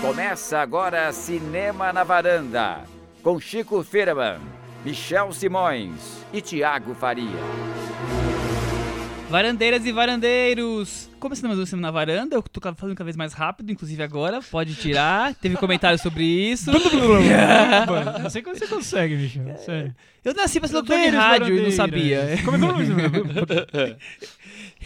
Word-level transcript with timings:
Começa 0.00 0.58
agora 0.58 1.10
Cinema 1.10 1.92
na 1.92 2.04
Varanda, 2.04 2.84
com 3.22 3.40
Chico 3.40 3.82
Firman, 3.82 4.38
Michel 4.84 5.32
Simões 5.32 6.22
e 6.32 6.40
Tiago 6.42 6.94
Faria. 6.94 7.26
Varandeiras 9.30 9.84
e 9.86 9.90
varandeiros! 9.90 11.10
Começando 11.18 11.48
mais 11.48 11.58
um 11.58 11.66
Cinema 11.66 11.88
na 11.88 11.90
Varanda, 11.90 12.36
eu 12.36 12.42
tô 12.42 12.60
falando 12.74 12.94
cada 12.94 13.04
vez 13.04 13.16
mais 13.16 13.32
rápido, 13.32 13.72
inclusive 13.72 14.00
agora, 14.02 14.40
pode 14.40 14.74
tirar. 14.74 15.34
Teve 15.40 15.56
comentário 15.56 15.98
sobre 15.98 16.24
isso. 16.24 16.70
Não 16.70 18.30
sei 18.30 18.42
como 18.42 18.54
você 18.54 18.66
consegue, 18.66 19.16
Michel. 19.16 19.56
Sério. 19.56 19.94
Eu 20.22 20.34
nasci 20.34 20.60
pra 20.60 20.68
ser 20.68 20.76
locutor 20.76 20.98
de 20.98 21.08
rádio 21.08 21.56
e 21.56 21.62
não 21.62 21.70
sabia. 21.70 22.38
Como 22.44 22.56
é 22.56 22.60
que 22.60 23.78
é? 23.78 23.96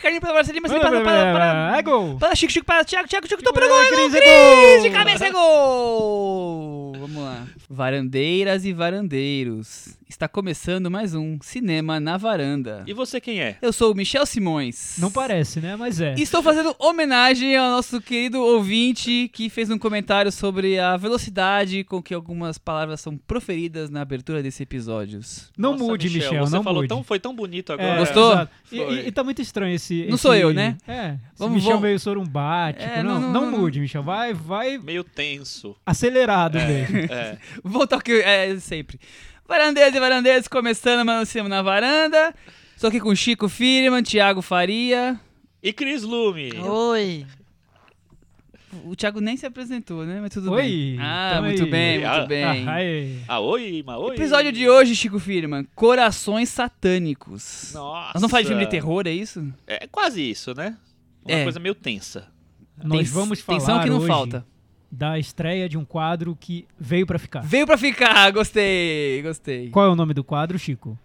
Ricardinho 0.00 0.20
pela 0.22 0.32
Marcelinho, 0.32 0.62
mas 0.62 0.72
para, 0.72 0.90
para, 1.02 1.02
para, 1.02 1.78
É 1.78 1.82
gol. 1.82 2.16
para, 2.18 2.34
Chico, 2.34 2.50
Chico, 2.50 2.64
para, 2.64 2.84
Thiago, 2.84 3.06
Thiago, 3.06 3.28
Chico, 3.28 3.42
tô 3.42 3.52
para 3.52 3.68
gol, 3.68 3.76
é 3.82 3.90
gol, 3.90 4.10
Cris, 4.10 4.12
gol! 4.12 4.82
de 4.82 4.90
cabeça 4.90 5.26
é 5.26 5.30
gol! 5.30 6.92
Vamos 6.98 7.22
lá. 7.22 7.46
Varandeiras 7.68 8.64
e 8.64 8.72
varandeiros, 8.72 9.98
está 10.10 10.26
começando 10.26 10.90
mais 10.90 11.14
um 11.14 11.38
Cinema 11.40 12.00
na 12.00 12.16
Varanda. 12.16 12.82
E 12.84 12.92
você 12.92 13.20
quem 13.20 13.40
é? 13.40 13.56
Eu 13.62 13.72
sou 13.72 13.92
o 13.92 13.94
Michel 13.94 14.26
Simões. 14.26 14.96
Não 14.98 15.08
parece, 15.10 15.60
né? 15.60 15.76
Mas 15.76 16.00
é. 16.00 16.14
Estou 16.18 16.42
fazendo 16.42 16.74
homenagem 16.80 17.56
ao 17.56 17.70
nosso 17.70 18.00
querido 18.00 18.40
ouvinte 18.42 19.30
que 19.32 19.48
fez 19.48 19.70
um 19.70 19.78
comentário 19.78 20.32
sobre 20.32 20.78
a 20.80 20.96
velocidade 20.96 21.84
com 21.84 22.02
que 22.02 22.12
algumas 22.12 22.58
palavras 22.58 23.00
são 23.00 23.16
proferidas 23.16 23.88
na 23.88 24.00
abertura 24.02 24.42
desse 24.42 24.64
episódio. 24.64 25.20
Não 25.56 25.72
Nossa, 25.72 25.84
mude, 25.84 26.10
Michel, 26.10 26.44
Você 26.44 26.56
não 26.56 26.62
falou 26.64 26.80
mude. 26.80 26.88
tão, 26.88 27.04
foi 27.04 27.20
tão 27.20 27.34
bonito 27.34 27.70
É, 27.70 27.74
agora. 27.76 27.98
Gostou? 28.00 28.32
exato. 28.32 28.52
E, 28.72 28.78
e- 28.80 29.06
e 29.08 29.12
tá 29.12 29.22
muito 29.22 29.40
estranho 29.40 29.74
esse. 29.76 30.06
Não 30.06 30.14
esse- 30.14 30.22
sou 30.22 30.34
eu, 30.34 30.52
né? 30.52 30.76
É. 30.88 31.16
Vamos- 31.38 31.54
Michel 31.54 31.70
vamos- 31.70 31.82
meio 31.84 32.00
sorumbático. 32.00 32.84
É, 32.84 33.00
não, 33.02 33.14
não, 33.14 33.20
não, 33.20 33.32
não, 33.44 33.50
não. 33.52 33.58
mude, 33.60 33.78
Michel. 33.80 34.02
Vai, 34.02 34.34
vai 34.34 34.76
Meio 34.76 35.04
tenso. 35.04 35.76
acelerado 35.86 36.58
mesmo. 36.58 36.98
É. 36.98 37.38
Voltar 37.62 37.96
ao 37.96 38.02
que 38.02 38.12
é 38.12 38.58
sempre. 38.58 38.98
Varandeiros 39.54 39.96
e 39.96 39.98
varandeiros, 39.98 40.46
começando 40.46 41.04
mais 41.04 41.22
um 41.22 41.24
Cinema 41.24 41.48
na 41.48 41.60
Varanda. 41.60 42.32
Estou 42.76 42.86
aqui 42.86 43.00
com 43.00 43.12
Chico 43.16 43.48
Firman, 43.48 44.00
Thiago 44.00 44.40
Faria. 44.42 45.18
E 45.60 45.72
Cris 45.72 46.04
Lume? 46.04 46.52
Oi. 46.56 47.26
O 48.84 48.94
Thiago 48.94 49.20
nem 49.20 49.36
se 49.36 49.44
apresentou, 49.44 50.06
né? 50.06 50.20
Mas 50.20 50.30
tudo 50.32 50.52
Oi, 50.52 50.62
bem. 50.62 50.96
Ah, 51.00 51.40
muito 51.42 51.64
aí. 51.64 51.68
bem, 51.68 52.04
Ah, 52.04 52.16
muito 52.18 52.28
bem. 52.28 52.44
Ah. 53.26 53.34
Ah, 53.34 53.40
oi, 53.40 53.82
ma 53.84 53.98
oi. 53.98 54.14
Episódio 54.14 54.52
de 54.52 54.68
hoje, 54.68 54.94
Chico 54.94 55.18
Firman, 55.18 55.66
Corações 55.74 56.48
Satânicos. 56.50 57.72
Nossa. 57.74 58.04
Nós 58.04 58.22
vamos 58.22 58.30
falar 58.30 58.42
de 58.42 58.46
filme 58.48 58.64
de 58.64 58.70
terror, 58.70 59.02
é 59.08 59.10
isso? 59.10 59.52
É 59.66 59.88
quase 59.88 60.22
isso, 60.30 60.54
né? 60.54 60.76
Uma 61.24 61.36
É. 61.38 61.42
coisa 61.42 61.58
meio 61.58 61.74
tensa. 61.74 62.28
Nós 62.84 62.98
Tens- 63.00 63.10
vamos 63.10 63.40
falar 63.40 63.58
Tensão 63.58 63.80
que 63.82 63.90
não 63.90 63.98
hoje 63.98 64.06
falta. 64.06 64.46
Da 64.90 65.18
estreia 65.18 65.68
de 65.68 65.78
um 65.78 65.84
quadro 65.84 66.36
que 66.38 66.66
veio 66.78 67.06
pra 67.06 67.18
ficar. 67.18 67.40
Veio 67.40 67.66
pra 67.66 67.78
ficar, 67.78 68.30
gostei, 68.32 69.22
gostei. 69.22 69.70
Qual 69.70 69.86
é 69.86 69.88
o 69.88 69.94
nome 69.94 70.12
do 70.12 70.24
quadro, 70.24 70.58
Chico? 70.58 70.98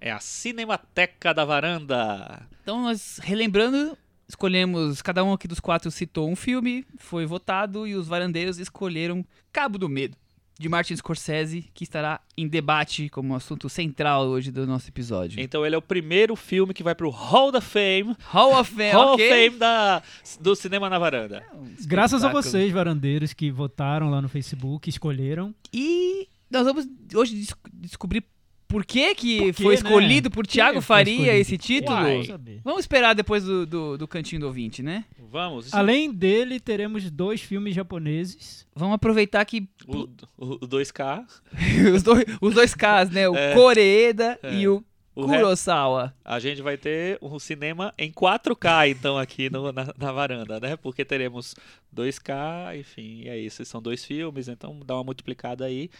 É 0.00 0.10
a 0.10 0.20
Cinemateca 0.20 1.32
da 1.34 1.44
Varanda. 1.44 2.46
Então, 2.62 2.82
nós, 2.82 3.18
relembrando, 3.22 3.96
escolhemos, 4.28 5.02
cada 5.02 5.22
um 5.24 5.32
aqui 5.32 5.46
dos 5.46 5.60
quatro 5.60 5.90
citou 5.90 6.28
um 6.28 6.36
filme, 6.36 6.84
foi 6.96 7.26
votado 7.26 7.86
e 7.86 7.94
os 7.94 8.08
varandeiros 8.08 8.58
escolheram 8.58 9.24
Cabo 9.52 9.78
do 9.78 9.88
Medo, 9.88 10.16
de 10.62 10.68
Martin 10.68 10.96
Scorsese, 10.96 11.68
que 11.74 11.84
estará 11.84 12.20
em 12.38 12.46
debate 12.48 13.08
como 13.10 13.34
assunto 13.34 13.68
central 13.68 14.26
hoje 14.28 14.50
do 14.50 14.66
nosso 14.66 14.88
episódio. 14.88 15.40
Então 15.40 15.66
ele 15.66 15.74
é 15.74 15.78
o 15.78 15.82
primeiro 15.82 16.34
filme 16.36 16.72
que 16.72 16.82
vai 16.82 16.94
pro 16.94 17.10
Hall 17.10 17.50
da 17.52 17.60
Fame. 17.60 18.16
Hall 18.26 18.58
of 18.58 18.70
Fame, 18.72 18.90
Hall 18.92 19.14
ok? 19.14 19.26
of 19.26 19.34
Fame 19.46 19.58
da, 19.58 20.02
do 20.40 20.54
cinema 20.56 20.88
na 20.88 20.98
varanda. 20.98 21.44
Graças 21.86 22.24
a 22.24 22.30
vocês, 22.32 22.72
varandeiros, 22.72 23.32
que 23.32 23.50
votaram 23.50 24.08
lá 24.08 24.22
no 24.22 24.28
Facebook, 24.28 24.88
escolheram. 24.88 25.54
E 25.72 26.28
nós 26.50 26.64
vamos 26.64 26.86
hoje 27.14 27.34
des- 27.34 27.54
descobrir 27.74 28.24
por 28.72 28.84
que, 28.86 29.14
que 29.14 29.38
Por 29.38 29.54
quê, 29.54 29.62
foi 29.62 29.74
né? 29.74 29.74
escolhido 29.74 30.30
por 30.30 30.44
Por 30.44 30.46
Thiago 30.46 30.80
Faria 30.80 31.12
escolhido? 31.14 31.36
esse 31.40 31.58
título. 31.58 31.96
Uai. 31.98 32.22
Vamos 32.64 32.80
esperar 32.80 33.14
depois 33.14 33.44
do, 33.44 33.66
do, 33.66 33.98
do 33.98 34.08
cantinho 34.08 34.40
do 34.40 34.46
ouvinte, 34.46 34.82
né? 34.82 35.04
Vamos. 35.30 35.72
Além 35.74 36.10
dele, 36.12 36.58
teremos 36.58 37.10
dois 37.10 37.40
filmes 37.42 37.74
japoneses. 37.74 38.66
Vamos 38.74 38.94
aproveitar 38.94 39.44
que 39.44 39.68
O, 39.86 40.08
o, 40.38 40.54
o 40.54 40.58
2K. 40.68 41.24
os, 41.94 42.02
dois, 42.02 42.24
os 42.40 42.54
dois 42.54 42.74
casos, 42.74 43.14
né? 43.14 43.28
O 43.28 43.36
É. 43.36 43.54
Koreeda 43.54 44.38
É. 44.42 44.54
e 44.54 44.66
o, 44.68 44.82
O 45.14 45.26
re- 45.26 45.38
Kurosawa. 45.38 46.14
A 46.24 46.38
gente 46.40 46.62
vai 46.62 46.76
ter 46.78 47.18
um 47.20 47.38
cinema 47.38 47.92
em 47.98 48.10
4K, 48.10 48.88
então, 48.90 49.18
aqui 49.18 49.50
no- 49.50 49.70
na, 49.72 49.92
na 49.98 50.12
varanda, 50.12 50.58
né? 50.58 50.76
Porque 50.76 51.04
teremos 51.04 51.54
2K, 51.94 52.76
enfim, 52.78 53.28
é 53.28 53.36
isso. 53.38 53.64
São 53.64 53.82
dois 53.82 54.04
filmes, 54.04 54.48
então 54.48 54.80
dá 54.84 54.94
uma 54.94 55.04
multiplicada 55.04 55.64
aí. 55.66 55.90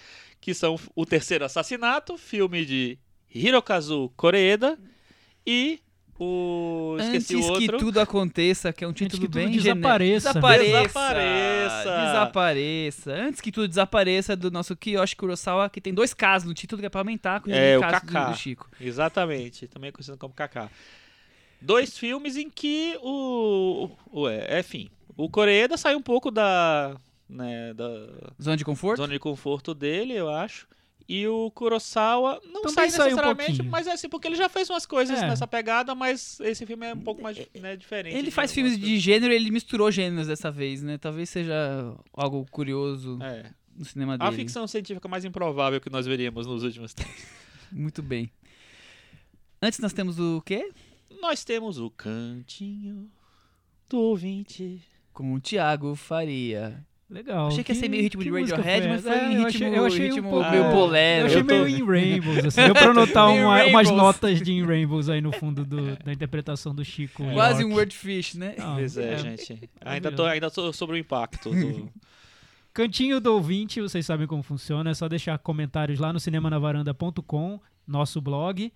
Que 0.40 0.54
são 0.54 0.78
O 0.96 1.04
Terceiro 1.04 1.44
Assassinato, 1.44 2.16
filme 2.16 2.64
de 2.64 2.98
Hirokazu 3.34 4.10
Koreeda 4.16 4.78
e 5.46 5.80
o. 6.22 6.96
Esqueci 7.00 7.34
Antes 7.36 7.46
o 7.48 7.52
que 7.58 7.64
outro. 7.64 7.78
tudo 7.78 8.00
aconteça, 8.00 8.72
que 8.72 8.84
é 8.84 8.86
um 8.86 8.90
Antes 8.90 9.04
título 9.06 9.20
que 9.22 9.26
tudo 9.28 9.34
bem 9.34 9.50
desapareça. 9.50 10.32
genérico. 10.32 10.60
Desapareça. 10.62 10.88
Desapareça. 10.88 12.06
Desapareça. 12.06 13.12
Antes 13.12 13.40
que 13.40 13.52
tudo 13.52 13.68
desapareça 13.68 14.36
do 14.36 14.50
nosso 14.50 14.76
Kiyoshi 14.76 15.16
Kurosawa, 15.16 15.68
que 15.68 15.80
tem 15.80 15.92
dois 15.92 16.14
casos 16.14 16.48
no 16.48 16.54
título 16.54 16.80
que 16.80 16.86
é 16.86 16.88
pra 16.88 17.00
aumentar 17.00 17.40
com 17.40 17.50
É, 17.50 17.76
o 17.76 17.80
caso 17.80 17.92
Kaká. 18.06 18.24
do, 18.26 18.32
do 18.32 18.38
Chico. 18.38 18.68
Exatamente, 18.80 19.66
também 19.68 19.88
é 19.88 19.92
conhecido 19.92 20.16
como 20.18 20.32
Kaká. 20.34 20.70
Dois 21.60 21.96
filmes 21.96 22.36
em 22.36 22.50
que 22.50 22.96
o. 23.02 23.88
o 24.10 24.28
é, 24.28 24.58
enfim, 24.60 24.90
o 25.16 25.28
Koreeda 25.30 25.76
sai 25.76 25.94
um 25.94 26.02
pouco 26.02 26.30
da. 26.30 26.96
Né, 27.28 27.72
da 27.72 27.86
Zona 28.42 28.56
de 28.58 28.64
conforto? 28.64 28.98
zona 28.98 29.12
de 29.14 29.18
conforto 29.18 29.72
dele, 29.72 30.12
eu 30.12 30.28
acho. 30.28 30.66
E 31.08 31.26
o 31.26 31.50
Kurosawa 31.50 32.40
não 32.46 32.62
Também 32.62 32.72
sai 32.74 32.90
sai 32.90 33.00
um 33.00 33.10
necessariamente, 33.10 33.46
pouquinho. 33.50 33.70
mas 33.70 33.86
é 33.86 33.92
assim, 33.92 34.08
porque 34.08 34.28
ele 34.28 34.36
já 34.36 34.48
fez 34.48 34.68
umas 34.70 34.86
coisas 34.86 35.18
É. 35.20 35.26
nessa 35.28 35.46
pegada, 35.46 35.94
mas 35.94 36.38
esse 36.40 36.64
filme 36.66 36.86
é 36.86 36.94
um 36.94 37.00
pouco 37.00 37.22
mais 37.22 37.36
né, 37.60 37.76
diferente. 37.76 38.16
Ele 38.16 38.30
faz 38.30 38.50
de 38.50 38.54
filmes 38.54 38.78
de 38.78 38.98
gênero, 38.98 39.32
ele 39.32 39.50
misturou 39.50 39.90
gêneros 39.90 40.26
dessa 40.28 40.50
vez, 40.50 40.82
né? 40.82 40.98
Talvez 40.98 41.28
seja 41.30 41.94
algo 42.12 42.46
curioso. 42.50 43.18
É. 43.22 43.50
no 43.76 43.84
cinema 43.84 44.18
dele. 44.18 44.28
A 44.28 44.32
ficção 44.32 44.66
científica 44.66 45.08
mais 45.08 45.24
improvável 45.24 45.80
que 45.80 45.88
nós 45.90 46.06
veríamos 46.06 46.46
nos 46.46 46.62
últimos 46.62 46.92
tempos. 46.92 47.24
Muito 47.72 48.02
bem. 48.02 48.30
Antes 49.62 49.78
nós 49.78 49.92
temos 49.92 50.18
o 50.18 50.42
quê? 50.44 50.70
nós 51.20 51.44
temos 51.44 51.78
o 51.78 51.88
cantinho 51.88 53.08
do 53.88 53.96
ouvinte. 53.98 54.82
Com 55.12 55.34
o 55.34 55.40
Thiago 55.40 55.94
Faria. 55.94 56.84
Legal. 57.12 57.48
Achei 57.48 57.62
que 57.62 57.72
ia 57.72 57.78
ser 57.78 57.88
meio 57.88 58.02
ritmo 58.02 58.22
de 58.24 58.30
Radiohead, 58.30 58.88
mas 58.88 59.02
foi 59.02 59.12
É, 59.12 59.16
em 59.16 59.34
eu 59.34 59.44
ritmo, 59.44 59.46
achei, 59.46 59.78
eu 59.78 59.84
achei 59.86 60.08
ritmo 60.08 60.28
um 60.28 60.30
pouco, 60.30 60.50
meio 60.50 60.64
Ah, 60.64 60.70
bolero. 60.70 61.20
Eu 61.22 61.26
achei 61.26 61.40
Eu 61.40 61.46
tô- 61.46 61.54
meio 61.64 61.68
in 61.68 61.84
Rainbows, 61.86 62.44
assim. 62.46 62.60
Deu 62.64 62.74
pra 62.74 62.94
notar 62.94 63.28
uma- 63.28 63.64
umas 63.66 63.90
notas 63.90 64.40
de 64.40 64.52
in 64.52 64.64
Rainbows 64.64 65.08
aí 65.10 65.20
no 65.20 65.30
fundo 65.30 65.62
do- 65.64 65.94
da 66.02 66.10
interpretação 66.12 66.74
do 66.74 66.82
Chico. 66.84 67.22
Quase 67.32 67.60
York. 67.62 67.64
um 67.74 67.76
wordfish, 67.76 68.34
né? 68.34 68.54
Não, 68.56 68.76
Pois 68.76 68.96
é, 68.96 69.12
é. 69.12 69.18
gente. 69.18 69.70
Ainda 69.84 70.10
tô, 70.10 70.24
ainda 70.24 70.50
tô 70.50 70.72
sobre 70.72 70.96
o 70.96 70.98
impacto 70.98 71.50
do. 71.50 71.90
Cantinho 72.72 73.20
do 73.20 73.34
ouvinte, 73.34 73.82
vocês 73.82 74.06
sabem 74.06 74.26
como 74.26 74.42
funciona, 74.42 74.90
é 74.90 74.94
só 74.94 75.06
deixar 75.06 75.36
comentários 75.38 75.98
lá 75.98 76.10
no 76.10 76.18
cinemanavaranda.com, 76.18 77.60
nosso 77.86 78.18
blog. 78.20 78.72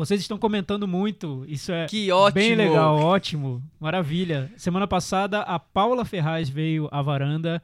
Vocês 0.00 0.20
estão 0.20 0.38
comentando 0.38 0.88
muito, 0.88 1.44
isso 1.46 1.70
é 1.72 1.86
Que 1.86 2.10
ótimo. 2.10 2.34
bem 2.40 2.54
legal, 2.54 2.96
ótimo, 2.98 3.62
maravilha. 3.78 4.50
Semana 4.56 4.86
passada 4.86 5.40
a 5.42 5.58
Paula 5.58 6.04
Ferraz 6.06 6.48
veio 6.48 6.88
à 6.90 7.02
varanda. 7.02 7.62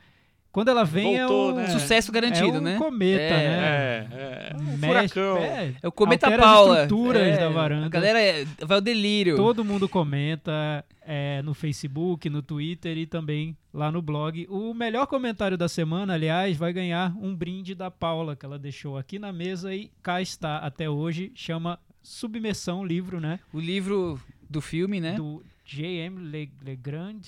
Quando 0.52 0.68
ela 0.68 0.84
vem 0.84 1.18
Voltou, 1.18 1.50
é 1.50 1.52
um, 1.52 1.56
né? 1.56 1.66
Sucesso 1.68 2.10
garantido, 2.10 2.56
é 2.56 2.60
um 2.60 2.62
né? 2.62 2.78
cometa, 2.78 3.20
É, 3.22 3.28
né? 3.28 4.08
É, 4.10 4.52
é. 4.52 4.56
Um 4.56 4.76
Mexe- 4.78 5.08
furacão. 5.08 5.36
é, 5.42 5.74
É 5.82 5.88
o 5.88 5.92
Cometa 5.92 6.26
altera 6.28 6.42
Paula. 6.42 6.74
as 6.76 6.82
estruturas 6.84 7.22
É, 7.22 7.36
da 7.38 7.48
varanda. 7.50 7.84
A 7.86 7.88
galera 7.90 8.18
é- 8.22 8.44
vai 8.64 8.76
ao 8.76 8.80
delírio. 8.80 9.36
Todo 9.36 9.62
mundo 9.62 9.86
comenta 9.86 10.82
é, 11.08 11.42
no 11.42 11.52
Facebook, 11.52 12.30
no 12.30 12.40
Twitter 12.40 12.96
e 12.96 13.04
também 13.06 13.54
lá 13.72 13.92
no 13.92 14.00
blog. 14.00 14.46
O 14.48 14.72
melhor 14.72 15.06
comentário 15.06 15.58
da 15.58 15.68
semana, 15.68 16.14
aliás, 16.14 16.56
vai 16.56 16.72
ganhar 16.72 17.14
um 17.20 17.34
brinde 17.36 17.74
da 17.74 17.90
Paula, 17.90 18.34
que 18.34 18.46
ela 18.46 18.58
deixou 18.58 18.96
aqui 18.96 19.18
na 19.18 19.32
mesa 19.34 19.74
e 19.74 19.90
cá 20.02 20.22
está 20.22 20.56
até 20.56 20.88
hoje. 20.88 21.32
Chama 21.34 21.78
Submersão, 22.06 22.84
livro, 22.84 23.20
né? 23.20 23.40
O 23.52 23.58
livro 23.60 24.20
do 24.48 24.60
filme, 24.60 25.00
né? 25.00 25.14
Do 25.14 25.42
J.M. 25.64 26.20
Le- 26.30 26.50
Legrand, 26.64 27.20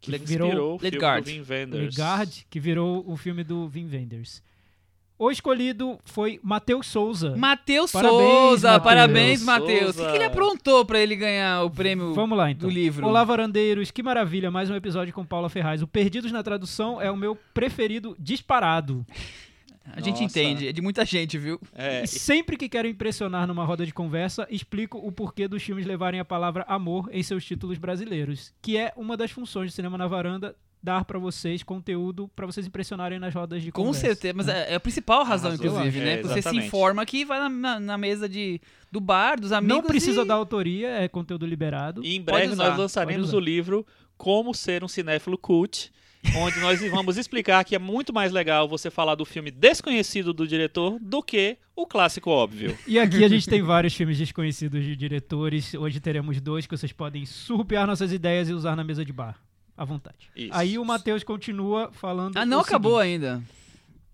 que 0.00 0.10
Que 0.12 0.18
virou 0.18 0.48
inspirou 0.48 0.74
o 0.74 0.78
filme 0.78 0.96
Legard. 0.96 1.24
do 1.24 1.30
Wim 1.30 1.44
Wenders. 1.50 1.96
Legard, 1.96 2.46
que 2.48 2.58
virou 2.60 3.04
o 3.06 3.16
filme 3.16 3.44
do 3.44 3.68
Vin 3.68 3.88
Wenders. 3.90 4.42
O 5.18 5.30
escolhido 5.30 6.00
foi 6.04 6.40
Matheus 6.42 6.86
Souza. 6.88 7.36
Matheus 7.36 7.90
Souza. 7.92 8.80
Parabéns, 8.80 9.42
Matheus. 9.42 9.96
O 9.96 10.00
que, 10.04 10.10
que 10.10 10.16
ele 10.16 10.24
aprontou 10.24 10.84
pra 10.84 10.98
ele 10.98 11.14
ganhar 11.14 11.62
o 11.62 11.70
prêmio 11.70 12.12
Vamos 12.12 12.36
lá, 12.36 12.50
então. 12.50 12.68
do 12.68 12.74
livro? 12.74 13.06
Olá, 13.06 13.22
varandeiros. 13.22 13.92
Que 13.92 14.02
maravilha. 14.02 14.50
Mais 14.50 14.68
um 14.68 14.74
episódio 14.74 15.12
com 15.14 15.24
Paula 15.24 15.48
Ferraz. 15.48 15.80
O 15.82 15.86
Perdidos 15.86 16.32
na 16.32 16.42
Tradução 16.42 17.00
é 17.00 17.08
o 17.08 17.16
meu 17.16 17.36
preferido 17.54 18.16
disparado. 18.18 19.06
A 19.84 20.00
gente 20.00 20.22
Nossa. 20.22 20.24
entende, 20.24 20.68
é 20.68 20.72
de 20.72 20.80
muita 20.80 21.04
gente, 21.04 21.36
viu? 21.38 21.60
É, 21.74 22.04
E 22.04 22.06
sempre 22.06 22.56
que 22.56 22.68
quero 22.68 22.86
impressionar 22.88 23.46
numa 23.46 23.64
roda 23.64 23.84
de 23.84 23.92
conversa, 23.92 24.46
explico 24.50 24.98
o 24.98 25.10
porquê 25.10 25.48
dos 25.48 25.62
filmes 25.62 25.84
levarem 25.86 26.20
a 26.20 26.24
palavra 26.24 26.64
amor 26.68 27.08
em 27.12 27.22
seus 27.22 27.44
títulos 27.44 27.78
brasileiros, 27.78 28.52
que 28.62 28.76
é 28.76 28.92
uma 28.96 29.16
das 29.16 29.30
funções 29.30 29.72
do 29.72 29.74
cinema 29.74 29.98
na 29.98 30.06
varanda 30.06 30.54
dar 30.82 31.04
pra 31.04 31.16
vocês 31.18 31.62
conteúdo 31.62 32.28
pra 32.34 32.44
vocês 32.44 32.66
impressionarem 32.66 33.18
nas 33.18 33.32
rodas 33.32 33.62
de 33.62 33.70
Com 33.70 33.84
conversa. 33.84 34.06
certeza, 34.06 34.34
mas 34.36 34.46
né? 34.46 34.64
é, 34.68 34.72
é 34.72 34.74
a 34.74 34.80
principal 34.80 35.24
razão, 35.24 35.52
razão, 35.52 35.66
inclusive, 35.66 35.98
eu 36.00 36.04
né? 36.04 36.12
É, 36.14 36.22
Você 36.22 36.42
se 36.42 36.56
informa 36.56 37.06
que 37.06 37.24
vai 37.24 37.48
na, 37.48 37.78
na- 37.78 37.96
mesa 37.98 38.28
de, 38.28 38.60
do 38.90 39.00
bar, 39.00 39.38
dos 39.40 39.52
amigos. 39.52 39.76
Não 39.76 39.82
precisa 39.84 40.22
e... 40.22 40.24
da 40.24 40.34
autoria, 40.34 40.88
é 40.88 41.06
conteúdo 41.06 41.46
liberado. 41.46 42.04
E 42.04 42.16
em 42.16 42.20
breve 42.20 42.56
nós 42.56 42.76
lançaremos 42.76 43.32
o 43.32 43.38
livro 43.38 43.86
Como 44.16 44.52
Ser 44.52 44.82
um 44.82 44.88
Cinéfilo 44.88 45.38
Cult, 45.38 45.92
onde 46.36 46.60
nós 46.60 46.80
vamos 46.90 47.16
explicar 47.16 47.64
que 47.64 47.74
é 47.74 47.78
muito 47.78 48.12
mais 48.12 48.32
legal 48.32 48.68
você 48.68 48.90
falar 48.90 49.14
do 49.14 49.24
filme 49.24 49.50
desconhecido 49.50 50.32
do 50.32 50.46
diretor 50.46 50.98
do 51.00 51.22
que 51.22 51.56
o 51.74 51.86
clássico 51.86 52.30
óbvio. 52.30 52.76
E 52.86 52.98
aqui 52.98 53.24
a 53.24 53.28
gente 53.28 53.48
tem 53.48 53.62
vários 53.62 53.94
filmes 53.94 54.18
desconhecidos 54.18 54.84
de 54.84 54.94
diretores. 54.96 55.74
Hoje 55.74 56.00
teremos 56.00 56.40
dois 56.40 56.66
que 56.66 56.76
vocês 56.76 56.92
podem 56.92 57.26
surpear 57.26 57.86
nossas 57.86 58.12
ideias 58.12 58.48
e 58.48 58.52
usar 58.52 58.76
na 58.76 58.84
mesa 58.84 59.04
de 59.04 59.12
bar. 59.12 59.38
À 59.76 59.84
vontade. 59.84 60.30
Isso. 60.36 60.50
Aí 60.52 60.78
o 60.78 60.84
Matheus 60.84 61.24
continua 61.24 61.90
falando. 61.92 62.36
Ah, 62.36 62.44
não 62.44 62.58
o 62.58 62.60
acabou 62.60 63.00
seguinte. 63.00 63.24
ainda. 63.24 63.42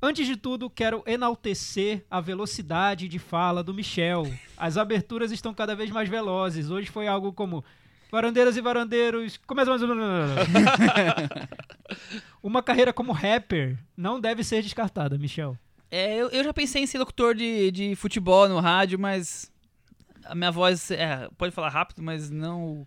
Antes 0.00 0.26
de 0.26 0.36
tudo, 0.36 0.70
quero 0.70 1.02
enaltecer 1.04 2.04
a 2.08 2.20
velocidade 2.20 3.08
de 3.08 3.18
fala 3.18 3.64
do 3.64 3.74
Michel. 3.74 4.32
As 4.56 4.76
aberturas 4.76 5.32
estão 5.32 5.52
cada 5.52 5.74
vez 5.74 5.90
mais 5.90 6.08
velozes. 6.08 6.70
Hoje 6.70 6.88
foi 6.88 7.08
algo 7.08 7.32
como 7.32 7.64
varandeiras 8.10 8.56
e 8.56 8.60
varandeiros. 8.60 9.36
Começa 9.44 9.70
mais. 9.76 9.82
Uma 12.42 12.62
carreira 12.62 12.92
como 12.92 13.12
rapper 13.12 13.78
não 13.96 14.20
deve 14.20 14.44
ser 14.44 14.62
descartada, 14.62 15.16
Michel. 15.18 15.56
É, 15.90 16.16
eu, 16.16 16.28
eu 16.28 16.44
já 16.44 16.52
pensei 16.52 16.82
em 16.82 16.86
ser 16.86 16.98
locutor 16.98 17.34
de, 17.34 17.70
de 17.70 17.94
futebol 17.96 18.48
no 18.48 18.60
rádio, 18.60 18.98
mas 18.98 19.50
a 20.24 20.34
minha 20.34 20.50
voz 20.50 20.90
é, 20.90 21.28
pode 21.38 21.54
falar 21.54 21.70
rápido, 21.70 22.02
mas 22.02 22.28
não 22.30 22.86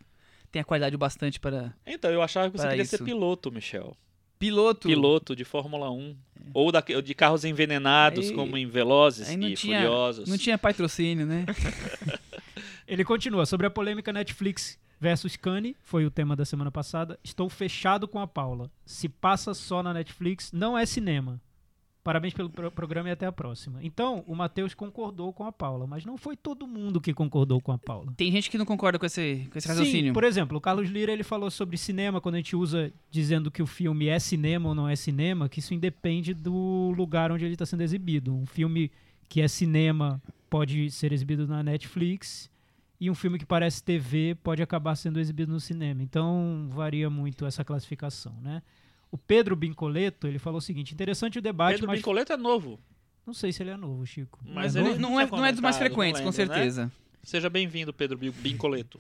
tem 0.52 0.62
a 0.62 0.66
qualidade 0.66 0.96
o 0.96 1.00
bastante 1.00 1.40
para 1.40 1.74
Então, 1.86 2.12
eu 2.12 2.22
achava 2.22 2.50
que 2.52 2.58
você 2.58 2.68
queria 2.68 2.84
isso. 2.84 2.98
ser 2.98 3.04
piloto, 3.04 3.52
Michel. 3.52 3.96
piloto. 4.38 4.88
Piloto 4.88 5.36
de 5.36 5.44
Fórmula 5.44 5.90
1. 5.92 6.16
Ou 6.54 6.72
da- 6.72 6.82
de 6.82 7.14
carros 7.16 7.44
envenenados, 7.46 8.30
Aí- 8.30 8.36
como 8.36 8.58
em 8.58 8.68
Velozes 8.68 9.30
e 9.30 9.54
tinha, 9.56 9.80
Furiosos. 9.82 10.28
não 10.30 10.38
tinha 10.38 10.58
patrocínio, 10.58 11.26
né? 11.26 11.46
Ele 12.88 13.04
continua 13.04 13.46
sobre 13.46 13.68
a 13.68 13.70
polêmica 13.70 14.12
Netflix 14.12 14.78
versus 15.02 15.36
Kanye, 15.36 15.76
foi 15.82 16.06
o 16.06 16.12
tema 16.12 16.36
da 16.36 16.46
semana 16.46 16.72
passada. 16.72 17.20
Estou 17.24 17.50
fechado 17.50 18.08
com 18.08 18.20
a 18.20 18.28
Paula. 18.28 18.70
Se 18.86 19.10
passa 19.10 19.54
só 19.56 19.82
na 19.82 19.92
Netflix, 19.94 20.52
não 20.52 20.78
é 20.78 20.86
cinema. 20.86 21.42
Parabéns 22.04 22.34
pelo 22.34 22.50
pro- 22.50 22.72
programa 22.72 23.10
e 23.10 23.12
até 23.12 23.26
a 23.28 23.32
próxima. 23.32 23.80
Então, 23.84 24.24
o 24.28 24.36
Matheus 24.36 24.74
concordou 24.74 25.32
com 25.34 25.44
a 25.44 25.52
Paula, 25.52 25.86
mas 25.86 26.04
não 26.06 26.18
foi 26.18 26.36
todo 26.36 26.66
mundo 26.68 27.00
que 27.02 27.14
concordou 27.14 27.60
com 27.62 27.72
a 27.72 27.78
Paula. 27.78 28.12
Tem 28.18 28.32
gente 28.32 28.50
que 28.50 28.58
não 28.58 28.66
concorda 28.66 28.98
com 28.98 29.06
esse, 29.06 29.48
com 29.52 29.58
esse 29.58 29.68
raciocínio. 29.68 30.10
Sim, 30.10 30.14
por 30.14 30.24
exemplo, 30.24 30.58
o 30.58 30.62
Carlos 30.62 30.90
Lira 30.90 31.12
ele 31.12 31.24
falou 31.24 31.50
sobre 31.52 31.78
cinema 31.78 32.20
quando 32.22 32.36
a 32.36 32.38
gente 32.40 32.56
usa 32.56 32.92
dizendo 33.12 33.52
que 33.52 33.62
o 33.62 33.68
filme 33.68 34.08
é 34.08 34.18
cinema 34.20 34.70
ou 34.70 34.76
não 34.76 34.88
é 34.90 34.96
cinema, 34.96 35.48
que 35.50 35.60
isso 35.60 35.74
independe 35.76 36.34
do 36.34 36.92
lugar 36.96 37.32
onde 37.32 37.46
ele 37.46 37.54
está 37.54 37.68
sendo 37.68 37.82
exibido. 37.82 38.36
Um 38.36 38.48
filme 38.48 38.92
que 39.30 39.40
é 39.42 39.48
cinema 39.48 40.20
pode 40.50 40.90
ser 40.92 41.14
exibido 41.14 41.48
na 41.48 41.64
Netflix 41.64 42.51
e 43.02 43.10
um 43.10 43.16
filme 43.16 43.40
que 43.40 43.46
parece 43.46 43.84
TV 43.84 44.36
pode 44.44 44.62
acabar 44.62 44.96
sendo 44.96 45.20
exibido 45.20 45.52
no 45.52 45.60
cinema. 45.60 46.04
Então 46.04 46.68
varia 46.70 47.10
muito 47.10 47.46
essa 47.48 47.66
classificação, 47.66 48.34
né? 48.42 48.62
O 49.12 49.18
Pedro 49.18 49.56
Bincoleto 49.56 50.28
ele 50.28 50.38
falou 50.40 50.60
o 50.60 50.62
seguinte: 50.62 50.94
interessante 50.94 51.40
o 51.40 51.42
debate, 51.42 51.74
Pedro 51.74 51.88
mas 51.88 51.98
Bincoleto 52.00 52.32
é 52.32 52.38
novo. 52.38 52.80
não 53.26 53.34
sei 53.34 53.52
se 53.52 53.64
ele 53.64 53.72
é 53.72 53.76
novo, 53.78 54.06
Chico. 54.06 54.40
Mas 54.46 54.76
Não, 54.76 54.82
ele 54.88 55.00
não, 55.00 55.10
tinha 55.10 55.22
é, 55.24 55.28
não 55.32 55.46
é 55.46 55.52
dos 55.52 55.60
mais 55.62 55.76
comentado, 55.76 55.78
frequentes, 55.80 56.22
não 56.22 56.32
com 56.32 56.38
lembro, 56.38 56.54
né? 56.54 56.60
certeza. 56.62 56.92
Seja 57.24 57.50
bem-vindo, 57.50 57.92
Pedro 57.92 58.18
Bin- 58.18 58.32
Bincoleto. 58.32 59.00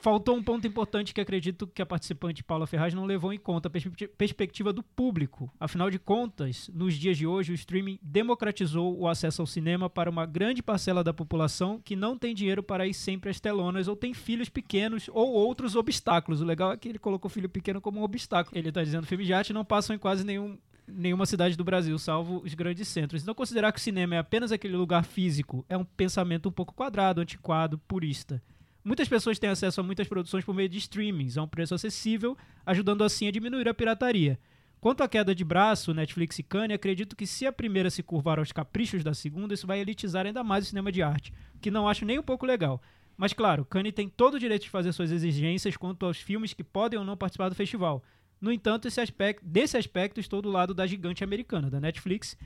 Faltou 0.00 0.36
um 0.36 0.42
ponto 0.42 0.64
importante 0.64 1.12
que 1.12 1.20
acredito 1.20 1.66
que 1.66 1.82
a 1.82 1.86
participante 1.86 2.44
Paula 2.44 2.68
Ferraz 2.68 2.94
não 2.94 3.04
levou 3.04 3.32
em 3.32 3.38
conta, 3.38 3.66
a 3.66 3.70
perspe- 3.70 4.06
perspectiva 4.06 4.72
do 4.72 4.80
público. 4.80 5.52
Afinal 5.58 5.90
de 5.90 5.98
contas, 5.98 6.70
nos 6.72 6.94
dias 6.94 7.18
de 7.18 7.26
hoje, 7.26 7.50
o 7.50 7.54
streaming 7.54 7.98
democratizou 8.00 8.96
o 8.96 9.08
acesso 9.08 9.42
ao 9.42 9.46
cinema 9.46 9.90
para 9.90 10.08
uma 10.08 10.24
grande 10.24 10.62
parcela 10.62 11.02
da 11.02 11.12
população 11.12 11.80
que 11.84 11.96
não 11.96 12.16
tem 12.16 12.32
dinheiro 12.32 12.62
para 12.62 12.86
ir 12.86 12.94
sempre 12.94 13.30
às 13.30 13.40
telonas 13.40 13.88
ou 13.88 13.96
tem 13.96 14.14
filhos 14.14 14.48
pequenos 14.48 15.10
ou 15.12 15.32
outros 15.32 15.74
obstáculos. 15.74 16.40
O 16.40 16.44
legal 16.44 16.70
é 16.70 16.76
que 16.76 16.88
ele 16.88 16.98
colocou 17.00 17.28
filho 17.28 17.48
pequeno 17.48 17.80
como 17.80 17.98
um 17.98 18.04
obstáculo. 18.04 18.56
Ele 18.56 18.68
está 18.68 18.84
dizendo 18.84 19.02
que 19.02 19.08
filmes 19.08 19.26
de 19.26 19.34
arte 19.34 19.52
não 19.52 19.64
passam 19.64 19.96
em 19.96 19.98
quase 19.98 20.24
nenhum 20.24 20.56
nenhuma 20.90 21.26
cidade 21.26 21.54
do 21.54 21.62
Brasil, 21.64 21.98
salvo 21.98 22.40
os 22.42 22.54
grandes 22.54 22.88
centros. 22.88 23.20
Então, 23.20 23.34
considerar 23.34 23.72
que 23.72 23.78
o 23.78 23.82
cinema 23.82 24.14
é 24.14 24.18
apenas 24.18 24.50
aquele 24.50 24.74
lugar 24.74 25.04
físico 25.04 25.62
é 25.68 25.76
um 25.76 25.84
pensamento 25.84 26.48
um 26.48 26.52
pouco 26.52 26.72
quadrado, 26.72 27.20
antiquado, 27.20 27.76
purista. 27.76 28.40
Muitas 28.88 29.06
pessoas 29.06 29.38
têm 29.38 29.50
acesso 29.50 29.82
a 29.82 29.84
muitas 29.84 30.08
produções 30.08 30.46
por 30.46 30.54
meio 30.54 30.66
de 30.66 30.78
streamings, 30.78 31.36
a 31.36 31.42
um 31.42 31.46
preço 31.46 31.74
acessível, 31.74 32.34
ajudando 32.64 33.04
assim 33.04 33.28
a 33.28 33.30
diminuir 33.30 33.68
a 33.68 33.74
pirataria. 33.74 34.40
Quanto 34.80 35.02
à 35.02 35.08
queda 35.08 35.34
de 35.34 35.44
braço, 35.44 35.92
Netflix 35.92 36.38
e 36.38 36.42
Kanye, 36.42 36.72
acredito 36.72 37.14
que 37.14 37.26
se 37.26 37.46
a 37.46 37.52
primeira 37.52 37.90
se 37.90 38.02
curvar 38.02 38.38
aos 38.38 38.50
caprichos 38.50 39.04
da 39.04 39.12
segunda, 39.12 39.52
isso 39.52 39.66
vai 39.66 39.78
elitizar 39.78 40.24
ainda 40.24 40.42
mais 40.42 40.64
o 40.64 40.68
cinema 40.68 40.90
de 40.90 41.02
arte, 41.02 41.34
que 41.60 41.70
não 41.70 41.86
acho 41.86 42.06
nem 42.06 42.18
um 42.18 42.22
pouco 42.22 42.46
legal. 42.46 42.80
Mas 43.14 43.34
claro, 43.34 43.62
Kanye 43.66 43.92
tem 43.92 44.08
todo 44.08 44.36
o 44.36 44.40
direito 44.40 44.62
de 44.62 44.70
fazer 44.70 44.90
suas 44.92 45.12
exigências 45.12 45.76
quanto 45.76 46.06
aos 46.06 46.16
filmes 46.16 46.54
que 46.54 46.64
podem 46.64 46.98
ou 46.98 47.04
não 47.04 47.14
participar 47.14 47.50
do 47.50 47.54
festival. 47.54 48.02
No 48.40 48.50
entanto, 48.50 48.88
esse 48.88 49.02
aspecto, 49.02 49.44
desse 49.44 49.76
aspecto 49.76 50.18
estou 50.18 50.40
do 50.40 50.48
lado 50.48 50.72
da 50.72 50.86
gigante 50.86 51.22
americana, 51.22 51.68
da 51.68 51.78
Netflix, 51.78 52.38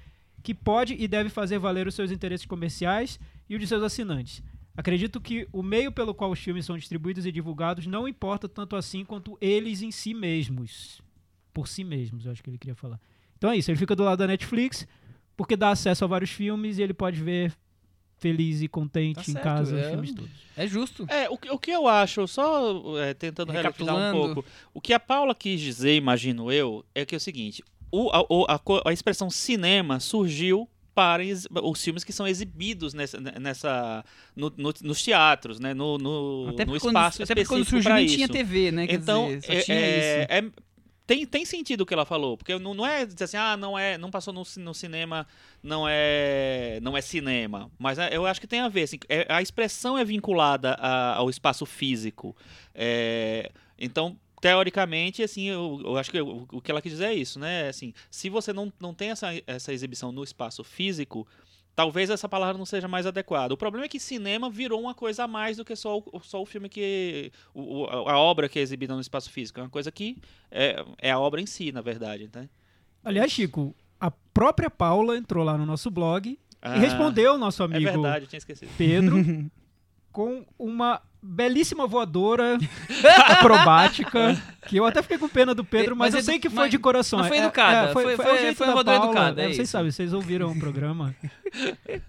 que 0.42 0.52
pode 0.52 0.96
e 0.98 1.06
deve 1.06 1.28
fazer 1.28 1.60
valer 1.60 1.86
os 1.86 1.94
seus 1.94 2.10
interesses 2.10 2.46
comerciais 2.46 3.20
e 3.48 3.54
o 3.54 3.60
de 3.60 3.66
seus 3.68 3.84
assinantes. 3.84 4.42
Acredito 4.76 5.20
que 5.20 5.46
o 5.52 5.62
meio 5.62 5.92
pelo 5.92 6.14
qual 6.14 6.30
os 6.30 6.38
filmes 6.38 6.64
são 6.64 6.76
distribuídos 6.78 7.26
e 7.26 7.32
divulgados 7.32 7.86
não 7.86 8.08
importa 8.08 8.48
tanto 8.48 8.74
assim 8.74 9.04
quanto 9.04 9.36
eles 9.40 9.82
em 9.82 9.90
si 9.90 10.14
mesmos. 10.14 11.00
Por 11.52 11.69
si 11.69 11.84
mesmos, 11.84 12.24
eu 12.24 12.32
acho 12.32 12.42
que 12.42 12.48
ele 12.48 12.56
queria 12.58 12.74
falar. 12.74 12.98
Então 13.36 13.50
é 13.50 13.56
isso, 13.56 13.70
ele 13.70 13.78
fica 13.78 13.94
do 13.94 14.02
lado 14.02 14.19
da 14.19 14.26
Netflix 14.26 14.86
porque 15.36 15.56
dá 15.56 15.70
acesso 15.70 16.04
a 16.04 16.06
vários 16.06 16.30
filmes 16.30 16.78
e 16.78 16.82
ele 16.82 16.94
pode 16.94 17.20
ver 17.20 17.52
feliz 18.16 18.62
e 18.62 18.69
contente 18.69 19.16
Tá 19.16 19.22
em 19.22 19.32
certo, 19.32 19.42
casa 19.42 19.74
os 19.76 19.82
é. 19.82 19.90
filmes 19.90 20.14
todos. 20.14 20.30
É 20.56 20.66
justo. 20.66 21.06
É, 21.10 21.28
o, 21.28 21.36
que- 21.36 21.50
o 21.50 21.58
que 21.58 21.70
eu 21.72 21.88
acho, 21.88 22.26
só 22.28 22.98
é, 23.00 23.12
tentando 23.12 23.50
recapitular 23.52 24.14
um 24.14 24.19
pouco, 24.19 24.44
o 24.72 24.80
que 24.80 24.92
a 24.92 25.00
Paula 25.00 25.34
quis 25.34 25.60
dizer, 25.60 25.96
imagino 25.96 26.50
eu, 26.52 26.84
é 26.94 27.04
que 27.04 27.14
é 27.14 27.19
o 27.19 27.20
seguinte, 27.20 27.62
o, 27.90 28.08
a, 28.10 28.54
a 28.54 28.88
a 28.88 28.92
expressão 28.92 29.28
cinema 29.28 29.98
surgiu 30.00 30.69
para 30.94 31.22
os 31.62 31.82
filmes 31.82 32.04
que 32.04 32.12
são 32.12 32.26
exibidos 32.26 32.92
nessa, 32.94 33.18
nessa 33.20 34.04
no- 34.36 34.52
no- 34.56 34.74
nos 34.82 35.02
teatros, 35.02 35.58
né, 35.58 35.72
no, 35.72 35.96
no, 35.98 36.48
Até 36.50 36.64
no 36.64 36.78
quando, 36.78 36.96
espaço 36.96 37.22
até 37.22 37.34
porque 37.34 37.48
quando 37.48 37.62
específico 37.62 37.82
surgiu 37.82 37.94
nem 37.94 38.04
isso. 38.06 38.14
tinha 38.16 38.28
TV, 38.28 38.70
né? 38.72 38.86
Quer 38.86 38.94
Então, 38.94 39.26
dizer, 39.26 39.70
é- 39.70 40.26
é- 40.28 40.38
é- 40.38 40.50
tem, 41.06 41.26
tem 41.26 41.44
sentido 41.44 41.80
o 41.80 41.86
que 41.86 41.92
ela 41.92 42.04
falou, 42.06 42.36
porque 42.36 42.56
não, 42.58 42.74
não 42.74 42.86
é 42.86 43.04
dizer 43.04 43.24
assim, 43.24 43.36
ah, 43.36 43.56
não 43.56 43.76
é, 43.78 43.98
não 43.98 44.10
passou 44.10 44.32
no, 44.32 44.43
no 44.58 44.72
cinema, 44.74 45.26
não 45.62 45.84
é, 45.88 46.78
não 46.82 46.96
é 46.96 47.00
cinema, 47.00 47.70
mas 47.78 47.98
é- 47.98 48.14
eu 48.17 48.24
acho 48.24 48.40
que 48.40 48.46
tem 48.46 48.60
a 48.60 48.69
ver, 48.69 48.82
assim, 48.82 48.98
é- 49.08 49.26
a 49.28 49.43
expressão 49.43 49.98
é 49.98 50.05
vinculada 50.05 50.74
a- 50.78 51.14
ao 51.17 51.28
espaço 51.28 51.67
físico, 51.67 52.36
É, 52.74 53.50
então 53.78 54.17
teoricamente, 54.43 55.22
assim, 55.22 55.44
eu, 55.49 55.81
eu 55.84 55.96
acho 55.96 56.11
que 56.11 56.20
o, 56.20 56.46
o 56.53 56.61
que 56.61 56.69
ela 56.70 56.82
quis 56.82 56.91
dizer 56.93 57.06
é 57.06 57.15
isso, 57.15 57.39
né? 57.39 57.69
Assim, 57.69 57.94
se 58.11 58.29
você 58.29 58.53
não, 58.53 58.70
não 58.81 58.93
tem 58.93 59.11
essa, 59.11 59.29
essa 59.46 59.72
exibição 59.72 60.11
no 60.11 60.25
espaço 60.25 60.65
físico, 60.65 61.25
talvez 61.77 62.11
essa 62.11 62.29
palavra 62.29 62.58
não 62.58 62.67
seja 62.67 62.89
mais 62.89 63.06
adequada. 63.06 63.55
O 63.55 63.56
problema 63.56 63.87
é 63.87 63.89
que 63.89 64.01
cinema 64.01 64.51
virou 64.51 64.81
uma 64.81 64.94
coisa 64.94 65.22
a 65.25 65.29
mais 65.29 65.58
do 65.58 65.65
que 65.65 65.77
só 65.77 65.99
o, 65.99 66.20
só 66.20 66.43
o 66.43 66.44
filme 66.44 66.69
que. 66.69 67.31
o- 67.55 67.87
a 67.87 68.19
obra 68.19 68.49
que 68.49 68.58
é 68.58 68.63
exibida 68.63 68.94
no 68.96 69.01
espaço 69.01 69.31
físico. 69.31 69.61
É 69.61 69.63
uma 69.63 69.70
coisa 69.70 69.93
que 69.93 70.19
é, 70.51 70.84
é 70.99 71.11
a 71.13 71.20
obra 71.20 71.41
em 71.41 71.46
si, 71.46 71.70
na 71.70 71.81
verdade. 71.81 72.29
Né? 72.34 72.49
Aliás, 73.05 73.31
Chico, 73.31 73.77
a 74.01 74.11
própria 74.11 74.69
Paula 74.69 75.17
entrou 75.17 75.44
lá 75.44 75.56
no 75.56 75.65
nosso 75.65 75.89
blog 75.89 76.37
Ah, 76.61 76.77
e 76.77 76.81
respondeu 76.81 77.31
ao 77.32 77.39
nosso 77.39 77.63
É 77.63 77.67
amigo 77.67 77.84
verdade, 77.93 78.25
eu 78.25 78.29
tinha 78.29 78.39
esquecido. 78.39 78.70
Pedro 78.77 79.15
com 80.11 80.44
uma 80.58 81.01
belíssima 81.22 81.86
voadora 81.86 82.58
acrobática, 83.31 84.36
que 84.67 84.76
eu 84.76 84.84
até 84.84 85.02
fiquei 85.02 85.19
com 85.19 85.29
pena 85.29 85.55
do 85.55 85.64
Pedro, 85.64 85.94
mas, 85.96 86.08
Mas 86.08 86.14
eu 86.14 86.19
edu- 86.20 86.26
sei 86.26 86.38
que 86.38 86.48
foi 86.50 86.64
mas- 86.64 86.70
de 86.70 86.79
coração. 86.79 87.19
mas 87.20 87.29
foi 87.29 87.38
É- 87.38 87.43
educada, 87.44 87.91
é, 87.91 87.93
foi- 87.93 88.02
foi, 88.05 88.17
foi- 88.17 88.26
é 88.26 88.34
o 88.34 88.38
jeito 88.38 88.56
foi 88.56 88.67
da 88.67 88.72
uma 88.72 88.74
voadora 88.76 88.98
Paula, 88.98 89.12
educada, 89.14 89.43
é 89.43 89.50
é, 89.50 89.52
Vocês 89.52 89.70
sabem, 89.70 89.91
vocês 89.91 90.12
ouviram 90.12 90.50
o 90.50 90.58
programa. 90.58 91.14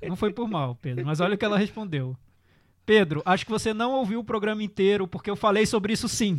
Não 0.08 0.16
foi 0.16 0.32
por 0.32 0.50
mal, 0.50 0.78
Pedro, 0.82 1.06
mas 1.06 1.20
olha 1.20 1.36
o 1.36 1.38
que 1.38 1.46
ela 1.46 1.58
respondeu. 1.58 2.16
Pedro, 2.86 3.22
acho 3.26 3.46
que 3.46 3.52
você 3.52 3.74
não 3.74 3.94
ouviu 3.94 4.20
o 4.20 4.24
programa 4.24 4.62
inteiro, 4.62 5.08
porque 5.08 5.30
eu 5.30 5.36
falei 5.36 5.66
sobre 5.66 5.94
isso 5.94 6.10
sim. 6.10 6.38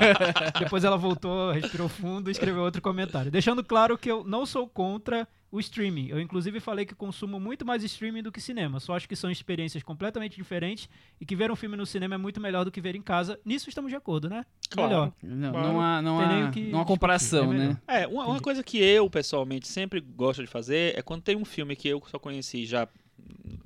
Depois 0.58 0.84
ela 0.84 0.96
voltou, 0.96 1.52
respirou 1.52 1.88
fundo 1.88 2.30
e 2.30 2.32
escreveu 2.32 2.62
outro 2.62 2.80
comentário. 2.80 3.30
Deixando 3.30 3.62
claro 3.62 3.98
que 3.98 4.10
eu 4.10 4.24
não 4.24 4.46
sou 4.46 4.66
contra 4.66 5.28
o 5.52 5.60
streaming. 5.60 6.08
Eu, 6.08 6.20
inclusive, 6.20 6.58
falei 6.58 6.84
que 6.84 6.94
consumo 6.96 7.38
muito 7.38 7.64
mais 7.64 7.84
streaming 7.84 8.22
do 8.22 8.32
que 8.32 8.40
cinema. 8.40 8.80
Só 8.80 8.96
acho 8.96 9.08
que 9.08 9.14
são 9.14 9.30
experiências 9.30 9.84
completamente 9.84 10.36
diferentes 10.36 10.88
e 11.20 11.24
que 11.24 11.36
ver 11.36 11.48
um 11.50 11.54
filme 11.54 11.76
no 11.76 11.86
cinema 11.86 12.16
é 12.16 12.18
muito 12.18 12.40
melhor 12.40 12.64
do 12.64 12.72
que 12.72 12.80
ver 12.80 12.96
em 12.96 13.02
casa. 13.02 13.38
Nisso 13.44 13.68
estamos 13.68 13.90
de 13.90 13.96
acordo, 13.96 14.28
né? 14.28 14.44
Claro. 14.70 14.90
Melhor. 14.90 15.12
Não, 15.22 15.52
Claro. 15.52 15.68
não 15.68 15.80
há, 15.80 16.02
não 16.02 16.20
há, 16.20 16.50
que 16.50 16.70
não 16.72 16.80
há 16.80 16.84
comparação, 16.84 17.52
é 17.52 17.56
né? 17.56 17.76
É, 17.86 18.06
uma, 18.08 18.26
uma 18.26 18.40
coisa 18.40 18.64
que 18.64 18.78
eu, 18.78 19.08
pessoalmente, 19.08 19.68
sempre 19.68 20.00
gosto 20.00 20.42
de 20.42 20.48
fazer 20.48 20.98
é 20.98 21.02
quando 21.02 21.22
tem 21.22 21.36
um 21.36 21.44
filme 21.44 21.76
que 21.76 21.86
eu 21.86 22.02
só 22.10 22.18
conheci 22.18 22.66
já 22.66 22.88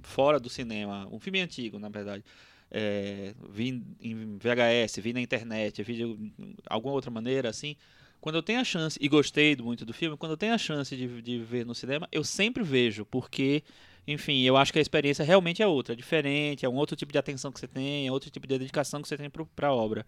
fora 0.02 0.38
do 0.40 0.48
cinema, 0.48 1.08
um 1.10 1.18
filme 1.18 1.40
antigo, 1.40 1.78
na 1.78 1.88
verdade. 1.88 2.24
É, 2.70 3.34
vi 3.50 3.82
em 4.00 4.36
VHS, 4.38 5.00
vi 5.00 5.12
na 5.12 5.20
internet, 5.20 5.82
vi 5.82 5.94
de 5.94 6.32
alguma 6.68 6.94
outra 6.94 7.10
maneira, 7.10 7.48
assim. 7.48 7.76
quando 8.20 8.36
eu 8.36 8.42
tenho 8.42 8.60
a 8.60 8.64
chance, 8.64 8.98
e 9.00 9.08
gostei 9.08 9.56
muito 9.56 9.84
do 9.86 9.94
filme, 9.94 10.16
quando 10.16 10.32
eu 10.32 10.36
tenho 10.36 10.52
a 10.54 10.58
chance 10.58 10.94
de, 10.96 11.22
de 11.22 11.38
ver 11.38 11.64
no 11.64 11.74
cinema, 11.74 12.08
eu 12.12 12.24
sempre 12.24 12.62
vejo, 12.62 13.06
porque, 13.06 13.62
enfim, 14.06 14.42
eu 14.42 14.56
acho 14.56 14.72
que 14.72 14.78
a 14.78 14.82
experiência 14.82 15.24
realmente 15.24 15.62
é 15.62 15.66
outra, 15.66 15.94
é 15.94 15.96
diferente, 15.96 16.66
é 16.66 16.68
um 16.68 16.74
outro 16.74 16.96
tipo 16.96 17.12
de 17.12 17.18
atenção 17.18 17.52
que 17.52 17.60
você 17.60 17.68
tem, 17.68 18.06
é 18.06 18.12
outro 18.12 18.30
tipo 18.30 18.46
de 18.46 18.58
dedicação 18.58 19.00
que 19.00 19.08
você 19.08 19.16
tem 19.16 19.30
para 19.30 19.68
a 19.68 19.74
obra. 19.74 20.04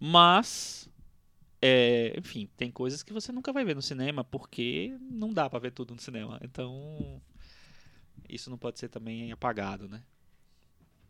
Mas, 0.00 0.88
é, 1.60 2.14
enfim, 2.16 2.48
tem 2.56 2.70
coisas 2.70 3.02
que 3.02 3.12
você 3.12 3.32
nunca 3.32 3.52
vai 3.52 3.64
ver 3.64 3.74
no 3.74 3.82
cinema, 3.82 4.24
porque 4.24 4.96
não 5.00 5.32
dá 5.32 5.50
para 5.50 5.58
ver 5.58 5.72
tudo 5.72 5.94
no 5.94 6.00
cinema. 6.00 6.38
Então, 6.42 7.20
isso 8.28 8.50
não 8.50 8.58
pode 8.58 8.78
ser 8.78 8.88
também 8.88 9.32
apagado, 9.32 9.88
né? 9.88 10.02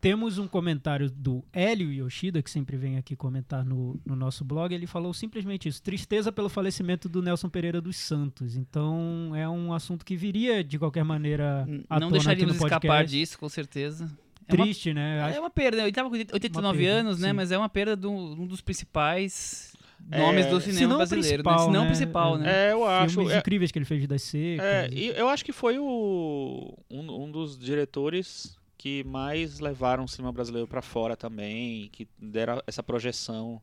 Temos 0.01 0.37
um 0.37 0.47
comentário 0.47 1.11
do 1.11 1.43
Hélio 1.51 1.91
Yoshida, 1.91 2.41
que 2.41 2.49
sempre 2.49 2.77
vem 2.77 2.97
aqui 2.97 3.17
comentar 3.17 3.65
no, 3.65 3.99
no, 4.05 4.15
nosso 4.15 4.45
blog. 4.45 4.73
Ele 4.73 4.87
falou 4.87 5.13
simplesmente 5.13 5.67
isso: 5.67 5.83
tristeza 5.83 6.31
pelo 6.31 6.47
falecimento 6.47 7.09
do 7.09 7.21
Nelson 7.21 7.49
Pereira 7.49 7.81
dos 7.81 7.97
Santos. 7.97 8.55
Então 8.55 9.33
é 9.35 9.47
um 9.49 9.73
assunto 9.73 10.05
que 10.05 10.15
viria 10.15 10.63
de 10.63 10.79
qualquer 10.79 11.03
maneira. 11.03 11.67
À 11.89 11.99
Não 11.99 12.09
deixaríamos 12.09 12.55
escapar 12.55 13.05
disso, 13.05 13.37
com 13.37 13.49
certeza. 13.49 14.09
É 14.47 14.55
Triste, 14.55 14.89
uma, 14.89 14.95
né? 14.95 15.35
É 15.35 15.39
uma 15.39 15.49
perda. 15.49 15.79
Ele 15.81 15.89
estava 15.89 16.09
com 16.09 16.15
89 16.15 16.77
perda, 16.77 16.99
anos, 16.99 17.19
né? 17.19 17.29
Sim. 17.29 17.33
Mas 17.33 17.51
é 17.51 17.57
uma 17.57 17.69
perda 17.69 17.97
de 17.97 18.07
um 18.07 18.47
dos 18.47 18.61
principais 18.61 19.75
nomes 20.07 20.45
é, 20.45 20.49
do 20.49 20.61
cinema 20.61 20.97
brasileiro, 20.97 21.43
né? 21.43 21.57
Se 21.57 21.69
não 21.69 21.81
né? 21.81 21.85
principal, 21.87 22.37
né? 22.37 22.67
É, 22.67 22.71
eu 22.71 22.85
acho. 22.85 23.15
Filmes 23.15 23.33
é, 23.33 23.39
incríveis 23.39 23.71
que 23.71 23.77
ele 23.77 23.85
fez 23.85 24.01
de 24.01 24.07
das 24.07 24.21
secas. 24.21 24.65
É, 24.65 24.89
eu 24.93 25.29
acho 25.29 25.43
que 25.43 25.51
foi 25.51 25.77
o, 25.77 26.77
um, 26.89 27.23
um 27.23 27.31
dos 27.31 27.57
diretores 27.57 28.57
que 28.77 29.03
mais 29.03 29.59
levaram 29.59 30.05
o 30.05 30.07
cinema 30.07 30.31
brasileiro 30.31 30.67
para 30.67 30.81
fora 30.81 31.15
também, 31.17 31.89
que 31.91 32.07
deram 32.17 32.61
essa 32.65 32.81
projeção 32.81 33.61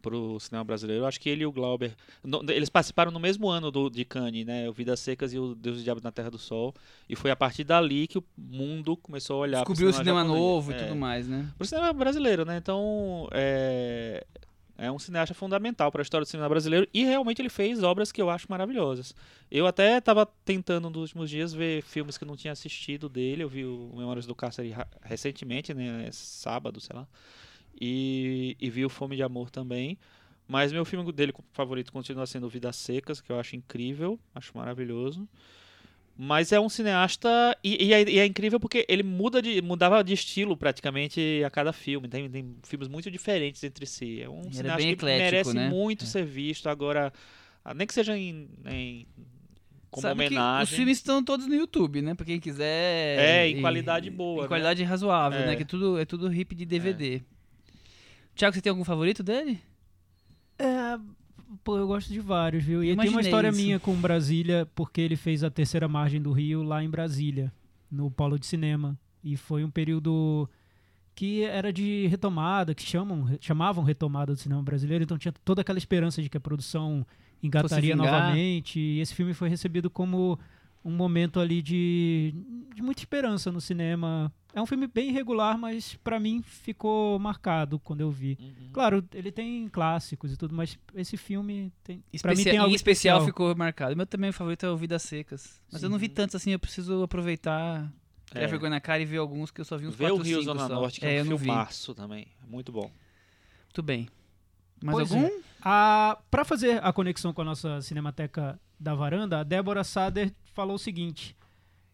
para 0.00 0.16
o 0.16 0.40
cinema 0.40 0.64
brasileiro. 0.64 1.02
Eu 1.02 1.06
acho 1.06 1.20
que 1.20 1.28
ele 1.28 1.42
e 1.42 1.46
o 1.46 1.52
Glauber, 1.52 1.94
no, 2.22 2.42
eles 2.50 2.68
participaram 2.68 3.10
no 3.10 3.20
mesmo 3.20 3.48
ano 3.48 3.70
do, 3.70 3.88
de 3.88 4.04
Cannes, 4.04 4.44
né? 4.44 4.68
O 4.68 4.72
Vidas 4.72 5.00
Secas 5.00 5.32
e 5.32 5.38
o 5.38 5.54
Deus 5.54 5.78
do 5.78 5.84
Diabo 5.84 6.00
na 6.02 6.10
Terra 6.10 6.30
do 6.30 6.38
Sol. 6.38 6.74
E 7.08 7.14
foi 7.14 7.30
a 7.30 7.36
partir 7.36 7.64
dali 7.64 8.06
que 8.06 8.18
o 8.18 8.24
mundo 8.36 8.96
começou 8.96 9.36
a 9.36 9.40
olhar 9.40 9.58
Descobriu 9.58 9.88
o 9.88 9.92
cinema, 9.92 10.22
cinema 10.22 10.24
novo 10.24 10.72
é, 10.72 10.76
e 10.76 10.78
tudo 10.82 10.96
mais, 10.96 11.28
né? 11.28 11.48
Para 11.56 11.64
o 11.64 11.66
cinema 11.66 11.92
brasileiro, 11.92 12.44
né? 12.44 12.56
Então, 12.56 13.28
é, 13.32 14.26
é 14.80 14.90
um 14.90 14.98
cineasta 14.98 15.34
fundamental 15.34 15.92
para 15.92 16.00
a 16.00 16.02
história 16.02 16.24
do 16.24 16.28
cinema 16.28 16.48
brasileiro 16.48 16.88
e 16.92 17.04
realmente 17.04 17.42
ele 17.42 17.50
fez 17.50 17.82
obras 17.82 18.10
que 18.10 18.20
eu 18.20 18.30
acho 18.30 18.46
maravilhosas. 18.48 19.14
Eu 19.50 19.66
até 19.66 19.98
estava 19.98 20.24
tentando 20.42 20.88
nos 20.88 21.02
últimos 21.02 21.28
dias 21.28 21.52
ver 21.52 21.82
filmes 21.82 22.16
que 22.16 22.24
eu 22.24 22.28
não 22.28 22.34
tinha 22.34 22.52
assistido 22.54 23.06
dele. 23.06 23.42
Eu 23.42 23.48
vi 23.48 23.66
o 23.66 23.92
Memórias 23.94 24.26
do 24.26 24.34
Cárcere 24.34 24.74
recentemente, 25.02 25.74
né, 25.74 26.08
sábado, 26.12 26.80
sei 26.80 26.96
lá. 26.96 27.06
E, 27.78 28.56
e 28.58 28.70
vi 28.70 28.86
o 28.86 28.88
Fome 28.88 29.16
de 29.16 29.22
Amor 29.22 29.50
também. 29.50 29.98
Mas 30.48 30.72
meu 30.72 30.84
filme 30.86 31.12
dele 31.12 31.34
favorito 31.52 31.92
continua 31.92 32.26
sendo 32.26 32.48
Vidas 32.48 32.76
Secas, 32.76 33.20
que 33.20 33.30
eu 33.30 33.38
acho 33.38 33.56
incrível, 33.56 34.18
acho 34.34 34.56
maravilhoso. 34.56 35.28
Mas 36.16 36.52
é 36.52 36.60
um 36.60 36.68
cineasta. 36.68 37.56
E, 37.64 37.86
e, 37.86 37.94
é, 37.94 38.02
e, 38.02 38.18
é, 38.18 38.26
incrível 38.26 38.60
porque 38.60 38.84
ele 38.88 39.02
muda 39.02 39.40
de, 39.40 39.62
mudava 39.62 40.04
de 40.04 40.12
estilo 40.12 40.56
praticamente 40.56 41.42
a 41.44 41.50
cada 41.50 41.72
filme. 41.72 42.08
Tem, 42.08 42.28
tem 42.28 42.56
filmes 42.62 42.88
muito 42.88 43.10
diferentes 43.10 43.64
entre 43.64 43.86
si. 43.86 44.20
É 44.20 44.28
um 44.28 44.40
Era 44.42 44.52
cineasta 44.52 44.82
que 44.82 44.88
eclético, 44.88 45.24
merece 45.24 45.54
né? 45.54 45.68
muito 45.70 46.04
é. 46.04 46.06
ser 46.06 46.24
visto. 46.24 46.68
Agora, 46.68 47.10
nem 47.74 47.86
que 47.86 47.94
seja 47.94 48.18
em, 48.18 48.48
em 48.66 49.06
como 49.90 50.02
Sabe 50.02 50.26
homenagem. 50.26 50.64
os 50.64 50.70
filmes 50.70 50.98
estão 50.98 51.22
todos 51.24 51.46
no 51.46 51.54
YouTube, 51.54 52.00
né? 52.00 52.14
Pra 52.14 52.24
quem 52.24 52.38
quiser. 52.38 53.18
É, 53.18 53.48
em 53.48 53.60
qualidade 53.60 54.08
boa. 54.08 54.40
Em 54.40 54.42
né? 54.42 54.48
qualidade 54.48 54.82
razoável, 54.84 55.40
É. 55.40 55.46
né? 55.46 55.56
Que 55.56 55.64
tudo, 55.64 55.98
é 55.98 56.04
tudo 56.04 56.32
hip 56.32 56.54
de 56.54 56.64
DVD. 56.64 57.22
Tiago, 58.34 58.54
você 58.54 58.60
tem 58.60 58.70
algum 58.70 58.84
favorito 58.84 59.22
dele? 59.22 59.60
É, 60.58 60.98
pô, 61.62 61.76
eu 61.76 61.86
gosto 61.86 62.12
de 62.12 62.20
vários, 62.20 62.64
viu? 62.64 62.82
E 62.82 62.96
tem 62.96 63.08
uma 63.08 63.20
história 63.20 63.48
isso. 63.48 63.60
minha 63.60 63.78
com 63.78 63.94
Brasília, 63.94 64.68
porque 64.74 65.00
ele 65.00 65.16
fez 65.16 65.42
a 65.44 65.50
terceira 65.50 65.88
margem 65.88 66.20
do 66.20 66.32
Rio 66.32 66.62
lá 66.62 66.82
em 66.82 66.90
Brasília, 66.90 67.52
no 67.90 68.10
Polo 68.10 68.38
de 68.38 68.46
Cinema. 68.46 68.98
E 69.22 69.36
foi 69.36 69.64
um 69.64 69.70
período 69.70 70.48
que 71.14 71.42
era 71.42 71.72
de 71.72 72.06
retomada, 72.06 72.74
que 72.74 72.82
chamam, 72.82 73.36
chamavam 73.40 73.84
retomada 73.84 74.32
do 74.32 74.38
cinema 74.38 74.62
brasileiro, 74.62 75.04
então 75.04 75.18
tinha 75.18 75.32
toda 75.44 75.60
aquela 75.60 75.78
esperança 75.78 76.22
de 76.22 76.30
que 76.30 76.36
a 76.36 76.40
produção 76.40 77.06
engataria 77.42 77.94
novamente. 77.94 78.78
E 78.80 79.00
esse 79.00 79.14
filme 79.14 79.34
foi 79.34 79.48
recebido 79.48 79.90
como 79.90 80.38
um 80.84 80.90
momento 80.90 81.38
ali 81.38 81.60
de, 81.60 82.34
de 82.74 82.82
muita 82.82 83.02
esperança 83.02 83.52
no 83.52 83.60
cinema. 83.60 84.32
É 84.52 84.60
um 84.60 84.66
filme 84.66 84.86
bem 84.86 85.10
irregular, 85.10 85.56
mas 85.56 85.94
pra 86.02 86.18
mim 86.18 86.42
ficou 86.42 87.18
marcado 87.18 87.78
quando 87.78 88.00
eu 88.00 88.10
vi. 88.10 88.36
Uhum. 88.40 88.70
Claro, 88.72 89.04
ele 89.14 89.30
tem 89.30 89.68
clássicos 89.68 90.32
e 90.32 90.36
tudo, 90.36 90.54
mas 90.54 90.76
esse 90.94 91.16
filme 91.16 91.72
tem. 91.84 92.02
Pra 92.20 92.34
mim 92.34 92.42
tem 92.42 92.58
algo 92.58 92.72
em 92.72 92.74
especial 92.76 93.24
ficou 93.24 93.54
marcado. 93.54 93.96
Meu 93.96 94.06
também 94.06 94.32
favorito 94.32 94.66
é 94.66 94.70
o 94.70 94.76
Vidas 94.76 95.02
Secas. 95.02 95.60
Mas 95.70 95.82
eu 95.82 95.88
não 95.88 95.98
vi 95.98 96.06
Sim. 96.06 96.14
tantos 96.14 96.34
assim, 96.36 96.50
eu 96.50 96.58
preciso 96.58 97.02
aproveitar, 97.02 97.92
É. 98.34 98.46
vergonha 98.46 98.70
na 98.70 98.80
cara 98.80 99.00
e 99.00 99.04
ver 99.06 99.18
alguns 99.18 99.50
que 99.50 99.60
eu 99.60 99.64
só 99.64 99.76
vi 99.76 99.86
uns 99.86 99.94
Vê 99.94 100.06
o 100.06 100.16
4, 100.16 100.24
Rio 100.24 100.38
5 100.40 100.44
Zona 100.44 100.66
só. 100.68 100.74
Norte, 100.74 101.00
que 101.00 101.06
é, 101.06 101.16
é, 101.18 101.22
um 101.22 101.38
filmaço 101.38 101.94
também. 101.94 102.26
Muito 102.48 102.72
bom. 102.72 102.90
Muito 103.64 103.82
bem. 103.82 104.08
Mais 104.82 104.96
Pois 104.96 105.12
algum? 105.12 105.26
é. 105.26 105.32
A, 105.62 106.18
pra 106.30 106.44
fazer 106.44 106.82
a 106.82 106.92
conexão 106.92 107.32
com 107.32 107.42
a 107.42 107.44
nossa 107.44 107.80
Cinemateca 107.82 108.58
da 108.80 108.94
Varanda, 108.94 109.40
a 109.40 109.42
Débora 109.44 109.84
Sader 109.84 110.32
falou 110.54 110.74
o 110.76 110.78
seguinte: 110.78 111.36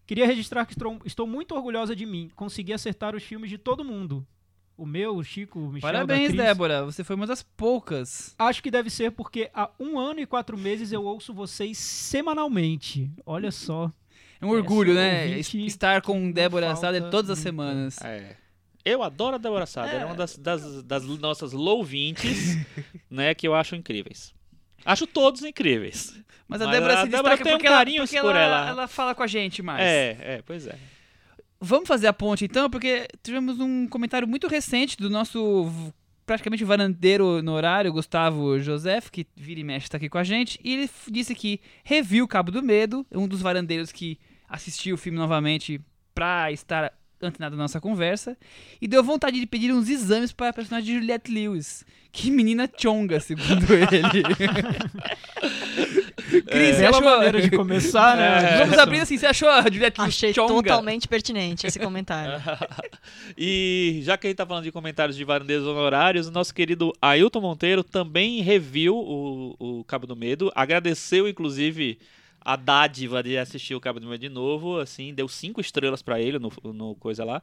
Queria 0.07 0.27
registrar 0.27 0.65
que 0.65 0.73
estou, 0.73 0.99
estou 1.05 1.27
muito 1.27 1.55
orgulhosa 1.55 1.95
de 1.97 2.07
mim. 2.07 2.31
Consegui 2.37 2.73
acertar 2.73 3.15
os 3.15 3.23
filmes 3.23 3.51
de 3.51 3.59
todo 3.59 3.85
mundo. 3.85 4.27
O 4.77 4.85
meu, 4.85 5.17
o 5.17 5.25
Chico, 5.25 5.59
o 5.59 5.73
Michel, 5.73 5.81
Parabéns. 5.81 6.33
Débora. 6.35 6.85
Você 6.85 7.03
foi 7.03 7.17
uma 7.17 7.27
das 7.27 7.43
poucas. 7.43 8.35
Acho 8.39 8.63
que 8.63 8.71
deve 8.71 8.91
ser 8.91 9.11
porque 9.11 9.51
há 9.55 9.71
um 9.81 9.99
ano 9.99 10.21
e 10.21 10.27
quatro 10.27 10.57
meses 10.57 10.93
eu 10.93 11.03
ouço 11.03 11.33
vocês 11.33 11.79
semanalmente. 11.79 13.11
Olha 13.25 13.51
só. 13.51 13.91
É 14.41 14.45
um 14.45 14.51
orgulho, 14.51 14.95
né? 14.95 15.29
ouvinte 15.29 15.67
Estar 15.67 16.03
com 16.03 16.31
Débora 16.31 16.77
Sader 16.77 17.11
todas 17.11 17.31
as 17.31 17.39
semanas. 17.39 18.01
É. 18.03 18.37
Eu 18.85 19.03
adoro 19.03 19.35
a 19.35 19.39
Débora 19.39 19.67
Sader, 19.67 20.03
é, 20.03 20.05
uma 20.05 20.15
das, 20.15 20.37
das, 20.37 20.83
das 20.85 21.05
nossas 21.05 21.53
louvintes, 21.53 22.57
né, 23.11 23.35
que 23.35 23.49
eu 23.49 23.53
acho 23.53 23.75
incríveis. 23.75 24.33
Acho 24.85 25.07
todos 25.07 25.43
incríveis. 25.43 26.15
Mas 26.49 26.63
a 26.63 26.71
Débora 26.71 27.03
se 27.03 27.09
destaca 27.09 27.43
tem 27.43 27.53
um 27.53 27.57
porque, 27.57 27.67
ela, 27.67 27.77
carinho 27.79 28.03
porque 28.03 28.21
por 28.21 28.37
ela, 28.37 28.41
ela. 28.41 28.69
ela 28.69 28.89
fala 28.89 29.15
com 29.15 29.23
a 29.23 29.27
gente 29.27 29.63
mais. 29.63 29.83
É, 29.83 30.17
é, 30.21 30.43
pois 30.47 30.67
é. 30.67 30.79
Vamos 31.61 31.89
fazer 31.89 32.07
a 32.07 32.13
ponte 32.13 32.45
então, 32.45 32.71
porque 32.71 33.09
tivemos 33.23 33.59
um 33.59 33.89
comentário 33.89 34.29
muito 34.29 34.47
recente 34.47 34.97
do 34.97 35.11
nosso 35.11 35.93
praticamente 36.27 36.65
varandeiro 36.65 37.41
no 37.41 37.53
horário, 37.53 37.93
Gustavo 37.93 38.59
Joseph, 38.59 39.09
que 39.11 39.27
vira 39.35 39.61
e 39.61 39.65
mexe 39.65 39.87
está 39.87 39.97
aqui 39.97 40.09
com 40.09 40.19
a 40.19 40.25
gente, 40.25 40.59
e 40.63 40.75
ele 40.75 40.91
disse 41.09 41.35
que 41.35 41.61
reviu 41.85 42.27
Cabo 42.27 42.51
do 42.51 42.63
Medo, 42.63 43.07
um 43.13 43.29
dos 43.29 43.41
varandeiros 43.41 43.93
que 43.93 44.19
assistiu 44.49 44.97
o 44.97 44.99
filme 44.99 45.17
novamente 45.17 45.81
pra 46.13 46.51
estar 46.51 46.93
antenado 47.23 47.57
na 47.57 47.63
nossa 47.65 47.81
conversa, 47.81 48.37
e 48.81 48.87
deu 48.87 49.03
vontade 49.03 49.41
de 49.41 49.47
pedir 49.47 49.73
uns 49.73 49.89
exames 49.89 50.33
para 50.33 50.51
a 50.51 50.53
personagem 50.53 50.87
de 50.87 51.01
Juliette 51.01 51.31
Lewis. 51.33 51.85
Que 52.13 52.31
menina 52.31 52.71
chonga, 52.79 53.21
segundo 53.21 53.67
ele. 53.75 54.23
Cris, 56.47 56.77
você 56.77 56.83
Bela 56.83 56.99
achou... 56.99 57.03
maneira 57.03 57.43
de 57.43 57.51
começar, 57.51 58.17
né? 58.17 58.59
Vamos 58.59 58.79
abrir 58.79 59.01
assim, 59.01 59.19
você 59.19 59.27
achou 59.27 59.49
a 59.49 59.63
Juliette 59.63 60.01
Lewis 60.01 60.15
Achei 60.15 60.33
chonga? 60.33 60.55
totalmente 60.55 61.07
pertinente 61.09 61.67
esse 61.67 61.79
comentário. 61.79 62.43
E 63.39 64.01
já 64.03 64.17
que 64.17 64.27
a 64.27 64.31
gente 64.31 64.37
tá 64.37 64.47
falando 64.47 64.65
de 64.65 64.73
comentários 64.73 65.17
de 65.17 65.25
varandeiros 65.25 65.67
honorários, 65.67 66.27
o 66.27 66.31
nosso 66.31 66.55
querido 66.55 66.93
Ailton 67.01 67.41
Monteiro 67.41 67.85
também 67.85 68.41
reviu 68.41 68.97
o, 68.97 69.55
o 69.59 69.85
Cabo 69.85 70.07
do 70.07 70.17
Medo, 70.17 70.51
agradeceu 70.55 71.29
inclusive 71.29 71.99
a 72.49 72.55
dádiva 72.55 73.25
de 73.25 73.37
assistir 73.37 73.75
o 73.75 73.81
Cabo 73.81 73.99
do 73.99 74.07
Medo 74.07 74.21
de 74.21 74.29
novo, 74.29 74.79
assim, 74.79 75.13
deu 75.13 75.27
cinco 75.27 75.61
estrelas 75.61 76.01
pra 76.01 76.21
ele 76.21 76.39
no, 76.39 76.53
no 76.73 76.95
coisa 76.95 77.25
lá. 77.25 77.43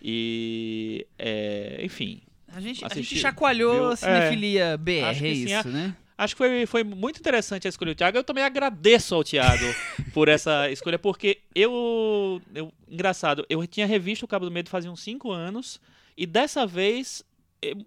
E, 0.00 1.04
é, 1.18 1.80
enfim, 1.82 2.22
A 2.48 2.60
gente, 2.60 2.84
a 2.84 2.88
gente 2.94 3.16
chacoalhou 3.18 3.72
viu? 3.74 3.88
a 3.88 3.96
cinefilia 3.96 4.76
BR, 4.76 5.02
Acho 5.06 5.20
que 5.20 5.26
é 5.26 5.34
sim, 5.34 5.58
isso, 5.58 5.68
né? 5.68 5.96
Acho 6.16 6.34
que 6.34 6.38
foi, 6.38 6.64
foi 6.64 6.84
muito 6.84 7.18
interessante 7.18 7.66
a 7.66 7.68
escolha 7.68 7.92
do 7.92 7.98
Thiago. 7.98 8.16
Eu 8.16 8.22
também 8.24 8.44
agradeço 8.44 9.16
ao 9.16 9.24
Thiago 9.24 9.64
por 10.14 10.28
essa 10.28 10.70
escolha, 10.70 10.98
porque 10.98 11.40
eu, 11.54 12.40
eu. 12.54 12.72
Engraçado, 12.88 13.44
eu 13.50 13.66
tinha 13.66 13.84
revisto 13.86 14.24
o 14.24 14.28
Cabo 14.28 14.44
do 14.46 14.50
Medo 14.52 14.70
fazia 14.70 14.90
uns 14.90 15.00
5 15.00 15.30
anos, 15.32 15.80
e 16.16 16.24
dessa 16.24 16.64
vez. 16.64 17.24
eu- 17.60 17.84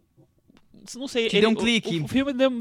não 0.96 1.08
sei. 1.08 1.28
Te 1.30 1.40
deu 1.40 1.50
um 1.50 1.56
clique. 1.56 2.00
O, 2.00 2.04
o 2.04 2.08
filme 2.08 2.32
deu, 2.34 2.52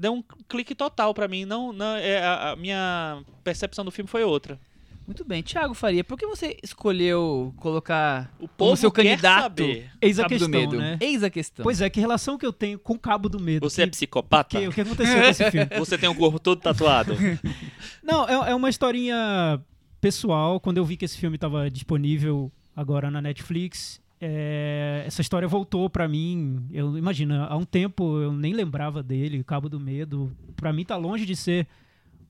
deu 0.00 0.14
um 0.14 0.22
clique 0.48 0.74
total 0.74 1.12
pra 1.14 1.28
mim. 1.28 1.44
Não, 1.44 1.72
não, 1.72 1.94
é, 1.96 2.18
a, 2.24 2.50
a 2.52 2.56
minha 2.56 3.22
percepção 3.44 3.84
do 3.84 3.90
filme 3.90 4.08
foi 4.08 4.24
outra. 4.24 4.58
Muito 5.06 5.24
bem. 5.24 5.42
Tiago 5.42 5.74
Faria, 5.74 6.04
por 6.04 6.16
que 6.16 6.24
você 6.24 6.56
escolheu 6.62 7.52
colocar 7.56 8.32
O 8.38 8.46
como 8.46 8.76
seu 8.76 8.92
candidato 8.92 9.42
saber. 9.42 9.90
Eis 10.00 10.20
a 10.20 10.22
Cabo 10.22 10.34
do 10.34 10.38
questão, 10.38 10.60
Medo? 10.60 10.76
né? 10.78 10.98
Eis 11.00 11.24
a 11.24 11.30
questão. 11.30 11.62
Pois 11.64 11.80
é, 11.80 11.90
que 11.90 11.98
relação 11.98 12.38
que 12.38 12.46
eu 12.46 12.52
tenho 12.52 12.78
com 12.78 12.92
o 12.92 12.98
Cabo 12.98 13.28
do 13.28 13.40
Medo? 13.40 13.68
Você 13.68 13.82
é 13.82 13.84
que, 13.86 13.90
psicopata? 13.90 14.58
que- 14.60 14.68
o 14.68 14.72
que 14.72 14.80
aconteceu 14.80 15.16
com 15.20 15.28
esse 15.28 15.50
filme? 15.50 15.68
Você 15.78 15.98
tem 15.98 16.08
um 16.08 16.14
corpo 16.14 16.38
todo 16.38 16.60
tatuado? 16.60 17.14
Não, 18.02 18.28
é, 18.28 18.50
é 18.52 18.54
uma 18.54 18.70
historinha 18.70 19.60
pessoal. 20.00 20.60
Quando 20.60 20.76
eu 20.78 20.84
vi 20.84 20.96
que 20.96 21.04
esse 21.04 21.18
filme 21.18 21.36
estava 21.36 21.68
disponível 21.68 22.50
agora 22.76 23.10
na 23.10 23.20
Netflix, 23.20 24.00
é, 24.20 25.02
essa 25.06 25.22
história 25.22 25.48
voltou 25.48 25.88
pra 25.88 26.06
mim. 26.06 26.66
Eu 26.70 26.98
imagina, 26.98 27.46
há 27.46 27.56
um 27.56 27.64
tempo 27.64 28.20
eu 28.20 28.32
nem 28.32 28.52
lembrava 28.52 29.02
dele, 29.02 29.42
Cabo 29.42 29.68
do 29.68 29.80
Medo. 29.80 30.30
Pra 30.54 30.72
mim 30.72 30.84
tá 30.84 30.96
longe 30.96 31.24
de 31.24 31.34
ser 31.34 31.66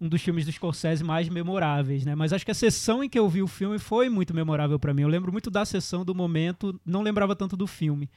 um 0.01 0.09
dos 0.09 0.23
filmes 0.23 0.47
do 0.47 0.53
Scorsese 0.53 1.03
mais 1.03 1.29
memoráveis, 1.29 2.05
né? 2.05 2.15
Mas 2.15 2.33
acho 2.33 2.45
que 2.45 2.51
a 2.51 2.55
sessão 2.55 3.03
em 3.03 3.09
que 3.09 3.19
eu 3.19 3.29
vi 3.29 3.43
o 3.43 3.49
filme 3.49 3.79
foi 3.79 4.09
muito 4.09 4.33
memorável 4.33 4.79
pra 4.79 4.95
mim. 4.95 5.03
Eu 5.03 5.09
lembro 5.09 5.33
muito 5.33 5.51
da 5.51 5.65
sessão, 5.65 6.05
do 6.05 6.15
momento, 6.15 6.81
não 6.87 7.03
lembrava 7.03 7.35
tanto 7.35 7.57
do 7.57 7.67
filme. 7.67 8.09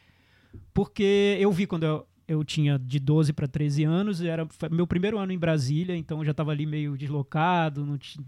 Porque 0.71 1.37
eu 1.39 1.51
vi 1.51 1.65
quando 1.65 1.83
eu, 1.83 2.07
eu 2.27 2.43
tinha 2.43 2.77
de 2.77 2.99
12 2.99 3.33
para 3.33 3.47
13 3.47 3.83
anos, 3.83 4.21
era 4.21 4.47
meu 4.71 4.85
primeiro 4.85 5.17
ano 5.17 5.31
em 5.31 5.37
Brasília, 5.37 5.95
então 5.95 6.19
eu 6.19 6.25
já 6.25 6.31
estava 6.31 6.51
ali 6.51 6.65
meio 6.65 6.95
deslocado, 6.95 7.83
não 7.83 7.97
tinha, 7.97 8.23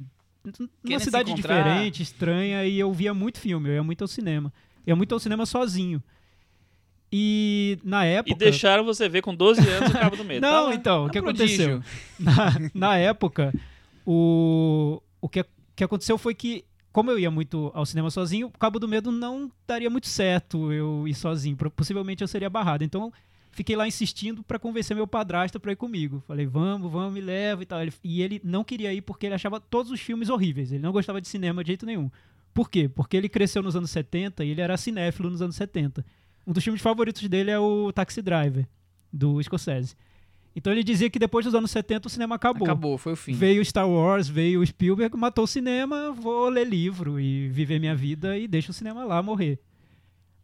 numa 0.84 1.00
cidade 1.00 1.34
diferente, 1.34 2.02
estranha, 2.02 2.66
e 2.66 2.80
eu 2.80 2.92
via 2.92 3.14
muito 3.14 3.40
filme, 3.40 3.70
eu 3.70 3.76
ia 3.76 3.84
muito 3.84 4.02
ao 4.02 4.08
cinema. 4.08 4.52
Eu 4.86 4.92
ia 4.92 4.96
muito 4.96 5.14
ao 5.14 5.20
cinema 5.20 5.46
sozinho. 5.46 6.02
E 7.12 7.78
na 7.84 8.04
época. 8.04 8.36
E 8.36 8.38
deixaram 8.38 8.84
você 8.84 9.08
ver 9.08 9.22
com 9.22 9.34
12 9.34 9.62
anos 9.70 9.90
o 9.90 9.94
Cabo 9.94 10.16
do 10.18 10.26
Medo. 10.26 10.42
Tá 10.42 10.52
Não, 10.52 10.66
lá. 10.68 10.76
então, 10.76 11.06
o 11.06 11.10
que 11.10 11.18
É 11.18 11.22
um 11.22 11.24
prodígio. 11.26 11.76
aconteceu? 11.76 11.84
Na, 12.20 12.70
na 12.74 12.98
época, 12.98 13.54
o, 14.06 15.02
o 15.22 15.30
que, 15.30 15.46
que 15.76 15.84
aconteceu 15.84 16.18
foi 16.18 16.34
que, 16.34 16.66
como 16.92 17.12
eu 17.12 17.20
ia 17.20 17.32
muito 17.32 17.72
ao 17.74 17.86
cinema 17.86 18.10
sozinho, 18.10 18.48
o 18.48 18.58
Cabo 18.58 18.80
do 18.80 18.88
Medo 18.88 19.12
não 19.12 19.52
daria 19.68 19.90
muito 19.90 20.08
certo 20.08 20.72
eu 20.74 21.08
ir 21.08 21.14
sozinho. 21.14 21.56
Possivelmente 21.76 22.22
eu 22.24 22.28
seria 22.28 22.50
barrado. 22.50 22.84
Então, 22.84 23.14
fiquei 23.52 23.76
lá 23.76 23.88
insistindo 23.88 24.44
pra 24.44 24.60
convencer 24.60 24.96
meu 24.96 25.08
padrasto 25.08 25.60
pra 25.60 25.72
ir 25.72 25.78
comigo. 25.78 26.22
Falei, 26.28 26.46
vamos, 26.46 26.92
vamos, 26.92 27.14
me 27.14 27.22
leva 27.22 27.64
e 27.64 27.66
tal. 27.66 27.82
Ele- 27.82 27.94
e 28.04 28.22
ele 28.22 28.42
não 28.44 28.64
queria 28.64 28.94
ir 28.94 29.02
porque 29.02 29.26
ele 29.28 29.36
achava 29.36 29.60
todos 29.60 29.92
os 29.92 30.02
filmes 30.02 30.28
horríveis. 30.28 30.72
Ele 30.72 30.82
não 30.84 30.92
gostava 30.92 31.22
de 31.22 31.28
cinema 31.30 31.64
de 31.64 31.68
jeito 31.70 31.86
nenhum. 31.86 32.10
Por 32.56 32.70
quê? 32.70 32.88
Porque 32.88 33.18
ele 33.18 33.28
cresceu 33.28 33.62
nos 33.62 33.76
anos 33.76 33.92
70 33.92 34.46
e 34.46 34.50
ele 34.50 34.62
era 34.62 34.78
cinéfilo 34.78 35.30
nos 35.30 35.42
anos 35.42 35.58
70. 35.58 36.06
Um 36.48 36.54
dos 36.54 36.64
filmes 36.64 36.82
favoritos 36.82 37.28
dele 37.28 37.52
é 37.52 37.60
o 37.60 37.92
Taxi 37.92 38.22
Driver, 38.22 38.66
do 39.12 39.44
Scorsese. 39.44 39.94
Então 40.56 40.72
ele 40.72 40.86
dizia 40.86 41.10
que 41.10 41.20
depois 41.20 41.44
dos 41.44 41.54
anos 41.54 41.70
70 41.70 42.08
o 42.08 42.10
cinema 42.10 42.36
acabou. 42.36 42.66
Acabou, 42.66 42.98
foi 42.98 43.12
o 43.12 43.16
fim. 43.18 43.34
Veio 43.34 43.64
Star 43.66 43.90
Wars, 43.90 44.30
veio 44.30 44.62
o 44.62 44.66
Spielberg, 44.66 45.18
matou 45.18 45.44
o 45.44 45.48
cinema, 45.48 46.14
vou 46.14 46.48
ler 46.48 46.66
livro 46.66 47.20
e 47.20 47.50
viver 47.50 47.78
minha 47.78 47.94
vida 47.94 48.38
e 48.38 48.48
deixa 48.48 48.72
o 48.72 48.74
cinema 48.74 49.04
lá 49.04 49.22
morrer. 49.22 49.60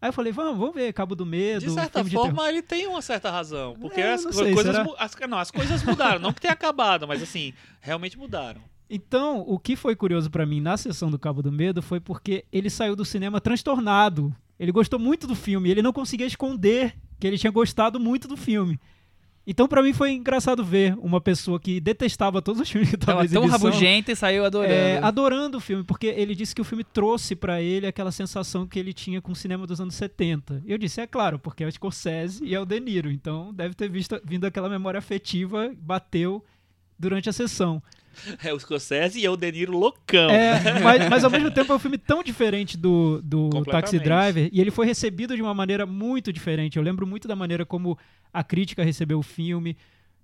Aí 0.02 0.10
eu 0.10 0.14
falei, 0.14 0.34
vamos, 0.34 0.58
vamos 0.60 0.76
ver 0.76 0.92
Cabo 0.92 1.16
do 1.16 1.26
Medo. 1.26 1.64
De 1.66 1.72
certa 1.72 2.04
de 2.04 2.10
forma, 2.12 2.34
terror. 2.34 2.50
ele 2.50 2.62
tem 2.62 2.88
uma 2.88 3.02
certa 3.02 3.32
razão. 3.32 3.78
Porque 3.80 4.02
É, 4.02 4.14
as, 4.14 4.22
sei, 4.22 4.54
coisas, 4.54 4.76
as, 4.76 5.16
não, 5.30 5.38
as 5.38 5.50
coisas 5.52 5.82
mudaram. 5.84 6.20
não 6.20 6.34
que 6.34 6.42
tenha 6.42 6.54
acabado, 6.54 7.08
mas 7.08 7.24
assim, 7.24 7.54
realmente 7.80 8.18
mudaram. 8.18 8.60
Então, 8.94 9.40
o 9.48 9.58
que 9.58 9.78
foi 9.78 9.96
curioso 9.96 10.30
pra 10.30 10.46
mim 10.46 10.60
na 10.60 10.76
sessão 10.76 11.10
do 11.10 11.18
Cabo 11.18 11.42
do 11.42 11.50
Medo 11.50 11.82
foi 11.82 12.02
porque 12.02 12.44
ele 12.52 12.70
saiu 12.70 12.94
do 12.94 13.06
cinema 13.06 13.40
transtornado. 13.40 14.36
Ele 14.60 14.70
gostou 14.70 15.00
muito 15.00 15.26
do 15.26 15.34
filme, 15.34 15.72
ele 15.72 15.82
não 15.82 15.94
conseguia 15.94 16.28
esconder 16.28 16.94
que 17.18 17.26
ele 17.26 17.38
tinha 17.38 17.52
gostado 17.52 18.02
muito 18.02 18.28
do 18.28 18.36
filme. 18.36 18.78
Então, 19.48 19.66
pra 19.66 19.82
mim 19.82 19.94
foi 19.94 20.12
engraçado 20.12 20.64
ver 20.64 20.94
uma 21.00 21.22
pessoa 21.22 21.58
que 21.58 21.80
detestava 21.80 22.42
todos 22.42 22.62
os 22.62 22.70
filmes 22.70 22.90
que 22.90 22.96
estavam 22.96 23.22
Tava 23.22 23.26
em 23.26 23.30
tão 23.30 23.44
exibição, 23.44 23.70
rabugenta 23.70 24.12
e 24.12 24.16
saiu 24.16 24.44
adorando. 24.44 24.74
é, 24.74 24.98
adorando 25.00 25.58
o 25.58 25.62
filme, 25.62 25.86
porque 25.86 26.08
ele 26.08 26.36
disse 26.36 26.54
que 26.54 26.62
o 26.62 26.66
filme 26.66 26.84
trouxe 26.84 27.34
pra 27.34 27.62
ele 27.62 27.88
aquela 27.88 28.12
sensação 28.12 28.68
que 28.68 28.78
ele 28.78 28.92
tinha 28.92 29.22
com 29.22 29.32
o 29.32 29.36
cinema 29.36 29.66
dos 29.66 29.80
anos 29.80 29.96
70. 29.96 30.64
E 30.66 30.72
eu 30.72 30.78
disse, 30.78 31.00
é 31.00 31.08
claro, 31.08 31.40
porque 31.40 31.64
é 31.64 31.68
o 31.68 31.72
Scorsese 31.72 32.44
e 32.44 32.54
é 32.54 32.60
o 32.60 32.66
De 32.66 32.80
Niro, 32.80 33.10
então 33.10 33.54
deve 33.54 33.74
ter 33.74 33.90
visto, 33.90 34.20
vindo 34.24 34.46
aquela 34.46 34.68
memória 34.68 34.98
afetiva, 34.98 35.74
bateu 35.80 36.44
durante 37.00 37.30
a 37.30 37.34
sessão. 37.34 37.82
É 38.44 38.54
o 38.54 38.60
Scorsese 38.60 39.20
e 39.20 39.26
é 39.26 39.30
o 39.30 39.38
De 39.38 39.52
Niro 39.52 39.78
loucão. 39.78 40.30
É, 40.30 40.80
mas, 40.82 41.10
mas 41.10 41.24
ao 41.24 41.32
mesmo 41.32 41.52
tempo 41.52 41.72
é 41.72 41.76
um 41.76 41.80
filme 41.80 41.98
tão 41.98 42.24
diferente 42.24 42.78
do, 42.78 43.22
do. 43.24 43.50
Taxi 43.66 44.00
Driver 44.00 44.50
e 44.52 44.60
ele 44.60 44.72
foi 44.72 44.86
recebido 44.86 45.36
de 45.36 45.42
uma 45.42 45.54
maneira 45.54 45.86
muito 45.86 46.32
diferente. 46.32 46.78
Eu 46.78 46.84
lembro 46.84 47.06
muito 47.08 47.28
da 47.28 47.36
maneira 47.36 47.66
como 47.66 47.98
a 48.34 48.44
crítica 48.44 48.84
recebeu 48.84 49.20
o 49.20 49.24
filme. 49.24 49.78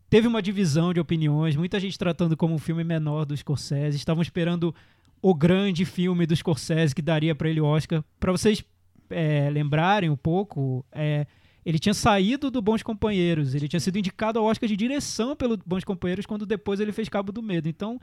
Teve 0.09 0.27
uma 0.27 0.41
divisão 0.41 0.93
de 0.93 0.99
opiniões, 0.99 1.55
muita 1.55 1.79
gente 1.79 1.97
tratando 1.97 2.37
como 2.37 2.53
um 2.53 2.59
filme 2.59 2.83
menor 2.83 3.25
do 3.25 3.35
Scorsese. 3.35 3.97
Estavam 3.97 4.21
esperando 4.21 4.73
o 5.21 5.33
grande 5.33 5.83
filme 5.83 6.25
do 6.25 6.35
Scorsese 6.35 6.95
que 6.95 7.01
daria 7.01 7.35
para 7.35 7.49
ele 7.49 7.59
o 7.59 7.65
Oscar. 7.65 8.03
Para 8.19 8.31
vocês 8.31 8.63
é, 9.09 9.49
lembrarem 9.49 10.09
um 10.09 10.15
pouco, 10.15 10.85
é, 10.91 11.25
ele 11.67 11.77
tinha 11.79 11.93
saído 11.93 12.49
do 12.49 12.61
Bons 12.61 12.81
Companheiros, 12.81 13.53
ele 13.53 13.67
tinha 13.67 13.79
sido 13.81 13.97
indicado 13.99 14.39
ao 14.39 14.45
Oscar 14.45 14.69
de 14.69 14.77
direção 14.77 15.35
pelo 15.35 15.57
Bons 15.65 15.83
Companheiros 15.83 16.25
quando 16.25 16.45
depois 16.45 16.79
ele 16.79 16.93
fez 16.93 17.09
Cabo 17.09 17.29
do 17.29 17.43
Medo. 17.43 17.67
Então, 17.67 17.99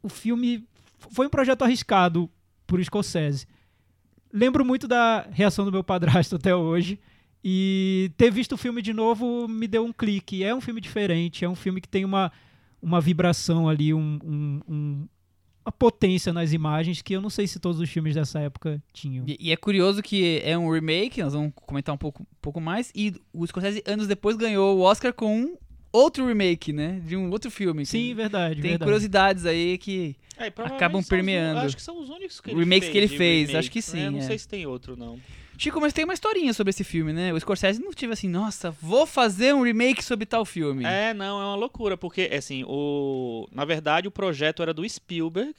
o 0.00 0.08
filme 0.08 0.64
foi 1.10 1.26
um 1.26 1.28
projeto 1.28 1.62
arriscado 1.62 2.30
por 2.64 2.80
Scorsese. 2.84 3.44
Lembro 4.32 4.64
muito 4.64 4.86
da 4.86 5.26
reação 5.32 5.64
do 5.64 5.72
meu 5.72 5.82
padrasto 5.82 6.36
até 6.36 6.54
hoje. 6.54 6.96
E 7.44 8.12
ter 8.16 8.30
visto 8.30 8.52
o 8.52 8.56
filme 8.56 8.80
de 8.80 8.92
novo 8.92 9.48
me 9.48 9.66
deu 9.66 9.84
um 9.84 9.92
clique. 9.92 10.44
É 10.44 10.54
um 10.54 10.60
filme 10.60 10.80
diferente, 10.80 11.44
é 11.44 11.48
um 11.48 11.56
filme 11.56 11.80
que 11.80 11.88
tem 11.88 12.04
uma, 12.04 12.30
uma 12.80 13.00
vibração 13.00 13.68
ali, 13.68 13.92
um, 13.92 14.20
um- 14.22 14.60
um- 14.68 15.08
uma 15.64 15.72
potência 15.72 16.32
nas 16.32 16.52
imagens 16.52 17.00
que 17.02 17.14
eu 17.14 17.20
não 17.20 17.30
sei 17.30 17.46
se 17.46 17.58
todos 17.58 17.80
os 17.80 17.88
filmes 17.88 18.14
dessa 18.14 18.40
época 18.40 18.82
tinham. 18.92 19.24
E, 19.26 19.36
e 19.40 19.52
é 19.52 19.56
curioso 19.56 20.02
que 20.02 20.40
é 20.44 20.56
um 20.58 20.70
remake, 20.70 21.22
nós 21.22 21.32
vamos 21.32 21.52
comentar 21.54 21.94
um 21.94 21.98
pouco, 21.98 22.22
um 22.22 22.26
pouco 22.40 22.60
mais, 22.60 22.90
e 22.94 23.14
o 23.32 23.46
Scorsese 23.46 23.82
anos 23.86 24.06
depois 24.06 24.36
ganhou 24.36 24.76
o 24.78 24.80
Oscar 24.82 25.12
com 25.12 25.34
um 25.42 25.56
outro 25.92 26.26
remake, 26.26 26.72
né? 26.72 27.00
De 27.06 27.16
um 27.16 27.30
outro 27.30 27.50
filme. 27.50 27.84
Sim, 27.86 28.14
verdade. 28.14 28.54
Tem 28.56 28.70
verdade. 28.70 28.84
curiosidades 28.84 29.46
aí 29.46 29.78
que. 29.78 30.16
É, 30.38 30.46
Acabam 30.46 30.92
são 30.92 31.00
os- 31.00 31.08
permeando. 31.08 31.60
acho 31.60 31.76
que 31.76 31.82
são 31.82 32.00
os 32.00 32.08
únicos 32.08 32.40
que 32.40 32.50
ele 32.50 32.58
Remakes 32.60 32.80
fez 32.88 32.92
que 32.92 32.98
ele 32.98 33.08
fez, 33.08 33.48
remakes, 33.48 33.54
acho 33.56 33.70
que 33.70 33.78
né? 33.78 33.82
sim, 34.06 34.10
Não 34.10 34.18
é. 34.18 34.22
sei 34.22 34.38
se 34.38 34.48
tem 34.48 34.66
outro, 34.66 34.96
não. 34.96 35.20
Chico, 35.58 35.80
mas 35.80 35.92
tem 35.92 36.04
uma 36.04 36.14
historinha 36.14 36.52
sobre 36.52 36.70
esse 36.70 36.82
filme, 36.82 37.12
né? 37.12 37.32
O 37.32 37.38
Scorsese 37.38 37.80
não 37.80 37.92
tive 37.92 38.12
assim, 38.12 38.28
nossa, 38.28 38.70
vou 38.70 39.06
fazer 39.06 39.54
um 39.54 39.62
remake 39.62 40.02
sobre 40.02 40.26
tal 40.26 40.44
filme. 40.44 40.84
É, 40.84 41.14
não, 41.14 41.40
é 41.40 41.44
uma 41.44 41.54
loucura, 41.54 41.96
porque, 41.96 42.30
assim, 42.32 42.64
o... 42.66 43.46
na 43.52 43.64
verdade 43.64 44.08
o 44.08 44.10
projeto 44.10 44.62
era 44.62 44.74
do 44.74 44.88
Spielberg. 44.88 45.54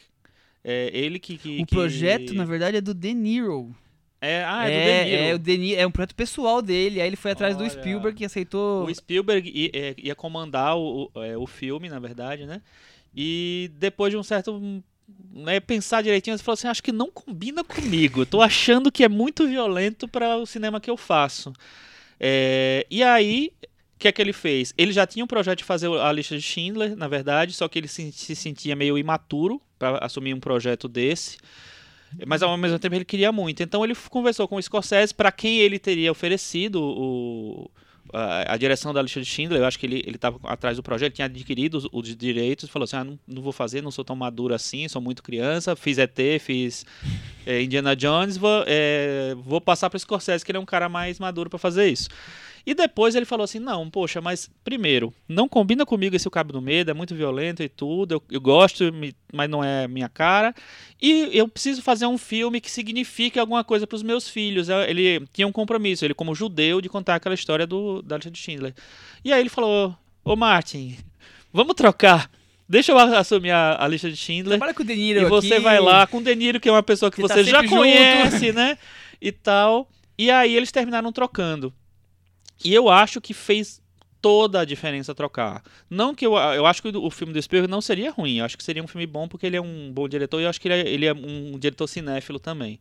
É, 0.63 0.89
ele 0.93 1.19
que. 1.19 1.37
que 1.37 1.61
o 1.61 1.65
que- 1.65 1.75
projeto, 1.75 2.33
na 2.33 2.45
verdade, 2.45 2.77
é 2.77 2.81
do 2.81 2.93
De 2.93 3.13
Niro. 3.13 3.75
É, 4.21 4.45
ah, 4.45 4.65
é, 4.65 4.69
do 4.69 4.89
é, 4.89 5.03
De 5.03 5.09
Niro. 5.09 5.23
é 5.23 5.33
o 5.35 5.39
De 5.39 5.57
Niro, 5.57 5.81
é 5.81 5.87
um 5.87 5.91
projeto 5.91 6.15
pessoal 6.15 6.61
dele. 6.61 7.01
Aí 7.01 7.07
ele 7.07 7.17
foi 7.17 7.31
atrás 7.31 7.55
do 7.57 7.63
Olha. 7.63 7.69
Spielberg 7.69 8.23
e 8.23 8.25
aceitou. 8.25 8.85
O 8.85 8.95
Spielberg 8.95 9.51
ia, 9.53 9.69
é, 9.73 9.95
ia 9.97 10.15
comandar 10.15 10.77
o, 10.77 11.11
o, 11.13 11.23
é, 11.23 11.37
o 11.37 11.45
filme, 11.45 11.89
na 11.89 11.99
verdade, 11.99 12.45
né? 12.45 12.61
E 13.15 13.69
depois 13.77 14.11
de 14.11 14.17
um 14.17 14.23
certo. 14.23 14.81
Né, 15.35 15.59
pensar 15.59 16.03
direitinho, 16.03 16.35
ele 16.35 16.43
falou 16.43 16.53
assim: 16.53 16.67
acho 16.67 16.83
que 16.83 16.91
não 16.91 17.09
combina 17.09 17.63
comigo. 17.63 18.23
Tô 18.23 18.39
achando 18.39 18.91
que 18.91 19.03
é 19.03 19.09
muito 19.09 19.47
violento 19.47 20.07
para 20.07 20.37
o 20.37 20.45
cinema 20.45 20.79
que 20.79 20.91
eu 20.91 20.95
faço. 20.95 21.51
É, 22.19 22.85
e 22.89 23.01
aí, 23.01 23.51
o 23.95 23.99
que 23.99 24.07
é 24.07 24.11
que 24.11 24.21
ele 24.21 24.31
fez? 24.31 24.75
Ele 24.77 24.91
já 24.91 25.07
tinha 25.07 25.25
um 25.25 25.27
projeto 25.27 25.57
de 25.57 25.63
fazer 25.63 25.89
a 25.89 26.11
lista 26.11 26.37
de 26.37 26.41
Schindler, 26.43 26.95
na 26.95 27.07
verdade, 27.07 27.53
só 27.53 27.67
que 27.67 27.79
ele 27.79 27.87
se, 27.87 28.11
se 28.11 28.35
sentia 28.35 28.75
meio 28.75 28.95
imaturo 28.95 29.59
para 29.79 29.97
assumir 30.05 30.35
um 30.35 30.39
projeto 30.39 30.87
desse. 30.87 31.37
Mas 32.27 32.43
ao 32.43 32.55
mesmo 32.55 32.77
tempo 32.77 32.93
ele 32.93 33.05
queria 33.05 33.31
muito. 33.31 33.63
Então 33.63 33.83
ele 33.83 33.95
conversou 34.09 34.47
com 34.47 34.57
o 34.57 34.61
Scorsese, 34.61 35.15
para 35.15 35.31
quem 35.31 35.59
ele 35.59 35.79
teria 35.79 36.11
oferecido 36.11 36.79
o, 36.79 37.71
a, 38.13 38.53
a 38.53 38.57
direção 38.57 38.93
da 38.93 39.01
lista 39.01 39.19
de 39.19 39.25
Schindler. 39.25 39.61
Eu 39.61 39.65
acho 39.65 39.79
que 39.79 39.85
ele 39.85 40.03
estava 40.07 40.39
atrás 40.43 40.77
do 40.77 40.83
projeto, 40.83 41.13
tinha 41.13 41.25
adquirido 41.25 41.75
os, 41.75 41.87
os 41.91 42.15
direitos. 42.15 42.69
Falou 42.69 42.83
assim: 42.85 42.95
ah, 42.95 43.03
não, 43.03 43.19
não 43.27 43.41
vou 43.41 43.51
fazer, 43.51 43.81
não 43.81 43.91
sou 43.91 44.05
tão 44.05 44.15
maduro 44.15 44.53
assim, 44.53 44.87
sou 44.87 45.01
muito 45.01 45.23
criança. 45.23 45.75
Fiz 45.75 45.97
ET, 45.97 46.17
fiz 46.39 46.85
é, 47.45 47.61
Indiana 47.61 47.95
Jones, 47.95 48.37
vou, 48.37 48.63
é, 48.67 49.35
vou 49.43 49.59
passar 49.59 49.89
para 49.89 49.99
Scorsese, 49.99 50.45
que 50.45 50.51
ele 50.51 50.57
é 50.57 50.61
um 50.61 50.65
cara 50.65 50.87
mais 50.87 51.19
maduro 51.19 51.49
para 51.49 51.59
fazer 51.59 51.87
isso. 51.87 52.07
E 52.65 52.73
depois 52.73 53.13
ele 53.13 53.25
falou 53.25 53.43
assim: 53.43 53.59
não, 53.59 53.89
poxa, 53.89 54.21
mas 54.21 54.49
primeiro, 54.63 55.13
não 55.27 55.49
combina 55.49 55.85
comigo 55.85 56.15
esse 56.15 56.27
O 56.27 56.31
Cabo 56.31 56.53
do 56.53 56.61
Medo, 56.61 56.91
é 56.91 56.93
muito 56.93 57.13
violento 57.13 57.61
e 57.61 57.67
tudo. 57.67 58.13
Eu, 58.15 58.23
eu 58.31 58.39
gosto, 58.39 58.85
mas 59.33 59.49
não 59.49 59.61
é 59.63 59.85
minha 59.87 60.07
cara. 60.07 60.55
E 61.01 61.29
eu 61.37 61.47
preciso 61.47 61.81
fazer 61.81 62.05
um 62.05 62.17
filme 62.17 62.61
que 62.61 62.71
signifique 62.71 63.37
alguma 63.37 63.63
coisa 63.65 63.85
para 63.85 63.95
os 63.97 64.03
meus 64.03 64.29
filhos. 64.29 64.69
Eu- 64.69 64.81
Ele 64.83 65.25
tinha 65.33 65.45
um 65.47 65.51
compromisso, 65.51 66.05
ele, 66.05 66.13
como 66.13 66.33
judeu, 66.33 66.79
de 66.79 66.87
contar 66.87 67.15
aquela 67.15 67.35
história 67.35 67.67
do, 67.67 68.01
da 68.01 68.15
lista 68.15 68.31
de 68.31 68.39
Schindler. 68.39 68.73
E 69.25 69.33
aí 69.33 69.41
ele 69.41 69.49
falou: 69.49 69.93
Ô 70.23 70.35
Martin, 70.37 70.97
vamos 71.51 71.75
trocar. 71.75 72.31
Deixa 72.69 72.93
eu 72.93 72.97
assumir 72.97 73.51
a, 73.51 73.75
a 73.83 73.87
lista 73.89 74.09
de 74.09 74.15
Schindler. 74.15 74.57
Trabalha 74.57 74.73
com 74.73 74.83
o 74.83 74.85
De 74.85 74.95
Niro 74.95 75.19
E 75.19 75.25
você 75.25 75.55
aqui. 75.55 75.63
vai 75.63 75.81
lá 75.81 76.07
com 76.07 76.19
o 76.19 76.23
De 76.23 76.33
Niro, 76.33 76.61
que 76.61 76.69
é 76.69 76.71
uma 76.71 76.81
pessoa 76.81 77.11
que 77.11 77.21
Que 77.21 77.27
tá 77.27 77.33
você 77.33 77.43
já 77.43 77.57
sempre 77.57 77.67
junto. 77.67 77.79
conhece, 77.81 78.53
né? 78.53 78.77
E 79.21 79.33
tal. 79.33 79.89
E 80.17 80.31
aí 80.31 80.55
eles 80.55 80.71
terminaram 80.71 81.11
trocando. 81.11 81.73
E 82.63 82.73
eu 82.73 82.89
acho 82.89 83.19
que 83.19 83.33
fez 83.33 83.81
toda 84.21 84.61
a 84.61 84.65
diferença 84.65 85.13
trocar. 85.13 85.61
Não 85.89 86.15
que 86.15 86.25
eu, 86.25 86.37
eu 86.37 86.65
acho 86.65 86.81
que 86.81 86.87
o 86.95 87.09
filme 87.09 87.33
do 87.33 87.41
Spielberg 87.41 87.69
não 87.69 87.81
seria 87.81 88.09
ruim, 88.09 88.37
eu 88.37 88.45
acho 88.45 88.57
que 88.57 88.63
seria 88.63 88.81
um 88.81 88.87
filme 88.87 89.05
bom 89.05 89.27
porque 89.27 89.45
ele 89.45 89.57
é 89.57 89.61
um 89.61 89.91
bom 89.91 90.07
diretor 90.07 90.39
e 90.39 90.43
eu 90.45 90.49
acho 90.49 90.61
que 90.61 90.69
ele 90.69 90.75
é, 90.75 90.87
ele 90.87 91.05
é 91.05 91.13
um 91.13 91.59
diretor 91.59 91.87
cinéfilo 91.87 92.39
também. 92.39 92.79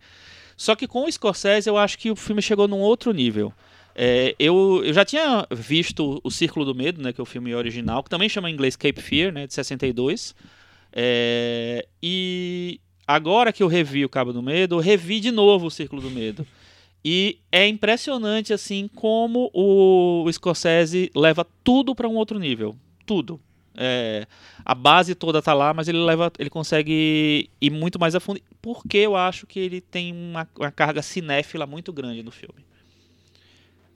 Só 0.57 0.77
que 0.77 0.87
com 0.87 1.05
o 1.05 1.11
Scorsese 1.11 1.69
eu 1.69 1.77
acho 1.77 1.99
que 1.99 2.13
o 2.13 2.17
filme 2.17 2.41
chegou 2.41 2.69
num 2.69 2.79
outro 2.79 3.13
nível. 3.13 3.53
É, 3.95 4.37
eu, 4.39 4.83
eu 4.85 4.93
já 4.93 5.05
tinha 5.05 5.45
visto 5.51 6.21
O 6.23 6.31
Círculo 6.31 6.65
do 6.65 6.75
Medo, 6.75 7.03
né, 7.03 7.13
que 7.13 7.21
é 7.21 7.23
o 7.23 7.27
filme 7.27 7.53
original, 7.55 8.05
que 8.05 8.09
também 8.09 8.29
chama 8.29 8.49
em 8.49 8.55
inglês 8.55 8.77
Cape 8.77 9.03
Fear, 9.03 9.33
né, 9.33 9.47
de 9.47 9.53
62. 9.53 10.37
É, 10.93 11.87
e 12.01 12.81
agora 13.07 13.53
que 13.53 13.63
eu 13.63 13.67
revi 13.67 14.05
O 14.05 14.09
Cabo 14.09 14.33
do 14.33 14.43
Medo, 14.43 14.77
eu 14.77 14.81
revi 14.81 15.19
de 15.19 15.33
novo 15.33 15.67
O 15.67 15.71
Círculo 15.71 16.01
do 16.01 16.11
Medo. 16.11 16.47
E 17.05 17.39
é 17.51 17.67
impressionante 17.67 18.53
assim 18.53 18.89
como 18.95 19.51
o 19.53 20.25
Scorsese 20.33 21.11
leva 21.17 21.45
tudo 21.65 21.95
para 21.95 22.09
um 22.09 22.15
outro 22.15 22.39
nível, 22.39 22.77
tudo. 23.05 23.41
É, 23.75 24.27
a 24.65 24.75
base 24.75 25.15
toda 25.15 25.41
tá 25.41 25.55
lá, 25.55 25.73
mas 25.73 25.89
ele 25.89 25.99
leva, 25.99 26.31
ele 26.39 26.51
consegue 26.51 27.49
ir 27.61 27.71
muito 27.71 27.99
mais 27.99 28.15
a 28.15 28.21
fundo, 28.21 28.41
porque 28.61 28.99
eu 28.99 29.17
acho 29.17 29.47
que 29.47 29.59
ele 29.59 29.81
tem 29.81 30.13
uma, 30.13 30.47
uma 30.59 30.71
carga 30.71 31.01
cinéfila 31.03 31.67
muito 31.67 31.93
grande 31.93 32.23
no 32.23 32.31
filme. 32.31 32.63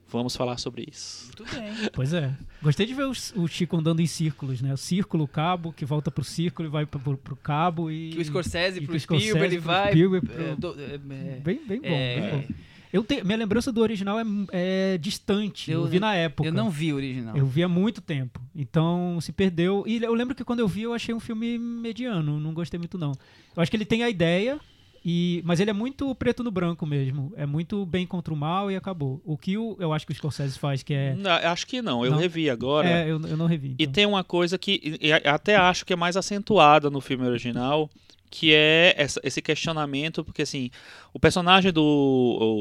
Vamos 0.09 0.35
falar 0.37 0.57
sobre 0.57 0.85
isso. 0.89 1.25
Muito 1.37 1.53
bem. 1.55 1.73
Pois 1.93 2.13
é. 2.13 2.33
Gostei 2.61 2.85
de 2.85 2.93
ver 2.93 3.03
o, 3.05 3.11
o 3.35 3.47
Chico 3.47 3.75
andando 3.77 3.99
em 4.01 4.07
círculos, 4.07 4.61
né? 4.61 4.73
O 4.73 4.77
círculo, 4.77 5.25
o 5.25 5.27
cabo, 5.27 5.73
que 5.73 5.83
volta 5.85 6.09
pro 6.09 6.23
círculo 6.23 6.67
e 6.67 6.71
vai 6.71 6.85
pro, 6.85 6.99
pro, 6.99 7.17
pro 7.17 7.35
cabo 7.35 7.91
e... 7.91 8.11
Que 8.11 8.19
o 8.19 8.25
Scorsese 8.25 8.79
e 8.79 8.85
pro 8.85 8.97
Spielberg, 8.97 9.25
Scorsese 9.27 9.45
ele 9.55 9.57
vai... 9.59 9.91
Spielberg, 9.91 10.27
pro- 10.27 10.43
é, 10.43 10.55
do- 10.55 10.81
é, 10.81 10.93
é, 10.95 11.39
Bem, 11.41 11.61
bem 11.67 11.81
bom, 11.81 11.87
É. 11.87 12.19
bem 12.21 12.29
bom. 12.47 12.53
Eu 12.91 13.03
tenho, 13.03 13.25
minha 13.25 13.37
lembrança 13.37 13.71
do 13.71 13.81
original 13.81 14.17
é, 14.19 14.23
é 14.51 14.97
distante. 14.97 15.69
Eu, 15.71 15.81
Eu- 15.81 15.87
vi 15.87 15.99
na 15.99 16.15
época. 16.15 16.47
eu 16.47 16.53
não 16.53 16.69
vi 16.69 16.93
o 16.93 16.95
original. 16.95 17.35
Eu 17.35 17.45
vi 17.45 17.61
há 17.63 17.67
muito 17.67 18.01
tempo. 18.01 18.39
Então 18.55 19.19
se 19.21 19.31
perdeu. 19.31 19.83
E 19.85 20.01
eu 20.03 20.13
lembro 20.13 20.33
que 20.35 20.43
quando 20.43 20.59
eu 20.59 20.67
vi, 20.67 20.83
eu 20.83 20.93
achei 20.93 21.13
um 21.13 21.19
filme 21.19 21.57
mediano. 21.57 22.39
Não 22.39 22.53
gostei 22.53 22.77
muito, 22.77 22.97
não. 22.97 23.11
Eu 23.55 23.61
acho 23.61 23.69
que 23.69 23.77
ele 23.77 23.85
tem 23.85 24.03
a 24.03 24.09
ideia, 24.09 24.59
e 25.05 25.41
mas 25.45 25.59
ele 25.59 25.69
é 25.69 25.73
muito 25.73 26.13
preto 26.15 26.43
no 26.43 26.51
branco 26.51 26.85
mesmo. 26.85 27.33
É 27.35 27.45
muito 27.45 27.85
bem 27.85 28.05
contra 28.05 28.33
o 28.33 28.37
mal 28.37 28.71
e 28.71 28.75
acabou. 28.75 29.21
O 29.25 29.37
que 29.37 29.57
o, 29.57 29.75
eu 29.79 29.91
acho 29.93 30.05
que 30.05 30.11
o 30.11 30.15
Scorsese 30.15 30.57
faz, 30.57 30.81
que 30.83 30.93
é. 30.93 31.13
Não, 31.15 31.31
acho 31.31 31.67
que 31.67 31.81
não, 31.81 32.05
eu 32.05 32.11
Não? 32.11 32.17
revi 32.17 32.49
agora. 32.49 32.87
É, 32.89 33.03
eu, 33.11 33.19
eu 33.25 33.37
não 33.37 33.45
revi. 33.47 33.69
E 33.79 33.83
então. 33.83 33.93
tem 33.93 34.05
uma 34.05 34.23
coisa 34.23 34.57
que 34.57 34.97
e- 35.01 35.07
e 35.07 35.13
até 35.13 35.55
acho 35.55 35.85
que 35.85 35.93
é 35.93 35.95
mais 35.95 36.15
acentuada 36.17 36.89
no 36.89 36.99
filme 37.01 37.25
original, 37.25 37.89
que 38.29 38.53
é 38.53 38.93
essa- 38.97 39.19
esse 39.23 39.41
questionamento, 39.41 40.23
porque 40.23 40.41
assim, 40.41 40.69
o 41.13 41.19
personagem 41.19 41.71
do 41.71 41.81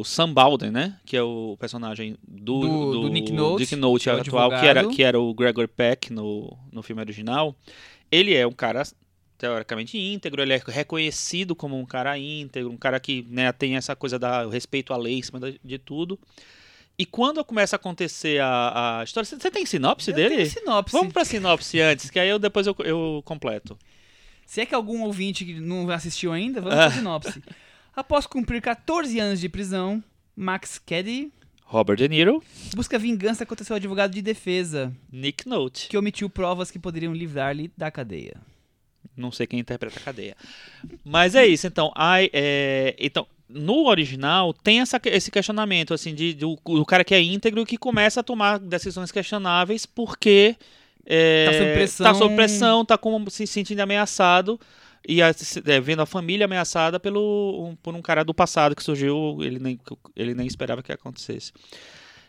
o 0.01 0.05
Sam 0.05 0.33
Baldwin, 0.33 0.71
né, 0.71 0.97
que 1.05 1.17
é 1.17 1.23
o 1.23 1.57
personagem 1.59 2.17
do, 2.27 2.61
Do- 2.61 3.01
do 3.03 3.09
Nick 3.09 3.33
Nolte, 3.33 3.61
Nick 3.63 3.77
Nolte 3.77 4.05
que 4.05 4.11
é 4.11 4.13
atual, 4.13 4.51
que 4.51 4.67
era, 4.67 4.87
que 4.89 5.03
era 5.03 5.21
o 5.21 5.35
Gregor 5.35 5.67
Peck 5.69 6.13
no, 6.13 6.57
no 6.73 6.83
filme 6.83 7.03
original, 7.03 7.55
ele 8.11 8.35
é 8.35 8.47
um 8.47 8.53
cara 8.53 8.83
teoricamente 9.39 9.99
íntegro, 9.99 10.41
ele 10.41 10.55
é 10.55 10.63
reconhecido 10.67 11.55
como 11.55 11.79
um 11.79 11.85
cara 11.85 12.17
íntegro, 12.19 12.71
um 12.71 12.77
cara 12.77 12.99
que 12.99 13.27
né, 13.29 13.53
tem 13.53 13.77
essa 13.77 13.95
coisa 13.95 14.19
da 14.19 14.49
respeito 14.49 14.93
à 14.95 14.97
lei 14.97 15.19
em 15.19 15.23
cima 15.23 15.41
de 15.63 15.79
tudo. 15.79 16.19
E 16.99 17.05
quando 17.05 17.45
começa 17.45 17.77
a 17.77 17.79
acontecer 17.79 18.41
a, 18.41 19.01
a 19.01 19.05
história, 19.05 19.27
você 19.27 19.37
você 19.37 19.51
tem 19.51 19.67
sinopse 19.67 20.11
Eu 20.11 20.17
dele? 20.17 20.37
tenho 20.37 20.51
sinopse. 20.51 20.93
Vamos 20.97 21.13
pra 21.13 21.27
sinopse 21.27 21.79
antes, 21.79 22.09
que 22.09 22.19
aí 22.19 22.29
eu 22.31 22.39
depois 22.39 22.67
eu, 22.67 22.75
eu 22.85 23.21
completo. 23.27 23.77
Se 24.47 24.61
é 24.63 24.67
que 24.67 24.75
algum 24.75 25.03
ouvinte 25.03 25.45
que 25.45 25.61
não 25.61 25.91
assistiu 25.91 26.33
ainda, 26.33 26.61
vamos 26.61 26.79
Ah. 26.79 26.87
pra 26.87 26.97
sinopse. 26.97 27.43
Após 27.95 28.27
cumprir 28.27 28.63
14 28.63 29.19
anos 29.19 29.41
de 29.41 29.49
prisão, 29.49 30.03
Max 30.35 30.79
Caddy 30.79 31.31
Robert 31.65 31.97
De 31.97 32.09
Niro, 32.09 32.41
busca 32.77 32.97
vingança 32.99 33.45
contra 33.45 33.65
seu 33.65 33.75
advogado 33.75 34.13
de 34.13 34.23
defesa, 34.23 34.95
Nick 35.11 35.49
Note. 35.49 35.89
que 35.89 35.99
omitiu 35.99 36.31
provas 36.31 36.71
que 36.71 36.79
poderiam 36.79 37.13
livrar-lhe 37.13 37.73
da 37.77 37.91
cadeia. 37.91 38.37
Não 39.17 39.33
sei 39.33 39.47
quem 39.49 39.59
interpreta 39.59 39.99
a 39.99 40.03
cadeia. 40.03 40.37
Mas 41.05 41.35
é 41.35 41.45
isso, 41.47 41.67
então. 41.67 41.91
Ai, 41.97 42.31
é, 42.33 42.95
então, 43.01 43.27
no 43.49 43.87
original 43.89 44.53
tem 44.53 44.81
essa, 44.81 45.01
esse 45.07 45.31
questionamento, 45.31 45.93
assim, 45.95 46.15
de, 46.15 46.35
do, 46.35 46.55
do 46.65 46.85
cara 46.85 47.03
que 47.03 47.15
é 47.15 47.21
íntegro 47.21 47.63
e 47.63 47.67
que 47.67 47.79
começa 47.79 48.21
a 48.21 48.23
tomar 48.23 48.59
decisões 48.61 49.11
questionáveis 49.11 49.87
porque 49.87 50.55
é, 51.07 51.47
Tá 51.47 51.53
sob 51.53 51.73
pressão. 51.75 52.07
tá 52.07 52.15
sob 52.15 52.35
pressão, 52.37 52.85
tá 52.85 52.99
como 52.99 53.31
se 53.31 53.47
sentindo 53.47 53.81
ameaçado 53.81 54.59
e 55.09 55.23
a- 55.23 55.29
é, 55.67 55.81
vendo 55.81 56.03
a 56.03 56.07
família 56.07 56.45
ameaçada 56.47 56.99
pelo, 56.99 57.65
um- 57.69 57.77
por 57.77 57.95
um 57.95 58.03
cara 58.03 58.25
do 58.25 58.35
passado 58.35 58.75
que 58.75 58.83
surgiu, 58.83 59.39
ele 59.41 59.59
nem, 59.61 59.79
ele 60.17 60.35
nem 60.35 60.47
esperava 60.47 60.83
que 60.83 60.93
acontecesse. 60.93 61.53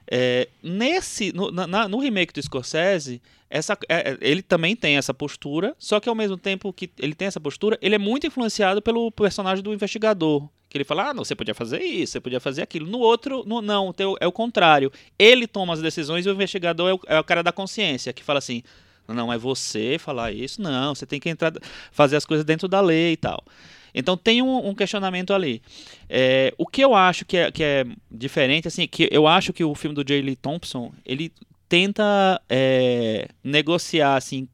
É, 0.09 0.47
nesse, 0.63 1.31
no, 1.33 1.51
na- 1.51 1.87
no 1.87 1.99
remake 1.99 2.33
do 2.33 2.41
Scorsese, 2.41 3.21
essa, 3.49 3.77
é, 3.87 4.11
é, 4.11 4.17
ele 4.21 4.41
também 4.41 4.75
tem 4.75 4.97
essa 4.97 5.13
postura, 5.13 5.75
só 5.77 5.99
que 5.99 6.09
ao 6.09 6.15
mesmo 6.15 6.37
tempo 6.37 6.71
que 6.73 6.89
ele 6.99 7.13
tem 7.13 7.27
essa 7.27 7.39
postura, 7.39 7.77
ele 7.81 7.95
é 7.95 7.97
muito 7.97 8.27
influenciado 8.27 8.81
pelo 8.81 9.11
personagem 9.11 9.63
do 9.63 9.73
investigador. 9.73 10.47
Que 10.69 10.77
ele 10.77 10.83
fala, 10.83 11.09
ah, 11.09 11.13
não, 11.13 11.23
você 11.23 11.33
podia 11.33 11.55
fazer 11.55 11.81
isso, 11.81 12.13
você 12.13 12.19
podia 12.19 12.41
fazer 12.41 12.61
aquilo. 12.61 12.85
No 12.87 12.99
outro, 12.99 13.43
no, 13.45 13.61
não, 13.61 13.93
é 14.19 14.27
o 14.27 14.31
contrário. 14.33 14.91
Ele 15.17 15.47
toma 15.47 15.73
as 15.73 15.81
decisões 15.81 16.25
e 16.25 16.29
o 16.29 16.33
investigador 16.33 16.89
é 16.89 16.93
o, 16.93 16.99
é 17.07 17.19
o 17.19 17.23
cara 17.23 17.41
da 17.41 17.53
consciência, 17.53 18.11
que 18.11 18.21
fala 18.21 18.39
assim, 18.39 18.61
não, 19.07 19.31
é 19.31 19.37
você 19.37 19.97
falar 19.97 20.33
isso, 20.33 20.61
não, 20.61 20.93
você 20.93 21.05
tem 21.05 21.19
que 21.19 21.29
entrar, 21.29 21.53
fazer 21.91 22.17
as 22.17 22.25
coisas 22.25 22.45
dentro 22.45 22.67
da 22.67 22.81
lei 22.81 23.13
e 23.13 23.17
tal. 23.17 23.41
Então 23.93 24.17
tem 24.17 24.41
um, 24.41 24.69
um 24.69 24.75
questionamento 24.75 25.33
ali. 25.33 25.61
É, 26.09 26.53
o 26.57 26.65
que 26.65 26.81
eu 26.81 26.95
acho 26.95 27.25
que 27.25 27.37
é, 27.37 27.51
que 27.51 27.63
é 27.63 27.85
diferente, 28.11 28.67
assim, 28.67 28.87
que 28.87 29.07
eu 29.11 29.27
acho 29.27 29.53
que 29.53 29.63
o 29.63 29.75
filme 29.75 29.95
do 29.95 30.03
J. 30.03 30.21
Lee 30.21 30.35
Thompson, 30.35 30.91
ele 31.05 31.31
tenta 31.67 32.41
é, 32.49 33.27
negociar, 33.43 34.15
assim, 34.15 34.47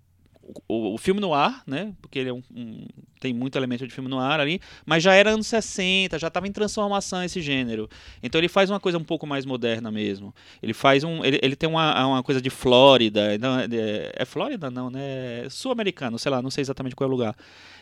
o, 0.68 0.94
o 0.96 0.98
filme 0.98 1.22
no 1.22 1.34
ar, 1.34 1.64
né? 1.66 1.94
Porque 2.02 2.20
ele 2.20 2.30
é 2.30 2.34
um, 2.34 2.44
um- 2.56 2.86
tem 3.20 3.34
muito 3.34 3.58
elemento 3.58 3.88
de 3.88 3.94
filme 3.94 4.10
no 4.10 4.20
ar 4.20 4.40
ali, 4.42 4.60
mas 4.86 5.02
já 5.02 5.14
era 5.14 5.32
anos 5.32 5.48
60, 5.48 6.20
já 6.20 6.28
estava 6.28 6.48
em 6.48 6.52
transformação 6.52 7.24
esse 7.24 7.42
gênero. 7.42 7.90
Então 8.22 8.40
ele 8.40 8.50
faz 8.50 8.70
uma 8.70 8.80
coisa 8.80 8.98
um 8.98 9.04
pouco 9.04 9.26
mais 9.26 9.46
moderna 9.46 9.90
mesmo. 9.92 10.34
Ele 10.62 10.74
faz 10.74 11.04
um, 11.06 11.24
ele, 11.24 11.40
ele 11.42 11.56
tem 11.56 11.70
uma, 11.70 12.06
uma 12.06 12.24
coisa 12.24 12.42
de 12.42 12.50
Flórida, 12.50 13.38
não, 13.38 13.60
é, 13.60 13.68
é 14.16 14.26
Flórida 14.26 14.70
não, 14.70 14.90
né? 14.90 15.48
Sul-americano, 15.50 16.20
sei 16.20 16.32
lá, 16.32 16.42
não 16.42 16.52
sei 16.52 16.62
exatamente 16.62 16.96
qual 16.96 17.08
é 17.08 17.12
o 17.12 17.16
lugar. 17.16 17.36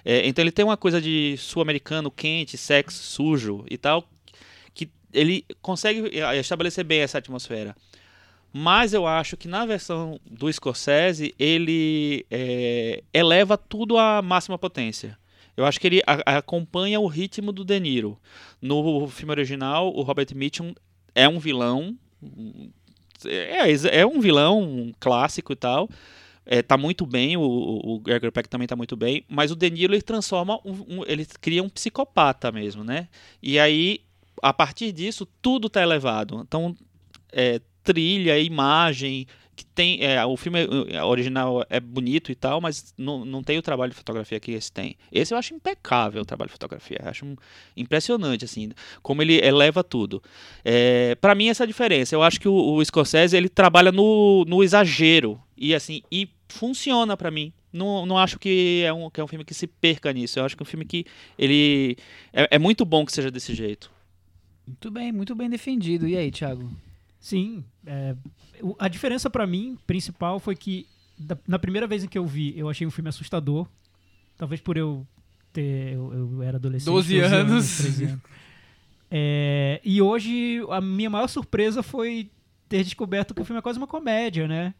É, 0.05 0.27
então 0.27 0.43
ele 0.43 0.51
tem 0.51 0.63
uma 0.65 0.77
coisa 0.77 1.01
de 1.01 1.35
sul-americano 1.37 2.11
quente, 2.11 2.57
sexo, 2.57 3.01
sujo 3.03 3.65
e 3.69 3.77
tal, 3.77 4.07
que 4.73 4.89
ele 5.13 5.45
consegue 5.61 6.09
estabelecer 6.39 6.83
bem 6.83 7.01
essa 7.01 7.17
atmosfera. 7.17 7.75
Mas 8.53 8.93
eu 8.93 9.07
acho 9.07 9.37
que 9.37 9.47
na 9.47 9.65
versão 9.65 10.19
do 10.29 10.51
Scorsese 10.51 11.33
ele 11.39 12.25
é, 12.29 13.01
eleva 13.13 13.57
tudo 13.57 13.97
à 13.97 14.21
máxima 14.21 14.57
potência. 14.57 15.17
Eu 15.55 15.65
acho 15.65 15.79
que 15.79 15.87
ele 15.87 16.01
a- 16.05 16.37
acompanha 16.37 16.99
o 16.99 17.07
ritmo 17.07 17.51
do 17.51 17.63
De 17.63 17.79
Niro. 17.79 18.17
No 18.61 19.07
filme 19.07 19.31
original, 19.31 19.93
o 19.93 20.01
Robert 20.01 20.27
Mitchum 20.35 20.73
é 21.15 21.27
um 21.29 21.39
vilão. 21.39 21.95
É, 23.25 23.99
é 23.99 24.05
um 24.05 24.19
vilão 24.19 24.91
clássico 24.99 25.53
e 25.53 25.55
tal. 25.55 25.89
É, 26.45 26.61
tá 26.61 26.75
muito 26.75 27.05
bem, 27.05 27.37
o, 27.37 27.41
o 27.43 27.99
Gregory 27.99 28.31
Peck 28.31 28.49
também 28.49 28.67
tá 28.67 28.75
muito 28.75 28.95
bem, 28.97 29.23
mas 29.29 29.51
o 29.51 29.55
De 29.55 29.69
Niro 29.69 29.93
ele 29.93 30.01
transforma, 30.01 30.59
um, 30.65 31.01
um- 31.01 31.03
ele 31.05 31.23
cria 31.39 31.61
um 31.61 31.69
psicopata 31.69 32.51
mesmo, 32.51 32.83
né? 32.83 33.07
E 33.43 33.59
aí, 33.59 34.01
a 34.41 34.51
partir 34.51 34.91
disso, 34.91 35.27
tudo 35.41 35.69
tá 35.69 35.81
elevado. 35.83 36.41
Então, 36.41 36.75
é, 37.31 37.61
trilha, 37.83 38.37
imagem, 38.39 39.27
que 39.55 39.65
tem, 39.65 40.03
é, 40.03 40.23
o 40.25 40.35
filme 40.35 40.59
é, 40.89 41.03
original 41.03 41.65
é 41.69 41.79
bonito 41.79 42.31
e 42.31 42.35
tal, 42.35 42.59
mas 42.59 42.93
não, 42.97 43.23
não 43.23 43.43
tem 43.43 43.57
o 43.57 43.61
trabalho 43.61 43.91
de 43.91 43.97
fotografia 43.97 44.39
que 44.39 44.51
esse 44.51 44.71
tem. 44.71 44.95
Esse 45.11 45.33
eu 45.33 45.37
acho 45.37 45.53
impecável 45.53 46.21
o 46.21 46.25
trabalho 46.25 46.49
de 46.49 46.53
fotografia, 46.53 46.99
eu 47.03 47.09
acho 47.09 47.37
impressionante 47.75 48.45
assim, 48.45 48.71
como 49.01 49.21
ele 49.21 49.35
eleva 49.45 49.83
tudo. 49.83 50.21
É, 50.63 51.15
para 51.15 51.35
mim 51.35 51.49
essa 51.49 51.63
é 51.63 51.65
a 51.65 51.67
diferença. 51.67 52.15
Eu 52.15 52.23
acho 52.23 52.39
que 52.39 52.47
o, 52.47 52.53
o 52.53 52.83
Scorsese 52.83 53.37
ele 53.37 53.49
trabalha 53.49 53.91
no, 53.91 54.45
no 54.45 54.63
exagero 54.63 55.39
e 55.55 55.75
assim 55.75 56.01
e 56.11 56.27
funciona 56.49 57.15
pra 57.15 57.29
mim. 57.29 57.53
Não, 57.71 58.05
não 58.05 58.17
acho 58.17 58.37
que 58.37 58.83
é, 58.85 58.91
um, 58.91 59.09
que 59.09 59.21
é 59.21 59.23
um 59.23 59.27
filme 59.27 59.45
que 59.45 59.53
se 59.53 59.67
perca 59.67 60.11
nisso. 60.11 60.39
Eu 60.39 60.45
acho 60.45 60.57
que 60.57 60.63
é 60.63 60.65
um 60.65 60.67
filme 60.67 60.85
que 60.85 61.05
ele 61.37 61.97
é, 62.33 62.55
é 62.55 62.59
muito 62.59 62.83
bom 62.83 63.05
que 63.05 63.13
seja 63.13 63.31
desse 63.31 63.53
jeito. 63.53 63.91
Muito 64.67 64.91
bem, 64.91 65.11
muito 65.11 65.35
bem 65.35 65.49
defendido. 65.49 66.07
E 66.07 66.17
aí, 66.17 66.31
Thiago? 66.31 66.69
Sim. 67.21 67.63
é, 67.85 68.15
a 68.79 68.87
diferença 68.89 69.29
pra 69.29 69.47
mim, 69.47 69.77
principal, 69.87 70.39
foi 70.39 70.55
que 70.55 70.85
da- 71.17 71.37
na 71.47 71.57
primeira 71.59 71.85
vez 71.87 72.03
em 72.03 72.07
que 72.07 72.17
eu 72.17 72.25
vi, 72.25 72.53
eu 72.57 72.67
achei 72.67 72.85
um 72.85 72.91
filme 72.91 73.07
assustador. 73.09 73.65
Talvez 74.37 74.59
por 74.59 74.75
eu 74.75 75.05
ter. 75.53 75.93
Eu, 75.93 76.11
eu 76.33 76.41
era 76.43 76.57
adolescente. 76.57 76.87
12 76.91 77.19
anos. 77.19 77.77
13 77.77 78.03
anos. 78.05 78.19
É, 79.13 79.81
e 79.83 80.01
hoje 80.01 80.61
a 80.69 80.79
minha 80.79 81.09
maior 81.09 81.27
surpresa 81.27 81.83
foi 81.83 82.29
ter 82.69 82.81
descoberto 82.83 83.33
que 83.33 83.41
o 83.41 83.45
filme 83.45 83.59
é 83.59 83.61
quase 83.61 83.77
uma 83.77 83.85
comédia, 83.87 84.47
né? 84.47 84.73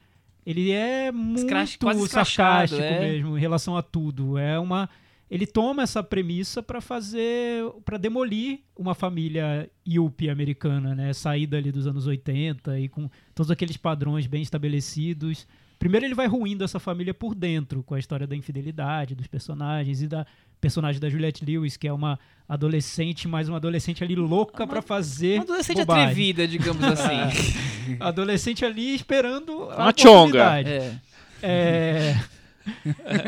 Ele 0.46 0.72
é 0.72 1.12
muito 1.12 1.42
Escrache- 1.42 1.78
sarcástico 2.08 2.82
é. 2.82 3.00
mesmo 3.00 3.38
em 3.38 3.42
relação 3.42 3.76
a 3.76 3.82
tudo. 3.82 4.38
É 4.38 4.58
uma 4.58 4.90
ele 5.32 5.48
toma 5.48 5.82
essa 5.84 6.04
premissa 6.04 6.62
para 6.62 6.82
fazer 6.82 7.64
para 7.86 7.98
demolir 7.98 8.60
uma 8.78 8.94
família 8.94 9.70
yuppie 9.88 10.30
americana, 10.30 10.94
né? 10.94 11.14
Saída 11.14 11.56
ali 11.58 11.72
dos 11.72 11.88
anos 11.88 12.06
80 12.06 12.78
e 12.78 12.90
com 12.90 13.10
todos 13.34 13.50
aqueles 13.50 13.78
padrões 13.78 14.28
bem 14.28 14.42
estabelecidos. 14.42 15.48
Primeiro 15.80 16.06
ele 16.06 16.14
vai 16.14 16.28
ruindo 16.28 16.64
essa 16.64 16.80
família 16.80 17.12
por 17.14 17.34
dentro, 17.34 17.82
com 17.82 17.96
a 17.96 18.00
história 18.00 18.28
da 18.28 18.36
infidelidade 18.36 19.16
dos 19.16 19.26
personagens 19.26 20.02
e 20.04 20.08
da 20.08 20.28
personagem 20.60 21.02
da 21.02 21.10
Juliette 21.10 21.44
Lewis, 21.44 21.76
que 21.76 21.88
é 21.88 21.94
uma 21.94 22.20
adolescente, 22.48 23.28
mas 23.28 23.48
uma 23.48 23.58
adolescente 23.58 24.04
ali 24.04 24.16
louca 24.16 24.68
pra 24.68 24.80
fazer 24.82 25.36
Uma 25.38 25.44
adolescente 25.46 25.78
bobagem. 25.78 26.04
atrevida, 26.04 26.48
digamos 26.48 26.84
assim. 26.86 27.96
Adolescente 28.00 28.64
ali 28.64 28.94
esperando 28.94 29.64
a 29.72 29.78
Uma 29.86 29.94
chonga. 29.98 30.44
oportunidade. 30.44 30.70
é. 30.70 31.00
É, 31.44 32.16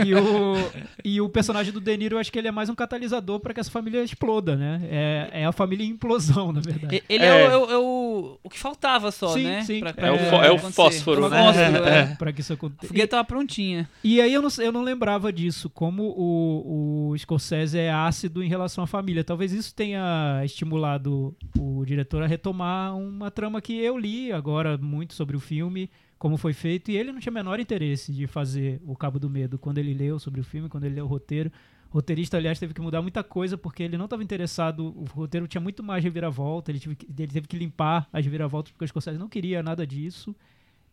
e, 0.05 0.13
o, 0.15 0.55
e 1.03 1.21
o 1.21 1.29
personagem 1.29 1.71
do 1.73 1.79
De 1.79 1.95
Niro, 1.97 2.15
eu 2.15 2.19
acho 2.19 2.31
que 2.31 2.37
ele 2.39 2.47
é 2.47 2.51
mais 2.51 2.69
um 2.69 2.75
catalisador 2.75 3.39
para 3.39 3.53
que 3.53 3.59
essa 3.59 3.71
família 3.71 4.03
exploda, 4.03 4.55
né? 4.55 4.81
É, 4.89 5.29
é 5.41 5.45
a 5.45 5.51
família 5.51 5.85
em 5.85 5.89
implosão, 5.89 6.51
na 6.51 6.59
verdade. 6.61 6.95
E- 6.97 7.03
Ele 7.09 7.23
é, 7.25 7.27
É. 7.27 7.33
o, 7.47 7.51
é 7.51 7.57
o- 7.57 7.71
é 7.71 7.77
o, 7.77 8.39
o 8.43 8.49
que 8.49 8.59
faltava 8.59 9.11
só, 9.11 9.29
Sim, 9.29 9.43
né? 9.43 9.61
sim. 9.63 9.79
Pra- 9.79 9.93
pra 9.93 10.07
É 10.07 10.11
o, 10.11 10.15
É, 10.15 10.29
fó- 10.29 10.43
é 10.43 10.51
o 10.51 10.57
fósforo, 10.59 11.29
né? 11.29 11.43
fósforo, 11.43 11.85
é. 11.87 12.15
Para 12.15 12.31
que 12.33 12.41
isso 12.41 12.53
aconteça. 12.53 12.87
foguete 12.87 13.07
tava 13.07 13.23
prontinha. 13.23 13.89
E 14.03 14.21
aí 14.21 14.33
eu 14.33 14.41
não, 14.41 14.49
eu 14.59 14.71
não 14.71 14.81
lembrava 14.83 15.31
disso, 15.31 15.69
como 15.69 16.03
o, 16.03 17.09
o 17.11 17.17
Scorsese 17.17 17.77
é 17.77 17.91
ácido 17.91 18.43
em 18.43 18.47
relação 18.49 18.83
à 18.83 18.87
família. 18.87 19.23
Talvez 19.23 19.51
isso 19.51 19.73
tenha 19.73 20.41
estimulado 20.43 21.35
o 21.57 21.83
diretor 21.85 22.23
a 22.23 22.27
retomar 22.27 22.95
uma 22.97 23.29
trama 23.31 23.61
que 23.61 23.77
eu 23.77 23.97
li 23.97 24.31
agora 24.31 24.77
muito 24.77 25.13
sobre 25.13 25.35
o 25.35 25.39
filme, 25.39 25.89
como 26.23 26.37
foi 26.37 26.53
feito, 26.53 26.89
e 26.89 26.95
ele 26.95 27.11
não 27.11 27.19
tinha 27.19 27.31
o 27.31 27.33
menor 27.33 27.59
interesse 27.59 28.13
de 28.13 28.27
fazer 28.27 28.79
o 28.87 28.95
Cabo 28.95 29.19
do 29.19 29.29
Medo 29.29 29.59
quando 29.59 29.77
ele 29.79 29.93
leu 29.93 30.17
sobre 30.17 30.39
o 30.39 30.43
filme, 30.45 30.69
quando 30.69 30.85
ele 30.85 30.95
leu 30.95 31.03
o 31.03 31.07
roteiro. 31.09 31.51
O 31.91 31.95
roteirista, 31.95 32.37
aliás, 32.37 32.57
teve 32.57 32.73
que 32.73 32.79
mudar 32.79 33.01
muita 33.01 33.21
coisa 33.25 33.57
porque 33.57 33.83
ele 33.83 33.97
não 33.97 34.05
estava 34.05 34.23
interessado. 34.23 34.85
O 34.97 35.03
roteiro 35.03 35.49
tinha 35.49 35.59
muito 35.59 35.83
mais 35.83 36.01
reviravolta, 36.01 36.71
ele, 36.71 36.79
tive 36.79 36.95
que- 36.95 37.05
ele 37.05 37.27
teve 37.33 37.45
que 37.45 37.57
limpar 37.57 38.07
as 38.13 38.23
reviravoltas 38.23 38.71
porque 38.71 38.85
o 38.85 38.87
Scorsese 38.87 39.19
não 39.19 39.27
queria 39.27 39.61
nada 39.61 39.85
disso. 39.85 40.33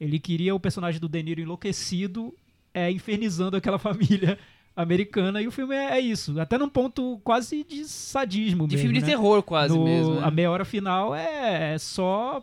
Ele 0.01 0.19
queria 0.19 0.53
o 0.53 0.59
personagem 0.59 1.01
do 1.01 1.09
De 1.09 1.23
Niro 1.23 1.41
enlouquecido, 1.41 2.35
é, 2.75 2.91
infernizando 2.91 3.57
aquela 3.57 3.79
família 4.27 4.37
americana, 4.75 5.41
e 5.41 5.47
o 5.47 5.53
filme 5.53 5.77
é, 5.77 5.93
é 5.93 6.01
isso. 6.01 6.41
Até 6.41 6.59
num 6.59 6.69
ponto 6.69 7.21
quase 7.23 7.63
de 7.63 7.85
sadismo 7.85 8.67
De 8.67 8.75
mesmo. 8.75 8.89
filme 8.89 8.99
de 8.99 9.05
né? 9.05 9.11
terror, 9.13 9.43
quase 9.45 9.79
No- 9.79 9.85
mesmo. 9.85 10.15
né? 10.17 10.23
A 10.25 10.31
meia 10.33 10.51
hora 10.51 10.65
final 10.65 11.15
é, 11.15 11.75
é 11.75 11.79
só 11.79 12.43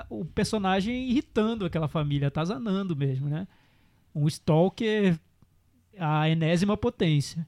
a- 0.00 0.06
o 0.10 0.24
personagem 0.24 1.08
irritando 1.10 1.64
aquela 1.64 1.88
família, 1.88 2.28
atazanando 2.28 2.94
mesmo, 2.96 3.28
né? 3.28 3.46
Um 4.14 4.26
stalker 4.28 5.18
a 5.98 6.28
enésima 6.28 6.76
potência. 6.76 7.46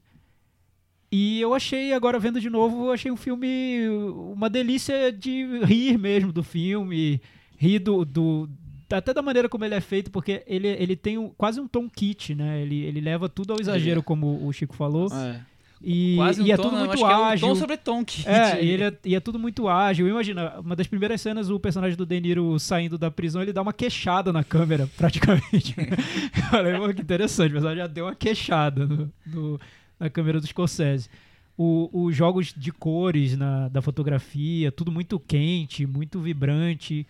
E 1.11 1.39
eu 1.39 1.53
achei, 1.53 1.93
agora 1.93 2.19
vendo 2.19 2.39
de 2.41 2.49
novo, 2.49 2.85
eu 2.87 2.91
achei 2.91 3.09
um 3.11 3.15
filme 3.15 3.87
uma 4.33 4.49
delícia 4.49 5.11
de 5.11 5.45
rir 5.63 5.97
mesmo 5.97 6.33
do 6.33 6.43
filme, 6.43 7.21
rir 7.57 7.79
do, 7.79 8.03
do- 8.03 8.49
até 8.89 9.13
da 9.13 9.21
maneira 9.21 9.47
como 9.49 9.63
ele 9.65 9.75
é 9.75 9.81
feito, 9.81 10.11
porque 10.11 10.43
ele, 10.47 10.67
ele 10.67 10.95
tem 10.95 11.17
um- 11.17 11.29
quase 11.29 11.59
um 11.61 11.67
tom 11.67 11.89
kit, 11.89 12.35
né? 12.35 12.61
Ele, 12.61 12.83
ele 12.83 12.99
leva 13.01 13.27
tudo 13.29 13.53
ao 13.53 13.59
exagero, 13.59 14.01
como 14.03 14.45
o 14.45 14.51
Chico 14.53 14.75
falou. 14.75 15.07
É. 15.13 15.41
E, 15.89 16.15
Quase 16.17 16.41
um 16.41 16.45
e 16.45 16.51
é 16.51 16.57
tom, 16.57 16.63
tudo 16.63 16.75
muito 16.79 16.97
que 16.97 17.01
é 17.03 17.05
um 17.05 17.23
ágil. 17.23 17.47
tom 17.47 17.55
sobre 17.55 17.77
tom 17.77 18.03
que 18.03 18.27
É, 18.27 18.59
e, 18.61 18.83
é, 18.83 18.93
e 19.05 19.15
é 19.15 19.19
tudo 19.21 19.39
muito 19.39 19.69
ágil. 19.69 20.05
Imagina, 20.05 20.59
uma 20.59 20.75
das 20.75 20.85
primeiras 20.85 21.21
cenas, 21.21 21.49
o 21.49 21.57
personagem 21.57 21.95
do 21.95 22.05
De 22.05 22.19
Niro 22.19 22.59
saindo 22.59 22.97
da 22.97 23.09
prisão, 23.09 23.41
ele 23.41 23.53
dá 23.53 23.61
uma 23.61 23.71
queixada 23.71 24.33
na 24.33 24.43
câmera, 24.43 24.89
praticamente. 24.97 25.73
Eu 26.35 26.43
Falei, 26.49 26.77
"Pô, 26.77 26.93
que 26.93 27.01
interessante, 27.01 27.51
o 27.51 27.53
personagem 27.53 27.77
já 27.83 27.87
deu 27.87 28.03
uma 28.05 28.15
queixada 28.15 28.85
no- 28.85 29.09
no- 29.25 29.59
na 29.97 30.09
câmera 30.09 30.41
do 30.41 30.45
Scorsese. 30.47 31.09
O- 31.57 31.89
Os 31.93 32.13
jogos 32.15 32.53
de 32.53 32.71
cores 32.73 33.37
na, 33.37 33.69
da 33.69 33.81
fotografia, 33.81 34.71
tudo 34.73 34.91
muito 34.91 35.17
quente, 35.17 35.85
muito 35.87 36.19
vibrante. 36.19 37.07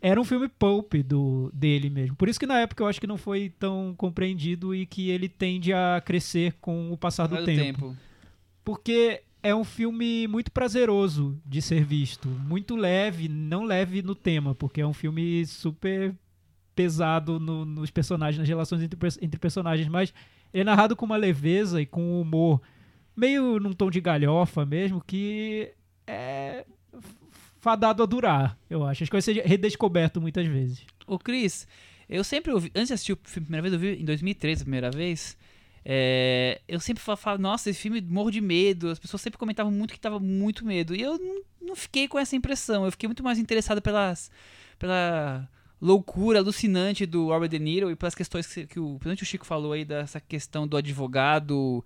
Era 0.00 0.20
um 0.20 0.24
filme 0.24 0.46
pulp 0.48 0.94
do, 0.96 1.50
dele 1.52 1.88
mesmo. 1.90 2.14
Por 2.16 2.28
isso 2.28 2.38
que 2.38 2.46
na 2.46 2.60
época 2.60 2.82
eu 2.82 2.86
acho 2.86 3.00
que 3.00 3.06
não 3.06 3.16
foi 3.16 3.50
tão 3.58 3.94
compreendido 3.96 4.74
e 4.74 4.84
que 4.86 5.10
ele 5.10 5.28
tende 5.28 5.72
a 5.72 6.00
crescer 6.04 6.54
com 6.60 6.92
o 6.92 6.96
passar 6.98 7.26
do 7.26 7.34
Faz 7.36 7.42
o 7.42 7.46
tempo. 7.46 7.96
porque 8.64 9.22
é 9.42 9.54
um 9.54 9.64
filme 9.64 10.26
muito 10.28 10.50
prazeroso 10.52 11.40
de 11.46 11.62
ser 11.62 11.84
visto, 11.84 12.28
muito 12.28 12.74
leve, 12.76 13.28
não 13.28 13.64
leve 13.64 14.02
no 14.02 14.14
tema, 14.14 14.54
porque 14.54 14.80
é 14.80 14.86
um 14.86 14.92
filme 14.92 15.46
super 15.46 16.14
pesado 16.74 17.40
no- 17.40 17.64
nos 17.64 17.90
personagens, 17.90 18.38
nas 18.38 18.48
relações 18.48 18.82
entre, 18.82 18.98
entre 19.22 19.38
personagens, 19.40 19.88
mas 19.88 20.12
ele 20.52 20.62
é 20.62 20.64
narrado 20.64 20.94
com 20.96 21.06
uma 21.06 21.16
leveza 21.16 21.80
e 21.80 21.86
com 21.86 22.02
um 22.02 22.20
humor 22.20 22.60
meio 23.16 23.58
num 23.58 23.72
tom 23.72 23.90
de 23.90 24.00
galhofa 24.00 24.66
mesmo, 24.66 25.02
que 25.06 25.72
é 26.06 26.66
fadado 27.60 28.02
a 28.02 28.06
durar, 28.06 28.58
eu 28.70 28.84
acho. 28.84 29.02
Acho 29.02 29.10
que 29.10 29.14
vai 29.16 29.22
ser 29.22 29.44
redescoberto 29.44 30.20
muitas 30.20 30.46
vezes. 30.46 30.84
Ô, 31.06 31.18
Cris, 31.18 31.66
eu 32.08 32.22
sempre 32.24 32.52
ouvi. 32.52 32.70
Antes 32.74 32.88
de 32.88 32.94
assistir 32.94 33.12
o 33.12 33.18
filme 33.24 33.46
primeira 33.46 33.62
vez, 33.62 33.72
eu 33.74 33.78
vi 33.80 34.00
em 34.00 34.04
2013 34.04 34.62
a 34.62 34.64
primeira 34.64 34.90
vez. 34.90 35.36
é, 35.84 36.60
eu 36.66 36.80
sempre 36.80 37.02
fa- 37.02 37.16
falava, 37.16 37.40
nossa, 37.42 37.70
esse 37.70 37.80
filme 37.80 38.00
morro 38.00 38.30
de 38.30 38.40
medo. 38.40 38.88
As 38.90 38.98
pessoas 38.98 39.20
sempre 39.22 39.38
comentavam 39.38 39.70
muito 39.72 39.94
que 39.94 40.00
tava 40.00 40.18
muito 40.18 40.64
medo. 40.66 40.94
E 40.94 41.00
eu 41.02 41.18
não, 41.60 41.74
fiquei 41.76 42.08
com 42.08 42.18
essa 42.18 42.34
impressão. 42.36 42.84
Eu 42.84 42.90
fiquei 42.90 43.08
muito 43.08 43.22
mais 43.22 43.38
interessado 43.38 43.80
pelas, 43.80 44.30
pela 44.78 45.48
loucura 45.80 46.38
alucinante 46.40 47.06
do 47.06 47.28
Robert 47.28 47.48
De 47.48 47.58
Niro 47.58 47.90
e 47.90 47.96
pelas 47.96 48.14
questões 48.14 48.46
que, 48.46 48.66
que 48.66 48.80
o, 48.80 48.96
o 49.04 49.24
Chico 49.24 49.46
falou 49.46 49.72
aí 49.72 49.84
dessa 49.84 50.20
questão 50.20 50.66
do 50.66 50.76
advogado. 50.76 51.84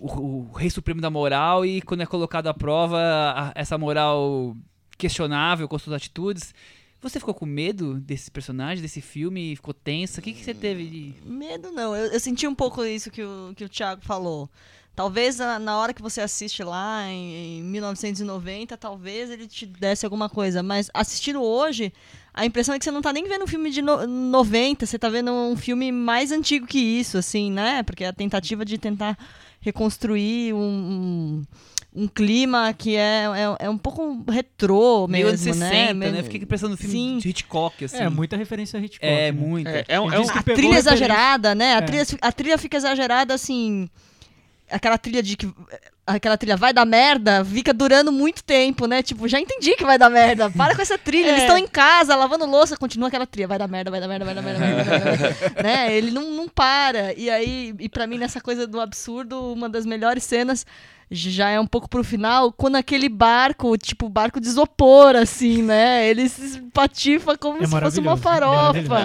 O, 0.00 0.06
o 0.06 0.52
rei 0.52 0.70
supremo 0.70 1.00
da 1.00 1.10
moral 1.10 1.64
e 1.66 1.82
quando 1.82 2.02
é 2.02 2.06
colocado 2.06 2.46
à 2.46 2.54
prova 2.54 2.98
a- 2.98 3.52
essa 3.54 3.76
moral 3.76 4.56
questionável 4.96 5.68
com 5.68 5.78
suas 5.78 5.96
atitudes 5.96 6.54
você 7.00 7.20
ficou 7.20 7.32
com 7.32 7.46
medo 7.46 7.94
desse 7.94 8.28
personagem, 8.28 8.82
desse 8.82 9.00
filme? 9.00 9.54
Ficou 9.54 9.72
tensa? 9.72 10.20
O 10.20 10.22
que, 10.22 10.32
que 10.32 10.44
você 10.44 10.52
teve 10.52 10.84
de. 10.84 11.14
Medo 11.24 11.70
não, 11.70 11.94
eu, 11.94 12.12
eu 12.12 12.18
senti 12.18 12.44
um 12.46 12.54
pouco 12.54 12.84
isso 12.84 13.08
que 13.10 13.22
o, 13.22 13.52
que 13.56 13.64
o 13.64 13.68
Thiago 13.68 14.02
falou. 14.02 14.50
Talvez 14.96 15.38
na, 15.38 15.60
na 15.60 15.78
hora 15.78 15.94
que 15.94 16.02
você 16.02 16.20
assiste 16.20 16.60
lá 16.64 17.06
em, 17.08 17.60
em 17.60 17.62
1990, 17.62 18.76
talvez 18.76 19.30
ele 19.30 19.46
te 19.46 19.64
desse 19.64 20.04
alguma 20.04 20.28
coisa, 20.28 20.60
mas 20.60 20.90
assistindo 20.92 21.40
hoje, 21.40 21.92
a 22.34 22.44
impressão 22.44 22.74
é 22.74 22.80
que 22.80 22.84
você 22.84 22.90
não 22.90 23.00
tá 23.00 23.12
nem 23.12 23.28
vendo 23.28 23.44
um 23.44 23.46
filme 23.46 23.70
de 23.70 23.80
no, 23.80 24.04
90, 24.04 24.84
você 24.84 24.98
tá 24.98 25.08
vendo 25.08 25.30
um 25.30 25.56
filme 25.56 25.92
mais 25.92 26.32
antigo 26.32 26.66
que 26.66 26.80
isso, 26.80 27.16
assim, 27.16 27.48
né? 27.52 27.84
Porque 27.84 28.02
a 28.04 28.12
tentativa 28.12 28.64
de 28.64 28.76
tentar 28.76 29.16
reconstruir 29.60 30.52
um, 30.54 30.58
um, 31.94 32.02
um 32.04 32.08
clima 32.08 32.72
que 32.72 32.96
é, 32.96 33.24
é, 33.60 33.66
é 33.66 33.70
um 33.70 33.78
pouco 33.78 34.24
retrô 34.30 35.06
Meio 35.08 35.26
mesmo, 35.26 35.48
anos 35.50 35.58
60, 35.58 35.74
né? 35.74 35.94
né? 35.94 36.10
Meio- 36.12 36.24
Fiquei 36.24 36.46
pensando 36.46 36.70
no 36.72 36.76
filme 36.76 36.92
Sim. 36.94 37.18
de 37.18 37.28
Hitchcock, 37.28 37.84
assim. 37.84 37.96
É, 37.98 38.08
muita 38.08 38.36
referência 38.36 38.78
a 38.78 38.82
Hitchcock. 38.82 39.04
É, 39.06 39.32
né? 39.32 39.32
muito. 39.32 39.68
É, 39.68 39.84
é 39.88 40.00
um, 40.00 40.12
é 40.12 40.18
um- 40.18 40.22
A 40.22 40.26
trilha 40.26 40.42
referência- 40.54 40.78
exagerada, 40.78 41.54
né? 41.54 41.74
A, 41.74 41.78
É. 41.78 41.80
trilha, 41.82 42.06
a 42.22 42.32
trilha 42.32 42.58
fica 42.58 42.76
exagerada, 42.76 43.34
assim. 43.34 43.88
Aquela 44.70 44.98
trilha 44.98 45.22
de 45.22 45.36
que. 45.36 45.52
Aquela 46.06 46.38
trilha 46.38 46.56
vai 46.56 46.72
dar 46.72 46.86
merda, 46.86 47.44
fica 47.44 47.72
durando 47.74 48.10
muito 48.10 48.42
tempo, 48.42 48.86
né? 48.86 49.02
Tipo, 49.02 49.28
já 49.28 49.38
entendi 49.38 49.74
que 49.76 49.84
vai 49.84 49.98
dar 49.98 50.08
merda. 50.08 50.50
Para 50.50 50.74
com 50.74 50.80
essa 50.80 50.96
trilha. 50.96 51.28
Eles 51.28 51.40
É. 51.40 51.44
estão 51.44 51.58
em 51.58 51.66
casa, 51.66 52.16
lavando 52.16 52.46
louça, 52.46 52.78
continua 52.78 53.08
aquela 53.08 53.26
trilha. 53.26 53.46
Vai 53.46 53.58
dar 53.58 53.68
merda, 53.68 53.90
vai 53.90 54.00
dar 54.00 54.08
merda, 54.08 54.24
vai 54.24 54.34
dar 54.34 54.40
merda, 54.42 54.58
vai 54.60 54.74
dar 54.74 54.84
merda. 54.84 54.94
Vai 54.94 55.18
dar 55.18 55.40
merda. 55.50 55.62
né? 55.62 55.94
Ele 55.94 56.10
não, 56.10 56.30
não 56.30 56.48
para. 56.48 57.12
E 57.12 57.28
aí, 57.28 57.74
e 57.78 57.88
pra 57.90 58.06
mim, 58.06 58.16
nessa 58.16 58.40
coisa 58.40 58.66
do 58.66 58.80
absurdo, 58.80 59.52
uma 59.52 59.68
das 59.68 59.84
melhores 59.84 60.24
cenas 60.24 60.64
já 61.10 61.48
é 61.50 61.58
um 61.58 61.66
pouco 61.66 61.88
pro 61.88 62.04
final, 62.04 62.52
quando 62.52 62.76
aquele 62.76 63.08
barco, 63.08 63.76
tipo, 63.78 64.08
barco 64.08 64.40
de 64.40 64.46
isopor, 64.48 65.16
assim, 65.16 65.62
né? 65.62 66.08
Ele 66.08 66.28
se 66.28 66.60
patifa 66.72 67.36
como 67.36 67.62
É 67.62 67.66
se 67.66 67.80
fosse 67.80 68.00
uma 68.00 68.16
farofa. 68.16 69.00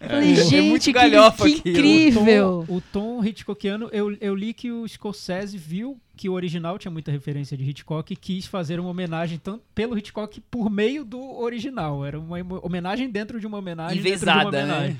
é, 0.00 0.08
Falei, 0.08 0.32
É 0.32 0.44
gente, 0.44 0.68
muito 0.68 0.82
que, 0.84 0.92
que 0.92 1.70
incrível. 1.70 2.64
O 2.66 2.66
tom, 2.66 2.76
o 2.76 2.80
tom 3.18 3.24
Hitchcockiano, 3.24 3.88
eu, 3.92 4.16
eu 4.20 4.34
li 4.34 4.52
que 4.52 4.70
o 4.70 4.86
Scorsese 4.86 5.56
viu 5.56 5.98
que 6.16 6.28
o 6.28 6.32
original 6.32 6.78
tinha 6.78 6.90
muita 6.90 7.10
referência 7.10 7.56
de 7.56 7.64
Hitchcock 7.68 8.10
e 8.12 8.16
quis 8.16 8.46
fazer 8.46 8.80
uma 8.80 8.88
homenagem 8.88 9.38
tanto 9.38 9.62
pelo 9.74 9.98
Hitchcock 9.98 10.40
por 10.50 10.70
meio 10.70 11.04
do 11.04 11.20
original. 11.38 12.04
Era 12.04 12.18
uma 12.18 12.38
homenagem 12.62 13.10
dentro 13.10 13.38
de 13.38 13.46
uma 13.46 13.58
homenagem 13.58 14.02
dentro 14.02 14.18
de 14.20 14.24
uma 14.24 14.32
Envezada, 14.42 14.48
homenagem. 14.58 14.90
né? 14.94 14.96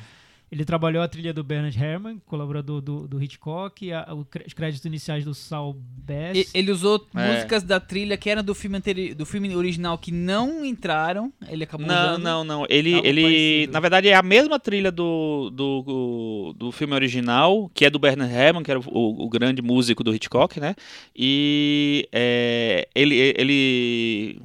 Ele 0.50 0.64
trabalhou 0.64 1.02
a 1.02 1.09
trilha 1.09 1.35
do 1.35 1.42
Bernard 1.42 1.76
Herrmann, 1.76 2.20
colaborador 2.24 2.80
do, 2.80 3.09
do 3.09 3.20
Hitchcock, 3.20 3.92
a- 3.92 4.06
os 4.14 4.52
créditos 4.54 4.85
iniciais 4.85 5.24
do 5.24 5.35
Saul 5.35 5.74
Bass. 5.74 6.37
E- 6.37 6.46
Ele 6.54 6.70
usou 6.70 7.04
É. 7.16 7.32
músicas 7.32 7.64
da 7.64 7.80
trilha 7.80 8.16
que 8.16 8.30
eram 8.30 8.44
do 8.44 8.54
filme, 8.54 8.76
anteri... 8.78 9.12
do 9.12 9.26
filme 9.26 9.54
original 9.56 9.98
que 9.98 10.12
não 10.12 10.64
entraram. 10.64 11.32
Ele 11.48 11.64
acabou 11.64 11.85
Não, 11.87 12.12
usando. 12.12 12.22
não, 12.22 12.44
não. 12.44 12.66
Ele, 12.70 12.94
algo 12.94 13.06
ele 13.06 13.22
parecido. 13.22 13.72
na 13.72 13.80
verdade, 13.80 14.09
é 14.09 14.14
a 14.14 14.22
mesma 14.22 14.61
trilha 14.61 14.92
do, 14.92 15.50
do, 15.50 15.82
do, 15.82 16.52
do 16.56 16.70
filme 16.72 16.94
original, 16.94 17.68
que 17.74 17.85
é 17.85 17.90
do 17.90 17.98
Bernard 17.98 18.32
Herrmann, 18.32 18.62
que 18.62 18.70
era 18.70 18.78
o, 18.78 18.85
o- 18.87 19.24
o 19.24 19.28
grande 19.28 19.61
músico 19.61 20.04
do 20.04 20.14
Hitchcock, 20.14 20.61
né? 20.61 20.76
E 21.14 22.09
é, 22.12 22.87
ele, 22.94 23.16
ele 23.37 24.40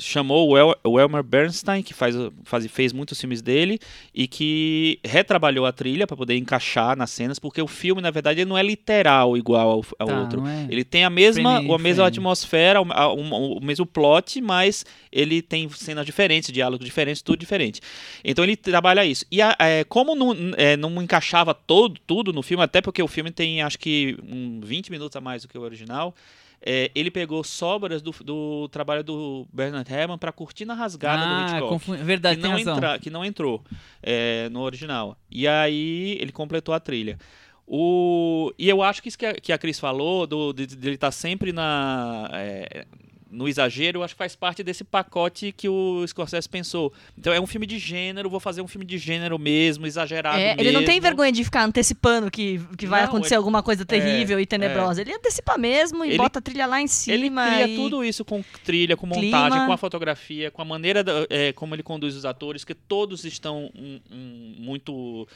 chamou 0.00 0.50
o, 0.50 0.56
El, 0.58 0.74
o 0.84 1.00
Elmer 1.00 1.22
Bernstein, 1.22 1.82
que 1.82 1.92
faz, 1.92 2.14
faz, 2.44 2.66
fez 2.66 2.92
muitos 2.92 3.20
filmes 3.20 3.42
dele, 3.42 3.78
e 4.14 4.28
que 4.28 5.00
retrabalhou 5.04 5.66
a 5.66 5.72
trilha 5.72 6.06
para 6.06 6.16
poder 6.16 6.36
encaixar 6.36 6.96
nas 6.96 7.10
cenas, 7.10 7.38
porque 7.38 7.60
o 7.60 7.66
filme, 7.66 8.00
na 8.00 8.10
verdade, 8.10 8.40
ele 8.40 8.48
não 8.48 8.56
é 8.56 8.62
literal 8.62 9.36
igual 9.36 9.68
ao, 9.70 9.84
ao 9.98 10.06
Tá, 10.08 10.20
outro. 10.20 10.46
é? 10.46 10.66
Ele 10.70 10.84
tem 10.84 11.04
a 11.04 11.10
mesma, 11.10 11.54
Frame- 11.56 11.74
a 11.74 11.78
mesma 11.78 12.04
frame. 12.04 12.08
atmosfera, 12.08 12.80
o, 12.82 12.86
a- 12.92 13.12
o 13.12 13.60
mesmo 13.60 13.84
plot, 13.86 14.40
mas 14.40 14.84
ele 15.10 15.42
tem 15.42 15.68
cenas 15.70 16.06
diferentes, 16.06 16.52
diálogos 16.52 16.84
diferentes, 16.84 17.22
tudo 17.22 17.38
diferente. 17.38 17.80
Então 18.24 18.44
ele 18.44 18.56
trabalha 18.56 19.04
isso. 19.04 19.24
E 19.30 19.42
a- 19.42 19.56
é, 19.58 19.84
como 19.84 20.14
não, 20.14 20.34
é, 20.56 20.76
não 20.76 21.02
encaixava 21.02 21.52
todo, 21.54 21.98
tudo 22.06 22.32
no 22.32 22.42
filme, 22.42 22.62
até 22.62 22.80
porque 22.80 23.02
o 23.02 23.08
filme 23.08 23.30
tem 23.30 23.62
acho 23.62 23.78
que 23.78 24.16
um 24.22 24.60
20 24.62 24.90
minutos 24.90 25.16
a 25.16 25.20
mais 25.20 25.42
do 25.42 25.48
que 25.48 25.58
o 25.58 25.62
original, 25.62 26.14
é, 26.60 26.90
ele 26.94 27.10
pegou 27.10 27.42
sobras 27.44 28.02
do, 28.02 28.10
do 28.24 28.68
trabalho 28.68 29.04
do 29.04 29.46
Bernard 29.52 29.92
Herrmann 29.92 30.18
para 30.18 30.32
Cortina 30.32 30.74
Rasgada 30.74 31.22
do 31.22 31.28
ah, 31.28 31.46
Hitchcock. 31.46 31.68
confu... 31.68 31.94
verdade, 32.04 32.40
que 32.40 32.48
não, 32.48 32.58
entra- 32.58 32.98
que 32.98 33.10
não 33.10 33.24
entrou 33.24 33.64
é, 34.02 34.48
no 34.48 34.60
original. 34.60 35.16
E 35.30 35.46
aí 35.46 36.18
ele 36.20 36.32
completou 36.32 36.74
a 36.74 36.80
trilha. 36.80 37.18
O, 37.66 38.52
e 38.58 38.68
eu 38.68 38.82
acho 38.82 39.02
que 39.02 39.08
isso 39.08 39.18
que 39.18 39.26
a, 39.26 39.34
que 39.34 39.52
a 39.52 39.58
Cris 39.58 39.78
falou, 39.78 40.26
do, 40.26 40.52
de, 40.54 40.66
de 40.66 40.88
ele 40.88 40.94
estar 40.94 41.10
sempre 41.10 41.52
na, 41.52 42.28
é, 42.32 42.86
no 43.30 43.46
exagero, 43.48 44.02
acho 44.02 44.14
que 44.14 44.18
faz 44.18 44.34
parte 44.34 44.62
desse 44.62 44.82
pacote 44.84 45.52
que 45.52 45.68
o 45.68 46.04
Scorsese 46.06 46.48
pensou. 46.48 46.92
Então 47.16 47.32
é 47.32 47.40
um 47.40 47.46
filme 47.46 47.66
de 47.66 47.78
gênero, 47.78 48.30
vou 48.30 48.40
fazer 48.40 48.62
um 48.62 48.66
filme 48.68 48.86
de 48.86 48.96
gênero 48.98 49.38
mesmo, 49.38 49.86
exagerado 49.86 50.38
É, 50.38 50.48
mesmo. 50.56 50.60
ele 50.62 50.72
não 50.72 50.84
tem 50.84 50.98
vergonha 51.00 51.30
de 51.30 51.44
ficar 51.44 51.64
antecipando 51.64 52.30
que, 52.30 52.58
que 52.78 52.86
vai 52.86 53.02
Não, 53.02 53.08
acontecer 53.08 53.34
ele- 53.34 53.38
alguma 53.38 53.62
coisa 53.62 53.84
terrível 53.84 54.40
e 54.40 54.46
tenebrosa. 54.46 55.00
Ele 55.02 55.12
antecipa 55.12 55.58
mesmo 55.58 56.04
e 56.04 56.08
Ele- 56.08 56.16
bota 56.18 56.38
a 56.38 56.42
trilha 56.42 56.66
lá 56.66 56.78
em 56.80 56.84
Ele 56.84 56.88
cima. 56.88 57.46
cria 57.46 57.68
e... 57.68 57.76
tudo 57.76 58.02
isso 58.04 58.24
com 58.24 58.42
trilha, 58.64 58.96
com 58.96 59.06
montagem, 59.06 59.30
Clima. 59.50 59.66
com 59.66 59.72
a 59.72 59.76
fotografia, 59.76 60.50
com 60.50 60.62
a 60.62 60.64
maneira 60.64 61.04
da- 61.04 61.26
é, 61.28 61.52
como 61.52 61.74
ele 61.74 61.82
conduz 61.82 62.16
os 62.16 62.24
atores, 62.24 62.64
que 62.64 62.74
todos 62.74 63.24
estão 63.24 63.70
um- 63.74 64.00
um, 64.10 64.54
muito. 64.58 65.28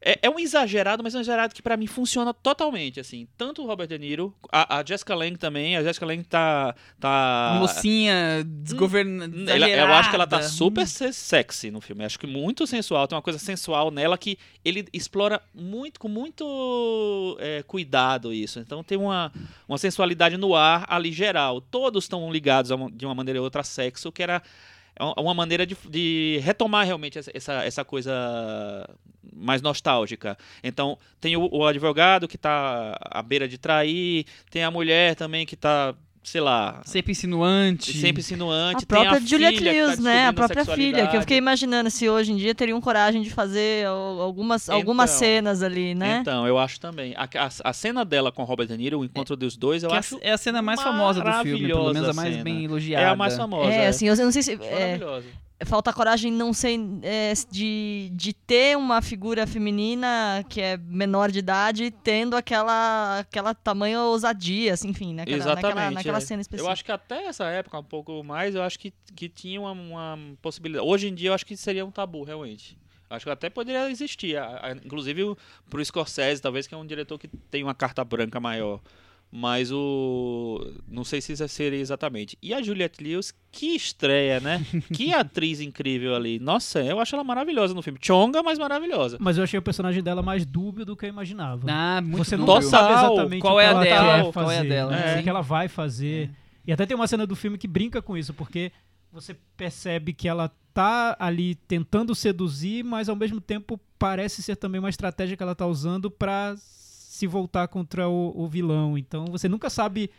É, 0.00 0.18
é 0.22 0.30
um 0.30 0.38
exagerado, 0.38 1.02
mas 1.02 1.14
é 1.14 1.18
um 1.18 1.20
exagerado 1.20 1.54
que 1.54 1.62
pra 1.62 1.76
mim 1.76 1.86
funciona 1.86 2.32
totalmente, 2.32 3.00
assim. 3.00 3.26
Tanto 3.36 3.62
o 3.62 3.66
Robert 3.66 3.88
De 3.88 3.98
Niro, 3.98 4.34
a, 4.52 4.78
a 4.78 4.84
Jessica 4.84 5.14
Lange 5.14 5.36
também, 5.36 5.76
a 5.76 5.82
Jessica 5.82 6.04
Lange 6.06 6.24
tá... 6.24 6.74
tá 7.00 7.56
Mocinha 7.58 8.44
desgovernada. 8.44 9.34
ela- 9.50 9.68
eu 9.68 9.86
acho 9.94 10.10
que 10.10 10.14
ela 10.16 10.26
tá 10.26 10.42
super 10.42 10.86
se- 10.86 11.12
sexy 11.12 11.70
no 11.70 11.80
filme. 11.80 12.04
Acho 12.04 12.18
que 12.18 12.26
muito 12.26 12.66
sensual. 12.66 13.08
Tem 13.08 13.16
uma 13.16 13.22
coisa 13.22 13.38
sensual 13.38 13.90
nela 13.90 14.16
que 14.18 14.38
ele 14.64 14.86
explora 14.92 15.40
muito, 15.54 15.98
com 15.98 16.08
muito 16.08 17.36
é, 17.40 17.62
cuidado 17.62 18.32
isso. 18.32 18.58
Então 18.60 18.82
tem 18.84 18.98
uma, 18.98 19.32
uma 19.68 19.78
sensualidade 19.78 20.36
no 20.36 20.54
ar 20.54 20.84
ali 20.88 21.10
geral. 21.12 21.60
Todos 21.60 22.04
estão 22.04 22.30
ligados 22.30 22.70
uma- 22.70 22.90
de 22.90 23.04
uma 23.04 23.14
maneira 23.14 23.40
ou 23.40 23.44
outra 23.44 23.62
a 23.62 23.64
sexo, 23.64 24.12
que 24.12 24.22
era 24.22 24.42
é 24.98 25.20
uma 25.20 25.34
maneira 25.34 25.66
de, 25.66 25.76
de 25.88 26.38
retomar 26.42 26.86
realmente 26.86 27.18
essa- 27.18 27.30
essa, 27.32 27.52
coisa 27.84 28.12
mais 29.32 29.60
nostálgica. 29.62 30.36
Então, 30.62 30.98
tem 31.20 31.36
o, 31.36 31.48
o 31.52 31.66
advogado 31.66 32.26
que 32.28 32.38
tá 32.38 32.96
à 33.00 33.22
beira 33.22 33.46
de 33.48 33.58
trair, 33.58 34.26
tem 34.50 34.64
a 34.64 34.70
mulher 34.70 35.14
também 35.14 35.44
que 35.46 35.56
tá, 35.56 35.94
sei 36.28 36.40
lá, 36.40 36.80
Sempre 36.84 37.12
insinuante. 37.12 37.92
sempre 37.98 38.20
insinuante. 38.20 38.82
A 38.82 38.86
própria 38.86 39.10
tem 39.16 39.22
a 39.24 39.26
Juliette 39.28 39.58
filha 39.58 39.72
que 39.72 39.78
tá 39.80 39.86
Lewis, 39.86 39.98
né? 40.00 40.26
A 40.26 40.32
própria 40.32 40.64
filha, 40.64 41.06
que 41.06 41.16
eu 41.16 41.20
fiquei 41.20 41.36
imaginando 41.38 41.88
se 41.90 42.08
hoje 42.08 42.32
em 42.32 42.36
dia 42.36 42.52
teriam 42.54 42.80
coragem 42.80 43.22
de 43.22 43.30
fazer 43.30 43.86
al- 43.86 44.20
algumas, 44.20 44.68
algumas 44.68 45.10
Então, 45.10 45.18
cenas 45.20 45.62
ali, 45.62 45.94
né? 45.94 46.18
Então, 46.20 46.46
eu 46.46 46.58
acho 46.58 46.80
também. 46.80 47.14
A, 47.16 47.24
a, 47.24 47.70
a 47.70 47.72
cena 47.72 48.04
dela 48.04 48.32
com 48.32 48.42
Robert 48.42 48.66
De 48.66 48.76
Niro, 48.76 48.98
o 48.98 49.04
encontro 49.04 49.36
dos 49.36 49.56
dois, 49.56 49.82
eu 49.84 49.88
Que 49.88 49.94
é 49.94 49.98
a- 49.98 50.00
acho 50.00 50.18
é 50.20 50.32
a 50.32 50.38
cena 50.38 50.60
mais 50.60 50.82
famosa 50.82 51.22
do 51.22 51.32
filme, 51.42 51.66
pelo 51.68 51.92
menos 51.92 52.08
a 52.08 52.12
mais 52.12 52.32
cena. 52.32 52.44
bem 52.44 52.60
É 52.60 52.64
elogiada. 52.64 53.10
a 53.10 53.16
mais 53.16 53.36
famosa. 53.36 53.70
É, 53.72 53.86
assim, 53.86 54.08
eu 54.08 54.16
não 54.16 54.32
sei 54.32 54.42
se. 54.42 54.52
é, 54.60 54.96
Maravilhosa. 54.98 55.26
Falta 55.64 55.92
coragem 55.92 56.30
não 56.30 56.52
sei 56.52 56.78
é, 57.02 57.32
de, 57.50 58.10
de 58.12 58.32
ter 58.34 58.76
uma 58.76 59.00
figura 59.00 59.46
feminina 59.46 60.44
que 60.50 60.60
é 60.60 60.76
menor 60.76 61.30
de 61.30 61.38
idade 61.38 61.90
tendo 61.90 62.36
aquela 62.36 63.20
aquela 63.20 63.54
tamanho 63.54 64.00
ousadia 64.00 64.74
assim, 64.74 64.88
enfim 64.90 65.14
naquela, 65.14 65.36
Exatamente. 65.38 65.64
naquela, 65.74 65.90
naquela 65.92 66.18
é. 66.18 66.20
cena 66.20 66.42
específica 66.42 66.68
Eu 66.68 66.72
acho 66.72 66.84
que 66.84 66.92
até 66.92 67.24
essa 67.26 67.44
época, 67.46 67.78
um 67.78 67.84
pouco 67.84 68.22
mais, 68.22 68.54
eu 68.54 68.62
acho 68.62 68.78
que, 68.78 68.92
que 69.14 69.28
tinha 69.28 69.60
uma, 69.60 69.72
uma 69.72 70.18
possibilidade. 70.42 70.86
Hoje 70.86 71.08
em 71.08 71.14
dia, 71.14 71.30
eu 71.30 71.34
acho 71.34 71.46
que 71.46 71.56
seria 71.56 71.86
um 71.86 71.90
tabu, 71.90 72.22
realmente. 72.22 72.76
Acho 73.08 73.24
que 73.24 73.30
até 73.30 73.48
poderia 73.48 73.88
existir. 73.90 74.36
inclusive 74.84 75.22
o- 75.22 75.38
pro 75.70 75.82
Scorsese, 75.84 76.42
talvez, 76.42 76.66
que 76.66 76.74
é 76.74 76.76
um 76.76 76.84
diretor 76.84 77.18
que 77.18 77.28
tem 77.28 77.62
uma 77.62 77.74
carta 77.74 78.04
branca 78.04 78.38
maior. 78.40 78.80
Mas 79.30 79.70
o. 79.72 80.60
Não 80.88 81.04
sei 81.04 81.20
se 81.20 81.32
isso 81.32 81.46
seria 81.48 81.78
exatamente. 81.78 82.38
E 82.40 82.54
a 82.54 82.62
Juliette 82.62 83.02
Lewis, 83.02 83.34
que 83.50 83.74
estreia, 83.74 84.40
né? 84.40 84.64
que 84.94 85.12
atriz 85.12 85.60
incrível 85.60 86.14
ali. 86.14 86.38
Nossa, 86.38 86.80
eu 86.82 86.98
acho 87.00 87.14
ela 87.14 87.24
maravilhosa 87.24 87.74
no 87.74 87.82
filme. 87.82 87.98
Chonga, 88.00 88.42
mas 88.42 88.58
maravilhosa. 88.58 89.18
Mas 89.20 89.36
eu 89.36 89.44
achei 89.44 89.58
o 89.58 89.62
personagem 89.62 90.02
dela 90.02 90.22
mais 90.22 90.46
dúbio 90.46 90.84
do 90.84 90.96
que 90.96 91.04
eu 91.04 91.08
imaginava. 91.10 91.66
Ah, 91.68 92.00
muito 92.00 92.18
Você 92.18 92.36
não 92.36 92.46
dúbio. 92.46 92.62
sabe 92.68 92.92
exatamente 92.92 93.40
Qual 93.40 93.56
o 93.56 93.60
é 93.60 93.64
que 93.64 93.68
a 93.68 93.70
ela 93.72 93.82
dela? 93.82 94.24
quer 94.24 94.32
Qual 94.32 94.50
é 94.50 94.58
a 94.58 94.62
dela? 94.62 94.96
É. 94.96 95.20
O 95.20 95.22
que 95.22 95.28
ela 95.28 95.42
vai 95.42 95.68
fazer. 95.68 96.30
E 96.66 96.72
até 96.72 96.86
tem 96.86 96.96
uma 96.96 97.06
cena 97.06 97.26
do 97.26 97.36
filme 97.36 97.58
que 97.58 97.68
brinca 97.68 98.00
com 98.00 98.16
isso, 98.16 98.32
porque 98.32 98.72
você 99.12 99.36
percebe 99.56 100.12
que 100.12 100.28
ela 100.28 100.50
tá 100.72 101.16
ali 101.18 101.54
tentando 101.54 102.14
seduzir, 102.14 102.84
mas 102.84 103.08
ao 103.08 103.16
mesmo 103.16 103.40
tempo 103.40 103.80
parece 103.98 104.42
ser 104.42 104.56
também 104.56 104.78
uma 104.78 104.90
estratégia 104.90 105.36
que 105.36 105.42
ela 105.42 105.54
tá 105.54 105.66
usando 105.66 106.10
pra 106.10 106.54
se 107.16 107.26
voltar 107.26 107.66
contra 107.68 108.08
o, 108.08 108.32
o 108.36 108.46
vilão. 108.46 108.98
Então 108.98 109.24
você 109.26 109.48
nunca 109.48 109.70
sabe 109.70 110.10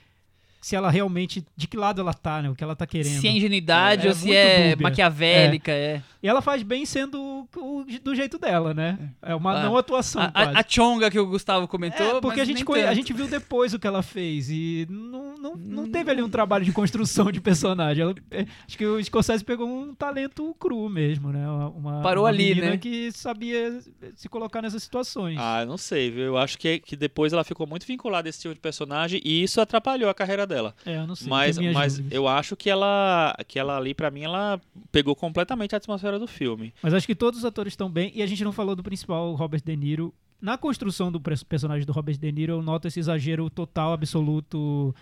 se 0.68 0.76
ela 0.76 0.90
realmente 0.92 1.46
de 1.56 1.66
que 1.66 1.78
lado 1.78 2.02
ela 2.02 2.14
tá, 2.14 2.42
né? 2.42 2.50
O 2.50 2.56
que 2.56 2.62
ela 2.62 2.76
tá 2.76 2.86
querendo. 2.86 3.22
Se 3.22 3.26
é 3.28 3.32
ingenuidade 3.32 4.06
É, 4.06 4.10
ou 4.10 4.12
é 4.12 4.16
se 4.20 4.36
é 4.36 4.70
dúbia. 4.72 4.84
maquiavélica, 4.84 5.72
é. 5.72 6.02
E 6.22 6.28
ela 6.28 6.42
faz 6.42 6.62
bem 6.62 6.86
sendo 6.86 7.48
o- 7.56 7.86
do 8.04 8.14
jeito 8.14 8.38
dela, 8.38 8.74
né? 8.74 8.98
É 9.22 9.34
uma 9.34 9.54
Ah. 9.58 9.64
não 9.64 9.78
atuação 9.78 10.24
A, 10.24 10.30
quase. 10.32 10.58
a, 10.58 10.60
a 10.60 10.66
chonga 10.68 11.10
que 11.10 11.18
o 11.18 11.26
Gustavo 11.26 11.70
comentou, 11.70 12.18
É, 12.18 12.22
porque 12.22 12.40
mas 12.40 12.42
a 12.42 12.46
gente, 12.46 12.56
nem 12.58 12.66
conhe- 12.66 12.84
a 12.84 12.94
gente 12.94 13.14
viu 13.14 13.28
depois 13.30 13.74
o 13.74 13.80
que 13.80 13.88
ela 13.88 14.04
fez 14.04 14.50
e 14.50 14.86
não, 14.90 15.36
não, 15.38 15.56
não 15.56 15.90
teve 15.90 16.12
ali 16.12 16.22
um 16.22 16.30
trabalho 16.30 16.66
de 16.66 16.74
construção 16.74 17.32
de 17.32 17.40
personagem. 17.40 18.04
Ela- 18.04 18.16
é, 18.32 18.46
acho 18.68 18.78
que 18.78 18.86
o 18.86 19.02
Scorsese 19.02 19.46
pegou 19.46 19.66
um 19.70 19.96
talento 19.96 20.54
cru 20.60 20.90
mesmo, 20.90 21.32
né? 21.32 21.48
Uma, 21.50 22.02
Parou 22.02 22.26
uma 22.26 22.30
ali, 22.30 22.50
menina 22.50 22.72
né? 22.72 22.78
que 22.78 23.10
sabia 23.14 23.80
se 24.16 24.28
colocar 24.28 24.62
nessas 24.62 24.84
situações. 24.84 25.38
Ah, 25.40 25.62
eu 25.62 25.66
não 25.68 25.78
sei, 25.78 26.12
viu? 26.12 26.24
Eu 26.26 26.38
acho 26.38 26.58
que, 26.58 26.80
que 26.80 26.98
depois 26.98 27.32
ela 27.32 27.46
ficou 27.46 27.66
muito 27.66 27.86
vinculada 27.88 28.28
a 28.28 28.30
esse 28.30 28.42
tipo 28.42 28.54
de 28.54 28.60
personagem 28.60 29.22
e 29.24 29.44
isso 29.44 29.62
atrapalhou 29.62 30.10
a 30.10 30.14
carreira 30.14 30.46
dela. 30.46 30.57
É, 30.86 30.98
eu 30.98 31.08
não 31.08 31.16
sei. 31.16 31.28
Mas, 31.30 31.58
mas 31.58 31.98
dúvidas. 31.98 32.16
eu 32.16 32.28
acho 32.28 32.56
que 32.56 32.70
ela, 32.70 33.36
que 33.48 33.60
ela 33.60 33.78
ali, 33.78 33.94
pra 33.94 34.12
mim, 34.12 34.24
ela 34.24 34.60
pegou 34.92 35.16
completamente 35.16 35.74
a 35.76 35.78
atmosfera 35.78 36.18
do 36.20 36.28
filme. 36.28 36.74
Mas 36.82 36.94
acho 36.94 37.08
que 37.08 37.16
todos 37.16 37.40
os 37.40 37.46
atores 37.46 37.74
estão 37.74 37.90
bem 37.90 38.12
e 38.16 38.22
a 38.22 38.28
gente 38.28 38.44
não 38.44 38.52
falou 38.52 38.76
do 38.76 38.84
principal, 38.84 39.34
Robert 39.36 39.62
De 39.64 39.76
Niro. 39.76 40.14
Na 40.40 40.58
construção 40.58 41.12
do 41.12 41.20
personagem 41.20 41.86
do 41.86 41.92
Robert 41.92 42.18
De 42.18 42.32
Niro, 42.32 42.54
eu 42.54 42.62
noto 42.62 42.88
esse 42.88 43.00
exagero 43.00 43.50
total, 43.50 43.94
absoluto. 43.94 44.94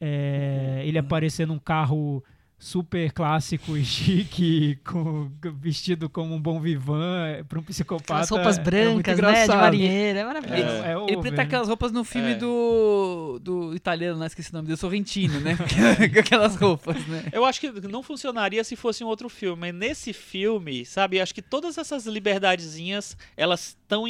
é, 0.00 0.82
ele 0.84 0.98
aparecer 0.98 1.46
num 1.46 1.58
carro 1.58 2.24
super 2.62 3.10
clássico 3.10 3.74
e 3.74 3.82
chique, 3.82 4.76
com, 4.84 5.30
vestido 5.58 6.10
como 6.10 6.34
um 6.34 6.40
bom 6.40 6.60
vivan, 6.60 7.42
para 7.48 7.58
um 7.58 7.62
psicopata. 7.62 8.12
Aquelas 8.22 8.28
roupas 8.30 8.58
é 8.58 8.88
muito 8.92 9.06
brancas, 9.16 9.18
né? 9.18 9.46
De 9.48 9.56
marinheira. 9.56 10.18
É 10.20 10.24
maravilhoso. 10.24 10.62
É, 10.62 10.88
é 10.88 10.90
Ele 10.92 10.96
over, 11.00 11.18
preta 11.20 11.36
né? 11.38 11.42
aquelas 11.42 11.68
roupas 11.68 11.90
no 11.90 12.04
filme 12.04 12.32
É. 12.32 12.34
do, 12.34 13.40
do 13.42 13.74
italiano, 13.74 14.18
não 14.18 14.26
esqueci 14.26 14.50
o 14.50 14.54
nome 14.54 14.68
dele, 14.68 14.76
Sorrentino, 14.76 15.40
né? 15.40 15.56
Com 16.12 16.18
aquelas 16.20 16.54
roupas, 16.56 17.04
né? 17.06 17.24
Eu 17.32 17.46
acho 17.46 17.58
que 17.60 17.70
não 17.88 18.02
funcionaria 18.02 18.62
se 18.62 18.76
fosse 18.76 19.02
um 19.02 19.06
outro 19.06 19.30
filme. 19.30 19.58
Mas 19.60 19.74
nesse 19.74 20.12
filme, 20.12 20.84
sabe, 20.84 21.18
acho 21.18 21.34
que 21.34 21.40
todas 21.42 21.78
essas 21.78 22.04
liberdadezinhas, 22.06 23.16
elas 23.36 23.68
estão 23.82 24.04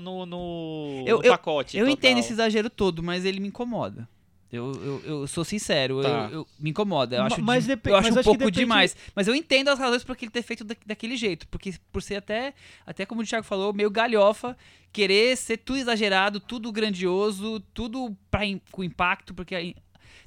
no, 0.00 0.26
no, 0.26 1.04
Eu- 1.06 1.18
no 1.18 1.24
eu- 1.24 1.30
pacote. 1.30 1.76
Eu 1.76 1.84
total. 1.86 1.92
entendo 1.94 2.18
esse 2.18 2.32
exagero 2.32 2.68
todo, 2.68 3.02
mas 3.04 3.24
ele 3.24 3.38
me 3.38 3.48
incomoda. 3.48 4.08
Eu, 4.56 4.72
eu, 4.72 5.02
eu 5.04 5.26
sou 5.26 5.44
sincero, 5.44 5.98
eu- 5.98 6.02
Tá. 6.02 6.28
eu, 6.32 6.46
me 6.58 6.70
incomoda. 6.70 7.16
Eu 7.16 7.22
acho, 7.24 7.42
mas 7.42 7.66
de- 7.66 7.72
eu 7.72 7.96
acho 7.96 8.08
mas 8.08 8.16
um 8.16 8.20
acho 8.20 8.24
pouco 8.24 8.38
depende- 8.38 8.60
demais. 8.60 8.96
Mas 9.14 9.26
eu 9.28 9.34
entendo 9.34 9.68
as 9.68 9.78
razões 9.78 10.04
por 10.04 10.16
que 10.16 10.24
ele 10.26 10.32
ter 10.32 10.42
feito 10.42 10.62
da- 10.64 10.76
daquele 10.86 11.16
jeito. 11.16 11.46
Porque 11.48 11.74
por 11.92 12.02
ser 12.02 12.16
até, 12.16 12.54
até 12.86 13.04
como 13.04 13.22
o 13.22 13.24
Thiago 13.24 13.44
falou, 13.44 13.72
meio 13.72 13.90
galhofa, 13.90 14.56
querer 14.92 15.36
ser 15.36 15.56
tudo 15.58 15.78
exagerado, 15.78 16.38
tudo 16.40 16.70
grandioso, 16.72 17.60
tudo 17.74 18.16
pra, 18.30 18.40
com 18.70 18.84
impacto, 18.84 19.34
porque 19.34 19.74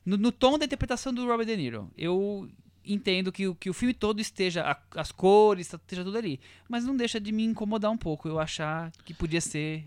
no, 0.05 0.17
no 0.17 0.31
tom 0.31 0.57
da 0.57 0.65
interpretação 0.65 1.13
do 1.13 1.25
Robert 1.25 1.45
De 1.45 1.55
Niro, 1.57 1.89
eu 1.97 2.49
entendo 2.85 3.31
que, 3.33 3.47
o- 3.47 3.55
que 3.55 3.69
o 3.69 3.73
filme 3.73 3.93
todo 3.93 4.19
esteja, 4.21 4.63
a- 4.63 4.99
as 5.01 5.11
cores, 5.11 5.73
esteja 5.73 6.03
tudo 6.05 6.17
ali. 6.17 6.39
Mas 6.69 6.85
não 6.85 6.95
deixa 6.95 7.19
de 7.19 7.31
me 7.31 7.43
incomodar 7.43 7.91
um 7.91 7.97
pouco, 7.97 8.27
eu 8.29 8.39
achar 8.39 8.91
que 9.03 9.13
podia 9.13 9.41
ser 9.41 9.83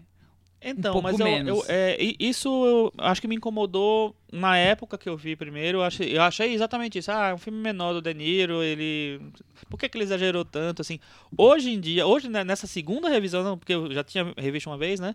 Então, 0.63 0.93
pouco 0.93 1.09
mas 1.09 1.19
eu, 1.19 1.27
eu- 1.49 1.65
é, 1.69 1.97
isso 2.19 2.49
eu 2.67 2.93
acho 2.99 3.21
que 3.21 3.27
me 3.29 3.37
incomodou 3.37 4.15
na 4.31 4.59
época 4.59 4.99
que 4.99 5.09
eu 5.09 5.17
vi 5.17 5.35
primeiro. 5.35 5.79
Eu 5.79 5.83
achei, 5.83 6.17
eu 6.17 6.21
achei 6.23 6.53
exatamente 6.53 6.99
isso. 6.99 7.11
Ah, 7.11 7.29
é 7.31 7.35
um 7.35 7.39
filme 7.39 7.59
menor 7.59 7.95
do 7.95 8.03
De 8.03 8.13
Niro, 8.13 8.63
ele. 8.63 9.21
Por 9.71 9.79
que, 9.79 9.89
que 9.89 9.97
ele 9.97 10.05
exagerou 10.05 10.45
tanto 10.45 10.83
assim? 10.83 11.01
Hoje 11.37 11.71
em 11.71 11.81
dia, 11.81 12.07
hoje 12.07 12.29
né, 12.29 12.45
nessa 12.45 12.67
segunda 12.67 13.09
revisão, 13.09 13.43
não, 13.43 13.57
porque 13.59 13.73
eu 13.73 13.91
já 13.93 14.05
tinha 14.05 14.35
revisto 14.37 14.69
uma 14.69 14.77
vez, 14.79 15.01
né? 15.01 15.15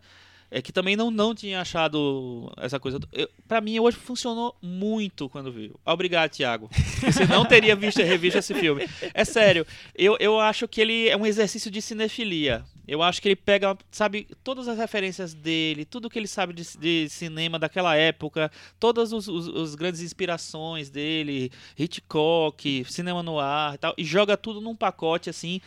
É 0.51 0.61
que 0.61 0.71
também 0.71 0.95
não, 0.95 1.09
não 1.11 1.33
tinha 1.35 1.59
achado 1.59 2.51
essa 2.57 2.79
coisa. 2.79 2.99
Eu, 3.11 3.27
pra 3.47 3.59
mim, 3.59 3.79
hoje 3.79 3.97
funcionou 3.97 4.55
muito 4.61 5.27
quando 5.27 5.51
viu. 5.51 5.77
Obrigado, 5.85 6.29
Thiago. 6.31 6.69
Você 7.01 7.25
não 7.25 7.43
teria 7.45 7.75
visto 7.75 7.99
revisto 8.01 8.37
esse 8.39 8.53
filme. 8.53 8.87
É 9.13 9.25
sério, 9.25 9.65
eu, 9.95 10.15
eu 10.19 10.39
acho 10.39 10.67
que 10.67 10.79
ele 10.79 11.09
é 11.09 11.17
um 11.17 11.25
exercício 11.25 11.69
de 11.71 11.81
cinefilia. 11.81 12.63
Eu 12.87 13.01
acho 13.01 13.21
que 13.21 13.27
ele 13.29 13.35
pega, 13.35 13.77
sabe, 13.91 14.27
todas 14.43 14.67
as 14.67 14.77
referências 14.77 15.33
dele, 15.33 15.85
tudo 15.85 16.09
que 16.09 16.19
ele 16.19 16.27
sabe 16.27 16.53
de, 16.53 16.63
de 16.77 17.09
cinema 17.09 17.57
daquela 17.57 17.95
época, 17.95 18.51
todas 18.79 19.11
os, 19.11 19.27
os, 19.27 19.47
os 19.47 19.75
grandes 19.75 20.01
inspirações 20.01 20.89
dele, 20.89 21.51
Hitchcock, 21.77 22.85
cinema 22.85 23.23
no 23.23 23.39
ar 23.39 23.75
e 23.75 23.77
tal, 23.77 23.93
e 23.97 24.03
joga 24.03 24.35
tudo 24.37 24.61
num 24.61 24.75
pacote 24.75 25.29
assim, 25.29 25.59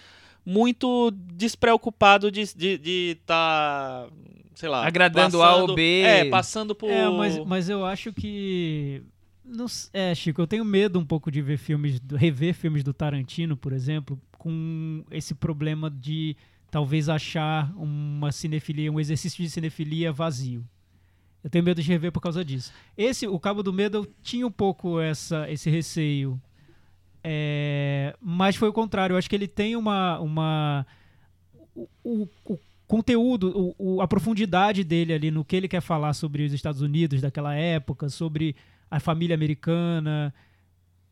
muito 0.44 1.10
despreocupado 1.34 2.30
de 2.30 2.42
estar, 2.42 2.58
de, 2.58 2.78
de 2.78 3.18
tá, 3.26 4.08
sei 4.54 4.68
lá, 4.68 4.86
Agradando 4.86 5.42
A 5.42 5.48
ou 5.56 5.60
passando- 5.62 5.74
B. 5.74 6.00
É, 6.02 6.24
passando 6.26 6.74
por. 6.74 6.90
É, 6.90 7.08
mas, 7.08 7.38
mas 7.38 7.68
eu 7.68 7.84
acho 7.84 8.12
que 8.12 9.02
Não 9.44 9.66
é, 9.92 10.14
Chico, 10.14 10.40
eu 10.40 10.46
tenho 10.46 10.64
medo 10.64 10.98
um 10.98 11.04
pouco 11.04 11.30
de 11.30 11.42
ver 11.42 11.58
filmes, 11.58 11.98
do- 12.00 12.16
rever 12.16 12.54
filmes 12.54 12.82
do 12.84 12.92
Tarantino, 12.94 13.56
por 13.56 13.72
exemplo, 13.72 14.20
com 14.38 15.04
esse 15.10 15.34
problema 15.34 15.90
de 15.90 16.36
talvez 16.70 17.08
achar 17.08 17.72
uma 17.76 18.30
cinefilia, 18.32 18.90
um 18.92 19.00
exercício 19.00 19.42
de 19.42 19.50
cinefilia 19.50 20.12
vazio. 20.12 20.64
Eu 21.42 21.48
tenho 21.50 21.64
medo 21.64 21.80
de 21.82 21.88
rever 21.88 22.10
por 22.12 22.20
causa 22.20 22.44
disso. 22.44 22.72
Esse, 22.96 23.26
o 23.26 23.38
Cabo 23.38 23.62
do 23.62 23.72
Medo, 23.72 24.08
tinha 24.22 24.46
um 24.46 24.50
pouco 24.50 25.00
essa, 25.00 25.48
esse 25.50 25.70
receio. 25.70 26.40
É, 27.22 28.14
mas 28.20 28.56
foi 28.56 28.68
o 28.68 28.72
contrário. 28.72 29.14
Eu 29.14 29.18
acho 29.18 29.28
que 29.28 29.36
ele 29.36 29.48
tem 29.48 29.76
uma. 29.76 30.18
uma 30.20 30.86
o, 31.74 31.88
o- 32.04 32.28
o 32.44 32.58
conteúdo, 32.86 33.74
o- 33.78 34.00
a 34.00 34.08
profundidade 34.08 34.82
dele 34.82 35.12
ali 35.12 35.30
no 35.30 35.44
que 35.44 35.54
ele 35.54 35.68
quer 35.68 35.82
falar 35.82 36.14
sobre 36.14 36.44
os 36.44 36.52
Estados 36.54 36.80
Unidos 36.80 37.20
daquela 37.20 37.54
época, 37.54 38.08
sobre 38.08 38.56
a 38.90 38.98
família 38.98 39.34
americana, 39.34 40.32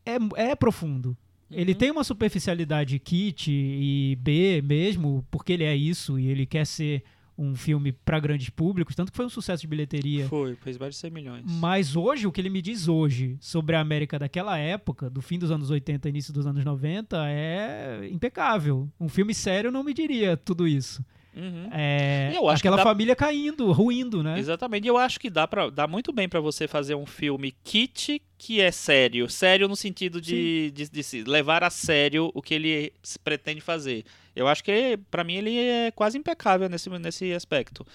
é, 0.05 0.17
é 0.49 0.55
profundo. 0.55 1.15
Ele 1.49 1.73
tem 1.73 1.91
uma 1.91 2.03
superficialidade 2.03 2.99
kit 2.99 3.51
e 3.51 4.17
B 4.19 4.61
mesmo, 4.61 5.25
porque 5.31 5.53
ele 5.53 5.63
é 5.63 5.75
isso 5.75 6.19
e 6.19 6.27
ele 6.27 6.45
quer 6.45 6.65
ser 6.65 7.03
um 7.37 7.55
filme 7.55 7.91
para 7.91 8.19
grandes 8.19 8.49
públicos, 8.49 8.95
tanto 8.95 9.11
que 9.11 9.15
foi 9.15 9.25
um 9.25 9.29
sucesso 9.29 9.61
de 9.61 9.67
bilheteria. 9.67 10.27
Foi, 10.27 10.55
fez 10.55 10.77
mais 10.77 10.95
de 10.95 11.01
100 11.01 11.11
milhões. 11.11 11.43
Mas 11.45 11.95
hoje, 11.95 12.25
o 12.25 12.31
que 12.31 12.41
ele 12.41 12.49
me 12.49 12.61
diz 12.61 12.87
hoje 12.87 13.37
sobre 13.39 13.75
a 13.75 13.79
América 13.79 14.17
daquela 14.17 14.57
época, 14.57 15.09
do 15.09 15.21
fim 15.21 15.37
dos 15.37 15.51
anos 15.51 15.69
80 15.69 16.09
início 16.09 16.33
dos 16.33 16.47
anos 16.47 16.65
90, 16.65 17.29
é 17.29 18.09
impecável. 18.11 18.89
Um 18.99 19.07
filme 19.07 19.35
sério 19.35 19.71
não 19.71 19.83
me 19.83 19.93
diria 19.93 20.35
tudo 20.35 20.67
isso. 20.67 21.05
Uhum. 21.37 21.69
É, 21.71 22.31
Eu 22.35 22.49
acho 22.49 22.61
que 22.61 22.67
aquela 22.67 22.77
dá- 22.77 22.83
família 22.89 23.15
caindo, 23.15 23.71
ruindo, 23.71 24.23
né? 24.23 24.39
Exatamente. 24.39 24.85
E 24.85 24.87
eu 24.87 24.97
acho 24.97 25.19
que 25.19 25.29
dá, 25.29 25.47
pra, 25.47 25.69
dá 25.69 25.85
muito 25.87 26.11
bem 26.11 26.27
pra 26.27 26.39
você 26.39 26.67
fazer 26.67 26.95
um 26.95 27.05
filme 27.05 27.53
kit 27.63 28.21
que 28.37 28.59
é 28.59 28.71
sério. 28.71 29.29
Sério 29.29 29.67
no 29.67 29.75
sentido 29.75 30.19
de, 30.19 30.71
de, 30.71 30.89
de 30.89 31.03
se 31.03 31.23
levar 31.23 31.63
a 31.63 31.69
sério 31.69 32.31
o 32.33 32.41
que 32.41 32.53
ele 32.55 32.91
se 33.03 33.19
pretende 33.19 33.61
fazer. 33.61 34.03
Eu 34.35 34.47
acho 34.47 34.63
que, 34.63 34.99
pra 35.11 35.23
mim, 35.23 35.35
ele 35.35 35.57
é 35.57 35.91
quase 35.91 36.17
impecável 36.17 36.67
nesse, 36.69 36.89
nesse 36.89 37.33
aspecto. 37.33 37.85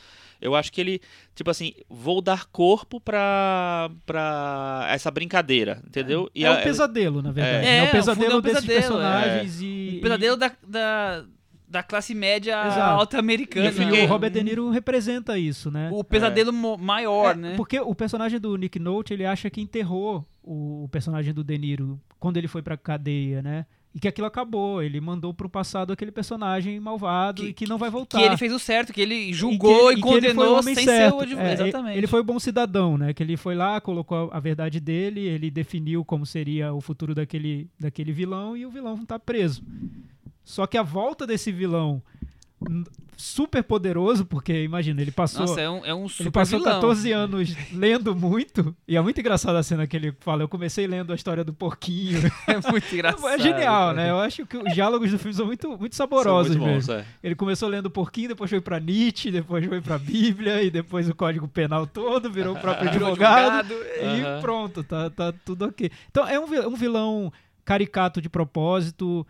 Eu 0.40 0.56
acho 0.56 0.72
que 0.72 0.80
ele, 0.80 1.00
tipo 1.36 1.48
assim, 1.50 1.72
vou 1.88 2.20
dar 2.20 2.46
corpo 2.46 3.00
pra, 3.00 3.88
pra 4.04 4.86
essa 4.90 5.08
brincadeira, 5.10 5.80
entendeu? 5.86 6.28
E 6.34 6.44
é 6.44 6.48
a- 6.48 6.52
um 6.52 6.62
pesadelo, 6.62 7.22
na 7.22 7.30
verdade. 7.30 7.64
É. 7.66 7.70
É, 7.70 7.76
É, 7.78 7.82
o 7.82 7.86
no 7.86 7.92
pesadelo 7.92 8.32
é 8.32 8.36
um 8.36 8.40
desses 8.40 8.64
pesadelo, 8.64 8.80
personagens 8.98 9.60
e... 9.62 9.94
O 9.98 10.00
pesadelo 10.02 10.36
da, 10.36 10.52
da, 10.66 11.24
da 11.72 11.82
classe 11.82 12.14
média 12.14 12.52
Exato. 12.66 13.00
alta 13.00 13.16
E, 13.16 13.20
americana. 13.20 13.70
e 13.96 14.04
o 14.04 14.06
Robert 14.06 14.30
De 14.30 14.42
Niro 14.44 14.68
representa 14.70 15.38
isso, 15.38 15.70
né? 15.70 15.88
O 15.92 16.04
pesadelo 16.04 16.52
mo- 16.52 16.76
maior, 16.76 17.32
É, 17.34 17.38
né? 17.38 17.54
Porque 17.56 17.80
o 17.80 17.94
personagem 17.94 18.38
do 18.38 18.54
Nick 18.56 18.78
Nolte, 18.78 19.14
ele 19.14 19.24
acha 19.24 19.48
que 19.48 19.60
enterrou 19.60 20.24
o, 20.44 20.86
personagem 20.92 21.32
do 21.32 21.42
De 21.42 21.56
Niro 21.56 21.98
quando 22.20 22.36
ele 22.36 22.46
foi 22.46 22.60
pra 22.62 22.76
cadeia, 22.76 23.40
né? 23.42 23.64
E 23.94 24.00
que 24.00 24.08
aquilo 24.08 24.26
acabou. 24.26 24.82
Ele 24.82 25.00
mandou 25.02 25.34
pro 25.34 25.50
passado 25.50 25.92
aquele 25.92 26.10
personagem 26.10 26.80
malvado 26.80 27.42
Que- 27.42 27.48
e 27.48 27.52
que 27.52 27.66
não 27.68 27.76
vai 27.76 27.90
voltar. 27.90 28.18
Que 28.18 28.24
ele 28.24 28.36
fez 28.38 28.50
o 28.52 28.58
certo, 28.58 28.90
que 28.92 29.00
ele 29.02 29.14
E 29.14 29.32
julgou 29.34 29.88
que 29.88 29.92
e, 29.92 29.92
e 29.92 29.96
que 29.96 30.00
foi 30.02 30.10
o 30.10 30.14
condenou 30.14 30.62
sem 30.62 30.74
certo. 30.76 30.86
ser 31.10 31.14
o 31.16 31.20
advogado. 31.20 31.46
É, 31.48 31.52
Exatamente. 31.52 31.98
Ele 31.98 32.06
foi 32.06 32.20
o 32.20 32.24
bom 32.24 32.38
cidadão, 32.38 32.96
né? 32.96 33.12
Que 33.12 33.22
ele 33.22 33.36
foi 33.36 33.54
lá, 33.54 33.80
colocou 33.80 34.30
a 34.30 34.36
a 34.36 34.40
verdade 34.40 34.80
dele, 34.80 35.20
ele 35.20 35.50
definiu 35.50 36.04
como 36.06 36.24
seria 36.24 36.72
o 36.72 36.80
futuro 36.80 37.14
daquele, 37.14 37.68
daquele 37.78 38.12
vilão 38.12 38.56
e 38.56 38.64
o 38.64 38.70
vilão 38.70 39.04
tá 39.04 39.18
preso. 39.18 39.62
Só 40.44 40.66
que 40.66 40.76
a 40.76 40.82
volta 40.82 41.26
desse 41.26 41.52
vilão 41.52 42.02
super 43.16 43.62
poderoso, 43.62 44.24
porque 44.26 44.64
imagina, 44.64 45.00
ele 45.00 45.12
passou 45.12 45.46
Nossa, 45.46 45.60
é 45.60 45.70
um, 45.70 45.86
é 45.86 45.94
um 45.94 46.08
super 46.08 46.24
ele 46.24 46.30
passou 46.32 46.58
vilão. 46.58 46.74
14 46.74 47.12
anos 47.12 47.56
lendo 47.72 48.16
muito, 48.16 48.74
e 48.86 48.96
é 48.96 49.00
muito 49.00 49.20
engraçada 49.20 49.58
a 49.60 49.62
cena 49.62 49.86
que 49.86 49.96
ele 49.96 50.12
fala. 50.20 50.42
Eu 50.42 50.48
comecei 50.48 50.86
lendo 50.88 51.12
a 51.12 51.14
história 51.14 51.44
do 51.44 51.52
porquinho. 51.52 52.20
É 52.48 52.70
muito 52.70 52.92
engraçado. 52.92 53.28
é 53.28 53.38
genial, 53.38 53.94
né? 53.94 54.10
Eu 54.10 54.18
acho 54.18 54.44
que 54.44 54.56
os 54.56 54.74
diálogos 54.74 55.10
do 55.10 55.18
filme 55.18 55.34
são 55.34 55.46
muito, 55.46 55.68
muito 55.78 55.94
são 55.94 56.04
saborosos 56.04 56.56
muito 56.56 56.68
bons, 56.68 56.88
mesmo. 56.88 56.94
é. 56.94 57.06
Ele 57.22 57.34
começou 57.34 57.68
lendo 57.68 57.86
o 57.86 57.90
porquinho, 57.90 58.28
depois 58.28 58.50
foi 58.50 58.60
pra 58.60 58.80
Nietzsche, 58.80 59.30
depois 59.30 59.64
foi 59.64 59.80
pra 59.80 59.96
Bíblia, 59.98 60.62
e 60.62 60.70
depois 60.70 61.08
o 61.08 61.14
Código 61.14 61.46
Penal 61.46 61.86
todo, 61.86 62.30
virou 62.30 62.54
o 62.56 62.58
próprio 62.58 62.88
advogado. 62.88 63.72
E 63.72 64.40
pronto, 64.40 64.82
tá, 64.82 65.08
tá 65.08 65.32
tudo 65.44 65.66
ok. 65.66 65.90
Então 66.10 66.26
é 66.26 66.38
um 66.38 66.74
vilão 66.74 67.32
caricato 67.64 68.20
de 68.20 68.28
propósito, 68.28 69.24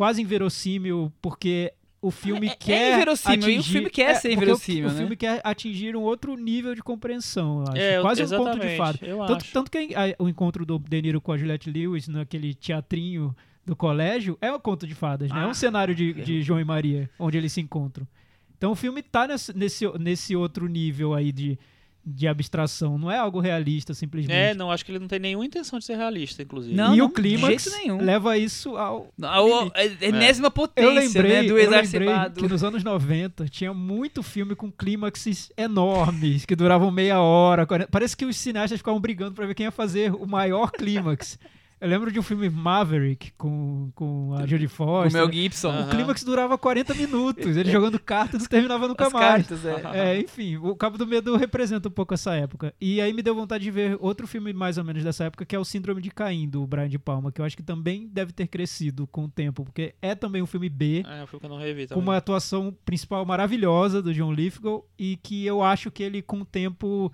quase 0.00 0.22
inverossímil, 0.22 1.12
porque 1.20 1.70
o 2.00 2.10
filme 2.10 2.46
É- 2.46 2.50
é 2.52 2.54
quer. 2.56 2.94
inverossímil, 2.94 3.36
e 3.36 3.42
o 3.42 3.58
atingir- 3.58 3.72
filme 3.74 3.90
quer 3.90 4.14
ser 4.14 4.28
porque 4.30 4.30
o- 4.30 4.42
inverossímil, 4.44 4.88
O, 4.88 4.92
né? 4.92 4.98
filme 4.98 5.16
quer 5.16 5.40
atingir 5.44 5.94
um 5.94 6.00
outro 6.00 6.34
nível 6.36 6.74
de 6.74 6.82
compreensão, 6.82 7.58
eu 7.66 7.72
acho. 7.72 7.76
É, 7.76 8.00
quase 8.00 8.22
um 8.24 8.28
conto 8.28 8.58
de 8.58 8.66
exatamente, 8.66 8.76
fada. 8.78 8.98
eu 9.02 9.18
Tanto, 9.26 9.44
tanto 9.52 9.70
que 9.70 9.94
a- 9.94 10.16
o 10.18 10.26
encontro 10.26 10.64
do 10.64 10.78
De 10.78 11.02
Niro 11.02 11.20
com 11.20 11.32
a 11.32 11.36
Juliette 11.36 11.70
Lewis 11.70 12.08
naquele 12.08 12.54
teatrinho 12.54 13.36
do 13.66 13.76
colégio 13.76 14.38
é 14.40 14.50
um 14.50 14.58
conto 14.58 14.86
de 14.86 14.94
fadas, 14.94 15.30
né? 15.30 15.42
É 15.42 15.46
um 15.46 15.50
Ah, 15.50 15.54
cenário 15.54 15.94
de, 15.94 16.14
de 16.14 16.40
João 16.40 16.58
e 16.58 16.64
Maria, 16.64 17.10
onde 17.18 17.36
eles 17.36 17.52
se 17.52 17.60
encontram. 17.60 18.08
Então 18.56 18.72
o 18.72 18.74
filme 18.74 19.02
tá 19.02 19.28
nesse, 19.28 19.54
nesse, 19.54 19.86
nesse 19.98 20.34
outro 20.34 20.66
nível 20.66 21.12
aí 21.12 21.30
de, 21.30 21.58
de 22.04 22.26
abstração. 22.26 22.96
Não 22.98 23.10
é 23.10 23.18
algo 23.18 23.40
realista, 23.40 23.92
simplesmente. 23.94 24.34
É, 24.36 24.54
não, 24.54 24.70
acho 24.70 24.84
que 24.84 24.90
ele 24.92 24.98
não 24.98 25.06
tem 25.08 25.18
nenhuma 25.18 25.44
intenção 25.44 25.78
de 25.78 25.84
ser 25.84 25.96
realista, 25.96 26.42
inclusive. 26.42 26.74
Não, 26.74 26.94
e 26.94 26.98
não, 26.98 27.06
o 27.06 27.10
clímax 27.10 27.68
leva 28.00 28.36
isso 28.38 28.76
ao. 28.76 29.08
A, 29.22 29.42
o- 29.42 29.70
a 29.74 29.84
enésima 30.04 30.50
potência 30.50 30.88
Eu 30.88 30.94
lembrei, 30.94 31.42
né, 31.42 31.48
do 31.48 31.58
exacerbado. 31.58 32.40
que 32.40 32.48
nos 32.48 32.64
anos 32.64 32.82
90 32.82 33.46
tinha 33.48 33.72
muito 33.74 34.22
filme 34.22 34.54
com 34.54 34.70
clímaxes 34.70 35.52
enormes, 35.56 36.44
que 36.46 36.56
duravam 36.56 36.90
meia 36.90 37.20
hora. 37.20 37.66
40 37.66 37.90
Parece 37.90 38.16
que 38.16 38.24
os 38.24 38.36
cineastas 38.36 38.78
ficavam 38.80 39.00
brigando 39.00 39.34
pra 39.34 39.46
ver 39.46 39.54
quem 39.54 39.64
ia 39.64 39.70
fazer 39.70 40.12
o 40.14 40.26
maior 40.26 40.70
clímax. 40.72 41.38
Eu 41.80 41.88
lembro 41.88 42.12
de 42.12 42.18
um 42.18 42.22
filme 42.22 42.50
Maverick 42.50 43.32
com, 43.38 43.90
com 43.94 44.34
a 44.34 44.46
Jodie 44.46 44.66
O 44.66 44.68
Foster. 44.68 45.12
Mel 45.18 45.32
Gibson. 45.32 45.70
Aham. 45.70 45.86
O 45.86 45.88
clímax 45.90 46.22
durava 46.22 46.58
40 46.58 46.92
minutos, 46.94 47.56
ele 47.56 47.70
jogando 47.70 47.98
cartas 47.98 48.44
e 48.44 48.48
terminava 48.50 48.86
nunca 48.86 49.06
As 49.06 49.12
mais. 49.14 49.46
cartas, 49.48 49.64
é. 49.64 50.14
É, 50.16 50.20
enfim, 50.20 50.56
o 50.58 50.76
Cabo 50.76 50.98
do 50.98 51.06
Medo 51.06 51.34
representa 51.36 51.88
um 51.88 51.92
pouco 51.92 52.12
essa 52.12 52.34
época. 52.34 52.74
E 52.78 53.00
aí 53.00 53.14
me 53.14 53.22
deu 53.22 53.34
vontade 53.34 53.64
de 53.64 53.70
ver 53.70 53.96
outro 53.98 54.26
filme 54.26 54.52
mais 54.52 54.76
ou 54.76 54.84
menos 54.84 55.02
dessa 55.02 55.24
época, 55.24 55.46
que 55.46 55.56
é 55.56 55.58
o 55.58 55.64
Síndrome 55.64 56.02
de 56.02 56.10
Caim, 56.10 56.46
do 56.46 56.66
Brian 56.66 56.88
de 56.88 56.98
Palma, 56.98 57.32
que 57.32 57.40
eu 57.40 57.44
acho 57.46 57.56
que 57.56 57.62
também 57.62 58.06
deve 58.12 58.32
ter 58.32 58.46
crescido 58.46 59.06
com 59.06 59.24
o 59.24 59.28
tempo, 59.28 59.64
porque 59.64 59.94
é 60.02 60.14
também 60.14 60.42
um 60.42 60.46
filme 60.46 60.68
B, 60.68 61.02
É, 61.08 61.24
foi 61.26 61.38
o 61.38 61.40
que 61.40 61.46
eu 61.46 61.50
não 61.50 61.56
revi 61.58 61.84
com 61.84 61.94
também. 61.94 62.02
uma 62.04 62.16
atuação 62.18 62.76
principal 62.84 63.24
maravilhosa 63.24 64.02
do 64.02 64.12
John 64.12 64.32
Lithgow, 64.34 64.86
e 64.98 65.16
que 65.22 65.46
eu 65.46 65.62
acho 65.62 65.90
que 65.90 66.02
ele, 66.02 66.20
com 66.20 66.40
o 66.40 66.44
tempo, 66.44 67.10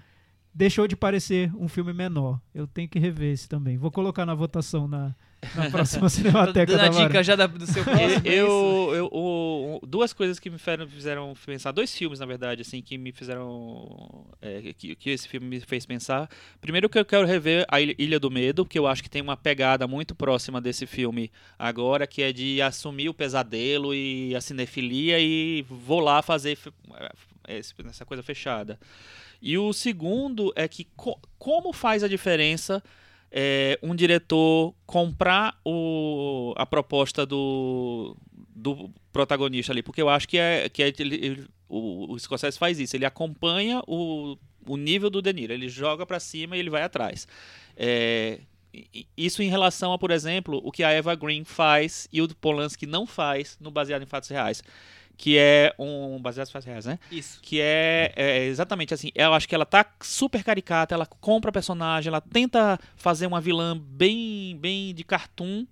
deixou 0.57 0.88
de 0.88 0.96
parecer 0.96 1.52
um 1.54 1.68
filme 1.68 1.92
menor. 1.92 2.40
Eu 2.54 2.66
tenho 2.66 2.88
que 2.88 2.98
rever 2.98 3.30
esse 3.34 3.46
também. 3.46 3.76
Vou 3.76 3.90
colocar 3.90 4.24
na 4.24 4.34
votação 4.34 4.88
na, 4.88 5.14
na 5.54 5.68
próxima 5.70 6.09
Cinemateca 6.09 6.72
dando 6.78 6.94
da 6.94 7.02
a 7.02 7.07
dica 7.07 7.22
já 7.22 7.36
da- 7.36 7.46
do 7.46 7.66
seu 7.66 7.84
próximo. 7.84 8.22
Eu, 8.24 8.90
é 8.94 8.98
eu, 8.98 9.11
eu- 9.12 9.80
duas 9.86 10.14
coisas 10.14 10.38
que 10.38 10.48
me 10.48 10.57
fizeram, 10.57 10.86
fizeram 10.88 11.34
pensar, 11.44 11.72
dois 11.72 11.94
filmes, 11.94 12.20
na 12.20 12.24
verdade, 12.26 12.62
assim, 12.62 12.80
que 12.80 12.96
me 12.96 13.12
fizeram. 13.12 14.24
é, 14.40 14.72
que, 14.72 14.96
que 14.96 15.11
esse 15.11 15.28
filme 15.28 15.46
me 15.46 15.61
fez 15.61 15.84
pensar. 15.84 16.26
Primeiro 16.59 16.88
que 16.88 16.98
eu 16.98 17.04
quero 17.04 17.26
rever 17.26 17.66
a 17.70 17.78
Ilha 17.78 18.18
do 18.18 18.30
Medo, 18.30 18.64
porque 18.64 18.78
eu 18.78 18.86
acho 18.86 19.02
que 19.02 19.11
tem 19.11 19.20
uma 19.20 19.36
pegada 19.36 19.86
muito 19.86 20.14
próxima 20.14 20.59
desse 20.59 20.86
filme 20.86 21.30
agora, 21.59 22.07
que 22.07 22.22
é 22.22 22.32
de 22.32 22.62
assumir 22.62 23.11
o 23.11 23.14
pesadelo 23.14 23.94
e 23.94 24.34
a 24.34 24.40
cinefilia 24.40 25.20
e 25.20 25.66
vou 25.68 26.00
lá 26.00 26.22
fazer 26.22 26.59
é, 27.46 27.59
esse- 27.59 27.74
essa 27.86 28.07
coisa 28.07 28.22
fechada. 28.22 28.78
E 29.41 29.57
o 29.59 29.72
segundo 29.72 30.53
é 30.57 30.66
que 30.68 30.84
co- 30.97 31.20
como 31.39 31.72
faz 31.72 32.03
a 32.03 32.09
diferença 32.09 32.82
é, 33.30 33.78
um 33.82 33.95
diretor 33.95 34.74
comprar 34.87 35.59
o, 35.64 36.55
a 36.57 36.64
proposta 36.64 37.26
do, 37.26 38.16
do 38.55 38.91
protagonista 39.12 39.72
ali, 39.72 39.82
porque 39.82 40.01
eu 40.01 40.09
acho 40.09 40.28
que 40.28 40.39
é 40.39 40.68
que 40.68 40.82
é, 40.82 40.93
ele, 40.99 41.14
ele- 41.16 41.47
o, 41.68 42.12
o 42.12 42.18
Scorsese 42.18 42.59
faz 42.59 42.78
isso, 42.78 42.97
ele 42.97 43.05
acompanha 43.05 43.82
o, 43.87 44.37
o 44.66 44.76
nível 44.76 45.11
do 45.11 45.20
De 45.20 45.32
Niro, 45.32 45.53
ele 45.53 45.68
joga 45.68 46.07
pra 46.07 46.20
cima 46.20 46.57
e 46.57 46.61
ele 46.61 46.70
vai 46.70 46.82
atrás. 46.82 47.26
É, 47.76 48.41
isso 49.16 49.43
em 49.43 49.49
relação 49.49 49.93
a, 49.93 49.99
por 49.99 50.11
exemplo, 50.11 50.61
o 50.64 50.70
que 50.70 50.82
a 50.84 50.91
Eva 50.91 51.14
Green 51.14 51.45
faz 51.45 52.07
e 52.12 52.20
o 52.22 52.28
Polanski 52.34 52.87
não 52.87 53.07
faz 53.07 53.57
no 53.61 53.70
Baseado 53.70 54.03
em 54.03 54.07
Fatos 54.07 54.28
Reais, 54.28 54.62
que 55.16 55.38
é 55.38 55.74
um 55.78 56.20
baseado 56.20 56.48
em 56.48 56.50
fatos 56.52 56.66
reais, 56.66 56.84
né? 56.84 56.98
Isso. 57.10 57.40
que 57.42 57.58
é, 57.60 58.12
é 58.16 58.44
exatamente 58.46 58.92
assim. 58.92 59.10
Eu 59.14 59.32
acho 59.32 59.48
que 59.48 59.54
ela 59.54 59.64
tá 59.64 59.84
super 60.02 60.44
caricata, 60.44 60.94
ela 60.94 61.06
compra 61.06 61.48
a 61.48 61.52
personagem, 61.52 62.08
ela 62.08 62.20
tenta 62.20 62.78
fazer 62.96 63.26
uma 63.26 63.40
vilã 63.40 63.78
bem, 63.78 64.56
bem 64.58 64.94
de 64.94 65.02
cartoon. 65.04 65.66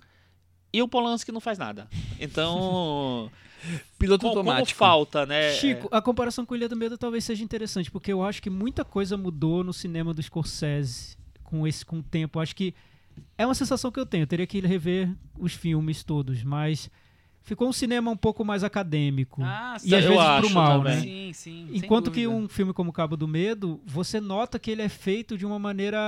E 0.73 0.83
o 0.83 0.89
Polanski 0.89 1.31
não 1.31 1.41
faz 1.41 1.57
nada. 1.59 1.87
Então, 2.19 3.31
Piloto 3.99 4.27
co- 4.27 4.35
como, 4.35 4.51
automático. 4.51 4.79
falta, 4.79 5.25
né? 5.27 5.53
Chico, 5.53 5.89
a 5.91 6.01
comparação 6.03 6.45
com 6.45 6.57
Ilha 6.57 6.69
do 6.69 6.77
Medo 6.77 6.99
talvez 6.99 7.23
seja 7.25 7.45
interessante, 7.45 7.91
porque 7.91 8.13
eu 8.13 8.23
acho 8.25 8.43
que 8.43 8.51
muita 8.51 8.85
coisa 8.85 9.17
mudou 9.17 9.63
no 9.63 9.73
cinema 9.73 10.13
do 10.13 10.23
Scorsese 10.23 11.17
com 11.45 11.67
esse 11.67 11.85
com 11.85 11.99
o 11.99 12.03
tempo. 12.03 12.39
Eu 12.39 12.43
acho 12.43 12.57
que 12.57 12.75
é 13.39 13.47
uma 13.47 13.55
sensação 13.55 13.93
que 13.93 14.01
eu 14.01 14.07
tenho. 14.07 14.23
Eu 14.23 14.27
teria 14.27 14.47
que 14.47 14.59
rever 14.61 15.09
os 15.39 15.53
filmes 15.55 16.03
todos, 16.03 16.43
mas 16.43 16.91
ficou 17.45 17.69
um 17.69 17.73
cinema 17.73 18.11
um 18.11 18.17
pouco 18.17 18.45
mais 18.45 18.65
acadêmico. 18.65 19.43
Ah, 19.45 19.77
e 19.85 19.95
às 19.95 20.03
eu 20.05 20.11
vezes 20.13 20.25
acho 20.27 20.47
pro 20.47 20.51
mal, 20.55 20.79
também. 20.83 20.95
né? 20.97 21.01
Sim, 21.03 21.31
sim. 21.35 21.69
Enquanto 21.75 22.11
que 22.11 22.27
um 22.27 22.49
filme 22.49 22.73
como 22.73 22.93
Cabo 22.93 23.17
do 23.17 23.29
Medo, 23.29 23.81
você 23.85 24.19
nota 24.21 24.59
que 24.59 24.71
ele 24.71 24.81
é 24.83 24.89
feito 24.89 25.37
de 25.37 25.45
uma 25.45 25.59
maneira 25.59 25.99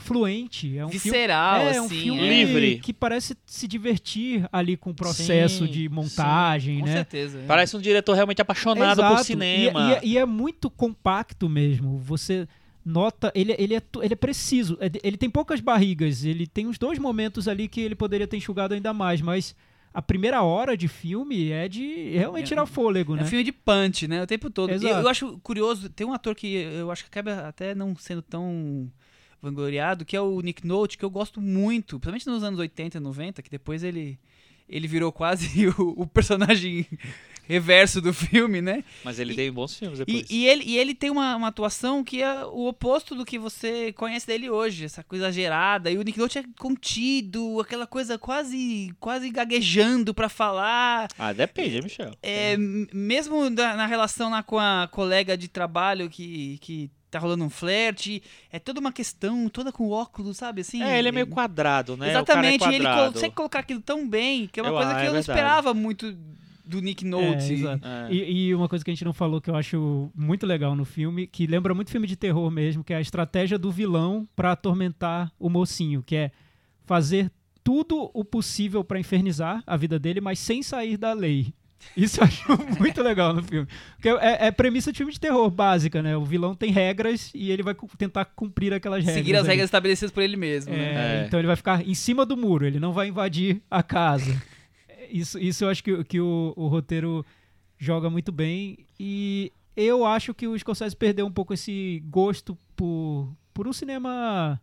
fluente. 0.00 0.76
É 0.76 0.84
um 0.84 0.88
Visceral, 0.88 1.60
filme, 1.60 1.76
é 1.76 1.80
um 1.80 1.84
assim. 1.86 2.00
filme 2.00 2.20
é. 2.20 2.28
Livre. 2.44 2.78
que 2.80 2.92
parece 2.92 3.36
se 3.46 3.68
divertir 3.68 4.46
ali 4.52 4.76
com 4.76 4.90
o 4.90 4.94
processo 4.94 5.64
Sim, 5.64 5.70
de 5.72 5.88
montagem, 5.88 6.80
Com 6.80 6.86
né? 6.86 6.92
certeza. 6.96 7.38
é. 7.38 7.46
Parece 7.46 7.76
um 7.76 7.80
diretor 7.80 8.14
realmente 8.14 8.42
apaixonado 8.42 9.00
Exato. 9.00 9.16
por 9.16 9.24
cinema. 9.24 9.80
E, 9.80 9.92
é- 9.92 9.94
e 9.94 9.94
é, 9.94 10.00
e 10.10 10.18
é 10.18 10.26
muito 10.26 10.68
compacto 10.68 11.48
mesmo. 11.48 11.98
Você 11.98 12.48
nota, 12.84 13.30
ele, 13.34 13.54
ele, 13.58 13.76
é, 13.76 13.82
ele 14.02 14.14
é 14.14 14.16
preciso. 14.16 14.76
É 14.80 14.90
Ele 15.04 15.16
tem 15.16 15.30
poucas 15.30 15.60
barrigas. 15.60 16.24
Ele 16.24 16.46
tem 16.48 16.66
uns 16.66 16.78
dois 16.78 16.98
momentos 16.98 17.46
ali 17.46 17.68
que 17.68 17.80
ele 17.80 17.94
poderia 17.94 18.26
ter 18.26 18.36
enxugado 18.36 18.74
ainda 18.74 18.92
mais, 18.92 19.20
mas 19.20 19.54
a 19.92 20.00
primeira 20.00 20.42
hora 20.42 20.76
de 20.76 20.86
filme 20.88 21.50
é 21.50 21.68
de 21.68 22.10
realmente 22.16 22.44
É- 22.44 22.48
tirar 22.48 22.66
fôlego, 22.66 23.14
É 23.14 23.16
né? 23.18 23.22
um 23.22 23.26
filme 23.26 23.44
de 23.44 23.52
punch, 23.52 24.06
né? 24.06 24.22
O 24.22 24.26
tempo 24.26 24.48
todo. 24.50 24.70
E 24.70 24.74
Exato. 24.74 25.00
eu 25.00 25.08
acho 25.08 25.38
curioso, 25.42 25.88
tem 25.90 26.06
um 26.06 26.12
ator 26.12 26.34
que 26.34 26.46
eu 26.54 26.90
acho 26.90 27.02
que 27.04 27.08
acaba 27.18 27.48
até 27.48 27.74
não 27.74 27.96
sendo 27.96 28.22
tão 28.22 28.90
vangloriado, 29.42 30.04
que 30.04 30.16
é 30.16 30.20
o 30.20 30.40
Nick 30.40 30.66
Nolte, 30.66 30.98
que 30.98 31.04
eu 31.04 31.10
gosto 31.10 31.40
muito, 31.40 31.98
principalmente 31.98 32.26
nos 32.26 32.42
anos 32.44 32.58
80 32.60 32.98
e 32.98 33.00
90, 33.00 33.42
que 33.42 33.50
depois 33.50 33.82
ele, 33.82 34.18
ele 34.68 34.86
virou 34.86 35.10
quase 35.10 35.66
o, 35.78 36.02
o 36.02 36.06
personagem 36.06 36.86
reverso 37.50 38.00
do 38.00 38.12
filme, 38.14 38.60
né? 38.62 38.84
Mas 39.04 39.18
ele 39.18 39.32
E- 39.32 39.36
tem 39.36 39.52
bons 39.52 39.76
filmes 39.76 39.98
E, 40.00 40.04
depois. 40.04 40.30
e 40.30 40.46
ele, 40.46 40.64
e 40.64 40.78
ele 40.78 40.94
tem 40.94 41.10
uma, 41.10 41.36
uma 41.36 41.48
atuação 41.48 42.02
que 42.04 42.22
é 42.22 42.44
o 42.44 42.66
oposto 42.68 43.14
do 43.14 43.24
que 43.24 43.38
você 43.38 43.92
conhece 43.92 44.26
dele 44.26 44.48
hoje, 44.48 44.84
essa 44.84 45.02
coisa 45.02 45.24
exagerada. 45.26 45.90
E 45.90 45.98
o 45.98 46.02
Nick 46.02 46.18
Nolte 46.18 46.38
é 46.38 46.44
contido, 46.58 47.60
aquela 47.60 47.86
coisa 47.86 48.18
quase 48.18 48.94
quase 49.00 49.30
gaguejando 49.30 50.14
pra 50.14 50.28
falar. 50.28 51.08
Ah, 51.18 51.32
depende, 51.32 51.82
Michel. 51.82 52.12
É, 52.22 52.56
mesmo 52.56 53.50
da- 53.50 53.76
na 53.76 53.86
relação 53.86 54.30
lá 54.30 54.42
com 54.42 54.58
a 54.58 54.88
colega 54.90 55.36
de 55.36 55.48
trabalho 55.48 56.08
que, 56.08 56.58
que 56.60 56.90
tá 57.10 57.18
rolando 57.18 57.42
um 57.44 57.50
flerte, 57.50 58.22
é 58.52 58.58
toda 58.60 58.78
uma 58.78 58.92
questão, 58.92 59.48
toda 59.48 59.72
com 59.72 59.88
óculos, 59.90 60.36
sabe? 60.36 60.60
Assim, 60.60 60.80
É, 60.82 60.98
ele 60.98 61.08
é 61.08 61.12
meio 61.12 61.26
quadrado, 61.26 61.96
né? 61.96 62.10
Exatamente, 62.10 62.56
o 62.56 62.58
cara 62.60 62.72
é 62.72 62.76
ele 62.76 62.84
quadrado. 62.84 63.12
consegue 63.14 63.34
colocar 63.34 63.58
aquilo 63.60 63.80
tão 63.80 64.08
bem, 64.08 64.46
que 64.46 64.60
é 64.60 64.62
uma 64.62 64.68
Eu- 64.70 64.74
coisa 64.76 64.90
ah, 64.90 64.94
que 64.94 65.00
é 65.00 65.02
eu 65.02 65.06
não 65.06 65.12
verdade. 65.14 65.38
esperava 65.38 65.74
muito 65.74 66.16
do 66.70 66.80
Nick 66.80 67.04
Nolte. 67.04 67.66
É. 67.66 68.08
É. 68.08 68.12
E, 68.12 68.46
e 68.46 68.54
uma 68.54 68.68
coisa 68.68 68.84
que 68.84 68.90
a 68.90 68.94
gente 68.94 69.04
não 69.04 69.12
falou 69.12 69.40
que 69.40 69.50
eu 69.50 69.56
acho 69.56 70.10
muito 70.14 70.46
legal 70.46 70.74
no 70.74 70.84
filme, 70.84 71.26
que 71.26 71.46
lembra 71.46 71.74
muito 71.74 71.90
filme 71.90 72.06
de 72.06 72.16
terror 72.16 72.50
mesmo, 72.50 72.84
que 72.84 72.92
é 72.92 72.96
a 72.96 73.00
estratégia 73.00 73.58
do 73.58 73.70
vilão 73.70 74.28
pra 74.34 74.52
atormentar 74.52 75.32
o 75.38 75.48
mocinho, 75.50 76.02
que 76.02 76.16
é 76.16 76.30
fazer 76.86 77.30
tudo 77.62 78.10
o 78.14 78.24
possível 78.24 78.82
pra 78.82 78.98
infernizar 78.98 79.62
a 79.66 79.76
vida 79.76 79.98
dele, 79.98 80.20
mas 80.20 80.38
sem 80.38 80.62
sair 80.62 80.96
da 80.96 81.12
lei. 81.12 81.52
Isso 81.96 82.20
eu 82.20 82.24
acho 82.24 82.46
muito 82.78 83.02
legal 83.02 83.32
no 83.34 83.42
filme. 83.42 83.66
Porque 83.96 84.08
é, 84.08 84.46
é 84.46 84.50
premissa 84.50 84.92
de 84.92 84.98
filme 84.98 85.12
de 85.12 85.20
terror 85.20 85.50
básica, 85.50 86.02
né? 86.02 86.16
O 86.16 86.24
vilão 86.24 86.54
tem 86.54 86.70
regras 86.70 87.30
e 87.34 87.50
ele 87.50 87.62
vai 87.62 87.74
tentar 87.96 88.26
cumprir 88.26 88.72
aquelas 88.74 88.98
regras. 89.04 89.16
Seguir 89.16 89.34
as 89.34 89.40
ali. 89.40 89.48
regras 89.48 89.68
estabelecidas 89.68 90.10
por 90.10 90.22
ele 90.22 90.36
mesmo. 90.36 90.72
né? 90.72 90.78
É, 90.78 91.22
É. 91.22 91.26
Então 91.26 91.40
ele 91.40 91.46
vai 91.46 91.56
ficar 91.56 91.86
em 91.86 91.94
cima 91.94 92.26
do 92.26 92.36
muro, 92.36 92.66
ele 92.66 92.78
não 92.78 92.92
vai 92.92 93.08
invadir 93.08 93.62
a 93.70 93.82
casa. 93.82 94.40
Isso, 95.10 95.38
isso 95.38 95.64
eu 95.64 95.68
acho 95.68 95.82
que, 95.82 96.04
que 96.04 96.20
o, 96.20 96.52
o 96.56 96.68
roteiro 96.68 97.24
joga 97.78 98.08
muito 98.10 98.30
bem. 98.30 98.86
E 98.98 99.52
eu 99.76 100.04
acho 100.04 100.34
que 100.34 100.46
o 100.46 100.58
Scorsese 100.58 100.96
perdeu 100.96 101.26
um 101.26 101.32
pouco 101.32 101.54
esse 101.54 102.02
gosto 102.08 102.56
por, 102.76 103.34
por 103.52 103.66
um 103.66 103.72
cinema 103.72 104.60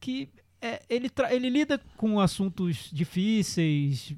que 0.00 0.28
é, 0.60 0.82
ele, 0.88 1.10
ele 1.30 1.48
lida 1.48 1.80
com 1.96 2.20
assuntos 2.20 2.90
difíceis, 2.92 4.14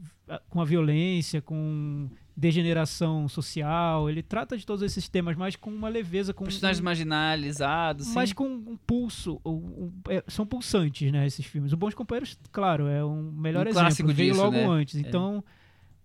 com 0.48 0.60
a 0.60 0.64
violência, 0.64 1.40
com 1.40 2.08
degeneração 2.36 3.28
social. 3.28 4.08
Ele 4.10 4.22
trata 4.22 4.56
de 4.56 4.66
todos 4.66 4.82
esses 4.82 5.08
temas, 5.08 5.36
mas 5.36 5.56
com 5.56 5.70
uma 5.70 5.88
leveza, 5.88 6.34
com 6.34 6.44
Personagens 6.44 6.80
um- 6.80 6.84
marginalizados. 6.84 8.12
mas 8.14 8.30
sim. 8.30 8.34
com 8.34 8.46
um 8.46 8.76
pulso. 8.86 9.40
um- 9.44 9.50
um- 9.50 9.92
é, 10.08 10.22
são 10.28 10.44
pulsantes, 10.46 11.10
né? 11.12 11.26
Esses 11.26 11.44
filmes. 11.46 11.72
O 11.72 11.76
Bons 11.76 11.94
Companheiros, 11.94 12.38
claro, 12.52 12.86
é 12.86 13.04
um 13.04 13.30
melhor 13.32 13.66
Um 13.66 13.70
exemplo. 13.70 14.12
Veio 14.12 14.32
disso, 14.32 14.42
logo 14.44 14.56
né? 14.56 14.66
antes. 14.66 14.96
Então, 14.96 15.44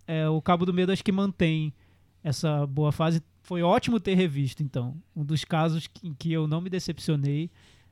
é, 0.07 0.27
o 0.30 0.41
Cabo 0.41 0.65
do 0.65 0.73
Medo 0.73 0.91
acho 0.91 1.03
que 1.03 1.11
mantém 1.11 1.73
essa 2.23 2.65
boa 2.67 2.91
fase. 2.91 3.21
Foi 3.41 3.61
ótimo 3.63 3.99
ter 3.99 4.13
revisto, 4.15 4.61
então. 4.61 4.95
Um 5.15 5.23
dos 5.23 5.43
casos 5.43 5.88
em 6.03 6.13
que 6.13 6.32
eu 6.32 6.47
não 6.47 6.61
me 6.61 6.69
decepcionei 6.69 7.49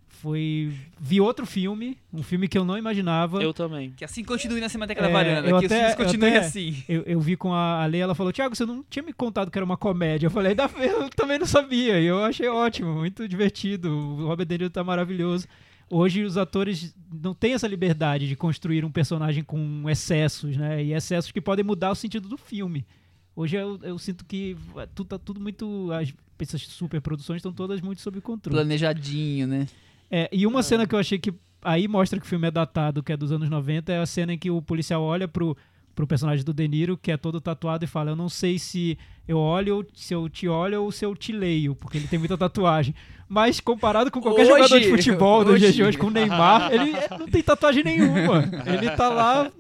foi. 0.10 0.74
Vi 1.00 1.22
outro 1.22 1.46
filme, 1.46 1.98
um 2.14 2.24
filme 2.24 2.48
que 2.48 2.58
eu 2.58 2.66
não 2.66 2.78
imaginava. 2.78 3.42
Eu 3.42 3.54
também. 3.54 3.92
Que 3.92 4.04
assim 4.06 4.24
continue 4.24 4.60
na 4.60 4.70
Cinemateca 4.70 5.02
É, 5.02 5.04
da 5.08 5.10
Varanda. 5.14 5.48
eu 5.48 5.60
Que 5.60 5.66
até- 5.66 5.76
os 5.76 5.82
filmes 5.82 6.00
eu 6.00 6.06
continuem 6.06 6.36
até- 6.38 6.46
assim. 6.48 6.84
Eu, 6.90 7.04
eu 7.04 7.20
vi 7.22 7.36
com 7.36 7.54
a 7.54 7.84
Ale, 7.84 7.98
ela 8.00 8.16
falou, 8.16 8.34
Thiago, 8.34 8.56
você 8.56 8.66
não 8.66 8.84
tinha 8.90 9.04
me 9.04 9.14
contado 9.14 9.52
que 9.52 9.58
era 9.58 9.66
uma 9.66 9.78
comédia. 9.78 10.28
Eu 10.28 10.32
falei, 10.32 10.52
"Ainda- 10.52 10.70
eu 10.80 11.10
também 11.10 11.38
não 11.40 11.46
sabia. 11.46 12.00
E 12.00 12.06
eu 12.06 12.24
achei 12.24 12.48
ótimo, 12.48 12.94
muito 12.94 13.28
divertido. 13.28 13.92
O 13.92 14.28
Robert 14.28 14.46
De 14.48 14.58
Niro 14.58 14.70
tá 14.70 14.84
maravilhoso. 14.84 15.48
Hoje 15.90 16.24
os 16.24 16.36
atores 16.36 16.94
não 17.14 17.34
têm 17.34 17.54
essa 17.54 17.68
liberdade 17.68 18.28
de 18.28 18.36
construir 18.36 18.84
um 18.84 18.92
personagem 18.92 19.44
com 19.44 19.90
excessos, 19.90 20.58
né? 20.58 20.84
E 20.84 20.94
excessos 20.94 21.32
que 21.32 21.40
podem 21.40 21.64
mudar 21.64 21.92
o 21.92 21.96
sentido 21.96 22.28
do 22.28 22.38
filme. 22.38 22.86
Hoje 23.34 23.56
eu, 23.56 23.80
eu 23.84 23.98
sinto 24.00 24.26
que 24.26 24.58
tudo, 24.96 25.08
tá 25.08 25.18
tudo 25.20 25.40
muito. 25.40 25.90
As, 25.94 26.12
essas 26.40 26.62
superproduções 26.64 27.38
estão 27.38 27.54
todas 27.54 27.80
muito 27.80 28.02
sob 28.02 28.20
controle. 28.20 28.58
Planejadinho, 28.58 29.48
né? 29.48 29.68
É, 30.10 30.30
e 30.32 30.46
uma 30.48 30.64
cena 30.64 30.86
que 30.88 30.96
eu 30.96 31.00
achei 31.00 31.18
que 31.20 31.34
aí 31.62 31.88
mostra 31.88 32.20
que 32.20 32.26
o 32.26 32.30
filme 32.30 32.48
é 32.48 32.52
datado, 32.52 33.04
que 33.04 33.12
é 33.12 33.18
dos 33.18 33.32
anos 33.32 33.50
90, 33.50 33.92
é 33.92 34.00
a 34.00 34.06
cena 34.06 34.34
em 34.34 34.38
que 34.38 34.50
o 34.50 34.62
policial 34.62 35.02
olha 35.04 35.28
pro, 35.28 35.56
pro 35.94 36.08
personagem 36.08 36.46
do 36.46 36.54
De 36.54 36.68
Niro, 36.68 36.98
que 36.98 37.12
é 37.12 37.18
todo 37.18 37.42
tatuado, 37.42 37.84
e 37.84 37.88
fala: 37.88 38.12
Eu 38.12 38.16
não 38.16 38.30
sei 38.30 38.58
se 38.58 38.98
eu 39.28 39.38
olho, 39.38 39.86
se 39.94 40.14
eu 40.14 40.30
te 40.30 40.48
olho 40.48 40.84
ou 40.84 40.92
se 40.92 41.06
eu 41.06 41.14
te 41.16 41.32
leio, 41.34 41.76
porque 41.76 41.98
ele 41.98 42.08
tem 42.08 42.18
muita 42.20 42.38
tatuagem. 42.38 42.96
Mas 43.28 43.60
comparado 43.60 44.10
com 44.10 44.22
qualquer 44.22 44.44
Hoje- 44.44 44.52
jogador 44.52 44.80
de 44.80 44.90
futebol 44.90 45.44
dos 45.44 45.60
dias 45.60 45.76
de 45.76 45.84
hoje. 45.84 45.98
com 45.98 46.08
o 46.08 46.10
Neymar, 46.12 46.72
ele 46.72 46.92
é- 46.96 47.10
não 47.18 47.28
tem 47.28 47.44
tatuagem 47.44 47.84
nenhuma. 47.84 48.46
Ele 48.66 48.90
tá 48.92 49.10
lá 49.10 49.52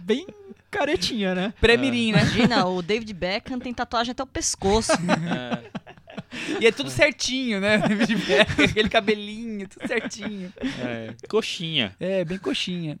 bem 0.00 0.26
caretinha, 0.68 1.32
né? 1.34 1.54
Pré-mirim, 1.60 2.10
né? 2.12 2.18
Imagina, 2.22 2.66
o 2.66 2.82
David 2.82 3.12
Beckham 3.14 3.60
tem 3.60 3.72
tatuagem 3.72 4.10
até 4.10 4.22
o 4.22 4.26
pescoço. 4.26 4.90
É, 4.92 5.70
E 6.60 6.66
é 6.66 6.72
tudo 6.72 6.90
certinho, 6.90 7.60
né? 7.60 7.76
Aquele 8.64 8.88
cabelinho, 8.88 9.68
tudo 9.68 9.86
certinho. 9.86 10.52
é, 10.80 11.14
coxinha. 11.28 11.94
É, 12.00 12.24
bem 12.24 12.38
coxinha. 12.38 12.98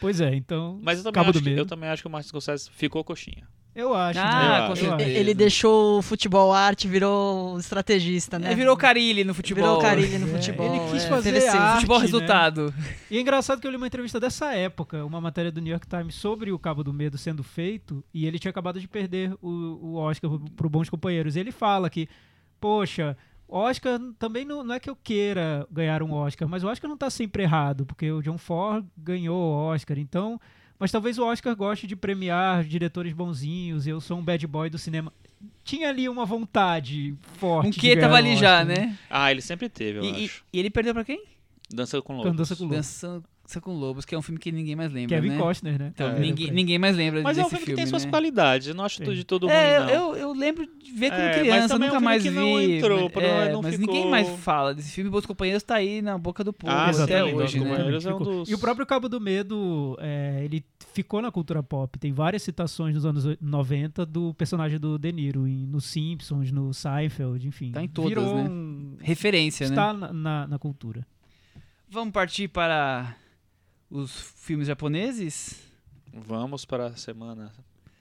Pois 0.00 0.20
é, 0.20 0.34
então. 0.34 0.78
Mas 0.82 0.98
eu 0.98 1.04
também, 1.04 1.14
Cabo 1.14 1.30
acho 1.30 1.40
do 1.40 1.44
que, 1.44 1.60
eu 1.60 1.66
também 1.66 1.88
acho 1.88 2.02
que 2.02 2.08
o 2.08 2.10
Martin 2.10 2.28
Scorsese 2.28 2.70
ficou 2.70 3.04
coxinha. 3.04 3.46
Eu 3.74 3.92
acho. 3.92 4.18
Ah, 4.18 4.24
né? 4.24 4.58
Eu 4.68 4.72
acho. 4.72 4.84
certeza. 4.86 5.10
Ele 5.10 5.34
deixou 5.34 5.98
o 5.98 6.02
futebol 6.02 6.50
arte, 6.50 6.88
virou 6.88 7.58
estrategista, 7.58 8.38
né? 8.38 8.52
É, 8.52 8.54
virou 8.54 8.74
Carilli 8.74 9.22
no 9.22 9.34
futebol. 9.34 9.64
Virou 9.64 9.82
Carilli 9.82 10.16
no 10.16 10.26
É, 10.26 10.30
futebol. 10.30 10.66
ele 10.74 10.92
quis 10.92 11.04
é. 11.04 11.08
fazer 11.10 11.46
arte, 11.46 11.74
Futebol 11.74 11.98
né? 11.98 12.04
resultado. 12.06 12.74
E 13.10 13.18
é 13.18 13.20
engraçado 13.20 13.60
que 13.60 13.66
eu 13.66 13.70
li 13.70 13.76
uma 13.76 13.86
entrevista 13.86 14.18
dessa 14.18 14.54
época, 14.54 15.04
uma 15.04 15.20
matéria 15.20 15.52
do 15.52 15.60
New 15.60 15.70
York 15.72 15.86
Times 15.86 16.14
sobre 16.14 16.50
o 16.52 16.58
Cabo 16.58 16.82
do 16.82 16.90
Medo 16.90 17.18
sendo 17.18 17.44
feito, 17.44 18.02
e 18.14 18.24
ele 18.26 18.38
tinha 18.38 18.48
acabado 18.50 18.80
de 18.80 18.88
perder 18.88 19.34
o, 19.42 19.50
o 19.82 19.94
Oscar 19.96 20.30
pro 20.56 20.70
Bons 20.70 20.88
Companheiros. 20.88 21.36
E 21.36 21.40
ele 21.40 21.52
fala 21.52 21.90
que, 21.90 22.08
poxa, 22.60 23.16
Oscar 23.48 23.98
também 24.18 24.44
não, 24.44 24.64
não 24.64 24.74
é 24.74 24.80
que 24.80 24.90
eu 24.90 24.96
queira 24.96 25.66
ganhar 25.70 26.02
um 26.02 26.12
Oscar, 26.12 26.48
mas 26.48 26.64
o 26.64 26.68
Oscar 26.68 26.88
não 26.88 26.96
tá 26.96 27.08
sempre 27.10 27.42
errado, 27.44 27.86
porque 27.86 28.10
o 28.10 28.20
John 28.22 28.38
Ford 28.38 28.84
ganhou 28.96 29.36
o 29.36 29.54
Oscar, 29.72 29.98
então. 29.98 30.40
Mas 30.78 30.92
talvez 30.92 31.18
o 31.18 31.24
Oscar 31.24 31.56
goste 31.56 31.86
de 31.86 31.96
premiar 31.96 32.62
diretores 32.64 33.12
bonzinhos, 33.14 33.86
eu 33.86 34.00
sou 34.00 34.18
um 34.18 34.22
bad 34.22 34.46
boy 34.46 34.68
do 34.68 34.76
cinema. 34.76 35.10
Tinha 35.64 35.88
ali 35.88 36.08
uma 36.08 36.26
vontade 36.26 37.14
forte. 37.38 37.68
Um 37.68 37.70
que 37.80 37.96
tava 37.96 38.14
um 38.14 38.16
ali 38.16 38.36
já, 38.36 38.60
Oscar, 38.60 38.66
né? 38.66 38.98
Ah, 39.08 39.30
ele 39.30 39.40
sempre 39.40 39.68
teve, 39.68 39.98
eu 40.00 40.04
E, 40.04 40.22
e- 40.22 40.24
acho. 40.26 40.44
e 40.52 40.58
ele 40.58 40.68
perdeu 40.70 40.92
pra 40.92 41.04
quem? 41.04 41.24
Dança 41.70 42.00
com 42.02 42.14
Com 42.16 42.22
Lobos. 42.22 42.36
Dança 42.36 42.56
com 42.56 42.62
Lobos. 42.64 42.76
Dança 42.76 43.22
com 43.60 43.72
Lobos, 43.72 44.04
que 44.04 44.14
é 44.14 44.18
um 44.18 44.22
filme 44.22 44.38
que 44.40 44.50
ninguém 44.50 44.74
mais 44.74 44.92
lembra, 44.92 45.16
Kevin 45.16 45.30
né? 45.30 45.38
Costner, 45.38 45.78
né? 45.78 45.92
Então, 45.94 46.08
É. 46.08 46.18
ninguém, 46.18 46.50
ninguém 46.50 46.78
mais 46.78 46.96
lembra 46.96 47.22
Mas 47.22 47.38
é 47.38 47.42
desse 47.42 47.54
um 47.54 47.58
filme 47.58 47.70
que 47.72 47.76
tem 47.76 47.86
suas 47.86 48.04
né? 48.04 48.10
qualidades. 48.10 48.68
Eu 48.68 48.74
não 48.74 48.84
acho 48.84 49.04
Sim. 49.04 49.12
de 49.14 49.24
todo 49.24 49.46
ruim, 49.46 49.54
É, 49.56 49.80
não. 49.80 49.88
eu, 49.88 50.16
eu 50.16 50.32
lembro 50.32 50.66
de 50.66 50.92
ver 50.92 51.10
quando 51.10 51.20
É, 51.20 51.26
mas 51.28 51.38
criança, 51.38 51.68
também 51.68 51.88
é 51.88 51.92
um 51.92 51.94
nunca 51.94 52.00
filme 52.00 52.04
mais 52.04 52.22
que 52.22 52.30
não 52.30 52.56
vi. 52.58 52.72
entrou, 52.78 53.10
mas, 53.14 53.24
é, 53.24 53.52
não 53.52 53.62
mas 53.62 53.74
ficou- 53.76 53.94
ninguém 53.94 54.10
mais 54.10 54.28
fala 54.40 54.74
desse 54.74 54.90
filme. 54.92 55.08
Bons 55.10 55.26
Companheiros 55.26 55.62
tá 55.62 55.76
aí 55.76 56.02
na 56.02 56.18
boca 56.18 56.42
do 56.42 56.52
povo 56.52 56.72
Ah, 56.72 56.90
até 56.90 57.24
hoje, 57.24 57.60
né? 57.60 57.70
É 57.92 57.96
um 57.96 58.00
Ficou. 58.00 58.18
dos- 58.20 58.48
E 58.50 58.54
o 58.54 58.58
próprio 58.58 58.84
Cabo 58.86 59.08
do 59.08 59.20
Medo, 59.20 59.96
é, 60.00 60.40
ele 60.44 60.64
ficou 60.92 61.22
na 61.22 61.30
cultura 61.30 61.62
pop. 61.62 61.98
Tem 61.98 62.12
várias 62.12 62.42
citações 62.42 62.94
nos 62.94 63.04
anos 63.06 63.24
90 63.40 64.04
do 64.04 64.34
personagem 64.34 64.78
do 64.80 64.98
De 64.98 65.12
Niro, 65.12 65.46
em, 65.46 65.66
no 65.66 65.80
Simpsons, 65.80 66.50
no 66.50 66.72
Seinfeld, 66.74 67.46
enfim. 67.46 67.70
Tá 67.72 67.82
em 67.82 67.88
todas, 67.88 68.08
Virou 68.10 68.34
né? 68.36 68.48
um- 68.48 68.96
Referência, 69.00 69.66
né? 69.68 69.72
Está 69.74 69.92
na, 69.92 70.12
na, 70.12 70.46
na 70.46 70.58
cultura. 70.58 71.06
Vamos 71.88 72.12
partir 72.12 72.48
para 72.48 73.14
os 73.90 74.32
filmes 74.36 74.66
japoneses? 74.66 75.62
Vamos 76.12 76.64
para 76.64 76.86
a 76.86 76.96
semana. 76.96 77.52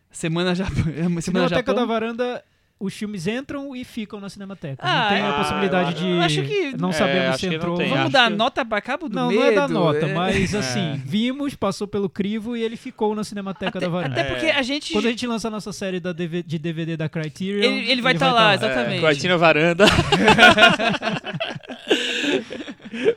Semana, 0.10 0.56
Jap... 0.56 0.72
Semana 0.74 1.22
Cinemateca 1.22 1.58
Japão. 1.58 1.76
da 1.76 1.86
Varanda 1.86 2.44
os 2.78 2.94
filmes 2.94 3.26
entram 3.26 3.74
e 3.76 3.84
ficam 3.86 4.20
na 4.20 4.30
Cinemateca. 4.30 4.84
Ah, 4.86 5.02
não 5.04 5.10
tem 5.10 5.22
a 5.26 5.34
possibilidade 5.34 5.92
eu 5.92 5.98
de. 5.98 6.10
eu 6.12 6.22
acho 6.22 6.42
que- 6.44 6.78
não 6.78 6.90
É, 6.90 6.94
sabemos 6.94 7.30
acho 7.30 7.40
se 7.40 7.56
entrou. 7.56 7.78
Vamos 7.78 7.92
acho 7.94 8.10
dar 8.12 8.30
que- 8.30 8.36
nota 8.38 8.66
pra 8.66 8.82
Cabo 8.82 9.08
do 9.08 9.16
Não, 9.16 9.30
Medo? 9.30 9.40
não 9.40 9.48
é 9.48 9.52
da 9.54 9.68
nota, 9.68 10.06
é. 10.06 10.14
mas 10.14 10.54
assim, 10.54 11.02
vimos, 11.06 11.56
passou 11.56 11.88
pelo 11.88 12.10
crivo 12.10 12.56
e 12.58 12.62
ele 12.62 12.76
ficou 12.76 13.16
na 13.16 13.24
Cinemateca 13.24 13.80
da 13.80 13.88
Varanda. 13.88 14.20
Até 14.20 14.30
porque 14.30 14.48
a 14.48 14.62
gente... 14.62 14.92
Quando 14.92 15.06
a 15.08 15.10
gente 15.10 15.26
lança 15.26 15.48
a 15.48 15.52
nossa 15.52 15.72
série 15.72 16.00
da 16.02 16.12
DV 16.12 16.44
de 16.44 16.60
DVD 16.60 16.98
da 16.98 17.08
Criterion, 17.08 17.64
Ele- 17.64 17.90
ele 17.92 18.02
vai 18.02 18.14
tá 18.16 18.32
lá, 18.32 18.54
exatamente. 18.56 18.98
É, 18.98 19.02
Quartinho 19.02 19.40
Varanda. 19.40 19.86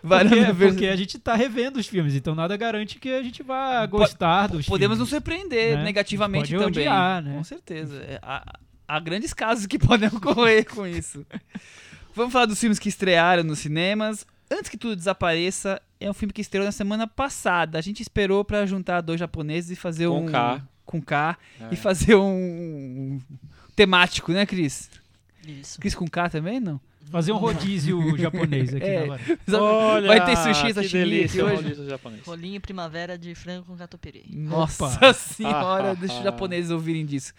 Porque, 0.03 0.55
porque 0.59 0.87
a 0.87 0.97
gente 0.97 1.19
tá 1.19 1.35
revendo 1.35 1.79
os 1.79 1.87
filmes, 1.87 2.15
então 2.15 2.35
nada 2.35 2.57
garante 2.57 2.99
que 2.99 3.13
a 3.13 3.23
gente 3.23 3.43
vá 3.43 3.85
gostar 3.87 4.49
dos 4.49 4.67
Podemos 4.67 4.99
nos 4.99 5.09
filmes. 5.09 5.23
surpreender 5.25 5.77
né? 5.79 5.85
negativamente 5.85 6.51
Pode 6.53 6.65
também. 6.65 6.89
odiar, 6.89 7.23
né? 7.23 7.37
Com 7.37 7.45
certeza. 7.45 7.97
É, 8.03 8.19
Há, 8.89 8.99
grandes 8.99 9.35
casos 9.35 9.67
que 9.67 9.79
podem 9.79 10.09
ocorrer 10.09 10.65
com 10.67 10.87
isso. 10.87 11.27
Vamos 12.15 12.33
falar 12.33 12.47
dos 12.47 12.59
filmes 12.59 12.79
que 12.79 12.89
estrearam 12.89 13.45
nos 13.45 13.59
cinemas. 13.59 14.27
Antes 14.51 14.71
que 14.71 14.79
tudo 14.79 14.97
desapareça, 14.97 15.81
é 16.01 16.11
um 16.11 16.15
filme 16.15 16.33
que 16.33 16.41
estreou 16.41 16.65
na 16.65 16.73
semana 16.73 17.07
passada. 17.07 17.79
A 17.79 17.83
gente 17.83 18.01
esperou 18.03 18.43
pra 18.45 18.65
juntar 18.65 19.03
dois 19.03 19.21
japoneses 19.21 19.71
e 19.73 19.77
fazer 19.77 20.09
Com 20.09 20.25
um 20.25 20.31
K. 20.31 20.63
com 20.87 21.03
K 21.03 21.37
É. 21.61 21.69
e 21.71 21.77
fazer 21.77 22.15
um 22.17 23.21
temático, 23.77 24.33
né, 24.33 24.47
Cris? 24.47 24.91
Isso. 25.47 25.79
Cris 25.79 25.95
com 25.95 26.09
K 26.09 26.31
também, 26.31 26.59
não? 26.59 26.81
Fazer 27.11 27.33
um 27.33 27.37
rodízio 27.37 28.01
japonês 28.19 28.75
aqui 28.75 28.85
É. 28.87 29.07
na. 29.47 29.59
Olha, 29.61 30.09
Vai 30.09 30.25
ter 30.25 30.37
sushi 30.37 30.67
que 30.67 30.75
sashimi 30.75 31.25
aqui 31.25 31.41
hoje? 31.43 31.75
Rolinho 32.27 32.61
primavera 32.61 33.17
de 33.19 33.35
frango 33.35 33.65
com 33.67 33.77
catupiry. 33.77 34.25
Nossa 34.31 34.87
Opa. 34.87 35.13
senhora, 35.15 35.95
deixa 35.95 36.17
os 36.19 36.25
japoneses 36.25 36.71
ouvirem 36.71 37.05
disso. 37.07 37.33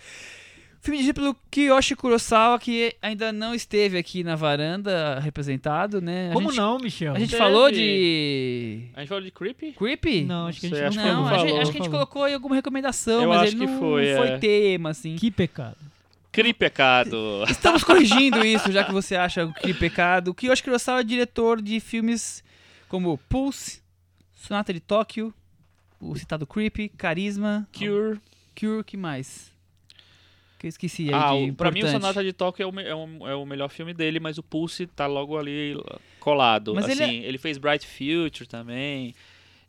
Filme 0.82 0.98
dirigido 0.98 1.20
pelo 1.20 1.36
Kiyoshi 1.52 1.94
Kurosawa, 1.94 2.58
que 2.58 2.96
ainda 3.02 3.34
não 3.34 3.54
esteve 3.54 3.98
aqui 3.98 4.24
na 4.24 4.36
varanda 4.36 5.20
representado, 5.20 6.00
né? 6.00 6.30
A 6.30 6.34
Como 6.34 6.50
gente, 6.50 6.58
não, 6.58 6.78
Michel? 6.78 7.16
A 7.16 7.20
gente 7.20 7.32
Teve. 7.32 7.44
falou 7.44 7.70
de. 7.70 8.86
A 8.96 9.00
gente 9.02 9.10
falou 9.10 9.24
de 9.24 9.32
Creepy? 9.32 9.74
Creepy? 9.74 10.24
Não, 10.24 10.48
acho 10.48 10.62
que 10.62 10.68
a 10.68 10.70
gente 10.70 10.78
Sei, 10.78 10.84
não, 10.84 10.88
acho 10.88 11.00
que 11.00 11.04
Não, 11.06 11.28
a 11.28 11.38
gente, 11.38 11.48
falou, 11.48 11.62
acho 11.62 11.72
que 11.72 11.78
a 11.78 11.82
gente 11.82 11.92
falou. 11.92 12.08
colocou 12.08 12.24
aí 12.24 12.34
alguma 12.34 12.56
recomendação, 12.56 13.24
Eu 13.24 13.30
mas 13.30 13.42
acho 13.42 13.48
ele 13.56 13.60
que 13.60 13.66
não 13.72 13.80
foi, 13.80 14.16
foi 14.16 14.28
é. 14.30 14.38
tema, 14.38 14.90
assim. 14.92 15.16
Que 15.18 15.30
pecado. 15.30 15.76
Cri 16.32 16.54
pecado. 16.54 17.44
Estamos 17.50 17.84
corrigindo 17.84 18.46
isso, 18.46 18.72
já 18.72 18.86
que 18.86 18.94
você 18.94 19.16
acha 19.18 19.52
que 19.62 19.74
pecado. 19.74 20.30
O 20.30 20.34
Kiyoshi 20.34 20.64
Kurosawa 20.64 21.02
é 21.02 21.04
diretor 21.04 21.62
de 21.62 21.80
filmes 21.82 22.42
como 22.88 23.18
Pulse, 23.28 23.82
Sonata 24.34 24.72
de 24.74 24.80
Tóquio, 24.80 25.34
o 26.00 26.16
citado 26.16 26.48
Creepy, 26.48 26.88
Carisma, 26.88 27.68
Cure. 27.78 28.20
Cure, 28.58 28.84
que 28.86 28.96
mais? 28.96 29.52
Que 30.60 30.68
eu 30.68 30.70
esqueci 30.70 31.08
aí 31.08 31.14
Ah, 31.14 31.46
de 31.48 31.54
pra 31.54 31.72
mim 31.72 31.84
o. 31.84 31.88
Sonata 31.88 32.22
de 32.24 32.34
Tóquio 32.34 32.64
é 32.64 32.68
o, 32.68 32.80
é, 32.82 32.94
o, 32.94 33.28
é 33.30 33.36
o 33.36 33.46
melhor 33.46 33.70
filme 33.70 33.94
dele, 33.94 34.20
mas 34.20 34.38
o 34.38 34.44
Pulse 34.44 34.86
tá 34.88 35.08
logo 35.08 35.38
ali 35.38 35.76
colado. 36.20 36.76
Mas 36.76 36.90
ele 36.90 37.02
é- 37.02 37.06
assim, 37.06 37.16
ele, 37.22 37.38
fez 37.38 37.58
Bright 37.58 37.88
Future 37.88 38.46
também. 38.48 39.16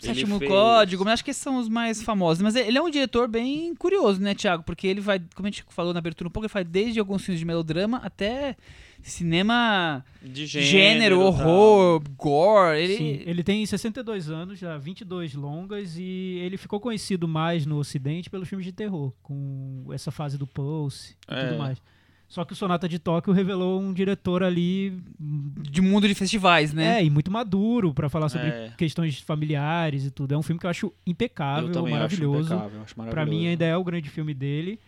Sétimo 0.01 0.39
fez- 0.39 0.51
Código, 0.51 1.05
mas 1.05 1.15
acho 1.15 1.25
que 1.25 1.31
esses 1.31 1.43
são 1.43 1.59
os 1.59 1.69
mais 1.69 2.03
famosos. 2.03 2.43
Mas 2.43 2.57
ele 2.57 2.77
é 2.77 2.83
um 2.83 2.91
diretor 2.91 3.29
bem 3.29 3.75
curioso, 3.75 4.21
né, 4.21 4.35
Thiago? 4.35 4.63
Porque 4.65 4.87
ele 4.87 5.01
vai, 5.01 5.21
como 5.35 5.47
a 5.47 5.51
gente 5.51 5.65
falou 5.69 5.93
na 5.93 5.99
abertura 5.99 6.27
um 6.27 6.31
pouco, 6.31 6.47
ele 6.47 6.53
faz 6.53 6.67
desde 6.67 6.99
alguns 6.99 7.23
filmes 7.25 7.39
de 7.39 7.45
melodrama 7.45 8.01
até 8.03 8.57
cinema 9.03 10.05
De 10.23 10.47
gênero, 10.47 10.71
gênero, 10.71 11.21
horror, 11.21 12.03
gore. 12.17 12.79
Ele, 12.81 12.97
Sim, 12.97 13.23
ele 13.27 13.43
tem 13.43 13.65
62 13.65 14.31
anos, 14.31 14.59
já 14.59 14.77
22 14.79 15.35
longas, 15.35 15.97
e 15.99 16.39
ele 16.43 16.57
ficou 16.57 16.79
conhecido 16.81 17.27
mais 17.29 17.67
no 17.67 17.77
ocidente 17.79 18.29
pelos 18.31 18.49
filmes 18.49 18.65
de 18.67 18.73
terror, 18.73 19.13
com 19.23 19.85
essa 19.93 20.11
fase 20.11 20.37
do 20.39 20.47
Pulse 20.47 21.17
e 21.31 21.35
É. 21.35 21.47
tudo 21.47 21.59
mais. 21.59 21.79
Só 22.29 22.45
que 22.45 22.53
o 22.53 22.57
Sonata 22.57 22.89
de 22.89 23.01
Tóquio 23.01 23.33
revelou 23.33 23.81
um 23.81 23.93
diretor 23.93 24.45
ali 24.45 24.97
de 25.19 25.81
mundo 25.81 26.07
de 26.07 26.15
festivais, 26.15 26.73
né? 26.73 27.01
É, 27.01 27.05
e 27.05 27.11
muito 27.11 27.29
maduro 27.29 27.93
pra 27.93 28.09
falar 28.09 28.29
sobre 28.29 28.47
É. 28.47 28.73
questões 28.79 29.19
familiares 29.19 30.05
e 30.07 30.13
tudo. 30.13 30.33
É 30.33 30.39
um 30.39 30.43
filme 30.43 30.61
que 30.61 30.65
eu 30.65 30.71
acho 30.71 30.93
impecável, 31.05 31.73
Eu 31.75 31.89
maravilhoso. 31.89 32.39
acho 32.45 32.55
impecável, 32.55 32.83
acho 32.85 32.95
Pra 32.95 33.05
maravilhoso. 33.05 33.37
mim 33.43 33.49
ainda 33.49 33.65
é 33.65 33.77
o 33.77 33.83
grande 33.83 34.09
filme 34.09 34.33
dele. 34.33 34.79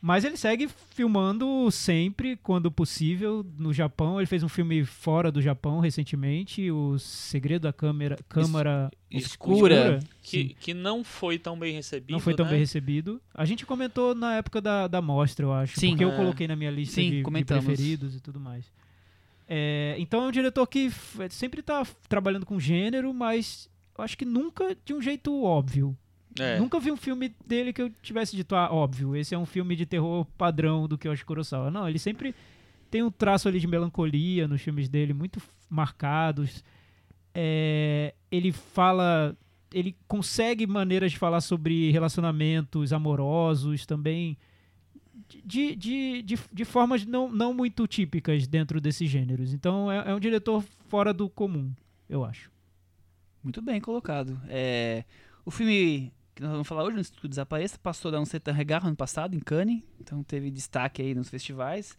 Mas 0.00 0.24
ele 0.24 0.36
segue 0.36 0.68
filmando 0.90 1.68
sempre, 1.70 2.36
quando 2.36 2.70
possível, 2.70 3.44
no 3.58 3.72
Japão. 3.72 4.20
Ele 4.20 4.26
fez 4.26 4.42
um 4.42 4.48
filme 4.48 4.84
fora 4.84 5.32
do 5.32 5.40
Japão 5.42 5.80
recentemente, 5.80 6.70
O 6.70 6.98
Segredo 6.98 7.62
da 7.62 7.72
Câmara, 7.72 8.16
Câmara 8.28 8.90
Escura. 9.10 9.98
Sim, 10.00 10.06
Que, 10.22 10.54
que 10.60 10.74
não 10.74 11.02
foi 11.02 11.38
tão 11.38 11.58
bem 11.58 11.72
recebido. 11.74 12.12
não 12.12 12.20
foi 12.20 12.34
tão 12.34 12.44
né? 12.44 12.52
bem 12.52 12.60
recebido. 12.60 13.20
A 13.34 13.44
gente 13.44 13.64
comentou 13.66 14.14
na 14.14 14.34
época 14.36 14.60
da, 14.60 14.86
da 14.86 15.00
mostra, 15.02 15.44
eu 15.46 15.52
acho. 15.52 15.80
Sim. 15.80 15.90
porque 15.90 16.04
eu 16.04 16.12
É. 16.12 16.16
coloquei 16.16 16.46
na 16.46 16.54
minha 16.54 16.70
lista 16.70 16.96
Sim, 16.96 17.10
de- 17.10 17.22
de, 17.22 17.44
preferidos 17.44 18.14
e 18.14 18.20
tudo 18.20 18.38
mais. 18.38 18.64
É, 19.48 19.94
então 19.98 20.24
é 20.24 20.28
um 20.28 20.32
diretor 20.32 20.66
que 20.66 20.90
sempre 21.30 21.62
tá 21.62 21.84
f- 21.84 21.94
trabalhando 22.08 22.44
com 22.44 22.58
gênero, 22.60 23.14
mas 23.14 23.68
eu 23.96 24.04
acho 24.04 24.16
que 24.18 24.24
nunca 24.24 24.76
de 24.84 24.92
um 24.92 25.00
jeito 25.00 25.42
óbvio. 25.42 25.96
É. 26.38 26.58
Nunca 26.58 26.78
vi 26.78 26.90
um 26.92 26.96
filme 26.96 27.34
dele 27.46 27.72
que 27.72 27.82
eu 27.82 27.90
tivesse 28.02 28.36
dito, 28.36 28.54
ah, 28.54 28.72
óbvio, 28.72 29.16
esse 29.16 29.34
é 29.34 29.38
um 29.38 29.46
filme 29.46 29.74
de 29.76 29.86
terror 29.86 30.24
padrão 30.36 30.86
do 30.86 30.98
Kiyoshi 30.98 31.24
Kurosawa. 31.24 31.70
Não, 31.70 31.88
ele 31.88 31.98
sempre 31.98 32.34
tem 32.90 33.02
um 33.02 33.10
traço 33.10 33.48
ali 33.48 33.58
de 33.58 33.66
melancolia 33.66 34.46
nos 34.46 34.60
filmes 34.60 34.88
dele, 34.88 35.12
muito 35.12 35.40
marcados. 35.68 36.62
É, 37.34 38.14
ele 38.30 38.52
fala... 38.52 39.36
Ele 39.74 39.96
consegue 40.06 40.66
maneiras 40.66 41.12
de 41.12 41.18
falar 41.18 41.40
sobre 41.40 41.90
relacionamentos 41.90 42.92
amorosos 42.92 43.84
também, 43.84 44.38
de, 45.44 45.74
de, 45.74 46.22
de, 46.22 46.38
de 46.52 46.64
formas 46.64 47.04
não, 47.04 47.30
não 47.30 47.52
muito 47.52 47.86
típicas 47.86 48.46
dentro 48.46 48.80
desses 48.80 49.10
gêneros. 49.10 49.52
Então 49.52 49.90
é, 49.90 50.10
é 50.10 50.14
um 50.14 50.20
diretor 50.20 50.64
fora 50.88 51.12
do 51.12 51.28
comum, 51.28 51.72
eu 52.08 52.24
acho. 52.24 52.50
Muito 53.42 53.60
bem 53.60 53.80
colocado. 53.80 54.40
É, 54.48 55.04
o 55.44 55.50
filme 55.50 56.12
que 56.36 56.42
nós 56.42 56.52
vamos 56.52 56.68
falar 56.68 56.84
hoje, 56.84 57.02
que 57.02 57.12
Tudo 57.12 57.30
Desapareça, 57.30 57.78
passou 57.78 58.12
da 58.12 58.20
um 58.20 58.26
certain 58.26 58.52
regard 58.52 58.86
ano 58.86 58.94
passado, 58.94 59.34
em 59.34 59.40
Cannes. 59.40 59.82
Então 59.98 60.22
teve 60.22 60.50
destaque 60.50 61.00
aí 61.00 61.14
nos 61.14 61.30
festivais. 61.30 61.96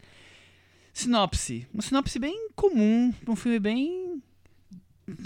Sinopse. 0.94 1.68
Uma 1.74 1.82
sinopse 1.82 2.20
bem 2.20 2.50
comum, 2.56 3.12
um 3.28 3.36
filme 3.36 3.60
bem 3.60 4.22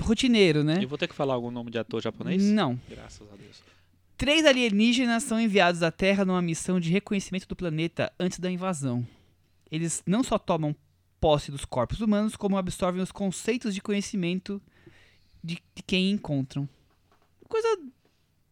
rotineiro, 0.01 0.63
né? 0.63 0.81
Eu 0.81 0.87
vou 0.87 0.97
ter 0.97 1.09
que 1.09 1.13
falar 1.13 1.33
algum 1.33 1.51
nome 1.51 1.69
de 1.69 1.77
ator 1.77 2.01
japonês? 2.01 2.41
Não. 2.41 2.79
Graças 2.89 3.27
a 3.31 3.35
Deus. 3.35 3.61
Três 4.17 4.45
alienígenas 4.45 5.23
são 5.23 5.39
enviados 5.39 5.83
à 5.83 5.91
Terra 5.91 6.23
numa 6.23 6.41
missão 6.41 6.79
de 6.79 6.89
reconhecimento 6.89 7.47
do 7.47 7.55
planeta 7.55 8.13
antes 8.17 8.39
da 8.39 8.49
invasão. 8.49 9.05
Eles 9.69 10.01
não 10.05 10.23
só 10.23 10.37
tomam 10.39 10.73
posse 11.19 11.51
dos 11.51 11.65
corpos 11.65 11.99
humanos, 11.99 12.37
como 12.37 12.57
absorvem 12.57 13.01
os 13.01 13.11
conceitos 13.11 13.75
de 13.75 13.81
conhecimento 13.81 14.61
de, 15.43 15.61
de 15.75 15.83
quem 15.83 16.11
encontram. 16.11 16.67
Coisa 17.49 17.77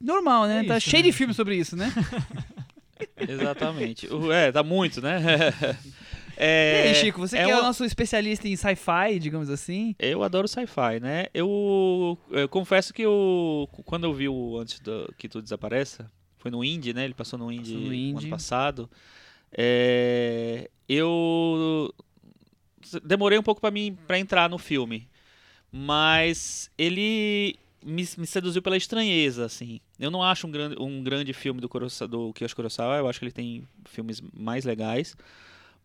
normal, 0.01 0.47
né? 0.47 0.59
É 0.61 0.63
tá 0.63 0.77
isso, 0.77 0.89
cheio 0.89 1.03
né? 1.03 1.09
de 1.09 1.15
filme 1.15 1.33
sobre 1.33 1.55
isso, 1.55 1.75
né? 1.75 1.91
Exatamente. 3.17 4.07
É, 4.33 4.51
tá 4.51 4.63
muito, 4.63 5.01
né? 5.01 5.21
e 6.37 6.41
É, 6.41 6.83
aí, 6.87 6.95
Chico, 6.95 7.19
você 7.19 7.37
é 7.37 7.45
que 7.45 7.51
é 7.51 7.57
o 7.57 7.61
nosso 7.61 7.83
especialista 7.85 8.47
em 8.47 8.55
sci-fi, 8.55 9.19
digamos 9.19 9.49
assim. 9.49 9.95
Eu 9.99 10.23
adoro 10.23 10.47
sci-fi, 10.47 10.99
né? 11.01 11.27
Eu, 11.33 12.17
eu 12.31 12.47
confesso 12.49 12.93
que 12.93 13.01
eu, 13.01 13.69
quando 13.85 14.05
eu 14.05 14.13
vi 14.13 14.27
o 14.29 14.57
Antes 14.57 14.79
do, 14.79 15.13
que 15.17 15.27
Tudo 15.29 15.43
Desapareça, 15.43 16.09
foi 16.37 16.49
no 16.51 16.63
Indie, 16.63 16.93
né? 16.93 17.05
Ele 17.05 17.13
passou 17.13 17.37
no 17.39 17.51
Indie, 17.51 17.73
Passou 17.73 17.79
no 17.81 17.87
no 17.87 17.93
Indie. 17.93 18.25
ano 18.25 18.29
passado. 18.29 18.89
É, 19.51 20.69
eu 20.87 21.93
demorei 23.03 23.37
um 23.37 23.43
pouco 23.43 23.59
para 23.59 23.71
mim 23.71 23.97
para 24.07 24.19
entrar 24.19 24.49
no 24.49 24.57
filme, 24.57 25.07
mas 25.71 26.69
ele 26.77 27.57
me, 27.83 28.07
me 28.17 28.27
seduziu 28.27 28.61
pela 28.61 28.77
estranheza, 28.77 29.45
assim. 29.45 29.79
Eu 29.99 30.09
não 30.11 30.23
acho 30.23 30.47
um 30.47 30.51
grande, 30.51 30.75
um 30.79 31.03
grande 31.03 31.33
filme 31.33 31.59
do, 31.61 31.67
Kurosa, 31.69 32.07
do 32.07 32.31
Kiyoshi 32.33 32.55
Kurosawa, 32.55 32.97
eu 32.97 33.07
acho 33.07 33.19
que 33.19 33.25
ele 33.25 33.31
tem 33.31 33.63
filmes 33.85 34.21
mais 34.33 34.65
legais. 34.65 35.15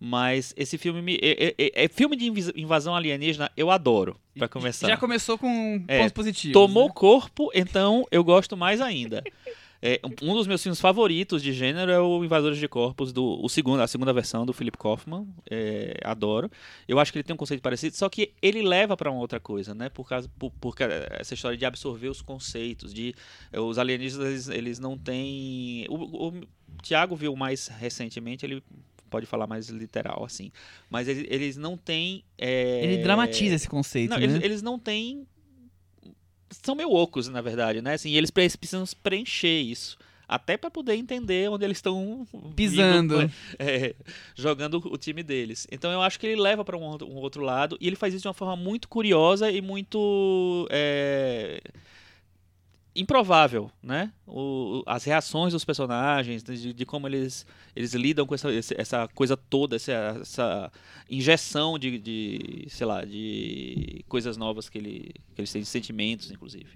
Mas 0.00 0.52
esse 0.56 0.76
filme 0.76 1.00
me, 1.00 1.14
é, 1.22 1.54
é- 1.56 1.84
é 1.84 1.88
filme 1.88 2.16
de 2.16 2.26
invasão 2.60 2.94
alienígena, 2.94 3.50
eu 3.56 3.70
adoro, 3.70 4.16
pra 4.36 4.48
começar. 4.48 4.88
Já 4.88 4.96
começou 4.96 5.38
com 5.38 5.82
É, 5.86 5.98
pontos 6.00 6.12
positivos. 6.12 6.52
Tomou 6.52 6.88
né? 6.88 6.92
corpo, 6.94 7.50
então 7.54 8.04
eu 8.10 8.22
gosto 8.24 8.56
mais 8.56 8.80
ainda. 8.80 9.22
É, 9.86 10.00
um 10.22 10.32
dos 10.32 10.46
meus 10.46 10.62
filmes 10.62 10.80
favoritos 10.80 11.42
de 11.42 11.52
gênero 11.52 11.92
é 11.92 12.00
o 12.00 12.24
Invasores 12.24 12.56
de 12.56 12.66
Corpos, 12.66 13.12
do, 13.12 13.38
o 13.44 13.50
segundo, 13.50 13.82
a 13.82 13.86
segunda 13.86 14.14
versão 14.14 14.46
do 14.46 14.54
Philip 14.54 14.78
Kaufman. 14.78 15.28
É, 15.50 16.00
adoro. 16.02 16.50
Eu 16.88 16.98
acho 16.98 17.12
que 17.12 17.18
ele 17.18 17.22
tem 17.22 17.34
um 17.34 17.36
conceito 17.36 17.60
parecido, 17.60 17.94
só 17.94 18.08
que 18.08 18.32
ele 18.40 18.62
leva 18.62 18.96
para 18.96 19.10
uma 19.10 19.20
outra 19.20 19.38
coisa, 19.38 19.74
né? 19.74 19.90
Por 19.90 20.08
causa 20.08 20.26
por, 20.38 20.50
por 20.52 20.74
essa 21.10 21.34
história 21.34 21.58
de 21.58 21.66
absorver 21.66 22.08
os 22.08 22.22
conceitos, 22.22 22.94
de 22.94 23.14
é, 23.52 23.60
os 23.60 23.78
alienígenas 23.78 24.26
eles, 24.26 24.48
eles 24.48 24.78
não 24.78 24.96
têm. 24.96 25.86
O, 25.90 26.28
o 26.28 26.40
Tiago 26.82 27.14
viu 27.14 27.36
mais 27.36 27.68
recentemente, 27.68 28.46
ele 28.46 28.62
pode 29.10 29.26
falar 29.26 29.46
mais 29.46 29.68
literal 29.68 30.24
assim, 30.24 30.50
mas 30.88 31.08
eles, 31.08 31.26
eles 31.28 31.56
não 31.58 31.76
têm. 31.76 32.24
é, 32.38 32.82
Ele 32.82 33.02
dramatiza 33.02 33.54
esse 33.54 33.68
conceito, 33.68 34.10
não, 34.10 34.16
né? 34.16 34.24
eles, 34.24 34.42
eles 34.42 34.62
não 34.62 34.78
têm. 34.78 35.26
São 36.62 36.74
meio 36.74 36.90
ocos, 36.90 37.28
na 37.28 37.40
verdade, 37.40 37.80
né? 37.82 37.94
Assim, 37.94 38.10
e 38.10 38.16
eles 38.16 38.30
pre- 38.30 38.48
precisam 38.56 38.84
preencher 39.02 39.60
isso. 39.60 39.96
Até 40.26 40.56
para 40.56 40.70
poder 40.70 40.94
entender 40.94 41.50
onde 41.50 41.64
eles 41.66 41.76
estão 41.76 42.26
Pisando. 42.56 43.18
vindo, 43.18 43.32
é, 43.58 43.94
jogando 44.34 44.82
o 44.90 44.96
time 44.96 45.22
deles. 45.22 45.66
Então 45.70 45.92
eu 45.92 46.00
acho 46.00 46.18
que 46.18 46.26
ele 46.26 46.40
leva 46.40 46.64
para 46.64 46.78
um, 46.78 46.82
outro- 46.82 47.06
um 47.06 47.16
outro 47.16 47.42
lado 47.42 47.76
e 47.78 47.86
ele 47.86 47.94
faz 47.96 48.14
isso 48.14 48.22
de 48.22 48.28
uma 48.28 48.34
forma 48.34 48.56
muito 48.56 48.88
curiosa 48.88 49.50
e 49.50 49.60
muito 49.60 50.66
é, 50.70 51.60
improvável, 52.96 53.70
né? 53.82 54.12
O- 54.26 54.82
as 54.86 55.02
reações 55.04 55.52
dos 55.52 55.64
personagens, 55.64 56.42
de, 56.42 56.72
de 56.72 56.86
como 56.86 57.08
eles, 57.08 57.44
eles 57.74 57.92
lidam 57.94 58.24
com 58.26 58.34
essa, 58.34 58.48
essa 58.76 59.08
coisa 59.14 59.36
toda, 59.36 59.76
essa, 59.76 60.18
essa 60.20 60.72
injeção 61.10 61.78
de, 61.78 61.98
de, 61.98 62.66
sei 62.68 62.86
lá, 62.86 63.04
de 63.04 64.04
coisas 64.08 64.36
novas 64.36 64.68
que, 64.68 64.78
ele, 64.78 65.10
que 65.34 65.40
eles 65.40 65.52
têm, 65.52 65.62
de 65.62 65.68
sentimentos, 65.68 66.30
inclusive. 66.30 66.66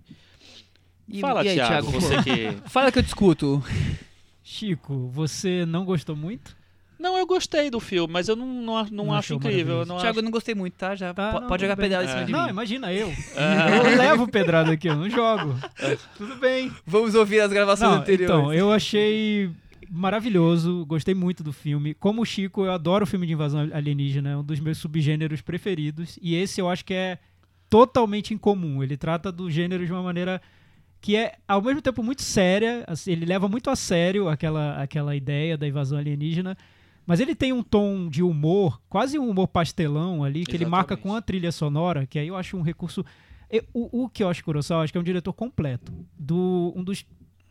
E- 1.09 1.21
Fala, 1.21 1.45
e 1.45 1.49
aí, 1.51 1.55
Thiago, 1.55 1.91
Thiago? 1.91 2.01
você 2.01 2.23
que... 2.23 2.57
Fala 2.69 2.91
que 2.91 2.99
eu 2.99 3.03
discuto. 3.03 3.63
Chico, 4.43 5.09
você 5.09 5.65
não 5.67 5.85
gostou 5.85 6.17
muito? 6.17 6.57
Não, 6.99 7.17
eu 7.17 7.27
gostei 7.27 7.71
do 7.71 7.79
filme, 7.79 8.13
mas 8.13 8.27
eu 8.29 8.35
não, 8.35 8.47
não, 8.47 8.85
não 8.87 9.05
Não 9.07 9.15
acho 9.15 9.35
incrível. 9.35 9.81
Eu 9.81 9.87
não 9.87 9.97
Thiago, 9.99 10.07
eu 10.07 10.11
acho... 10.19 10.23
não 10.23 10.31
gostei 10.33 10.55
muito, 10.55 10.75
tá? 10.75 10.95
Já 10.97 11.15
Tá, 11.15 11.33
po- 11.33 11.41
não, 11.41 11.47
pode 11.49 11.63
jogar 11.63 11.77
pedrada 11.77 12.05
em 12.05 12.09
cima 12.09 12.21
É. 12.21 12.25
de 12.25 12.33
Não, 12.33 12.45
mim. 12.45 12.51
imagina 12.51 12.93
eu. 12.93 13.13
Ah. 13.37 13.69
Eu 13.91 13.97
levo 13.97 14.27
pedrada 14.29 14.73
aqui, 14.73 14.89
eu 14.89 14.97
não 14.97 15.09
jogo. 15.09 15.55
Tudo 16.17 16.35
bem. 16.37 16.73
Vamos 16.85 17.15
ouvir 17.15 17.41
as 17.41 17.53
gravações 17.53 17.91
Não, 17.91 17.99
anteriores. 17.99 18.35
então, 18.35 18.53
eu 18.53 18.73
achei 18.73 19.51
maravilhoso, 19.91 20.85
gostei 20.87 21.15
muito 21.15 21.43
do 21.43 21.53
filme. 21.53 21.95
Como 21.95 22.23
o 22.23 22.25
Chico, 22.25 22.65
eu 22.65 22.73
adoro 22.73 23.07
filme 23.07 23.27
de 23.27 23.33
invasão 23.33 23.69
alienígena, 23.73 24.31
é 24.31 24.37
um 24.37 24.43
dos 24.45 24.59
meus 24.61 24.79
subgêneros 24.79 25.41
preferidos. 25.41 26.19
E 26.21 26.35
esse 26.35 26.61
eu 26.61 26.69
acho 26.69 26.85
que 26.85 26.95
é 26.95 27.19
totalmente 27.71 28.33
incomum. 28.35 28.83
Ele 28.83 28.97
trata 28.97 29.31
do 29.31 29.51
gênero 29.51 29.85
de 29.87 29.93
uma 29.93 30.03
maneira 30.03 30.41
que 31.01 31.15
é, 31.17 31.35
ao 31.47 31.63
mesmo 31.63 31.81
tempo, 31.81 32.03
muito 32.03 32.23
séria. 32.23 32.85
assim, 32.87 33.13
Ele 33.13 33.25
leva 33.27 33.49
muito 33.49 33.71
a 33.71 33.77
sério 33.77 34.29
aquela, 34.29 34.83
aquela 34.83 35.15
ideia 35.15 35.57
da 35.57 35.67
invasão 35.67 35.97
alienígena. 35.99 36.57
Mas 37.09 37.21
ele 37.21 37.35
tem 37.35 37.55
um 37.55 37.63
tom 37.63 38.07
de 38.07 38.23
humor, 38.23 38.79
quase 38.87 39.19
um 39.19 39.31
humor 39.31 39.49
pastelão 39.49 40.23
ali, 40.23 40.45
que 40.45 40.55
ele 40.55 40.67
marca 40.67 40.93
Exatamente. 40.93 41.03
com 41.11 41.15
a 41.17 41.23
trilha 41.23 41.51
sonora, 41.51 42.07
que 42.07 42.19
aí 42.19 42.29
eu 42.29 42.37
acho 42.37 42.55
um 42.55 42.61
recurso. 42.61 43.03
eu- 43.51 43.65
O, 43.73 44.05
o 44.05 44.09
Kiyoshi 44.11 44.45
Kurosawa, 44.45 44.85
acho 44.85 44.93
que 44.93 44.99
é 44.99 45.01
um 45.01 45.05
diretor 45.05 45.33
completo. 45.33 45.91
Do, 46.19 46.71
um 46.77 46.85
dos 46.85 47.07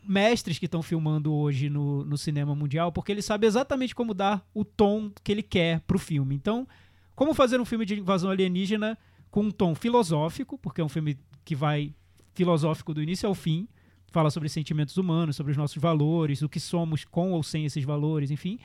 mestres 0.08 0.60
que 0.60 0.66
estão 0.66 0.84
filmando 0.84 1.34
hoje 1.34 1.72
no, 1.72 2.06
no 2.06 2.20
cinema 2.20 2.54
mundial, 2.54 2.92
porque 2.92 3.12
ele 3.12 3.22
sabe 3.24 3.48
exatamente 3.48 3.96
como 3.96 4.14
dar 4.14 4.46
o 4.54 4.64
tom 4.64 5.10
que 5.24 5.32
ele 5.32 5.42
quer 5.42 5.80
pro 5.82 5.98
filme. 5.98 6.36
Então, 6.36 6.68
como 7.16 7.34
fazer 7.34 7.60
um 7.60 7.66
filme 7.66 7.84
de 7.84 8.00
invasão 8.00 8.30
alienígena 8.30 8.96
com 9.32 9.42
um 9.42 9.50
tom 9.52 9.74
filosófico, 9.74 10.56
porque 10.60 10.82
é 10.82 10.84
um 10.86 10.90
filme 10.90 11.18
que 11.44 11.56
vai 11.56 11.96
filosófico 12.36 12.94
do 12.94 13.02
início 13.02 13.28
ao 13.28 13.34
fim, 13.34 13.68
fala 14.12 14.30
sobre 14.30 14.50
sentimentos 14.50 14.98
humanos, 14.98 15.36
sobre 15.36 15.52
os 15.52 15.58
nossos 15.58 15.82
valores, 15.82 16.44
o 16.44 16.48
que 16.48 16.60
somos 16.60 17.04
com 17.04 17.32
ou 17.32 17.42
sem 17.42 17.66
esses 17.66 17.84
valores, 17.84 18.30
enfim. 18.30 18.60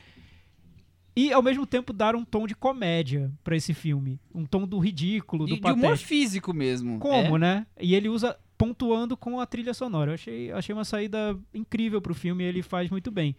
E 1.14 1.32
ao 1.32 1.42
mesmo 1.42 1.66
tempo 1.66 1.92
dar 1.92 2.14
um 2.16 2.24
tom 2.24 2.46
de 2.46 2.54
comédia 2.54 3.30
pra 3.44 3.54
esse 3.54 3.74
filme, 3.74 4.18
um 4.34 4.46
tom 4.46 4.66
do 4.66 4.78
ridículo, 4.78 5.44
do 5.46 5.54
de, 5.54 5.60
de 5.60 5.66
humor 5.66 5.80
patético. 5.82 6.08
físico 6.08 6.54
mesmo. 6.54 6.98
Como, 6.98 7.36
É. 7.36 7.38
né? 7.38 7.66
E 7.80 7.94
ele 7.94 8.08
usa 8.08 8.36
pontuando 8.56 9.16
com 9.16 9.38
a 9.40 9.44
trilha 9.46 9.74
sonora. 9.74 10.12
Eu 10.12 10.14
achei, 10.14 10.50
achei 10.52 10.72
uma 10.74 10.84
saída 10.84 11.38
incrível 11.52 12.00
pro 12.00 12.14
filme 12.14 12.44
ele 12.44 12.62
faz 12.62 12.88
muito 12.88 13.10
bem. 13.10 13.36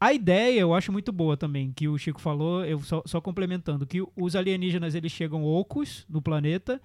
A 0.00 0.12
ideia 0.12 0.60
eu 0.60 0.74
acho 0.74 0.92
muito 0.92 1.10
boa 1.10 1.36
também, 1.36 1.72
que 1.74 1.88
o 1.88 1.98
Chico 1.98 2.20
falou, 2.20 2.64
eu 2.64 2.78
só, 2.80 3.02
só 3.04 3.20
complementando, 3.20 3.86
que 3.86 4.00
os 4.14 4.36
alienígenas 4.36 4.94
eles 4.94 5.10
chegam 5.10 5.42
ocos 5.44 6.04
no 6.08 6.22
planeta 6.22 6.80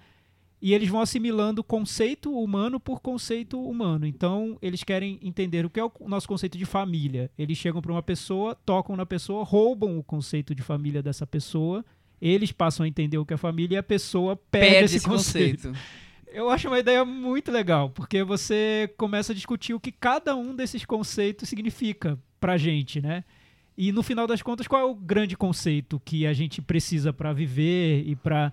e 0.64 0.72
eles 0.72 0.88
vão 0.88 1.02
assimilando 1.02 1.62
conceito 1.62 2.32
humano 2.32 2.80
por 2.80 2.98
conceito 2.98 3.62
humano. 3.62 4.06
Então, 4.06 4.56
eles 4.62 4.82
querem 4.82 5.18
entender 5.20 5.66
o 5.66 5.68
que 5.68 5.78
é 5.78 5.84
o 5.84 5.92
nosso 6.06 6.26
conceito 6.26 6.56
de 6.56 6.64
família. 6.64 7.30
Eles 7.36 7.58
chegam 7.58 7.82
para 7.82 7.92
uma 7.92 8.02
pessoa, 8.02 8.54
tocam 8.54 8.96
na 8.96 9.04
pessoa, 9.04 9.44
roubam 9.44 9.98
o 9.98 10.02
conceito 10.02 10.54
de 10.54 10.62
família 10.62 11.02
dessa 11.02 11.26
pessoa, 11.26 11.84
eles 12.18 12.50
passam 12.50 12.82
a 12.82 12.88
entender 12.88 13.18
o 13.18 13.26
que 13.26 13.34
é 13.34 13.36
família 13.36 13.74
e 13.74 13.78
a 13.78 13.82
pessoa 13.82 14.36
perde, 14.36 14.68
Perde 14.70 14.84
esse, 14.86 14.96
esse 14.96 15.06
conceito. 15.06 15.68
conceito. 15.68 15.78
Eu 16.32 16.48
acho 16.48 16.66
uma 16.66 16.78
ideia 16.78 17.04
muito 17.04 17.52
legal, 17.52 17.90
porque 17.90 18.24
você 18.24 18.90
começa 18.96 19.32
a 19.32 19.34
discutir 19.34 19.74
o 19.74 19.78
que 19.78 19.92
cada 19.92 20.34
um 20.34 20.56
desses 20.56 20.82
conceitos 20.86 21.46
significa 21.46 22.18
pra 22.40 22.56
gente, 22.56 23.02
né? 23.02 23.22
E 23.76 23.92
no 23.92 24.02
final 24.02 24.26
das 24.26 24.40
contas, 24.40 24.66
qual 24.66 24.80
é 24.80 24.84
o 24.86 24.94
grande 24.94 25.36
conceito 25.36 26.00
que 26.02 26.26
a 26.26 26.32
gente 26.32 26.62
precisa 26.62 27.12
pra 27.12 27.34
viver 27.34 28.02
e 28.06 28.16
pra 28.16 28.50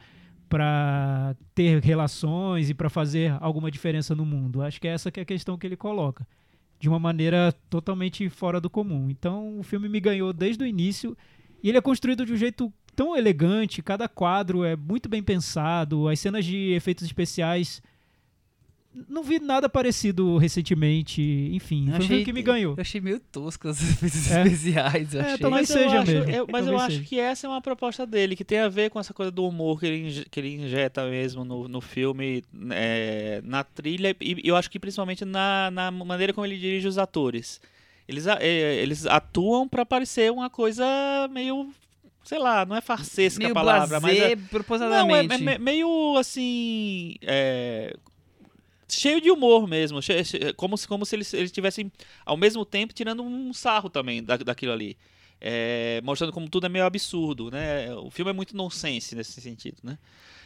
para 0.52 1.34
ter 1.56 1.82
relações 1.82 2.70
e 2.70 2.74
pra 2.74 2.90
fazer 2.90 3.38
alguma 3.40 3.72
diferença 3.72 4.14
no 4.14 4.26
mundo? 4.26 4.62
Acho 4.62 4.82
que 4.82 4.88
é 4.88 4.92
essa 4.92 5.10
que 5.10 5.22
é 5.22 5.24
a 5.24 5.26
questão 5.26 5.58
que 5.58 5.66
ele 5.66 5.78
coloca, 5.78 6.28
de 6.78 6.90
uma 6.90 7.00
maneira 7.00 7.54
totalmente 7.70 8.28
fora 8.28 8.60
do 8.60 8.70
comum. 8.70 9.10
Então, 9.10 9.58
o 9.58 9.64
filme 9.64 9.88
me 9.88 10.02
ganhou 10.02 10.34
desde 10.34 10.62
o 10.62 10.68
início 10.68 11.18
e 11.64 11.70
ele 11.70 11.78
é 11.78 11.82
construído 11.82 12.26
de 12.26 12.34
um 12.34 12.36
jeito 12.36 12.72
tão 12.94 13.16
elegante, 13.16 13.82
cada 13.82 14.10
quadro 14.10 14.66
é 14.66 14.76
muito 14.76 15.08
bem 15.08 15.24
pensado, 15.24 16.10
as 16.10 16.20
cenas 16.20 16.44
de 16.44 16.74
efeitos 16.74 17.06
especiais. 17.06 17.82
Não 19.08 19.24
vi 19.24 19.40
nada 19.40 19.70
parecido 19.70 20.38
recentemente, 20.38 21.22
enfim, 21.54 21.88
Eu 21.88 21.96
foi 21.96 22.06
um 22.06 22.08
filme 22.10 22.26
que 22.26 22.34
me 22.34 22.42
ganhou. 22.42 22.74
Eu 22.76 22.82
achei 22.82 23.00
meio 23.00 23.20
tosco 23.20 23.70
os 23.70 23.80
efeitos 23.82 24.30
É. 24.32 24.44
especiais. 24.44 25.14
Eu 25.14 25.22
É, 25.22 25.24
achei. 25.26 25.38
talvez 25.38 25.70
Mas 25.70 25.78
eu 25.78 25.84
seja 25.84 26.00
acho- 26.02 26.12
mesmo, 26.12 26.30
eu- 26.32 26.48
mas 26.52 26.66
eu 26.66 26.72
talvez 26.74 26.82
acho 26.82 26.96
seja. 26.98 27.08
que 27.08 27.20
essa 27.20 27.48
é 27.48 27.50
uma 27.50 27.62
proposta 27.62 28.06
dele, 28.06 28.36
que 28.36 28.44
tem 28.44 28.60
a 28.60 28.68
ver 28.68 28.90
com 28.90 29.00
essa 29.00 29.14
coisa 29.14 29.32
do 29.32 29.48
humor 29.48 29.80
que 29.80 29.86
ele, 29.86 30.26
que 30.30 30.40
ele 30.40 30.56
injeta 30.56 31.06
mesmo 31.10 31.46
no, 31.46 31.68
no 31.70 31.80
filme, 31.80 32.44
é, 32.72 33.42
na 33.46 33.64
trilha, 33.64 34.14
e 34.20 34.42
eu 34.44 34.58
acho 34.58 34.70
que 34.70 34.78
principalmente 34.80 35.24
na, 35.24 35.72
na 35.72 35.90
maneira 35.90 36.34
como 36.34 36.46
ele 36.46 36.58
dirige 36.58 36.88
os 36.88 36.98
atores. 36.98 37.62
Eles, 38.08 38.28
é, 38.28 38.76
eles 38.82 39.06
atuam 39.06 39.70
pra 39.70 39.86
parecer 39.86 40.30
uma 40.34 40.50
coisa 40.50 40.84
meio, 41.32 41.70
sei 42.26 42.40
lá, 42.40 42.66
não 42.66 42.76
é 42.76 42.82
farsesca 42.82 43.40
meio 43.40 43.52
a 43.52 43.54
palavra, 43.54 44.02
mas 44.02 44.18
é, 44.20 44.36
não, 44.36 45.16
é, 45.16 45.24
é 45.24 45.38
me- 45.38 45.58
meio 45.60 46.18
assim. 46.18 47.16
é, 47.22 47.96
cheio 48.92 49.22
de 49.22 49.32
humor 49.32 49.68
mesmo. 49.68 50.02
che- 50.02 50.24
che- 50.24 50.54
como 50.54 50.78
se, 50.78 50.88
como 50.88 51.06
se 51.06 51.16
eles, 51.16 51.34
eles 51.34 51.52
tivessem, 51.52 51.92
ao 52.26 52.38
mesmo 52.38 52.66
tempo, 52.66 52.94
tirando 52.94 53.24
um 53.24 53.54
sarro 53.54 53.90
também 53.90 54.24
da, 54.24 54.38
daquilo 54.38 54.72
ali. 54.72 54.98
É, 55.44 56.00
mostrando 56.04 56.32
como 56.32 56.48
tudo 56.48 56.68
é 56.68 56.70
meio 56.70 56.86
absurdo, 56.86 57.50
né? 57.50 57.92
O 57.96 58.12
filme 58.12 58.30
é 58.30 58.34
muito 58.34 58.56
nonsense 58.56 59.16
nesse 59.16 59.42
sentido, 59.42 59.78
né? 59.84 59.98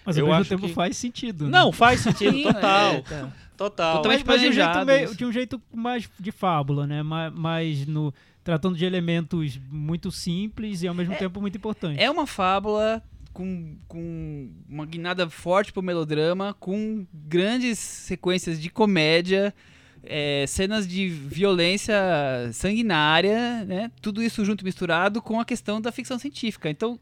Mas 0.05 0.15
ao 0.17 0.21
eu 0.21 0.27
mesmo 0.27 0.39
acho 0.41 0.49
tempo 0.49 0.67
que- 0.67 0.73
faz 0.73 0.95
sentido. 0.95 1.45
né? 1.45 1.51
Não, 1.51 1.71
faz 1.71 1.99
sentido, 1.99 2.43
total. 2.43 2.93
é, 2.93 3.01
tá. 3.01 3.33
Total. 3.57 3.95
Totalmente 3.97 4.25
mas, 4.25 4.41
mas 4.41 4.53
de, 4.53 4.61
um 4.61 4.85
meio- 4.85 5.15
de 5.15 5.25
um 5.25 5.31
jeito 5.33 5.61
mais 5.73 6.09
de 6.19 6.31
fábula, 6.31 6.85
né? 6.87 7.03
Mais, 7.03 7.33
mais 7.33 7.85
no 7.85 8.13
tratando 8.43 8.77
de 8.77 8.85
elementos 8.85 9.59
muito 9.69 10.11
simples 10.11 10.83
e 10.83 10.87
ao 10.87 10.93
mesmo 10.93 11.15
tempo 11.15 11.41
muito 11.41 11.57
importantes. 11.57 11.97
É 12.01 12.09
uma 12.11 12.27
fábula 12.27 13.01
com, 13.35 13.75
com 13.85 14.49
uma 14.67 14.85
guinada 14.85 15.29
forte 15.29 15.73
pro 15.73 15.83
melodrama, 15.83 16.55
com 16.57 17.05
grandes 17.13 17.77
sequências 17.77 18.61
de 18.61 18.69
comédia, 18.69 19.53
é, 20.01 20.45
cenas 20.47 20.87
de 20.87 21.09
violência 21.09 21.93
sanguinária, 22.53 23.65
né? 23.65 23.91
Tudo 24.01 24.23
isso 24.23 24.43
junto 24.45 24.63
misturado 24.63 25.21
com 25.21 25.39
a 25.39 25.45
questão 25.45 25.81
da 25.81 25.91
ficção 25.91 26.17
científica. 26.17 26.69
Então, 26.69 26.97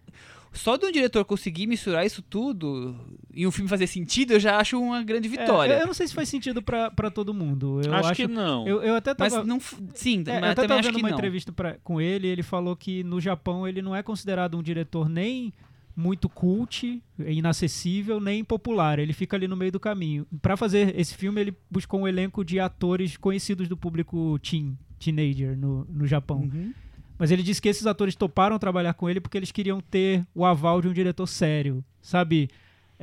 só 0.52 0.76
de 0.78 0.86
um 0.86 0.92
diretor 0.92 1.24
conseguir 1.26 1.68
misturar 1.68 2.06
isso 2.06 2.22
tudo 2.22 2.96
e 3.34 3.46
um 3.46 3.52
filme 3.52 3.70
fazer 3.70 3.88
sentido, 3.88 4.34
eu 4.34 4.40
já 4.40 4.58
acho 4.58 4.80
uma 4.80 5.04
grande 5.04 5.28
É, 5.28 5.32
vitória. 5.32 5.74
eu, 5.74 5.80
eu 5.82 5.88
não 5.88 5.94
sei 5.94 6.08
se 6.08 6.14
faz 6.14 6.30
sentido 6.30 6.62
pra 6.62 6.90
pra 6.92 7.10
todo 7.12 7.34
mundo. 7.34 7.82
Eu 7.84 7.94
acho, 7.94 8.10
acho, 8.10 8.16
que 8.16 8.28
não. 8.28 8.68
eu, 8.68 8.82
eu 8.84 8.96
até 8.96 9.16
mas 9.18 9.34
tava 9.34 9.46
não, 9.46 9.58
f- 9.60 9.76
sim, 9.94 10.24
É, 10.28 10.38
eu 10.38 10.42
mas 10.42 10.52
até 10.52 10.62
também 10.64 10.68
tava 10.70 10.82
vendo 10.82 10.98
uma 10.98 11.10
não. 11.10 11.16
entrevista 11.18 11.52
pra- 11.52 11.76
com 11.84 12.00
ele, 12.02 12.28
ele 12.28 12.42
falou 12.44 12.76
que 12.76 13.04
no 13.04 13.20
Japão 13.22 13.68
ele 13.68 13.82
não 13.84 13.96
é 13.96 14.02
considerado 14.04 14.58
um 14.58 14.64
diretor 14.64 15.10
nem 15.10 15.52
muito 15.96 16.28
cult, 16.28 17.02
inacessível, 17.20 18.20
nem 18.20 18.44
popular. 18.44 19.00
Ele 19.00 19.14
fica 19.14 19.36
ali 19.36 19.48
no 19.48 19.56
meio 19.56 19.72
do 19.72 19.80
caminho. 19.80 20.26
Pra 20.42 20.58
fazer 20.58 20.98
esse 21.00 21.16
filme, 21.16 21.40
ele 21.40 21.58
buscou 21.70 22.02
um 22.02 22.08
elenco 22.08 22.44
de 22.44 22.60
atores 22.60 23.18
conhecidos 23.18 23.68
do 23.68 23.78
público 23.78 24.40
teen, 24.40 24.78
teenager 25.00 25.58
no, 25.58 25.86
no 25.86 26.08
Japão. 26.08 26.42
Uhum. 26.42 26.74
Mas 27.18 27.32
ele 27.32 27.44
disse 27.44 27.62
que 27.62 27.70
esses 27.70 27.86
atores 27.86 28.16
toparam 28.16 28.58
trabalhar 28.58 28.94
com 28.96 29.10
ele 29.10 29.22
porque 29.22 29.38
eles 29.38 29.52
queriam 29.52 29.80
ter 29.80 30.26
o 30.34 30.46
aval 30.46 30.82
de 30.82 30.88
um 30.88 30.94
diretor 30.94 31.28
sério. 31.28 31.84
Sabe, 32.02 32.50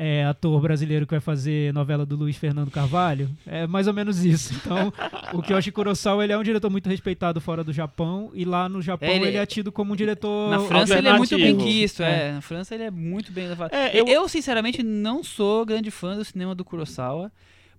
é, 0.03 0.24
ator 0.24 0.59
brasileiro 0.62 1.07
que 1.07 1.11
vai 1.12 1.20
fazer 1.20 1.74
novela 1.74 2.07
do 2.07 2.16
Luiz 2.16 2.34
Fernando 2.36 2.70
Carvalho? 2.70 3.28
É 3.46 3.66
mais 3.66 3.86
ou 3.86 3.92
menos 3.92 4.24
isso. 4.24 4.55
Então, 4.55 4.90
o 5.34 5.42
Kiyoshi 5.42 5.70
Kurosawa 5.70 6.24
ele 6.24 6.32
é 6.32 6.38
um 6.38 6.42
diretor 6.42 6.70
muito 6.70 6.88
respeitado 6.88 7.38
fora 7.38 7.62
do 7.62 7.70
Japão 7.72 8.30
e 8.32 8.44
lá 8.46 8.66
no 8.66 8.80
Japão 8.80 9.09
ele- 9.11 9.26
ele, 9.28 9.36
é 9.36 9.44
tido 9.44 9.70
como 9.70 9.92
um 9.92 9.96
diretor... 9.96 10.51
Na 10.51 10.61
França 10.61 10.96
ele 10.96 11.09
é 11.09 11.12
muito 11.18 11.36
bem 11.36 11.57
quisto, 11.59 12.03
É. 12.03 12.28
é. 12.28 12.32
Na 12.32 12.40
França 12.40 12.74
ele 12.74 12.84
é 12.84 12.90
muito 12.90 13.30
bem 13.30 13.46
levado. 13.46 13.74
É, 13.74 13.94
eu... 14.01 14.07
eu- 14.07 14.26
sinceramente, 14.28 14.82
não 14.82 15.22
sou 15.22 15.66
grande 15.66 15.90
fã 15.90 16.16
do 16.16 16.24
cinema 16.24 16.55
do 16.55 16.64
Kurosawa. 16.64 17.30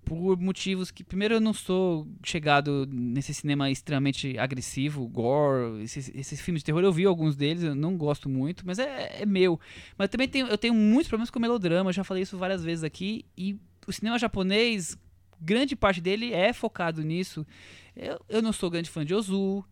Por 0.04 0.38
motivos 0.38 0.92
que, 0.92 1.04
primeiro, 1.04 1.36
eu 1.36 1.40
não 1.40 1.54
sou 1.54 2.08
chegado 2.24 2.88
nesse 2.92 3.34
cinema 3.34 3.70
extremamente 3.70 4.38
agressivo, 4.38 5.08
gore, 5.08 5.84
esses, 5.84 6.12
esses 6.14 6.42
filmes 6.42 6.62
de 6.62 6.66
terror. 6.66 6.84
Eu 6.84 6.92
vi 6.92 7.06
alguns 7.06 7.36
deles, 7.36 7.64
eu 7.64 7.76
não 7.76 7.96
gosto 7.96 8.28
muito, 8.28 8.66
mas 8.66 8.80
é, 8.80 9.22
é 9.22 9.26
meu. 9.26 9.60
Mas 9.98 10.10
também 10.10 10.28
tenho, 10.28 10.48
eu 10.48 10.58
tenho 10.58 10.74
muitos 10.74 11.08
problemas 11.08 11.30
com 11.30 11.40
melodrama, 11.40 11.90
eu 11.90 11.94
já 11.94 12.04
falei 12.04 12.24
isso 12.24 12.38
várias 12.38 12.64
vezes 12.64 12.84
aqui. 12.84 13.26
E 13.38 13.58
o 13.88 13.92
cinema 13.94 14.18
japonês 14.18 14.98
grande 15.42 15.76
parte 15.76 16.00
dele 16.00 16.34
é 16.34 16.54
focado 16.54 17.02
nisso. 17.02 17.46
Eu, 17.96 18.20
eu 18.30 18.42
não 18.42 18.54
sou 18.54 18.70
grande 18.70 18.90
fã 18.90 19.04
de 19.04 19.16
Ozu. 19.16 19.66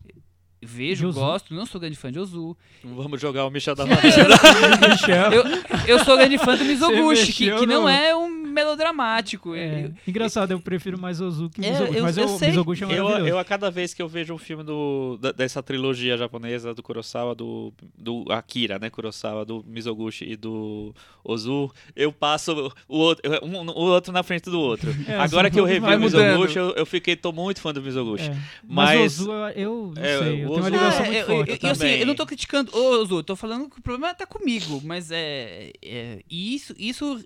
Vejo, 0.62 1.10
gosto, 1.10 1.54
não 1.54 1.64
sou 1.64 1.80
grande 1.80 1.96
fã 1.96 2.12
de 2.12 2.18
Ozu. 2.18 2.54
Vamos 2.84 3.18
jogar 3.18 3.46
o 3.46 3.50
Michel 3.50 3.74
da. 3.74 3.84
Eu, 5.32 5.42
eu 5.86 6.04
sou 6.04 6.18
grande 6.18 6.36
fã 6.36 6.54
do 6.54 6.64
Mizoguchi, 6.66 7.32
que, 7.32 7.50
que 7.50 7.66
não 7.66 7.88
é 7.88 8.14
um 8.14 8.39
melodramático. 8.50 9.54
É, 9.54 9.84
Eu- 9.86 9.92
engraçado, 10.06 10.50
eu 10.52 10.60
prefiro 10.60 10.98
mais 11.00 11.20
Ozu 11.20 11.48
que 11.50 11.64
É, 11.64 11.70
Mizoguchi, 11.70 11.96
eu- 11.98 12.02
mas 12.02 12.18
eu. 12.18 12.38
Mizoguchi 12.38 12.84
é 12.84 12.98
Eu, 12.98 13.08
eu, 13.26 13.38
a 13.38 13.44
cada 13.44 13.70
vez 13.70 13.94
que 13.94 14.02
eu 14.02 14.08
vejo 14.08 14.34
um 14.34 14.38
filme 14.38 14.62
do, 14.64 15.16
da- 15.20 15.32
dessa 15.32 15.62
trilogia 15.62 16.16
japonesa, 16.16 16.74
do 16.74 16.82
Kurosawa, 16.82 17.34
do, 17.34 17.72
do 17.96 18.24
Akira, 18.30 18.78
né? 18.78 18.90
Kurosawa, 18.90 19.44
do 19.44 19.64
Mizoguchi 19.66 20.24
e 20.24 20.36
do 20.36 20.94
Ozu, 21.24 21.70
eu 21.94 22.12
passo 22.12 22.72
o 22.88 22.96
outro, 22.98 23.22
um, 23.44 23.56
o 23.70 23.80
outro 23.80 24.12
na 24.12 24.22
frente 24.22 24.50
do 24.50 24.60
outro. 24.60 24.90
É, 25.06 25.16
Agora 25.16 25.50
que 25.50 25.58
eu 25.60 25.64
revi 25.64 25.86
o. 25.86 25.98
Mizoguchi, 26.00 26.56
eu, 26.58 26.70
eu 26.70 26.86
fiquei, 26.86 27.16
tô 27.16 27.32
muito 27.32 27.60
fã 27.60 27.72
do 27.72 27.82
Mizoguchi. 27.82 28.30
É. 28.30 28.36
Mas, 28.66 29.00
Mas- 29.00 29.20
Ozu, 29.20 29.32
eu 29.54 29.92
não 29.96 30.02
sei, 30.02 30.04
eu 30.04 30.18
o 30.18 30.24
tenho 30.24 30.48
uma 30.48 30.58
Ozu- 30.60 30.68
ligação 30.70 31.04
muito 31.04 31.16
eu, 31.18 31.26
forte. 31.26 31.50
eu- 31.50 31.58
eu, 31.62 31.70
assim, 31.70 31.80
também. 31.80 32.00
eu 32.00 32.06
não 32.06 32.14
tô 32.14 32.26
criticando 32.26 32.76
o 32.76 33.00
Ozu, 33.00 33.22
tô 33.22 33.36
falando 33.36 33.68
que 33.70 33.78
o 33.78 33.82
problema 33.82 34.14
tá 34.14 34.26
comigo, 34.26 34.80
mas 34.84 35.10
é, 35.10 35.72
é 35.82 36.20
isso, 36.30 36.74
isso 36.78 37.22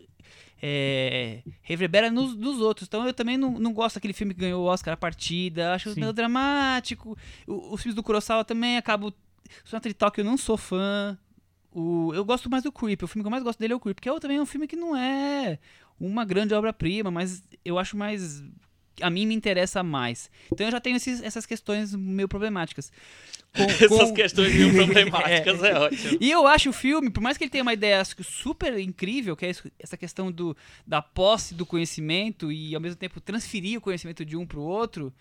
é, 0.63 1.43
reverbera 1.63 2.11
nos, 2.11 2.35
nos 2.37 2.59
outros. 2.61 2.87
Então 2.89 3.07
eu 3.07 3.13
também 3.13 3.37
não, 3.37 3.59
não 3.59 3.73
gosto 3.73 3.97
daquele 3.97 4.13
filme 4.15 4.35
que 4.35 4.41
ganhou 4.41 4.63
o 4.65 4.67
Oscar 4.67 4.95
a 4.95 4.97
partida, 4.97 5.75
acho 5.75 5.93
Sim. 5.93 6.01
melodramático. 6.01 7.17
O- 7.47 7.75
os 7.75 7.83
filmes 7.83 7.95
do 7.95 8.03
Kurosawa 8.03 8.45
também 8.45 8.77
acabo. 8.77 9.13
Sonata 9.65 9.89
de 9.89 9.95
Tóquio 9.95 10.23
eu 10.23 10.25
não 10.25 10.37
sou 10.37 10.57
fã. 10.57 11.19
O, 11.73 12.13
eu 12.15 12.25
gosto 12.25 12.49
mais 12.49 12.63
do 12.63 12.73
Creep. 12.73 13.03
O 13.03 13.07
filme 13.07 13.23
que 13.23 13.27
eu 13.27 13.31
mais 13.31 13.43
gosto 13.43 13.59
dele 13.59 13.73
é 13.73 13.77
o 13.77 13.81
Creep, 13.81 13.99
que 14.01 14.09
é 14.09 14.21
também 14.21 14.41
um 14.41 14.47
filme 14.47 14.67
que 14.67 14.77
não 14.77 14.97
é 14.97 15.59
uma 16.01 16.25
grande 16.25 16.55
obra-prima, 16.55 17.11
mas 17.11 17.43
eu 17.65 17.79
acho 17.79 17.97
mais. 17.97 18.43
A 19.01 19.11
mim 19.11 19.27
me 19.27 19.35
interessa 19.35 19.83
mais. 19.83 20.31
Então 20.53 20.67
eu 20.67 20.71
já 20.73 20.81
tenho 20.81 20.97
esses- 20.97 21.23
essas 21.23 21.45
questões 21.47 21.95
meio 21.95 22.29
problemáticas. 22.29 22.93
Com- 23.55 23.63
Essas 23.63 23.89
com- 23.89 24.15
questões 24.15 24.53
meio 24.53 24.73
problemáticas 24.75 25.63
é, 25.63 25.79
ótimo. 25.79 26.19
e 26.21 26.29
eu 26.29 26.45
acho 26.45 26.71
o 26.71 26.73
filme, 26.73 27.09
por 27.09 27.21
mais 27.23 27.39
que 27.39 27.45
ele 27.45 27.51
tenha 27.51 27.63
uma 27.63 27.73
ideia 27.73 28.03
super 28.05 28.77
incrível, 28.81 29.37
que 29.37 29.47
é 29.47 29.53
essa 29.79 29.97
questão 29.97 30.33
do, 30.33 30.57
da 30.85 31.01
posse 31.01 31.55
do 31.55 31.65
conhecimento 31.65 32.51
e 32.51 32.75
ao 32.75 32.81
mesmo 32.81 32.97
tempo 32.97 33.21
transferir 33.21 33.79
o 33.79 33.81
conhecimento 33.81 34.25
de 34.25 34.37
um 34.37 34.45
para 34.45 34.59
o 34.59 34.63
outro, 34.65 35.15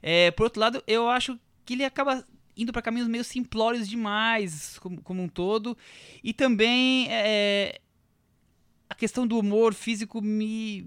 é, 0.00 0.30
por 0.30 0.44
outro 0.44 0.60
lado, 0.60 0.82
eu 0.86 1.08
acho 1.08 1.36
que 1.64 1.74
ele 1.74 1.84
acaba 1.84 2.24
indo 2.56 2.72
para 2.72 2.80
caminhos 2.82 3.08
meio 3.08 3.24
simplórios 3.24 3.88
demais, 3.88 4.78
como, 4.78 5.00
como 5.02 5.20
um 5.22 5.28
todo, 5.28 5.76
e 6.22 6.32
também 6.32 7.08
é, 7.10 7.80
a 8.88 8.94
questão 8.94 9.26
do 9.26 9.36
humor 9.38 9.74
físico 9.74 10.22
me. 10.22 10.86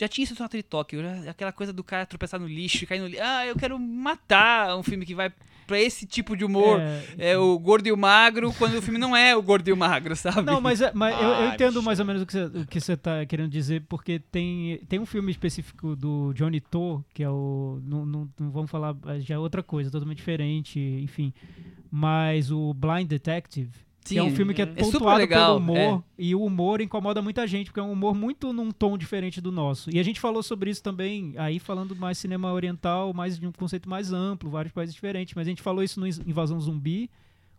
Já 0.00 0.08
tinha 0.08 0.24
isso 0.24 0.32
no 0.32 0.38
Sonata 0.38 0.56
de 0.56 0.62
Tóquio, 0.62 1.02
já- 1.02 1.30
aquela 1.30 1.52
coisa 1.52 1.72
do 1.72 1.84
cara 1.84 2.06
tropeçar 2.06 2.40
no 2.40 2.46
lixo 2.48 2.82
e 2.84 2.86
cair 2.86 3.00
no 3.00 3.06
lixo. 3.06 3.22
Ah, 3.22 3.46
eu 3.46 3.54
quero 3.54 3.78
matar 3.78 4.76
um 4.76 4.82
filme 4.82 5.04
que 5.04 5.14
vai 5.14 5.30
pra 5.66 5.78
esse 5.78 6.04
tipo 6.06 6.36
de 6.36 6.44
humor. 6.44 6.80
É, 6.80 7.32
É 7.32 7.38
o 7.38 7.56
gordo 7.58 7.86
e 7.86 7.92
o 7.92 7.96
magro, 7.96 8.52
quando 8.54 8.76
o 8.78 8.82
filme 8.82 8.98
não 8.98 9.14
é 9.14 9.36
o 9.36 9.42
gordo 9.42 9.68
e 9.68 9.72
o 9.72 9.76
magro, 9.76 10.16
sabe? 10.16 10.42
Não, 10.42 10.60
mas, 10.60 10.80
é- 10.80 10.90
mas 10.94 11.14
eu, 11.14 11.28
eu 11.28 11.34
Ai, 11.34 11.54
entendo 11.54 11.74
bicho. 11.74 11.82
mais 11.84 12.00
ou 12.00 12.06
menos 12.06 12.22
o 12.22 12.26
que, 12.26 12.32
você, 12.32 12.44
o 12.44 12.66
que 12.66 12.80
você 12.80 12.96
tá 12.96 13.24
querendo 13.26 13.50
dizer, 13.50 13.82
porque 13.88 14.18
tem, 14.18 14.78
tem 14.88 14.98
um 14.98 15.06
filme 15.06 15.30
específico 15.30 15.94
do 15.94 16.32
Johnny 16.32 16.60
To, 16.60 17.04
que 17.14 17.22
é 17.22 17.30
o. 17.30 17.78
Não, 17.84 18.04
não, 18.06 18.28
não 18.40 18.50
vamos 18.50 18.70
falar, 18.70 18.96
já 19.20 19.34
é 19.34 19.38
outra 19.38 19.62
coisa, 19.62 19.90
totalmente 19.90 20.16
diferente, 20.16 20.80
enfim. 20.80 21.32
Mas 21.90 22.50
o 22.50 22.72
Blind 22.74 23.06
Detective, 23.06 23.70
que 24.04 24.16
é 24.18 24.22
um 24.22 24.30
Sim, 24.30 24.36
filme 24.36 24.54
que 24.54 24.62
é 24.62 24.64
é 24.64 24.68
super 24.84 24.98
pontuado 24.98 25.18
legal, 25.18 25.60
pelo 25.60 25.72
humor, 25.72 26.04
e 26.18 26.34
o 26.34 26.42
humor 26.42 26.80
incomoda 26.80 27.20
muita 27.20 27.46
gente, 27.46 27.66
porque 27.66 27.80
é 27.80 27.82
um 27.82 27.92
humor 27.92 28.14
muito 28.14 28.52
num 28.52 28.70
tom 28.70 28.96
diferente 28.96 29.40
do 29.40 29.52
nosso. 29.52 29.90
E 29.94 29.98
a 29.98 30.02
gente 30.02 30.18
falou 30.18 30.42
sobre 30.42 30.70
isso 30.70 30.82
também, 30.82 31.34
aí 31.36 31.58
falando 31.58 31.94
mais 31.94 32.16
cinema 32.18 32.52
oriental, 32.52 33.12
mais 33.12 33.38
de 33.38 33.46
um 33.46 33.52
conceito 33.52 33.88
mais 33.88 34.12
amplo, 34.12 34.50
vários 34.50 34.72
países 34.72 34.94
diferentes, 34.94 35.34
mas 35.34 35.46
a 35.46 35.50
gente 35.50 35.62
falou 35.62 35.82
isso 35.84 36.00
no 36.00 36.06
Invasão 36.06 36.58
Zumbi, 36.60 37.10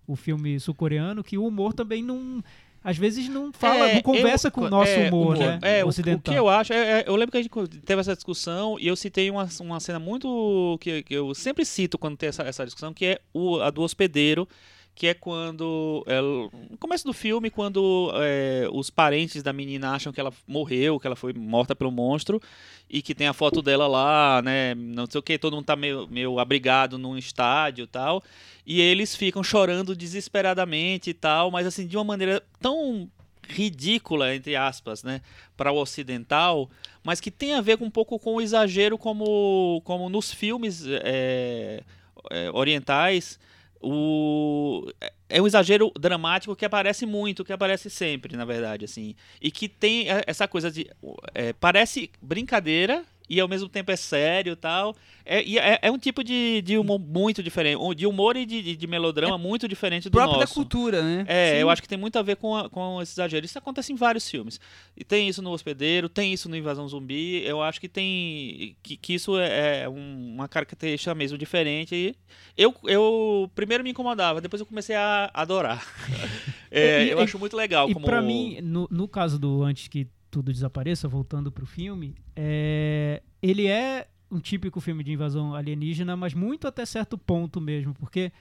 o 0.08 0.16
filme 0.16 0.60
sul-coreano, 0.60 1.24
que 1.24 1.38
o 1.38 1.46
humor 1.46 1.74
também 1.74 2.04
não. 2.04 2.44
Às 2.84 2.98
vezes 2.98 3.30
não 3.30 3.54
fala, 3.54 3.92
É, 3.92 3.94
não 3.94 4.02
conversa 4.02 4.48
eu- 4.48 4.52
com 4.52 4.62
o 4.62 4.70
nosso 4.70 4.92
é, 4.92 5.08
humor, 5.08 5.38
né? 5.38 5.60
É, 5.62 5.84
o- 5.84 5.86
o, 5.86 5.90
ocidental. 5.90 6.34
que 6.34 6.40
eu 6.40 6.50
acho, 6.50 6.74
é- 6.74 7.02
é- 7.02 7.04
eu 7.08 7.16
lembro 7.16 7.32
que 7.32 7.38
a 7.38 7.42
gente 7.44 7.52
teve 7.86 8.02
essa 8.02 8.16
discussão 8.16 8.80
e 8.80 8.88
eu 8.88 8.96
citei 8.96 9.30
uma, 9.30 9.48
uma 9.60 9.80
cena 9.80 10.00
muito 10.00 10.80
que, 10.82 11.04
que 11.04 11.14
eu 11.14 11.36
sempre 11.36 11.64
cito 11.64 12.00
quando 12.00 12.18
tem 12.18 12.30
essa, 12.30 12.42
essa 12.42 12.66
discussão, 12.66 12.92
que 12.92 13.06
é 13.06 13.20
o, 13.32 13.60
a 13.62 13.70
do 13.70 13.84
hospedeiro, 13.84 14.48
que 14.94 15.08
é 15.08 15.14
quando 15.14 16.04
é, 16.08 16.20
no 16.22 16.78
começo 16.80 17.06
do 17.06 17.14
filme, 17.14 17.50
quando 17.50 18.12
é, 18.16 18.68
os 18.72 18.90
parentes 18.90 19.42
da 19.42 19.54
menina 19.54 19.92
acham 19.92 20.12
que 20.12 20.20
ela 20.20 20.34
morreu, 20.48 21.00
que 21.00 21.08
ela 21.08 21.16
foi 21.16 21.34
morta 21.34 21.76
pelo 21.76 21.92
monstro 21.92 22.42
e 22.90 23.02
que 23.02 23.16
tem 23.16 23.28
a 23.28 23.34
foto 23.34 23.62
dela 23.62 23.88
lá, 23.88 24.42
né? 24.44 24.76
Não 24.76 25.06
sei 25.10 25.20
o 25.20 25.24
que, 25.24 25.38
todo 25.38 25.56
mundo 25.56 25.66
tá 25.66 25.76
meio, 25.76 26.08
meio 26.08 26.40
abrigado 26.40 26.98
num 26.98 27.18
estádio 27.18 27.84
e 27.84 27.88
tal. 27.88 28.22
E 28.66 28.82
eles 28.82 29.16
ficam 29.16 29.44
chorando 29.44 29.96
desesperadamente 29.96 31.10
e 31.10 31.14
tal, 31.14 31.50
mas 31.50 31.66
assim, 31.66 31.88
de 31.88 31.98
uma 31.98 32.04
maneira 32.04 32.44
tão 32.60 33.10
ridícula, 33.48 34.36
entre 34.36 34.56
aspas, 34.56 35.04
né, 35.04 35.22
para 35.58 35.72
o 35.72 35.78
ocidental, 35.78 36.70
mas 37.04 37.20
que 37.20 37.32
tem 37.32 37.54
a 37.54 37.62
ver 37.62 37.78
com 37.78 37.86
um 37.86 37.92
pouco 37.92 38.20
com 38.20 38.36
o 38.36 38.42
exagero 38.42 38.98
como, 38.98 39.82
como 39.84 40.10
nos 40.10 40.32
filmes 40.32 40.86
é, 40.88 41.84
é, 42.30 42.52
orientais, 42.52 43.40
o, 43.82 44.86
é 45.30 45.42
um 45.42 45.48
exagero 45.48 45.92
dramático 46.00 46.56
que 46.56 46.66
aparece 46.66 47.06
muito, 47.06 47.44
que 47.44 47.54
aparece 47.54 47.90
sempre, 47.90 48.36
na 48.36 48.46
verdade, 48.46 48.86
assim, 48.86 49.16
e 49.42 49.50
que 49.50 49.68
tem 49.68 50.10
é, 50.10 50.24
essa 50.28 50.48
coisa 50.48 50.70
de 50.70 50.90
é, 51.34 51.54
parece 51.54 52.12
brincadeira 52.22 53.04
e 53.36 53.40
ao 53.40 53.48
mesmo 53.48 53.70
tempo 53.70 53.92
é 53.92 53.96
sério 53.96 54.54
e 54.54 54.56
tal. 54.56 54.96
É, 55.24 55.44
e 55.44 55.58
é, 55.60 55.80
é 55.84 55.92
um 55.92 55.98
tipo 56.00 56.24
de, 56.24 56.62
de 56.64 56.78
humor 56.78 57.00
muito 57.00 57.42
diferente, 57.44 57.78
de 57.96 58.08
humor 58.08 58.36
e 58.36 58.46
de, 58.46 58.62
de- 58.62 58.76
de 58.76 58.88
melodrama 58.88 59.38
muito 59.38 59.68
diferente 59.68 60.10
do 60.10 60.12
próprio 60.12 60.34
da 60.34 60.42
nosso. 60.42 60.54
cultura, 60.56 61.02
né? 61.02 61.24
É, 61.28 61.52
Sim. 61.54 61.58
eu 61.60 61.70
acho 61.70 61.82
que 61.82 61.88
tem 61.88 61.98
muito 61.98 62.18
a 62.18 62.22
ver 62.24 62.36
com, 62.38 62.56
a- 62.56 62.70
com 62.70 63.02
esse 63.02 63.14
exagero. 63.14 63.46
Isso 63.46 63.58
acontece 63.58 63.94
em 63.94 63.96
vários 63.96 64.30
filmes. 64.30 64.60
E 64.98 65.04
tem 65.04 65.30
isso 65.30 65.42
no 65.42 65.52
Hospedeiro, 65.52 66.10
tem 66.10 66.34
isso 66.34 66.50
no 66.50 66.56
Invasão 66.56 66.88
Zumbi. 66.88 67.44
Eu 67.46 67.62
acho 67.62 67.80
que 67.80 67.88
tem. 67.88 68.76
que, 68.82 68.98
que 68.98 69.14
isso 69.14 69.38
é, 69.38 69.84
é 69.84 69.90
um- 69.90 70.34
uma 70.36 70.48
característica 70.48 71.14
mesmo 71.16 71.38
diferente. 71.38 71.94
E 71.96 72.16
eu, 72.58 72.74
eu 72.86 73.50
primeiro 73.56 73.84
me 73.84 73.92
incomodava, 73.92 74.42
depois 74.42 74.60
eu 74.60 74.66
comecei 74.66 74.96
a 74.96 75.30
adorar. 75.34 75.86
É, 76.74 77.04
E- 77.06 77.10
eu 77.12 77.20
e- 77.20 77.24
acho 77.24 77.38
muito 77.38 77.56
legal 77.58 77.90
E 77.90 77.94
como. 77.94 78.06
pra 78.06 78.22
mim, 78.22 78.60
no, 78.64 78.88
no 78.90 79.06
caso 79.06 79.38
do 79.38 79.62
Antes 79.62 79.90
que 79.90 80.08
Tudo 80.32 80.52
Desapareça, 80.52 81.08
voltando 81.08 81.52
pro 81.52 81.66
filme, 81.66 82.16
é, 82.36 83.22
ele 83.42 83.68
é 83.68 84.08
um 84.32 84.40
típico 84.40 84.80
filme 84.80 85.04
de 85.04 85.12
invasão 85.12 85.54
alienígena, 85.54 86.16
mas 86.16 86.34
muito 86.34 86.66
até 86.68 86.86
certo 86.86 87.18
ponto 87.18 87.60
mesmo, 87.60 87.94
porque... 87.94 88.32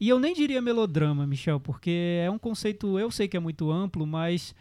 E 0.00 0.08
eu 0.08 0.20
nem 0.20 0.32
diria 0.32 0.62
melodrama, 0.62 1.26
Michel, 1.26 1.58
porque 1.58 2.20
é 2.24 2.30
um 2.30 2.38
conceito, 2.38 2.98
eu 2.98 3.10
sei 3.10 3.26
que 3.26 3.36
é 3.36 3.40
muito 3.40 3.72
amplo, 3.72 4.06
mas 4.06 4.54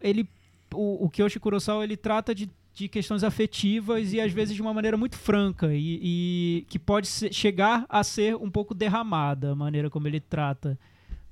ele... 0.00 0.26
O, 0.72 1.04
o 1.04 1.10
Kiyoshi 1.10 1.40
Kurosawa, 1.40 1.82
ele 1.82 1.96
trata 1.96 2.32
de, 2.32 2.48
de 2.72 2.88
questões 2.88 3.24
afetivas 3.24 4.12
e 4.12 4.20
às 4.20 4.32
vezes 4.32 4.54
de 4.54 4.62
uma 4.62 4.72
maneira 4.72 4.96
muito 4.96 5.18
franca 5.18 5.74
e, 5.74 5.98
e 6.00 6.66
que 6.68 6.78
pode 6.78 7.08
ser- 7.08 7.34
chegar 7.34 7.84
a 7.88 8.04
ser 8.04 8.36
um 8.36 8.48
pouco 8.48 8.72
derramada 8.72 9.50
a 9.50 9.56
maneira 9.56 9.90
como 9.90 10.06
ele 10.06 10.20
trata. 10.20 10.78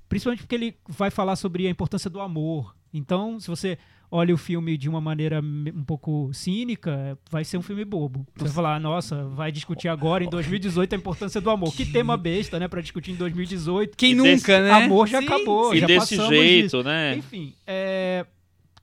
Principalmente 0.09 0.41
porque 0.41 0.57
ele 0.57 0.77
vai 0.89 1.09
falar 1.09 1.37
sobre 1.37 1.69
a 1.69 1.71
importância 1.71 2.11
do 2.11 2.21
amor. 2.21 2.75
Então, 2.93 3.39
se 3.39 3.47
você 3.47 3.79
olha 4.11 4.35
o 4.35 4.39
filme 4.39 4.77
de 4.79 4.89
uma 4.89 5.01
maneira 5.01 5.41
um 5.41 5.85
pouco 5.85 6.31
cínica, 6.33 7.19
vai 7.31 7.45
ser 7.45 7.59
um 7.59 7.63
filme 7.63 7.85
bobo. 7.85 8.27
Você 8.35 8.45
vai 8.45 8.53
falar, 8.55 8.81
nossa, 8.81 9.25
vai 9.29 9.53
discutir 9.53 9.89
agora 9.89 10.25
em 10.25 10.29
2018 10.31 10.95
a 10.95 10.99
importância 10.99 11.41
do 11.41 11.51
amor. 11.51 11.75
Que 11.75 11.85
tema 11.85 12.17
besta, 12.17 12.59
né, 12.59 12.67
Pra 12.69 12.81
discutir 12.81 13.13
em 13.13 13.17
2018. 13.17 13.97
Quem 13.97 14.13
E 14.13 14.15
nunca, 14.15 14.31
desse- 14.31 14.61
né? 14.61 14.71
Amor 14.71 15.07
já 15.07 15.21
Sim, 15.21 15.27
acabou, 15.27 15.75
e 15.75 15.79
já 15.81 15.87
desse 15.87 16.17
passamos 16.17 16.37
jeito, 16.37 16.65
disso. 16.65 16.83
né? 16.83 17.17
Enfim, 17.17 17.55
é, 17.67 18.25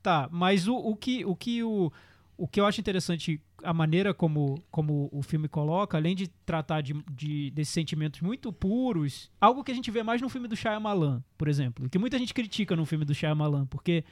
tá, 0.03 0.29
mas 0.31 0.67
o, 0.67 0.75
o 0.75 0.95
que 0.95 1.25
o 1.25 1.35
que 1.35 1.63
o, 1.63 1.91
o 2.37 2.47
que 2.47 2.59
eu 2.59 2.65
acho 2.65 2.79
interessante 2.79 3.41
a 3.63 3.73
maneira 3.73 4.13
como, 4.13 4.61
como 4.69 5.09
o 5.11 5.23
filme 5.23 5.47
coloca, 5.47 5.97
além 5.97 6.15
de 6.15 6.27
tratar 6.45 6.81
de, 6.81 6.93
de 7.11 7.49
desses 7.49 7.73
sentimentos 7.73 8.21
muito 8.21 8.53
puros, 8.53 9.31
algo 9.41 9.63
que 9.63 9.71
a 9.71 9.75
gente 9.75 9.89
vê 9.89 10.03
mais 10.03 10.21
no 10.21 10.29
filme 10.29 10.47
do 10.47 10.55
Shyamalan, 10.55 11.23
por 11.35 11.47
exemplo, 11.47 11.83
e 11.85 11.89
que 11.89 11.97
muita 11.97 12.19
gente 12.19 12.31
critica 12.31 12.75
no 12.75 12.85
filme 12.85 13.03
do 13.05 13.13
Shyamalan, 13.15 13.65
porque 13.65 14.03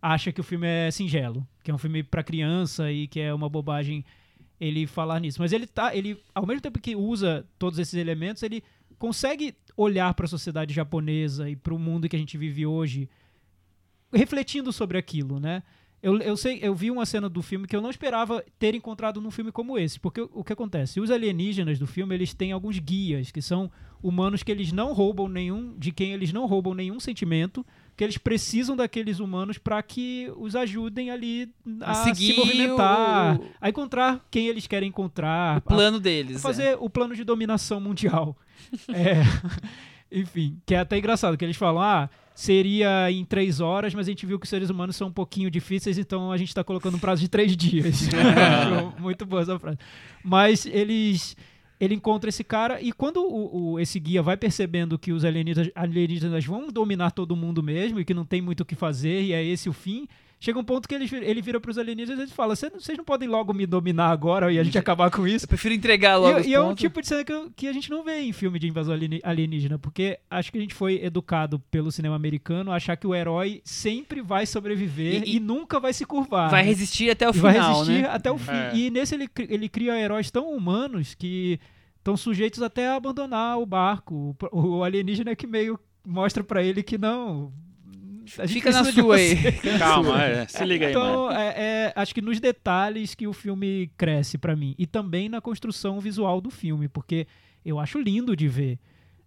acha 0.00 0.32
que 0.32 0.40
o 0.40 0.44
filme 0.44 0.66
é 0.66 0.90
singelo, 0.90 1.46
que 1.62 1.70
é 1.70 1.74
um 1.74 1.78
filme 1.78 2.02
pra 2.02 2.22
criança 2.22 2.90
e 2.90 3.06
que 3.06 3.20
é 3.20 3.32
uma 3.32 3.48
bobagem 3.48 4.04
ele 4.60 4.86
falar 4.86 5.20
nisso. 5.20 5.40
Mas 5.40 5.52
ele 5.52 5.66
tá, 5.66 5.94
ele 5.94 6.20
ao 6.34 6.46
mesmo 6.46 6.60
tempo 6.60 6.80
que 6.80 6.96
usa 6.96 7.46
todos 7.58 7.78
esses 7.78 7.94
elementos, 7.94 8.42
ele 8.42 8.62
consegue 8.98 9.54
olhar 9.76 10.12
para 10.14 10.26
a 10.26 10.28
sociedade 10.28 10.74
japonesa 10.74 11.48
e 11.48 11.54
para 11.54 11.74
o 11.74 11.78
mundo 11.78 12.08
que 12.08 12.16
a 12.16 12.18
gente 12.18 12.36
vive 12.36 12.66
hoje, 12.66 13.08
refletindo 14.12 14.72
sobre 14.72 14.98
aquilo, 14.98 15.38
né? 15.38 15.62
Eu, 16.00 16.16
eu 16.18 16.36
sei, 16.36 16.60
eu 16.62 16.74
vi 16.74 16.90
uma 16.92 17.04
cena 17.04 17.28
do 17.28 17.42
filme 17.42 17.66
que 17.66 17.74
eu 17.74 17.80
não 17.80 17.90
esperava 17.90 18.44
ter 18.56 18.74
encontrado 18.74 19.20
num 19.20 19.32
filme 19.32 19.50
como 19.50 19.76
esse, 19.76 19.98
porque 19.98 20.20
o, 20.20 20.30
o 20.32 20.44
que 20.44 20.52
acontece? 20.52 21.00
Os 21.00 21.10
alienígenas 21.10 21.78
do 21.78 21.88
filme, 21.88 22.14
eles 22.14 22.32
têm 22.32 22.52
alguns 22.52 22.78
guias, 22.78 23.32
que 23.32 23.42
são 23.42 23.70
humanos 24.00 24.44
que 24.44 24.52
eles 24.52 24.70
não 24.70 24.92
roubam 24.92 25.28
nenhum, 25.28 25.76
de 25.76 25.90
quem 25.90 26.12
eles 26.12 26.32
não 26.32 26.46
roubam 26.46 26.72
nenhum 26.72 27.00
sentimento, 27.00 27.66
que 27.98 28.04
eles 28.04 28.16
precisam 28.16 28.76
daqueles 28.76 29.18
humanos 29.18 29.58
para 29.58 29.82
que 29.82 30.32
os 30.36 30.54
ajudem 30.54 31.10
ali 31.10 31.50
a, 31.80 31.90
A 31.90 32.14
se 32.14 32.32
movimentar, 32.32 33.40
o- 33.40 33.44
a 33.60 33.68
encontrar 33.68 34.24
quem 34.30 34.46
eles 34.46 34.68
querem 34.68 34.88
encontrar, 34.88 35.58
O 35.58 35.62
plano 35.62 35.98
deles. 35.98 36.36
a 36.36 36.38
é. 36.38 36.40
fazer 36.40 36.76
o 36.80 36.88
plano 36.88 37.16
de 37.16 37.24
dominação 37.24 37.80
mundial. 37.80 38.36
É, 38.94 39.22
enfim, 40.12 40.56
que 40.64 40.74
é 40.74 40.78
até 40.78 40.96
engraçado, 40.96 41.36
que 41.36 41.44
eles 41.44 41.56
falam, 41.56 41.82
ah, 41.82 42.08
seria 42.34 43.10
em 43.10 43.24
três 43.24 43.60
horas, 43.60 43.92
mas 43.94 44.06
a 44.06 44.10
gente 44.10 44.24
viu 44.26 44.38
que 44.38 44.44
os 44.44 44.50
seres 44.50 44.70
humanos 44.70 44.94
são 44.96 45.08
um 45.08 45.12
pouquinho 45.12 45.50
difíceis, 45.50 45.98
então 45.98 46.30
a 46.30 46.36
gente 46.36 46.48
está 46.48 46.62
colocando 46.62 46.96
um 46.96 47.00
prazo 47.00 47.20
de 47.20 47.28
três 47.28 47.56
dias. 47.56 48.08
Muito 48.98 49.26
boa 49.26 49.42
essa 49.42 49.58
frase. 49.58 49.78
Mas 50.22 50.66
eles... 50.66 51.36
Ele 51.80 51.94
encontra 51.94 52.28
esse 52.28 52.42
cara 52.42 52.80
e 52.80 52.92
quando 52.92 53.18
o, 53.22 53.72
o- 53.74 53.80
esse 53.80 54.00
guia 54.00 54.22
vai 54.22 54.36
percebendo 54.36 54.98
que 54.98 55.12
os 55.12 55.24
alienígenas, 55.24 55.70
alienígenas 55.74 56.44
vão 56.44 56.68
dominar 56.68 57.12
todo 57.12 57.36
mundo 57.36 57.62
mesmo 57.62 58.00
e 58.00 58.04
que 58.04 58.12
não 58.14 58.24
tem 58.24 58.42
muito 58.42 58.60
o 58.62 58.64
que 58.64 58.74
fazer 58.74 59.22
e 59.22 59.32
é 59.32 59.44
esse 59.44 59.68
o 59.68 59.72
fim, 59.72 60.08
chega 60.40 60.58
um 60.58 60.64
ponto 60.64 60.88
que 60.88 60.94
ele, 60.94 61.08
ele 61.22 61.42
vira 61.42 61.60
para 61.60 61.70
os 61.70 61.78
alienígenas 61.78 62.30
e 62.30 62.32
fala: 62.32 62.54
"Cê- 62.56 62.70
vocês 62.70 62.96
não 62.96 63.04
podem 63.04 63.28
logo 63.28 63.52
me 63.52 63.66
dominar 63.66 64.10
agora 64.10 64.52
e 64.52 64.58
a 64.58 64.62
gente 64.64 64.76
acabar 64.78 65.10
com 65.10 65.26
isso. 65.26 65.44
Eu 65.44 65.48
prefiro 65.48 65.74
entregar 65.74 66.16
logo 66.16 66.38
E, 66.38 66.40
os 66.40 66.46
e 66.46 66.54
é 66.54 66.60
um 66.60 66.74
tipo 66.74 67.00
de 67.00 67.08
cena 67.08 67.24
que, 67.24 67.32
eu- 67.32 67.50
que 67.54 67.66
a 67.68 67.72
gente 67.72 67.90
não 67.90 68.04
vê 68.04 68.20
em 68.20 68.32
filme 68.32 68.58
de 68.58 68.68
invasão 68.68 68.94
alienígena, 69.24 69.78
porque 69.78 70.18
acho 70.30 70.50
que 70.52 70.58
a 70.58 70.60
gente 70.60 70.74
foi 70.74 71.02
educado 71.04 71.58
pelo 71.70 71.90
cinema 71.90 72.14
americano 72.16 72.70
a 72.72 72.76
achar 72.76 72.96
que 72.96 73.06
o 73.06 73.14
herói 73.14 73.60
sempre 73.64 74.20
vai 74.20 74.46
sobreviver 74.46 75.22
E- 75.24 75.32
e, 75.32 75.36
e- 75.36 75.40
nunca 75.40 75.80
vai 75.80 75.92
se 75.92 76.04
curvar. 76.04 76.50
Vai 76.50 76.62
né? 76.62 76.68
resistir 76.68 77.10
até 77.10 77.28
o 77.28 77.32
final, 77.32 77.52
vai 77.52 77.60
resistir 77.60 78.02
né? 78.02 78.08
até 78.08 78.30
o 78.30 78.38
fim. 78.38 78.50
É. 78.52 78.76
E 78.76 78.90
nesse 78.90 79.14
ele, 79.14 79.28
ele 79.48 79.68
cria 79.68 79.98
heróis 79.98 80.30
tão 80.30 80.50
humanos 80.54 81.14
que 81.14 81.58
estão 81.98 82.16
sujeitos 82.16 82.62
até 82.62 82.88
a 82.88 82.94
abandonar 82.96 83.58
o 83.58 83.66
barco. 83.66 84.36
O, 84.52 84.60
o 84.78 84.84
alienígena 84.84 85.34
que 85.36 85.46
meio 85.46 85.78
mostra 86.06 86.42
pra 86.44 86.62
ele 86.62 86.82
que 86.82 86.96
não. 86.96 87.52
A 88.38 88.46
gente 88.46 88.54
Fica 88.54 88.70
na 88.70 88.84
sua 88.84 89.16
aí. 89.16 89.34
você. 89.34 89.78
Calma, 89.78 90.22
é, 90.22 90.46
se 90.46 90.64
liga 90.64 90.86
aí. 90.86 90.92
Então, 90.92 91.30
é, 91.30 91.54
é, 91.56 91.92
acho 91.94 92.14
que 92.14 92.20
nos 92.20 92.40
detalhes 92.40 93.14
que 93.14 93.26
o 93.26 93.32
filme 93.32 93.90
cresce 93.96 94.36
pra 94.38 94.56
mim. 94.56 94.74
E 94.78 94.86
também 94.86 95.28
na 95.28 95.40
construção 95.40 96.00
visual 96.00 96.40
do 96.40 96.50
filme, 96.50 96.88
porque 96.88 97.26
eu 97.64 97.78
acho 97.78 97.98
lindo 98.00 98.36
de 98.36 98.48
ver. 98.48 98.78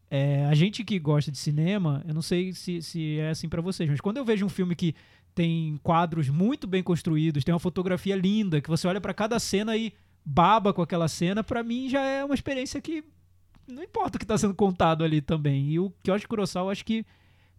É, 0.10 0.46
a 0.46 0.54
gente 0.54 0.84
que 0.84 1.00
gosta 1.00 1.32
de 1.32 1.38
cinema, 1.38 2.04
eu 2.08 2.14
não 2.14 2.22
sei 2.22 2.54
se, 2.54 2.82
se 2.82 3.18
é 3.20 3.30
assim 3.30 3.48
pra 3.48 3.62
vocês, 3.62 3.90
mas 3.90 4.02
quando 4.02 4.18
eu 4.18 4.26
vejo 4.26 4.46
um 4.46 4.50
filme 4.50 4.76
que 4.76 4.94
tem 5.34 5.80
quadros 5.82 6.28
muito 6.28 6.68
bem 6.68 6.84
construídos, 6.84 7.44
tem 7.44 7.54
uma 7.54 7.60
fotografia 7.60 8.16
linda, 8.16 8.60
que 8.60 8.70
você 8.70 8.88
olha 8.88 9.00
pra 9.00 9.14
cada 9.14 9.40
cena 9.40 9.78
e 9.78 9.94
baba 10.26 10.74
com 10.74 10.82
aquela 10.82 11.08
cena, 11.08 11.44
pra 11.44 11.64
mim 11.64 11.88
já 11.88 12.02
é 12.02 12.26
uma 12.26 12.36
experiência 12.36 12.82
que 12.82 13.04
não 13.68 13.82
importa 13.82 14.18
o 14.18 14.20
que 14.20 14.26
tá 14.26 14.38
sendo 14.38 14.54
contado 14.54 15.04
ali 15.04 15.22
também. 15.22 15.70
E 15.70 15.80
o 15.80 15.92
Kyoshi 16.04 16.28
Kurosawa, 16.28 16.72
acho 16.72 16.84
que 16.84 17.06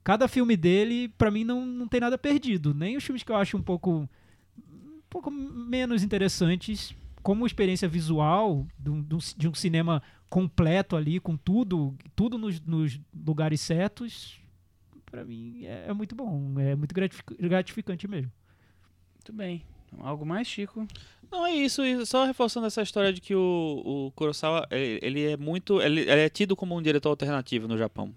cada 0.05 0.27
filme 0.29 0.57
dele, 0.57 1.09
pra 1.17 1.31
mim, 1.31 1.45
não, 1.45 1.65
não 1.65 1.87
tem 1.89 2.01
nada 2.01 2.17
perdido. 2.19 2.75
Nem 2.75 2.97
os 2.97 3.05
filmes 3.05 3.23
que 3.23 3.31
eu 3.33 3.37
acho 3.37 3.57
um 3.57 3.63
pouco, 3.63 4.09
um 4.71 5.01
pouco 5.09 5.31
menos 5.31 6.03
interessantes, 6.03 6.95
como 7.23 7.47
experiência 7.47 7.89
visual 7.89 8.67
de 8.79 8.91
um, 8.91 9.03
de 9.37 9.49
um- 9.49 9.55
cinema 9.55 10.03
completo 10.29 10.97
ali, 10.97 11.21
com 11.21 11.37
tudo, 11.37 11.95
tudo 12.17 12.39
nos, 12.39 12.61
nos 12.63 12.99
lugares 13.15 13.61
certos, 13.61 14.41
pra 15.07 15.25
mim 15.25 15.65
é, 15.67 15.85
é 15.89 15.93
muito 15.93 16.15
bom. 16.15 16.55
É 16.59 16.75
muito 16.75 16.95
gratific- 16.95 17.37
gratificante 17.39 18.09
mesmo. 18.09 18.33
Muito 19.15 19.33
bem. 19.33 19.63
Algo 19.99 20.25
mais, 20.25 20.49
Chico? 20.49 20.87
Não, 21.31 21.45
é 21.47 21.55
isso. 21.55 21.83
Só 22.07 22.25
reforçando 22.25 22.67
essa 22.67 22.81
história 22.83 23.13
de 23.13 23.21
que 23.21 23.35
o, 23.35 23.83
o 23.85 24.11
Kurosawa, 24.13 24.67
ele, 24.71 24.99
ele 25.03 25.23
é 25.33 25.37
muito... 25.37 25.83
Ele, 25.83 26.01
ele 26.01 26.11
é 26.23 26.29
tido 26.31 26.57
como 26.57 26.75
um 26.75 26.81
diretor 26.81 27.11
alternativo 27.11 27.69
no 27.69 27.77
Japão. 27.77 28.13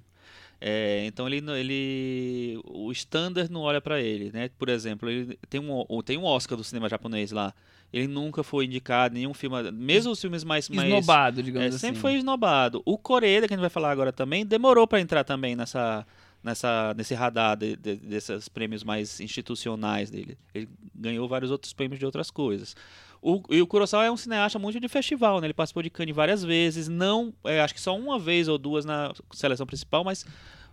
É, 0.68 1.06
então 1.06 1.28
ele, 1.28 1.44
ele... 1.60 2.60
O 2.66 2.92
standard 2.92 3.52
não 3.52 3.62
olha 3.62 3.80
pra 3.80 4.02
ele, 4.02 4.32
né? 4.32 4.50
Por 4.58 4.68
exemplo, 4.68 5.08
ele 5.08 5.38
tem 5.48 5.62
um, 5.62 6.02
tem 6.02 6.18
um 6.18 6.24
Oscar 6.24 6.58
do 6.58 6.64
cinema 6.64 6.90
japonês 6.90 7.32
lá. 7.32 7.54
Ele 7.94 8.08
nunca 8.08 8.42
foi 8.42 8.66
indicado 8.66 9.14
em 9.14 9.20
nenhum 9.20 9.34
filme... 9.36 9.72
Mesmo 9.72 10.12
os 10.12 10.20
filmes 10.20 10.44
mais... 10.44 10.68
mais 10.68 10.90
Esnobado, 10.90 11.44
digamos 11.44 11.66
é, 11.66 11.70
assim. 11.70 11.78
sempre 11.78 12.02
foi 12.02 12.16
esnobado. 12.16 12.82
O 12.84 12.98
Coreia, 12.98 13.42
que 13.42 13.54
a 13.54 13.56
gente 13.56 13.62
vai 13.62 13.70
falar 13.70 13.92
agora 13.92 14.12
também, 14.12 14.44
demorou 14.44 14.88
pra 14.88 15.00
entrar 15.00 15.24
também 15.24 15.56
nessa, 15.56 16.04
nessa, 16.44 16.96
nesse 16.98 17.14
radar 17.14 17.56
de, 17.56 17.76
de- 17.76 17.98
desses 17.98 18.50
prêmios 18.50 18.84
mais 18.84 19.20
institucionais 19.20 20.10
dele. 20.10 20.36
Ele 20.52 20.68
ganhou 20.96 21.28
vários 21.28 21.52
outros 21.52 21.74
prêmios 21.74 22.00
de 22.00 22.08
outras 22.08 22.32
coisas. 22.32 22.76
O, 23.22 23.40
e 23.52 23.62
o 23.62 23.68
Kurosawa 23.68 24.06
é 24.06 24.12
um 24.12 24.18
cineasta 24.18 24.58
muito 24.58 24.80
de 24.80 24.88
festival, 24.88 25.40
né? 25.40 25.46
Ele 25.46 25.54
participou 25.54 25.84
de 25.84 25.92
Cannes 25.92 26.16
várias 26.16 26.44
vezes, 26.44 26.88
não, 26.88 27.32
é, 27.44 27.62
acho 27.62 27.74
que 27.76 27.82
só 27.82 27.96
uma 27.96 28.18
vez 28.18 28.48
ou 28.48 28.58
duas 28.58 28.84
na 28.84 29.14
seleção 29.32 29.66
principal, 29.68 30.04
mas 30.04 30.26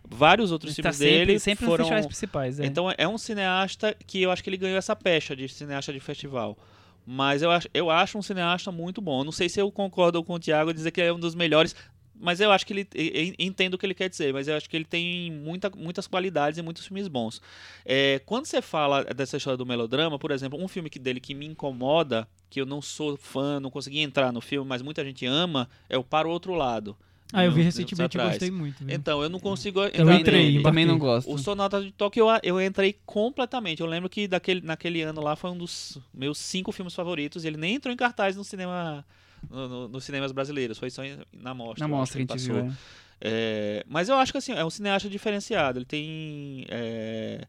vários 0.09 0.53
outros 0.53 0.75
tá 0.77 0.83
filmes 0.83 0.97
sempre, 0.97 1.27
dele 1.27 1.39
sempre 1.39 1.67
foram 1.67 1.89
nos 1.89 2.07
principais. 2.07 2.61
É. 2.61 2.67
então 2.67 2.93
é 2.97 3.09
um 3.09 3.19
cineasta 3.19 3.97
que 4.07 4.23
eu 4.23 4.31
acho 4.31 4.43
que 4.43 4.51
ele 4.51 4.57
ganhou 4.57 4.77
essa 4.79 4.95
pecha 4.95 5.35
de 5.35 5.49
cineasta 5.49 5.93
de 5.93 6.01
festival. 6.01 6.57
Mas 7.05 7.43
eu 7.43 7.51
acho, 7.51 7.69
eu 7.75 7.91
acho 7.91 8.17
um 8.17 8.23
cineasta 8.23 8.71
muito 8.71 9.01
bom. 9.01 9.25
Não 9.25 9.33
sei 9.33 9.49
se 9.49 9.61
eu 9.61 9.71
concordo 9.73 10.23
com 10.23 10.35
o 10.35 10.39
Thiago 10.39 10.73
dizer 10.73 10.91
que 10.93 11.01
ele 11.01 11.09
é 11.09 11.13
um 11.13 11.19
dos 11.19 11.35
melhores, 11.35 11.75
mas 12.15 12.39
eu 12.41 12.53
acho 12.53 12.65
que 12.65 12.73
ele. 12.73 12.89
Entendo 13.37 13.75
o 13.75 13.79
que 13.79 13.85
ele 13.85 13.95
quer 13.95 14.09
dizer, 14.09 14.33
mas 14.33 14.47
eu 14.47 14.57
acho 14.57 14.71
que 14.71 14.77
ele 14.77 14.85
tem 14.85 15.29
muita, 15.33 15.69
muitas 15.71 16.07
qualidades 16.07 16.59
e 16.59 16.63
muitos 16.63 16.87
filmes 16.87 17.09
bons. 17.09 17.43
É, 17.85 18.21
quando 18.25 18.47
você 18.47 18.63
fala 18.63 19.03
dessa 19.03 19.37
história 19.37 19.57
do 19.57 19.67
melodrama, 19.67 20.17
por 20.17 20.31
exemplo, 20.31 20.63
um 20.63 20.69
filme 20.69 20.89
que- 20.89 21.01
dele 21.01 21.19
que 21.19 21.35
me 21.35 21.45
incomoda, 21.47 22.29
que 22.49 22.61
eu 22.61 22.67
não 22.67 22.81
sou 22.81 23.17
fã, 23.17 23.59
não 23.59 23.71
consegui 23.71 23.99
entrar 23.99 24.33
no 24.33 24.41
filme, 24.41 24.69
mas 24.69 24.81
muita 24.83 25.05
gente 25.05 25.27
ama, 25.27 25.69
é 25.89 25.99
o 25.99 26.05
Para 26.05 26.29
o 26.29 26.31
Outro 26.31 26.55
Lado. 26.55 26.97
Ah, 27.33 27.45
eu 27.45 27.53
vi 27.53 27.63
recentemente 27.63 28.17
e 28.19 28.21
gostei 28.21 28.51
muito. 28.51 28.85
viu? 28.85 28.95
Então, 28.95 29.23
eu 29.23 29.29
não 29.31 29.41
consigo 29.41 29.83
entrar 29.85 30.03
Eu 30.03 30.13
entrei, 30.13 30.45
nele. 30.53 30.63
Também 30.63 30.85
não 30.85 30.99
gosto. 30.99 31.33
O 31.33 31.39
Sonata 31.39 31.81
de 31.83 31.91
Tóquio 31.93 32.29
eu, 32.29 32.41
eu 32.43 32.61
entrei 32.61 32.97
completamente. 33.07 33.81
Eu 33.81 33.87
lembro 33.87 34.09
que 34.11 34.29
daquele, 34.29 34.61
naquele 34.61 35.01
ano 35.03 35.21
lá 35.23 35.35
foi 35.35 35.51
um 35.51 35.57
dos 35.57 35.99
meus 36.13 36.37
cinco 36.39 36.71
filmes 36.73 36.95
favoritos. 36.95 37.45
E 37.45 37.47
ele 37.49 37.57
nem 37.57 37.75
entrou 37.77 37.93
em 37.93 37.97
cartaz 37.97 38.37
no 38.37 38.45
cinema. 38.45 39.05
no- 39.51 39.69
no- 39.69 39.89
nos 39.89 40.05
cinemas 40.05 40.31
brasileiros, 40.31 40.79
foi 40.79 40.89
só 40.91 41.03
em- 41.05 41.19
na 41.33 41.53
mostra. 41.53 41.87
Na 41.87 41.89
mostra 41.97 42.25
que 42.25 42.33
a 42.33 42.37
gente 42.37 42.47
passou. 42.49 42.63
viu. 42.65 42.73
é. 42.73 42.77
É, 43.25 43.85
mas 43.89 44.09
eu 44.09 44.17
acho 44.17 44.31
que 44.33 44.39
assim, 44.39 44.53
é 44.53 44.65
um 44.65 44.71
cineasta 44.71 45.09
diferenciado. 45.09 45.79
Ele 45.79 45.85
tem 45.85 46.65
é, 46.69 47.45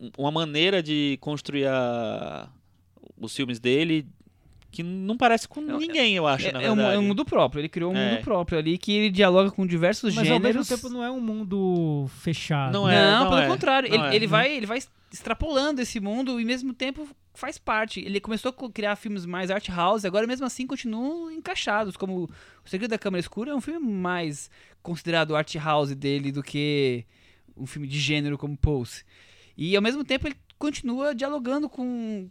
um- 0.00 0.10
uma 0.18 0.30
maneira 0.30 0.82
de 0.82 1.16
construir 1.20 1.66
a- 1.66 2.48
os 3.18 3.34
filmes 3.34 3.58
dele 3.58 4.06
que 4.70 4.82
não 4.82 5.16
parece 5.16 5.48
com 5.48 5.60
É- 5.60 5.76
ninguém, 5.78 6.14
eu 6.14 6.26
acho, 6.26 6.46
É, 6.48 6.52
na 6.52 6.62
é 6.62 6.70
um, 6.70 6.76
verdade. 6.76 6.96
é 6.96 6.98
um 6.98 7.02
mundo 7.02 7.24
próprio. 7.24 7.60
Ele 7.60 7.68
criou 7.68 7.92
um 7.92 7.96
É. 7.96 8.12
mundo 8.14 8.22
próprio 8.24 8.58
ali 8.58 8.78
que 8.78 8.92
ele 8.92 9.10
dialoga 9.10 9.50
com 9.50 9.66
diversos 9.66 10.14
Mas 10.14 10.28
ao 10.28 10.34
gêneros. 10.36 10.68
mesmo 10.68 10.76
tempo 10.76 10.88
não 10.92 11.02
é 11.02 11.10
um 11.10 11.20
mundo 11.20 12.06
fechado. 12.20 12.72
Não 12.72 12.82
Não, 12.82 12.90
é, 12.90 13.10
não 13.18 13.28
pelo 13.28 13.40
é. 13.40 13.46
contrário. 13.48 13.88
Não 13.90 13.96
ele, 13.96 14.12
é. 14.12 14.16
ele 14.16 14.26
vai, 14.26 14.52
ele 14.52 14.66
vai 14.66 14.78
extrapolando 15.12 15.80
esse 15.80 15.98
mundo 15.98 16.38
e, 16.38 16.42
ao 16.42 16.46
mesmo 16.46 16.72
tempo, 16.72 17.08
faz 17.34 17.58
parte. 17.58 18.00
Ele 18.00 18.20
começou 18.20 18.54
a 18.56 18.70
criar 18.72 18.94
filmes 18.96 19.26
mais 19.26 19.50
art 19.50 19.68
house, 19.68 20.04
agora, 20.04 20.26
mesmo 20.26 20.46
assim, 20.46 20.66
continuam 20.66 21.30
encaixados. 21.32 21.96
Como 21.96 22.30
O 22.64 22.68
Segredo 22.68 22.90
da 22.90 22.98
Câmara 22.98 23.20
Escura 23.20 23.50
é 23.50 23.54
um 23.54 23.60
filme 23.60 23.80
mais 23.84 24.48
considerado 24.82 25.34
art 25.34 25.52
house 25.56 25.94
dele 25.96 26.30
do 26.30 26.42
que 26.42 27.04
um 27.56 27.66
filme 27.66 27.88
de 27.88 27.98
gênero 27.98 28.38
como 28.38 28.56
Pulse. 28.56 29.04
E, 29.56 29.74
ao 29.74 29.82
mesmo 29.82 30.04
tempo, 30.04 30.28
ele 30.28 30.36
continua 30.58 31.14
dialogando 31.14 31.68
com. 31.68 32.28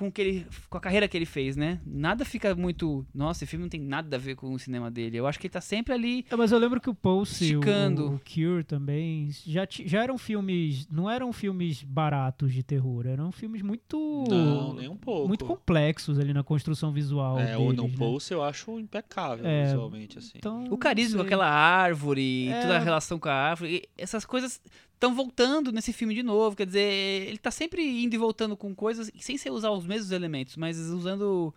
Com, 0.00 0.08
o 0.08 0.12
que 0.12 0.20
ele, 0.22 0.46
com 0.70 0.78
a 0.78 0.80
carreira 0.80 1.06
que 1.06 1.14
ele 1.14 1.26
fez, 1.26 1.56
né? 1.56 1.78
Nada 1.84 2.24
fica 2.24 2.54
muito. 2.54 3.06
Nossa, 3.14 3.44
esse 3.44 3.50
filme 3.50 3.64
não 3.64 3.68
tem 3.68 3.82
nada 3.82 4.16
a 4.16 4.18
ver 4.18 4.34
com 4.34 4.50
o 4.54 4.58
cinema 4.58 4.90
dele. 4.90 5.18
Eu 5.18 5.26
acho 5.26 5.38
que 5.38 5.46
ele 5.46 5.52
tá 5.52 5.60
sempre 5.60 5.92
ali. 5.92 6.24
É, 6.30 6.36
mas 6.36 6.50
eu 6.52 6.58
lembro 6.58 6.80
que 6.80 6.88
o 6.88 6.94
Pulse, 6.94 7.44
o, 7.54 7.60
Esticando. 7.60 8.14
o 8.14 8.20
Cure 8.20 8.64
também, 8.64 9.28
já, 9.46 9.68
já 9.68 10.02
eram 10.02 10.16
filmes, 10.16 10.88
não 10.90 11.08
eram 11.10 11.30
filmes 11.34 11.82
baratos 11.82 12.50
de 12.54 12.62
terror, 12.62 13.06
eram 13.06 13.30
filmes 13.30 13.60
muito 13.60 14.24
Não, 14.28 14.72
nem 14.72 14.88
um 14.88 14.96
pouco. 14.96 15.28
muito 15.28 15.44
complexos 15.44 16.18
ali 16.18 16.32
na 16.32 16.42
construção 16.42 16.90
visual 16.92 17.38
É, 17.38 17.56
o 17.58 17.60
deles, 17.64 17.76
No 17.76 17.88
né? 17.88 17.94
Pulse 17.98 18.32
eu 18.32 18.42
acho 18.42 18.78
impecável 18.80 19.46
É, 19.46 19.64
visualmente, 19.66 20.16
assim. 20.18 20.32
Então, 20.38 20.64
O 20.70 20.78
carisma 20.78 21.24
aquela 21.24 21.46
árvore, 21.48 22.48
É. 22.48 22.62
toda 22.62 22.76
a 22.76 22.78
relação 22.80 23.18
com 23.18 23.28
a 23.28 23.34
árvore, 23.34 23.82
e 23.84 23.88
essas 24.02 24.24
coisas 24.24 24.62
estão 25.00 25.14
voltando 25.14 25.72
nesse 25.72 25.94
filme 25.94 26.14
de 26.14 26.22
novo. 26.22 26.54
Quer 26.54 26.66
dizer, 26.66 27.26
ele 27.26 27.38
tá 27.38 27.50
sempre 27.50 27.82
indo 28.04 28.14
e 28.14 28.18
voltando 28.18 28.54
com 28.54 28.74
coisas 28.74 29.10
sem 29.18 29.38
ser 29.38 29.50
usar 29.50 29.70
os 29.70 29.86
mesmos 29.86 30.12
elementos, 30.12 30.56
mas 30.56 30.78
usando 30.78 31.54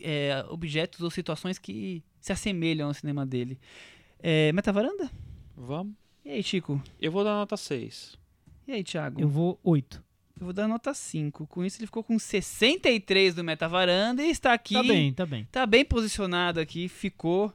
é, 0.00 0.44
objetos 0.48 1.00
ou 1.02 1.10
situações 1.10 1.58
que 1.58 2.02
se 2.18 2.32
assemelham 2.32 2.88
ao 2.88 2.94
cinema 2.94 3.26
dele. 3.26 3.58
É, 4.18 4.50
Metavaranda? 4.52 5.10
Vamos. 5.54 5.94
E 6.24 6.30
aí, 6.30 6.42
Chico? 6.42 6.82
Eu 6.98 7.12
vou 7.12 7.22
dar 7.22 7.34
nota 7.34 7.56
6. 7.56 8.16
E 8.66 8.72
aí, 8.72 8.82
Thiago? 8.82 9.20
Eu 9.20 9.28
vou 9.28 9.60
oito. 9.62 10.02
Eu 10.40 10.46
vou 10.46 10.52
dar 10.54 10.66
nota 10.66 10.94
5. 10.94 11.46
Com 11.46 11.62
isso, 11.62 11.78
ele 11.78 11.86
ficou 11.86 12.02
com 12.02 12.18
63 12.18 13.34
do 13.34 13.44
Metavaranda 13.44 14.22
e 14.22 14.30
está 14.30 14.54
aqui. 14.54 14.74
Tá 14.74 14.82
bem, 14.82 15.12
tá 15.12 15.26
bem. 15.26 15.48
Tá 15.52 15.66
bem 15.66 15.84
posicionado 15.84 16.58
aqui, 16.58 16.88
ficou 16.88 17.52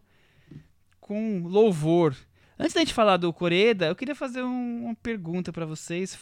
com 1.02 1.42
louvor. 1.48 2.16
Antes 2.60 2.74
da 2.74 2.82
gente 2.82 2.94
falar 2.94 3.16
do 3.16 3.32
Coreda, 3.32 3.88
eu 3.88 3.96
queria 3.96 4.14
fazer 4.14 4.44
um- 4.44 4.86
uma 4.86 4.96
pergunta 4.96 5.52
pra 5.54 5.66
vocês, 5.66 6.20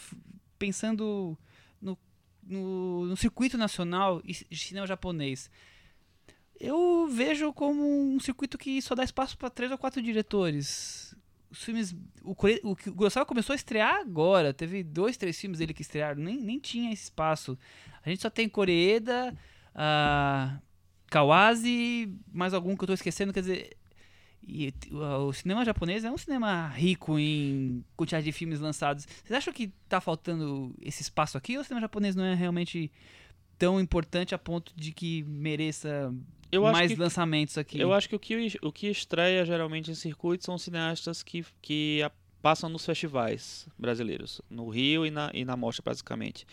pensando 0.60 1.36
no, 1.82 1.98
no, 2.44 3.06
no 3.08 3.18
circuito 3.18 3.58
nacional 3.58 4.22
de 4.22 4.56
cinema 4.56 4.86
japonês. 4.86 5.50
Eu 6.60 7.08
vejo 7.08 7.52
como 7.54 7.84
um 8.16 8.20
circuito 8.20 8.58
que 8.58 8.82
só 8.82 8.94
dá 8.96 9.04
espaço 9.04 9.38
para 9.38 9.50
três 9.50 9.72
ou 9.72 9.78
quatro 9.78 10.02
diretores. 10.02 11.16
os 11.50 11.64
filmes. 11.64 11.96
O, 12.24 12.34
o, 12.64 13.26
começou 13.26 13.54
a 13.54 13.56
estrear 13.56 13.96
agora. 14.02 14.54
Teve 14.54 14.84
dois, 14.84 15.18
três 15.18 15.40
filmes 15.40 15.60
dele 15.60 15.74
que 15.74 15.82
estrearam. 15.82 16.22
Nem, 16.22 16.38
nem 16.42 16.60
tinha 16.60 16.92
esse 16.92 17.04
espaço. 17.04 17.58
A 18.04 18.10
gente 18.10 18.22
só 18.22 18.30
tem 18.30 18.50
Koreeda, 18.50 19.36
a 19.74 20.60
Kawase, 21.08 22.12
mais 22.32 22.54
algum 22.54 22.76
que 22.76 22.84
eu 22.84 22.88
tô 22.88 22.94
esquecendo. 22.94 23.34
Quer 23.34 23.42
dizer. 23.42 23.78
E, 24.48 24.74
o 24.92 25.34
cinema 25.34 25.66
japonês 25.66 26.06
é 26.06 26.12
um 26.12 26.18
cinema 26.18 26.68
rico 26.70 27.20
em 27.20 27.84
quantidade 27.98 28.24
de 28.26 28.32
filmes 28.32 28.60
lançados. 28.60 29.06
Vocês 29.06 29.38
acham 29.38 29.54
que 29.54 29.72
tá 29.90 30.00
faltando 30.00 30.74
esse 30.82 31.02
espaço 31.02 31.38
aqui 31.38 31.56
ou 31.58 31.62
o 31.62 31.64
cinema 31.66 31.82
japonês 31.82 32.16
não 32.16 32.24
é 32.24 32.34
realmente 32.34 32.90
tão 33.58 33.80
importante 33.80 34.34
a 34.34 34.38
ponto 34.38 34.72
de 34.76 34.92
que 34.94 35.24
mereça 35.24 36.14
mais 36.72 36.92
que 36.92 36.98
lançamentos 36.98 37.58
aqui? 37.58 37.80
Eu 37.80 37.92
acho 37.94 38.08
que 38.08 38.16
o 38.16 38.20
que, 38.20 38.58
o 38.62 38.72
que 38.72 38.88
estreia 38.88 39.44
geralmente 39.46 39.92
em 39.92 39.96
circuito 39.96 40.46
são 40.46 40.58
cineastas 40.58 41.22
que, 41.22 41.46
que 41.62 42.02
a- 42.04 42.12
passam 42.42 42.70
nos 42.70 42.86
festivais 42.86 43.68
brasileiros, 43.78 44.40
no 44.50 44.70
Rio 44.70 45.06
e 45.06 45.12
na, 45.12 45.30
e 45.34 45.44
na 45.44 45.58
Mostra, 45.58 45.84
basicamente. 45.84 46.46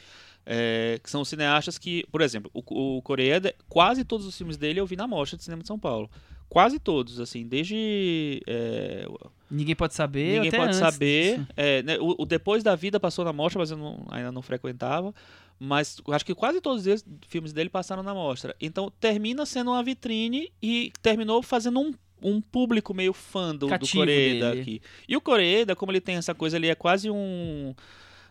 É, 0.47 0.99
que 1.03 1.09
são 1.09 1.25
cineastas 1.25 1.79
que, 1.79 2.05
por 2.11 2.21
exemplo, 2.21 2.51
o, 2.53 2.97
o 2.97 3.03
Coreeda, 3.03 3.55
quase 3.69 4.05
todos 4.05 4.27
os 4.27 4.37
filmes 4.37 4.57
dele 4.57 4.81
eu 4.81 4.87
vi 4.87 4.97
na 4.97 5.07
Mostra 5.07 5.37
de 5.39 5.45
Cinema 5.45 5.63
de 5.63 5.69
São 5.69 5.79
Paulo. 5.79 6.11
Quase 6.49 6.79
todos, 6.79 7.19
assim, 7.21 7.47
desde. 7.47 8.41
é, 8.47 9.07
Ninguém 9.51 9.75
pode 9.75 9.95
saber. 9.95 10.41
Ninguém 10.41 10.51
pode 10.53 10.77
saber. 10.77 11.41
É, 11.57 11.83
né, 11.83 11.99
o, 11.99 12.15
o 12.23 12.25
Depois 12.27 12.63
da 12.63 12.75
Vida 12.77 12.99
passou 13.01 13.25
na 13.25 13.33
mostra, 13.33 13.59
mas 13.61 13.71
eu 13.71 13.77
não- 13.77 14.05
ainda 14.11 14.31
não 14.33 14.43
frequentava. 14.43 15.13
Mas 15.59 16.01
acho 16.11 16.25
que 16.27 16.35
quase 16.35 16.61
todos 16.61 16.87
os 16.87 17.05
filmes 17.29 17.53
dele 17.53 17.71
passaram 17.71 18.03
na 18.03 18.13
mostra. 18.15 18.55
Então 18.61 18.93
termina 19.01 19.47
sendo 19.47 19.71
uma 19.71 19.83
vitrine 19.83 20.53
e 20.63 20.93
terminou 21.01 21.43
fazendo 21.43 21.79
um, 21.81 21.93
um 22.23 22.41
público 22.41 22.93
meio 22.93 23.13
fã 23.13 23.53
do, 23.53 23.61
do 23.61 23.69
Cativo 23.69 23.99
Coreeda 23.99 24.51
dele. 24.51 24.61
aqui. 24.61 24.83
E 25.09 25.17
o 25.17 25.21
Coreeda, 25.21 25.75
como 25.77 25.93
ele 25.93 26.01
tem 26.01 26.17
essa 26.17 26.35
coisa, 26.35 26.57
ele 26.57 26.67
é 26.69 26.75
quase 26.75 27.09
um. 27.09 27.73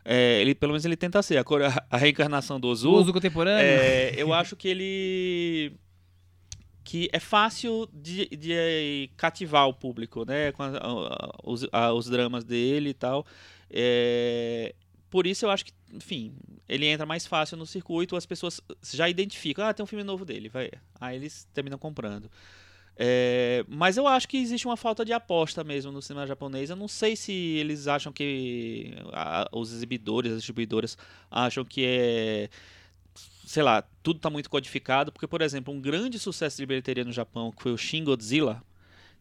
é, 0.03 0.41
ele, 0.41 0.53
pelo 0.53 0.73
menos 0.73 0.83
ele 0.83 0.97
tenta 0.97 1.21
ser 1.21 1.37
a, 1.37 1.43
a 1.89 1.97
reencarnação 1.97 2.59
do 2.59 2.67
O 2.67 2.71
Ozu. 2.71 3.13
contemporâneo. 3.13 3.65
É, 3.65 4.13
eu 4.17 4.33
acho 4.33 4.55
que 4.57 4.67
ele 4.67 5.73
que 6.83 7.09
é 7.13 7.19
fácil 7.19 7.87
de, 7.93 8.27
de 8.27 9.09
cativar 9.15 9.67
o 9.67 9.73
público, 9.73 10.25
né, 10.25 10.51
com 10.51 10.63
a- 10.63 10.77
a- 10.77 11.31
os, 11.43 11.67
a- 11.71 11.93
os 11.93 12.07
dramas 12.09 12.43
dele 12.43 12.89
e 12.89 12.93
tal. 12.93 13.25
É, 13.69 14.75
por 15.09 15.25
isso 15.27 15.45
eu 15.45 15.49
acho 15.49 15.65
que, 15.65 15.71
enfim, 15.93 16.33
ele 16.67 16.85
entra 16.85 17.05
mais 17.05 17.25
fácil 17.25 17.55
no 17.57 17.65
circuito, 17.65 18.15
as 18.15 18.25
pessoas 18.25 18.59
já 18.93 19.07
identificam, 19.09 19.65
ah, 19.65 19.73
tem 19.73 19.83
um 19.83 19.87
filme 19.87 20.03
novo 20.03 20.25
dele, 20.25 20.49
vai. 20.49 20.69
Aí 20.99 21.15
eles 21.15 21.47
terminam 21.53 21.77
comprando. 21.77 22.29
É, 22.95 23.65
mas 23.67 23.97
eu 23.97 24.07
acho 24.07 24.27
que 24.27 24.37
existe 24.37 24.67
uma 24.67 24.77
falta 24.77 25.03
de 25.03 25.11
aposta 25.13 25.63
mesmo 25.63 25.91
no 25.91 26.01
cinema 26.01 26.27
japonês. 26.27 26.69
Eu 26.69 26.75
não 26.75 26.87
sei 26.87 27.15
se 27.15 27.31
eles 27.31 27.87
acham 27.87 28.13
que 28.13 28.93
a- 29.11 29.49
os 29.51 29.71
exibidores, 29.73 30.31
as 30.31 30.37
distribuidoras 30.39 30.95
acham 31.31 31.65
que 31.65 31.83
é 31.85 32.49
sei 33.53 33.61
lá, 33.61 33.83
tudo 34.01 34.19
tá 34.19 34.31
muito 34.31 34.49
codificado, 34.49 35.11
porque, 35.11 35.27
por 35.27 35.39
exemplo, 35.43 35.71
um 35.71 35.79
grande 35.79 36.17
sucesso 36.17 36.57
de 36.57 36.65
bilheteria 36.65 37.03
no 37.05 37.11
Japão, 37.11 37.51
que 37.51 37.61
foi 37.61 37.71
o 37.71 37.77
Shin 37.77 38.03
Godzilla, 38.03 38.63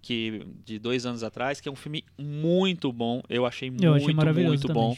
que, 0.01 0.47
de 0.65 0.79
dois 0.79 1.05
anos 1.05 1.23
atrás, 1.23 1.61
que 1.61 1.69
é 1.69 1.73
um 1.73 1.77
filme 1.77 2.03
muito 2.17 2.91
bom, 2.91 3.23
eu 3.29 3.45
achei 3.45 3.69
Eu 3.69 3.73
muito, 3.73 3.85
achei 3.97 4.15
muito 4.49 4.69
bom. 4.73 4.95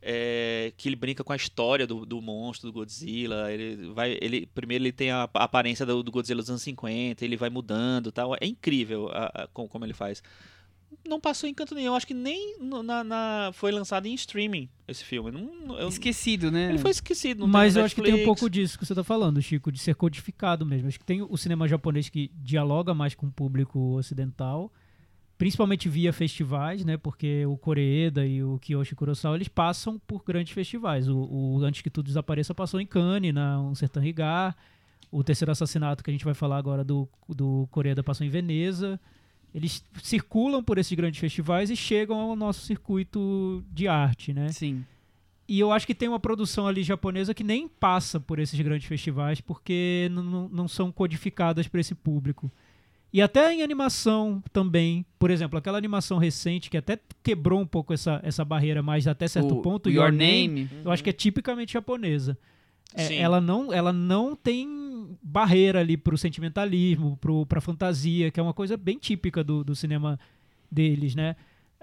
É, 0.00 0.72
que 0.76 0.88
ele 0.88 0.96
brinca 0.96 1.22
com 1.22 1.34
a 1.34 1.36
história 1.36 1.86
do, 1.86 2.06
do 2.06 2.22
monstro, 2.22 2.70
do 2.70 2.72
Godzilla. 2.72 3.52
Ele 3.52 3.88
vai, 3.92 4.16
ele, 4.22 4.46
primeiro 4.54 4.84
ele 4.84 4.92
tem 4.92 5.10
a, 5.10 5.28
a 5.34 5.44
aparência 5.44 5.84
do, 5.84 6.02
do 6.02 6.10
Godzilla 6.10 6.40
dos 6.40 6.48
anos 6.48 6.62
50, 6.62 7.22
ele 7.24 7.36
vai 7.36 7.50
mudando 7.50 8.08
e 8.08 8.12
tal. 8.12 8.34
É 8.40 8.46
incrível 8.46 9.08
a- 9.12 9.26
a- 9.42 9.48
como, 9.52 9.68
como 9.68 9.84
ele 9.84 9.92
faz. 9.92 10.22
Não 11.06 11.18
passou 11.20 11.48
em 11.48 11.54
canto 11.54 11.74
nenhum. 11.74 11.94
Acho 11.94 12.06
que 12.06 12.12
nem 12.14 12.58
no- 12.60 12.82
na, 12.82 13.02
na- 13.02 13.50
foi 13.54 13.70
lançado 13.72 14.06
em 14.06 14.14
streaming 14.14 14.68
esse 14.86 15.02
filme. 15.04 15.30
Não, 15.30 15.78
eu- 15.78 15.88
Esquecido, 15.88 16.50
né? 16.50 16.68
ele 16.70 16.78
foi 16.78 16.90
esquecido. 16.90 17.40
Não 17.40 17.46
Mas 17.46 17.76
eu 17.76 17.84
acho 17.84 17.94
que 17.94 18.02
tem 18.02 18.14
um 18.14 18.24
pouco 18.24 18.48
disso 18.50 18.78
que 18.78 18.84
você 18.84 18.94
tá 18.94 19.02
falando, 19.04 19.40
Chico, 19.40 19.72
de 19.72 19.78
ser 19.78 19.94
codificado 19.94 20.66
mesmo. 20.66 20.88
Acho 20.88 20.98
que 20.98 21.04
tem 21.04 21.22
o 21.22 21.36
cinema 21.36 21.66
japonês 21.66 22.08
que 22.08 22.30
dialoga 22.36 22.92
mais 22.94 23.14
com 23.14 23.26
o 23.26 23.30
público 23.30 23.78
ocidental, 23.96 24.70
principalmente 25.38 25.88
via 25.88 26.12
festivais, 26.12 26.84
né? 26.84 26.96
Porque 26.96 27.46
o 27.46 27.56
Koreeda 27.56 28.26
e 28.26 28.42
o 28.42 28.58
Kiyoshi 28.58 28.94
Kurosawa, 28.94 29.36
eles 29.36 29.48
passam 29.48 29.98
por 30.06 30.22
grandes 30.24 30.52
festivais. 30.52 31.08
O, 31.08 31.16
o 31.18 31.64
Antes 31.64 31.80
que 31.80 31.90
Tudo 31.90 32.06
Desapareça 32.06 32.54
passou 32.54 32.80
em 32.80 32.86
Cannes, 32.86 33.32
na 33.32 33.60
Um 33.60 33.74
Sertão 33.74 34.02
Rigar. 34.02 34.56
O 35.10 35.24
Terceiro 35.24 35.50
Assassinato, 35.52 36.04
que 36.04 36.10
a 36.10 36.12
gente 36.12 36.24
vai 36.24 36.34
falar 36.34 36.58
agora 36.58 36.84
do, 36.84 37.08
do 37.28 37.66
Koreeda, 37.70 38.02
passou 38.02 38.26
em 38.26 38.30
Veneza. 38.30 39.00
Eles 39.54 39.84
circulam 40.02 40.62
por 40.62 40.78
esses 40.78 40.92
grandes 40.92 41.18
festivais 41.20 41.70
e 41.70 41.76
chegam 41.76 42.18
ao 42.18 42.36
nosso 42.36 42.60
circuito 42.66 43.64
de 43.72 43.88
arte, 43.88 44.32
né? 44.32 44.48
Sim. 44.52 44.84
E 45.48 45.58
eu 45.58 45.72
acho 45.72 45.86
que 45.86 45.94
tem 45.94 46.08
uma 46.08 46.20
produção 46.20 46.66
ali 46.66 46.82
japonesa 46.82 47.32
que 47.32 47.42
nem 47.42 47.66
passa 47.66 48.20
por 48.20 48.38
esses 48.38 48.60
grandes 48.60 48.86
festivais 48.86 49.40
porque 49.40 50.10
não 50.12 50.68
são 50.68 50.92
codificadas 50.92 51.66
para 51.66 51.80
esse 51.80 51.94
público. 51.94 52.52
E 53.10 53.22
até 53.22 53.54
em 53.54 53.62
animação 53.62 54.42
também. 54.52 55.04
Por 55.18 55.30
exemplo, 55.30 55.58
aquela 55.58 55.78
animação 55.78 56.18
recente 56.18 56.68
que 56.68 56.76
até 56.76 56.98
quebrou 57.22 57.60
um 57.60 57.66
pouco 57.66 57.94
essa, 57.94 58.20
essa 58.22 58.44
barreira, 58.44 58.82
mas 58.82 59.06
até 59.06 59.26
certo 59.26 59.56
O 59.58 59.62
ponto, 59.62 59.88
Your 59.88 60.12
Name. 60.12 60.68
eu 60.84 60.90
acho 60.90 61.02
que 61.02 61.10
é 61.10 61.14
tipicamente 61.14 61.72
japonesa. 61.72 62.36
É, 62.94 63.04
Sim. 63.04 63.16
ela, 63.16 63.40
não, 63.40 63.72
ela 63.72 63.92
não 63.92 64.36
tem 64.36 64.66
barreira 65.22 65.80
ali 65.80 65.96
pro 65.96 66.18
sentimentalismo, 66.18 67.16
pro, 67.20 67.46
pra 67.46 67.60
fantasia, 67.60 68.30
que 68.30 68.40
é 68.40 68.42
uma 68.42 68.54
coisa 68.54 68.76
bem 68.76 68.98
típica 68.98 69.42
do, 69.42 69.64
do 69.64 69.74
cinema 69.74 70.18
deles, 70.70 71.14
né? 71.14 71.36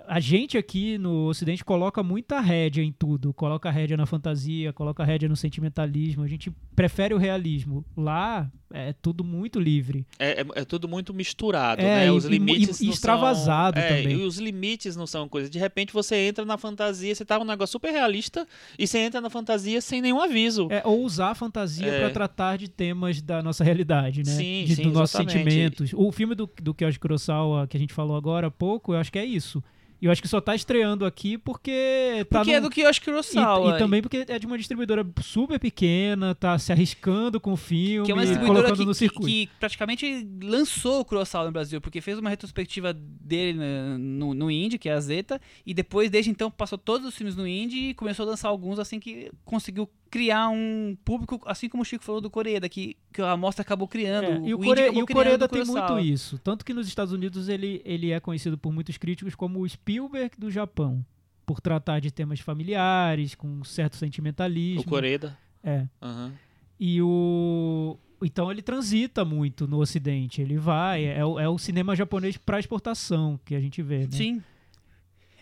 A 0.08 0.20
gente 0.20 0.58
aqui 0.58 0.98
no 0.98 1.28
Ocidente 1.28 1.64
coloca 1.64 2.02
muita 2.04 2.40
rédea 2.40 2.84
em 2.84 2.92
tudo. 2.92 3.34
Coloca 3.34 3.70
rédea 3.70 3.98
na 3.98 4.06
fantasia, 4.06 4.72
coloca 4.74 5.04
rédea 5.04 5.28
no 5.30 5.36
sentimentalismo. 5.36 6.24
A 6.24 6.28
gente 6.28 6.52
prefere 6.76 7.14
o 7.14 7.18
realismo. 7.18 7.84
Lá 7.98 8.52
é 8.72 8.94
tudo 8.94 9.24
muito 9.24 9.60
livre. 9.60 10.06
É, 10.20 10.42
é- 10.42 10.46
é 10.56 10.66
tudo 10.66 10.88
muito 10.88 11.14
misturado, 11.14 11.82
É, 11.82 11.86
né? 12.02 12.08
e- 12.08 12.10
Os 12.12 12.26
e- 12.26 12.30
limites 12.30 12.82
e 12.82 12.86
não 12.86 12.92
extravasado 12.94 13.80
são... 13.80 13.88
é, 13.88 14.02
também. 14.02 14.18
E 14.18 14.24
os 14.24 14.38
limites 14.38 14.96
não 14.96 15.08
são 15.08 15.28
coisa. 15.30 15.50
De 15.50 15.58
repente 15.58 15.94
você 15.94 16.16
entra 16.28 16.44
na 16.46 16.58
fantasia, 16.58 17.14
você 17.16 17.24
tá 17.26 17.40
um 17.40 17.46
negócio 17.46 17.72
super 17.74 17.92
realista 17.92 18.46
e 18.78 18.86
você 18.86 19.00
entra 19.00 19.22
na 19.22 19.30
fantasia 19.30 19.80
sem 19.82 20.02
nenhum 20.02 20.22
aviso. 20.22 20.68
É, 20.70 20.82
ou 20.86 21.04
usar 21.04 21.30
a 21.32 21.36
fantasia 21.36 21.88
É. 21.88 22.00
para 22.00 22.10
tratar 22.10 22.58
de 22.58 22.68
temas 22.70 23.22
da 23.22 23.42
nossa 23.42 23.64
realidade, 23.64 24.20
né? 24.20 24.32
Sim, 24.32 24.66
de, 24.66 24.76
sim, 24.76 24.84
dos 24.84 24.94
nossos 24.94 25.16
sentimentos. 25.16 25.92
O 25.94 26.12
filme 26.12 26.36
do, 26.36 26.50
do 26.62 26.74
Kyoshi 26.74 27.00
Kurosawa, 27.00 27.68
que 27.68 27.78
a 27.78 27.80
gente 27.80 27.94
falou 27.94 28.18
agora 28.18 28.48
há 28.48 28.52
pouco, 28.52 28.94
eu 28.94 28.98
acho 29.00 29.12
que 29.12 29.20
é 29.20 29.26
isso. 29.26 29.64
E 30.02 30.06
eu 30.08 30.12
acho 30.12 30.22
que 30.22 30.28
só 30.28 30.42
tá 30.42 30.54
estreando 30.54 31.06
aqui 31.06 31.38
porque 31.38 32.26
tá 32.30 32.40
Porque 32.40 32.52
num- 32.52 32.58
é 32.58 32.62
do 32.62 32.70
Kiyoshi 32.70 33.02
Kurosawa. 33.02 33.72
E, 33.72 33.76
e 33.76 33.78
também 33.80 34.02
porque 34.02 34.26
é 34.28 34.38
de 34.38 34.46
uma 34.46 34.58
distribuidora 34.58 35.06
super 35.22 35.60
pequena, 35.60 36.36
tá 36.36 36.60
se 36.60 36.72
arriscando 36.72 37.40
com 37.40 37.54
o 37.54 37.58
filme, 37.58 38.06
que 38.06 38.12
é 38.12 38.16
uma 38.16 38.26
distribuidora 38.26 38.72
que, 38.76 38.86
que- 38.86 39.10
que 39.10 39.50
praticamente 39.60 40.28
lançou 40.44 41.00
o 41.00 41.06
Kurosawa 41.06 41.46
no 41.46 41.52
Brasil, 41.52 41.80
porque 41.80 42.02
fez 42.02 42.20
uma 42.20 42.30
retrospectiva 42.30 42.94
dele 42.94 43.58
na- 43.58 43.98
no, 43.98 44.34
no 44.34 44.52
Indie, 44.52 44.78
que 44.78 44.90
é 44.90 44.94
a 44.94 45.00
Zeta, 45.00 45.40
e 45.66 45.74
depois, 45.74 46.10
desde 46.10 46.30
então, 46.30 46.52
passou 46.52 46.78
todos 46.78 47.08
os 47.08 47.16
filmes 47.16 47.36
no 47.36 47.48
Indie 47.48 47.90
e 47.90 47.94
começou 47.94 48.26
a 48.26 48.30
lançar 48.32 48.50
alguns 48.50 48.80
assim 48.80 49.00
que 49.00 49.32
conseguiu 49.46 49.90
criar 50.16 50.48
um 50.48 50.96
público, 51.04 51.42
assim 51.46 51.68
como 51.68 51.84
o 51.84 51.86
Chico 51.86 52.02
falou 52.06 52.22
do 52.22 52.30
Coreeda, 52.30 52.70
que, 52.70 52.96
que 53.12 53.22
a 53.22 53.36
mostra 53.36 53.64
acabou 53.64 53.86
criando. 53.86 54.46
É, 54.46 54.48
e 54.48 54.54
o, 54.54 54.58
Core, 54.60 54.84
acabou 54.84 55.00
e 55.00 55.04
o 55.04 55.08
Coreeda 55.08 55.44
o 55.46 55.48
tem 55.50 55.66
muito 55.66 56.00
isso. 56.00 56.40
Tanto 56.40 56.64
que 56.64 56.74
nos 56.74 56.88
Estados 56.88 57.12
Unidos 57.12 57.50
ele, 57.50 57.82
ele 57.84 58.12
é 58.12 58.20
conhecido 58.22 58.58
por 58.58 58.72
muitos 58.72 58.96
críticos 58.98 59.36
como 59.36 59.60
o 59.60 59.68
Spielberg 59.68 60.38
do 60.38 60.50
Japão. 60.50 61.06
Por 61.46 61.60
tratar 61.60 62.00
de 62.00 62.12
temas 62.12 62.40
familiares, 62.40 63.36
com 63.36 63.46
um 63.46 63.64
certo 63.66 63.98
sentimentalismo. 63.98 64.84
O 64.84 64.86
Coreda. 64.86 65.38
É. 65.62 65.86
Aham. 66.02 66.32
E 66.80 67.02
o. 67.02 67.98
Então 68.24 68.50
ele 68.50 68.62
transita 68.62 69.26
muito 69.26 69.68
no 69.68 69.80
Ocidente. 69.80 70.42
Ele 70.42 70.58
vai. 70.58 71.04
É, 71.04 71.26
o- 71.26 71.38
é 71.38 71.50
o 71.50 71.58
cinema 71.58 71.94
japonês 71.94 72.38
para 72.38 72.58
exportação 72.58 73.38
que 73.44 73.54
a 73.54 73.60
gente 73.60 73.82
vê. 73.82 74.00
Né? 74.04 74.08
Sim. 74.12 74.42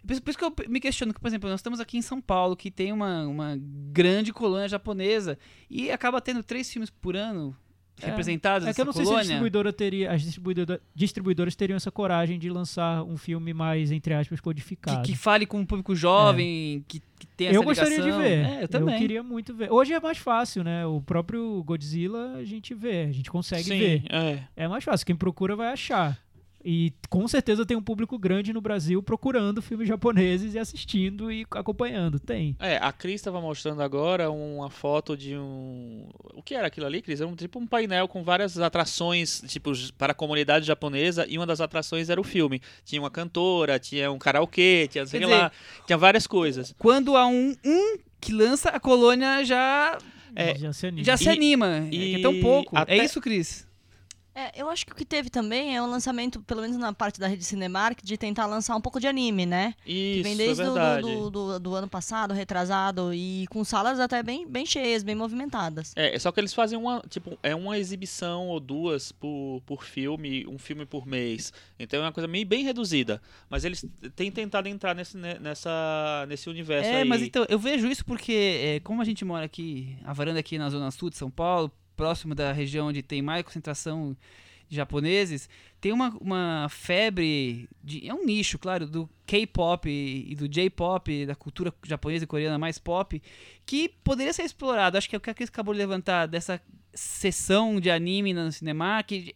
Por 0.06 0.12
isso, 0.14 0.22
por 0.22 0.30
isso 0.32 0.38
que 0.38 0.46
eu 0.46 0.54
me 0.70 0.80
questiono 0.80 1.14
que, 1.14 1.20
por 1.20 1.28
exemplo, 1.28 1.50
nós 1.50 1.60
estamos 1.60 1.80
aqui 1.80 1.98
em 1.98 2.02
São 2.02 2.20
Paulo, 2.22 2.56
que 2.56 2.70
tem 2.70 2.92
uma, 2.92 3.26
uma 3.26 3.58
grande 3.92 4.34
colônia 4.34 4.68
japonesa, 4.68 5.38
e 5.70 5.90
acaba 5.92 6.20
tendo 6.20 6.44
três 6.44 6.70
filmes 6.72 6.90
por 6.90 7.16
ano 7.16 7.56
É. 8.02 8.08
representados 8.08 8.68
É 8.68 8.74
que 8.74 8.82
eu 8.82 8.86
não 8.86 8.92
sei 8.92 9.04
se 9.04 9.08
a 9.08 9.12
colônia. 9.12 9.24
distribuidora 9.24 9.72
teria, 9.72 10.12
as 10.12 10.22
distribuidora, 10.24 10.82
distribuidoras 10.96 11.56
teriam 11.56 11.78
essa 11.78 11.92
coragem 11.92 12.38
de 12.40 12.50
lançar 12.50 13.04
um 13.04 13.16
filme 13.16 13.54
mais, 13.54 13.92
entre 13.92 14.14
aspas, 14.16 14.40
que, 14.40 14.44
codificado. 14.44 15.04
que 15.04 15.16
fale 15.16 15.46
com 15.46 15.60
um 15.60 15.66
público 15.66 15.96
jovem, 15.96 16.84
que, 16.88 17.00
que 17.20 17.28
tenha 17.38 17.52
essa 17.52 17.60
eu 17.60 17.64
gostaria 17.64 17.98
de 17.98 18.04
ligação. 18.04 18.22
ver. 18.22 18.46
É, 18.46 18.64
eu 18.64 18.68
também. 18.68 18.98
queria 18.98 19.22
muito 19.24 19.54
ver. 19.54 19.72
Hoje 19.72 19.94
é 19.94 20.00
mais 20.00 20.18
fácil, 20.18 20.64
né? 20.64 20.86
O 20.86 21.02
próprio 21.02 21.64
Godzilla 21.64 22.34
a 22.38 22.44
gente 22.44 22.74
vê, 22.74 23.04
a 23.04 23.12
gente 23.12 23.30
consegue 23.30 23.64
Sim, 23.64 23.78
ver. 23.80 24.04
é. 24.10 24.44
É 24.56 24.68
mais 24.68 24.84
fácil. 24.84 25.06
Quem 25.06 25.16
procura 25.16 25.56
vai 25.56 25.72
achar. 25.72 26.20
E 26.66 26.94
com 27.10 27.28
certeza 27.28 27.66
tem 27.66 27.76
um 27.76 27.82
público 27.82 28.18
grande 28.18 28.54
no 28.54 28.62
Brasil 28.62 29.04
procurando 29.04 29.62
filmes 29.62 29.86
japoneses 29.88 30.54
e 30.56 30.60
assistindo 30.60 31.30
e 31.30 31.46
acompanhando. 31.52 32.20
Tem. 32.20 32.56
É, 32.60 32.78
a 32.78 32.92
Cris 32.94 33.16
estava 33.16 33.42
mostrando 33.42 33.82
agora 33.82 34.32
uma 34.32 34.70
foto 34.70 35.18
de 35.18 35.36
um. 35.36 36.08
O 36.34 36.42
que 36.42 36.56
era 36.56 36.68
aquilo 36.68 36.86
ali, 36.86 37.02
Cris? 37.02 37.20
Era 37.20 37.30
um 37.30 37.36
tipo 37.36 37.60
um 37.60 37.68
painel 37.68 38.08
com 38.08 38.24
várias 38.24 38.58
atrações, 38.58 39.42
tipo, 39.48 39.72
para 39.98 40.12
a 40.14 40.16
comunidade 40.16 40.66
japonesa, 40.66 41.26
e 41.28 41.38
uma 41.38 41.46
das 41.46 41.60
atrações 41.60 42.10
era 42.10 42.22
o 42.22 42.24
filme. 42.24 42.62
Tinha 42.86 43.02
uma 43.02 43.12
cantora, 43.12 43.78
tinha 43.78 44.10
um 44.12 44.18
karaokê, 44.18 44.88
tinha 44.90 45.06
sei 45.06 45.20
Quer 45.20 45.26
lá, 45.28 45.52
tinha 45.86 45.98
várias 45.98 46.26
coisas. 46.26 46.74
Quando 46.78 47.18
há 47.18 47.26
um, 47.28 47.54
um 47.66 47.98
que 48.22 48.32
lança, 48.32 48.70
a 48.70 48.80
colônia 48.80 49.44
já, 49.44 49.98
É, 50.34 50.56
já 50.58 50.72
se 50.72 50.88
anima. 50.88 51.04
já 51.04 51.18
se 51.18 51.26
E- 51.26 51.30
anima. 51.30 51.88
é, 51.88 51.90
que 51.90 52.16
é 52.16 52.22
tão 52.22 52.34
e 52.34 52.40
pouco. 52.42 52.78
até- 52.78 52.98
É 53.00 53.04
isso, 53.04 53.20
Cris? 53.20 53.68
É, 54.36 54.60
eu 54.60 54.68
acho 54.70 54.86
que 54.86 54.92
o 54.92 54.96
que 54.96 55.06
teve 55.06 55.30
também 55.30 55.76
é 55.76 55.82
um 55.82 55.86
lançamento, 55.90 56.42
pelo 56.42 56.62
menos 56.62 56.76
na 56.78 56.92
parte 56.92 57.20
da 57.20 57.28
rede 57.28 57.44
Cinemark, 57.44 58.00
de 58.04 58.18
tentar 58.18 58.46
lançar 58.48 58.76
um 58.76 58.82
pouco 58.82 59.00
de 59.00 59.08
anime, 59.08 59.46
né? 59.46 59.76
que 59.86 59.92
Isso, 59.92 60.24
vem 60.24 60.34
é 60.34 60.36
desde 60.38 60.64
do, 60.64 60.74
verdade. 60.74 61.02
do, 61.04 61.30
do, 61.30 61.60
do 61.60 61.76
ano 61.76 61.88
passado, 61.88 62.34
retrasado, 62.34 63.14
e 63.14 63.46
com 63.50 63.64
salas 63.64 64.00
até 64.00 64.24
bem, 64.24 64.48
bem 64.48 64.66
cheias, 64.66 65.04
bem 65.04 65.14
movimentadas. 65.16 65.94
É, 65.96 66.18
só 66.18 66.32
que 66.32 66.40
eles 66.40 66.54
fazem 66.54 66.78
uma, 66.78 67.02
tipo, 67.10 67.38
é 67.44 67.54
uma 67.54 67.78
exibição 67.78 68.48
ou 68.48 68.60
duas 68.60 69.12
por, 69.12 69.62
por 69.66 69.84
filme, 69.84 70.48
um 70.48 70.58
filme 70.58 70.86
por 70.86 71.06
mês. 71.06 71.54
Então 71.78 72.00
é 72.00 72.04
uma 72.06 72.12
coisa 72.12 72.28
meio 72.28 72.46
bem 72.46 72.64
reduzida. 72.64 73.22
Mas 73.50 73.64
eles 73.64 73.86
têm 74.16 74.32
tentado 74.32 74.68
entrar 74.68 74.96
nesse, 74.96 75.16
né, 75.16 75.38
nessa, 75.40 76.26
nesse 76.28 76.50
universo 76.50 76.90
É, 76.90 77.02
aí. 77.02 77.08
mas 77.08 77.22
então, 77.22 77.46
eu 77.48 77.60
vejo 77.60 77.88
isso 77.88 78.04
porque, 78.04 78.60
é, 78.64 78.80
como 78.80 79.02
a 79.02 79.06
gente 79.06 79.24
mora 79.24 79.46
aqui, 79.46 79.96
a 80.04 80.12
varanda 80.12 80.40
aqui 80.40 80.58
na 80.58 80.70
Zona 80.70 80.90
Sul 80.90 81.10
de 81.10 81.18
São 81.18 81.30
Paulo, 81.30 81.72
próximo 81.96 82.34
da 82.36 82.52
região 82.52 82.88
onde 82.88 83.02
tem 83.02 83.22
mais 83.22 83.44
concentração 83.44 84.16
de 84.70 84.76
japoneses, 84.76 85.50
tem 85.80 85.92
uma, 85.92 86.10
uma 86.20 86.68
febre, 86.70 87.70
de, 87.84 88.08
é 88.08 88.14
um 88.14 88.26
nicho, 88.26 88.58
claro, 88.58 88.88
do 88.88 89.10
K-pop 89.26 89.90
e 89.90 90.34
do 90.36 90.48
J-pop, 90.48 91.26
da 91.26 91.36
cultura 91.36 91.74
japonesa 91.84 92.24
e 92.24 92.28
coreana 92.28 92.58
mais 92.58 92.80
pop, 92.80 93.22
que 93.66 93.90
poderia 94.04 94.34
ser 94.34 94.44
explorado. 94.44 94.98
Acho 94.98 95.10
que 95.10 95.16
é 95.16 95.18
o 95.18 95.22
que 95.22 95.30
a 95.30 95.34
Cris 95.34 95.50
acabou 95.50 95.74
de 95.74 95.80
levantar 95.80 96.28
dessa 96.28 96.62
sessão 96.94 97.80
de 97.80 97.90
anime 97.92 98.34
no 98.34 98.52
cinema, 98.52 99.04
que 99.04 99.36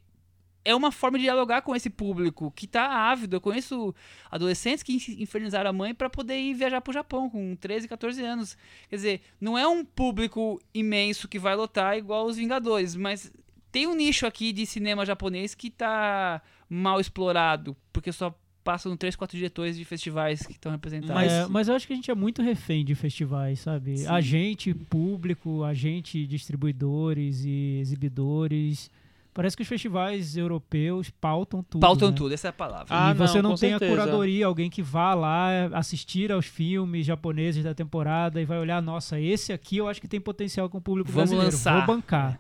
é 0.70 0.76
uma 0.76 0.92
forma 0.92 1.18
de 1.18 1.24
dialogar 1.24 1.62
com 1.62 1.76
esse 1.76 1.90
público 1.90 2.52
que 2.56 2.68
tá 2.68 2.86
ávido. 3.10 3.36
Eu 3.38 3.42
conheço 3.42 3.96
adolescentes 4.30 4.84
que 4.84 4.94
in- 4.94 5.22
infernizaram 5.24 5.70
a 5.70 5.74
mãe 5.74 5.94
para 5.96 6.10
poder 6.10 6.38
ir 6.38 6.54
viajar 6.54 6.82
pro 6.82 6.94
Japão 6.94 7.30
com 7.30 7.56
13, 7.56 7.88
14 7.88 8.22
anos. 8.24 8.58
Quer 8.90 8.96
dizer, 8.98 9.22
não 9.40 9.58
é 9.58 9.68
um 9.68 9.86
público 9.86 10.60
imenso 10.74 11.28
que 11.28 11.40
vai 11.40 11.56
lotar 11.56 11.98
igual 11.98 12.26
os 12.26 12.38
Vingadores, 12.38 12.96
mas 12.96 13.32
tem 13.72 13.88
um 13.88 13.96
nicho 13.96 14.26
aqui 14.28 14.52
de 14.52 14.66
cinema 14.66 15.06
japonês 15.06 15.56
que 15.56 15.70
tá 15.70 16.42
mal 16.70 17.00
explorado, 17.00 17.76
porque 17.94 18.12
só 18.12 18.36
passam 18.64 18.98
3, 18.98 19.16
4 19.16 19.38
diretores 19.38 19.78
de 19.78 19.86
festivais 19.86 20.46
que 20.46 20.52
estão 20.52 20.72
representados. 20.74 21.16
Mas, 21.16 21.32
é, 21.32 21.48
mas 21.48 21.68
eu 21.70 21.76
acho 21.76 21.88
que 21.88 21.94
a 21.94 21.96
gente 21.96 22.12
é 22.12 22.16
muito 22.16 22.42
refém 22.42 22.84
de 22.84 22.94
festivais, 22.96 23.60
sabe? 23.62 24.00
Sim. 24.00 24.08
A 24.08 24.20
gente, 24.20 24.74
público, 24.74 25.64
a 25.64 25.74
gente, 25.74 26.28
distribuidores 26.28 27.44
e 27.46 27.80
exibidores. 27.80 28.92
Parece 29.38 29.56
que 29.56 29.62
os 29.62 29.70
festivais 29.70 30.36
europeus 30.36 31.12
pautam 31.12 31.62
tudo. 31.62 31.80
Pautam 31.80 32.10
né? 32.10 32.18
tudo, 32.18 32.34
essa 32.34 32.48
é 32.48 32.50
a 32.50 32.54
palavra. 32.54 32.88
Ah, 32.90 33.12
e 33.12 33.14
você 33.14 33.40
não, 33.40 33.52
não, 33.52 33.56
tem 33.56 33.72
a 33.72 33.78
certeza. 33.78 33.92
curadoria, 33.92 34.48
alguém 34.48 34.68
que 34.68 34.82
vá 34.82 35.14
lá 35.14 35.68
assistir 35.74 36.32
aos 36.32 36.48
filmes 36.48 37.06
japoneses 37.06 37.64
da 37.64 37.72
temporada 37.76 38.42
e 38.42 38.46
vai 38.46 38.58
olhar, 38.58 38.82
nossa, 38.82 39.20
esse 39.20 39.54
aqui 39.54 39.78
eu 39.78 39.88
acho 39.88 40.02
que 40.02 40.08
tem 40.08 40.20
potencial 40.20 40.68
com 40.72 40.80
o 40.80 40.82
público 40.82 41.12
Vamos 41.12 41.30
brasileiro. 41.30 41.56
lançar. 41.56 41.86
Vou 41.86 41.96
bancar. 41.96 42.40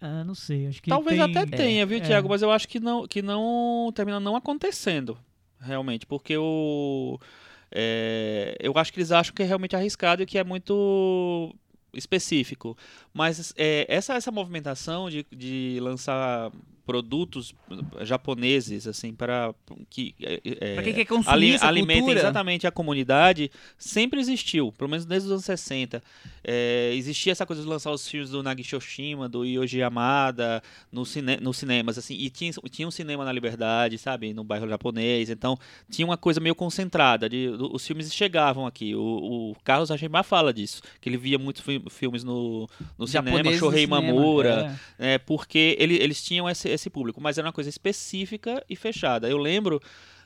Ah, 0.00 0.24
não 0.24 0.34
sei, 0.34 0.66
acho 0.66 0.82
que 0.82 0.90
Talvez 0.90 1.20
tem- 1.22 1.36
até 1.40 1.56
tenha, 1.56 1.86
viu, 1.86 1.98
é. 1.98 2.00
Tiago? 2.00 2.28
Mas 2.28 2.42
eu 2.42 2.50
acho 2.50 2.66
que 2.66 2.80
não, 2.80 3.06
que 3.06 3.22
não 3.22 3.92
termina 3.94 4.18
não 4.18 4.34
acontecendo, 4.34 5.16
realmente, 5.60 6.04
porque 6.04 6.36
o 6.36 7.16
é, 7.70 8.56
eu 8.58 8.72
acho 8.76 8.92
que 8.92 8.98
eles 8.98 9.12
acham 9.12 9.32
que 9.32 9.42
é 9.44 9.46
realmente 9.46 9.76
arriscado 9.76 10.20
e 10.20 10.26
que 10.26 10.36
é 10.36 10.42
muito 10.42 11.54
específico. 11.92 12.76
Mas 13.12 13.52
é, 13.56 13.86
essa 13.88 14.14
essa 14.14 14.30
movimentação 14.30 15.08
de, 15.10 15.26
de 15.30 15.78
lançar 15.80 16.50
produtos 16.88 17.54
japoneses 18.00 18.86
assim 18.86 19.12
para 19.12 19.54
que 19.90 20.14
é, 20.22 20.40
é, 20.44 20.74
Pra 20.74 20.82
quem 20.82 20.94
quer 20.94 21.04
consumir 21.04 21.34
ali- 21.34 21.52
essa 21.54 21.66
alimenta 21.66 22.00
cultura, 22.00 22.20
exatamente 22.20 22.66
a 22.66 22.70
comunidade, 22.70 23.50
sempre 23.76 24.18
existiu, 24.20 24.72
pelo 24.72 24.88
menos 24.90 25.04
desde 25.04 25.26
os 25.26 25.32
anos 25.32 25.44
60. 25.44 26.02
É, 26.42 26.92
existia 26.94 27.32
essa 27.32 27.44
coisa 27.44 27.60
de 27.60 27.68
lançar 27.68 27.90
os 27.90 28.08
filmes 28.08 28.30
do 28.30 28.42
Nagitoshima, 28.42 29.28
do 29.28 29.44
Yoji 29.44 29.80
Yamada, 29.80 30.62
no 30.90 31.04
cine, 31.04 31.36
nos 31.42 31.58
cinemas, 31.58 31.98
assim, 31.98 32.14
e 32.14 32.30
tinha, 32.30 32.52
tinha 32.70 32.88
um 32.88 32.90
cinema 32.90 33.22
na 33.24 33.32
Liberdade, 33.32 33.98
sabe, 33.98 34.32
no 34.32 34.42
bairro 34.42 34.66
japonês, 34.66 35.28
então 35.28 35.58
tinha 35.90 36.06
uma 36.06 36.16
coisa 36.16 36.40
meio 36.40 36.54
concentrada, 36.54 37.28
de, 37.28 37.50
do- 37.50 37.74
os 37.74 37.86
filmes 37.86 38.12
chegavam 38.14 38.66
aqui, 38.66 38.94
o, 38.94 39.50
o 39.50 39.56
Carlos 39.62 39.90
Ashimar 39.90 40.24
fala 40.24 40.54
disso, 40.54 40.80
que 41.02 41.08
ele 41.10 41.18
via 41.18 41.38
muitos 41.38 41.62
fi- 41.62 41.82
filmes 41.90 42.24
no, 42.24 42.66
no 42.96 43.06
cinema, 43.20 43.42
Shohei 43.58 43.86
Mamura, 43.86 44.78
é. 44.98 45.14
é, 45.14 45.18
porque 45.18 45.76
ele- 45.78 45.96
eles 45.96 46.22
tinham 46.24 46.48
esse, 46.48 46.68
esse 46.78 46.90
público, 46.90 47.20
mas 47.20 47.36
era 47.38 47.46
uma 47.46 47.52
coisa 47.52 47.68
específica 47.70 48.64
e 48.68 48.74
fechada. 48.76 49.28
Eu 49.28 49.38
lembro, 49.38 49.80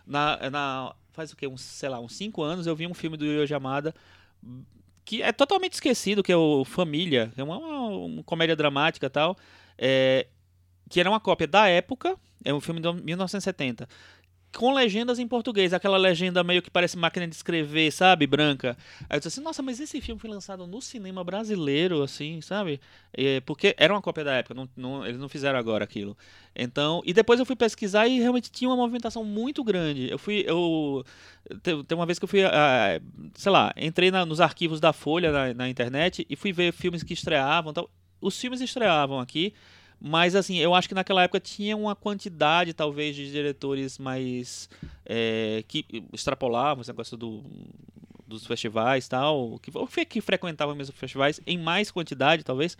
na, 0.06 0.50
na- 0.50 0.94
faz 1.12 1.32
o 1.32 1.36
quê? 1.36 1.46
Uns, 1.46 1.60
sei 1.62 1.88
lá, 1.88 1.98
uns 2.00 2.14
5 2.14 2.42
anos, 2.42 2.66
eu 2.66 2.76
vi 2.76 2.86
um 2.86 2.94
filme 2.94 3.16
do 3.16 3.24
Yoji 3.24 3.52
Yamada 3.52 3.94
que 5.04 5.22
é 5.22 5.32
totalmente 5.32 5.74
esquecido, 5.74 6.22
que 6.22 6.30
é 6.32 6.36
o 6.36 6.64
Família, 6.64 7.32
é 7.36 7.42
uma, 7.42 7.58
uma- 7.58 7.88
uma 7.88 8.22
comédia 8.22 8.54
dramática 8.54 9.06
e 9.06 9.10
tal, 9.10 9.36
é, 9.76 10.26
que 10.88 11.00
era 11.00 11.08
uma 11.10 11.18
cópia 11.20 11.46
da 11.46 11.66
época, 11.68 12.16
é 12.44 12.54
um 12.54 12.60
filme 12.60 12.80
de 12.80 12.92
1970, 12.92 13.88
com 14.56 14.72
legendas 14.74 15.18
em 15.18 15.26
português, 15.26 15.72
aquela 15.72 15.96
legenda 15.96 16.44
meio 16.44 16.60
que 16.62 16.70
parece 16.70 16.96
máquina 16.96 17.26
de 17.26 17.34
escrever, 17.34 17.90
sabe, 17.90 18.26
branca. 18.26 18.76
Aí 19.08 19.16
eu 19.16 19.18
disse 19.18 19.28
assim, 19.28 19.40
nossa, 19.40 19.62
mas 19.62 19.80
esse 19.80 20.00
filme 20.00 20.20
foi 20.20 20.28
lançado 20.28 20.66
no 20.66 20.80
cinema 20.82 21.24
brasileiro, 21.24 22.02
assim, 22.02 22.40
sabe? 22.42 22.80
Porque 23.46 23.74
era 23.78 23.92
uma 23.92 24.02
cópia 24.02 24.24
da 24.24 24.32
época, 24.34 24.54
não, 24.54 24.68
não- 24.76 25.06
eles 25.06 25.18
não 25.18 25.28
fizeram 25.28 25.58
agora 25.58 25.84
aquilo. 25.84 26.16
Então, 26.54 27.02
e 27.06 27.12
depois 27.14 27.40
eu 27.40 27.46
fui 27.46 27.56
pesquisar 27.56 28.06
e 28.06 28.18
realmente 28.20 28.50
tinha 28.50 28.68
uma 28.68 28.76
movimentação 28.76 29.24
muito 29.24 29.64
grande. 29.64 30.10
Eu 30.10 30.18
fui, 30.18 30.44
eu 30.46 31.02
tem, 31.62 31.82
tem 31.84 31.96
uma 31.96 32.06
vez 32.06 32.18
que 32.18 32.24
eu 32.24 32.28
fui, 32.28 32.44
ah, 32.44 33.00
sei 33.34 33.50
lá, 33.52 33.72
entrei 33.76 34.10
na- 34.10 34.26
nos 34.26 34.40
arquivos 34.40 34.80
da 34.80 34.92
Folha 34.92 35.32
na, 35.32 35.54
na 35.54 35.68
internet 35.68 36.26
e 36.28 36.36
fui 36.36 36.52
ver 36.52 36.72
filmes 36.72 37.02
que 37.02 37.14
estreavam, 37.14 37.72
tal. 37.72 37.90
Os 38.20 38.38
filmes 38.38 38.60
estreavam 38.60 39.18
aqui, 39.18 39.52
mas 40.04 40.34
assim, 40.34 40.56
eu 40.56 40.74
acho 40.74 40.88
que 40.88 40.94
naquela 40.94 41.22
época 41.22 41.38
tinha 41.38 41.76
uma 41.76 41.94
quantidade, 41.94 42.74
talvez, 42.74 43.14
de 43.14 43.30
diretores 43.30 43.98
mais 43.98 44.68
é, 45.06 45.62
que 45.68 45.86
extrapolavam 46.12 46.80
esse 46.80 46.90
negócio 46.90 47.16
do 47.16 47.44
dos 48.32 48.46
festivais 48.46 49.06
tal, 49.08 49.58
que, 49.60 49.70
que 50.04 50.20
frequentavam 50.20 50.74
mesmo 50.74 50.94
festivais 50.94 51.40
em 51.46 51.58
mais 51.58 51.90
quantidade, 51.90 52.42
talvez. 52.42 52.76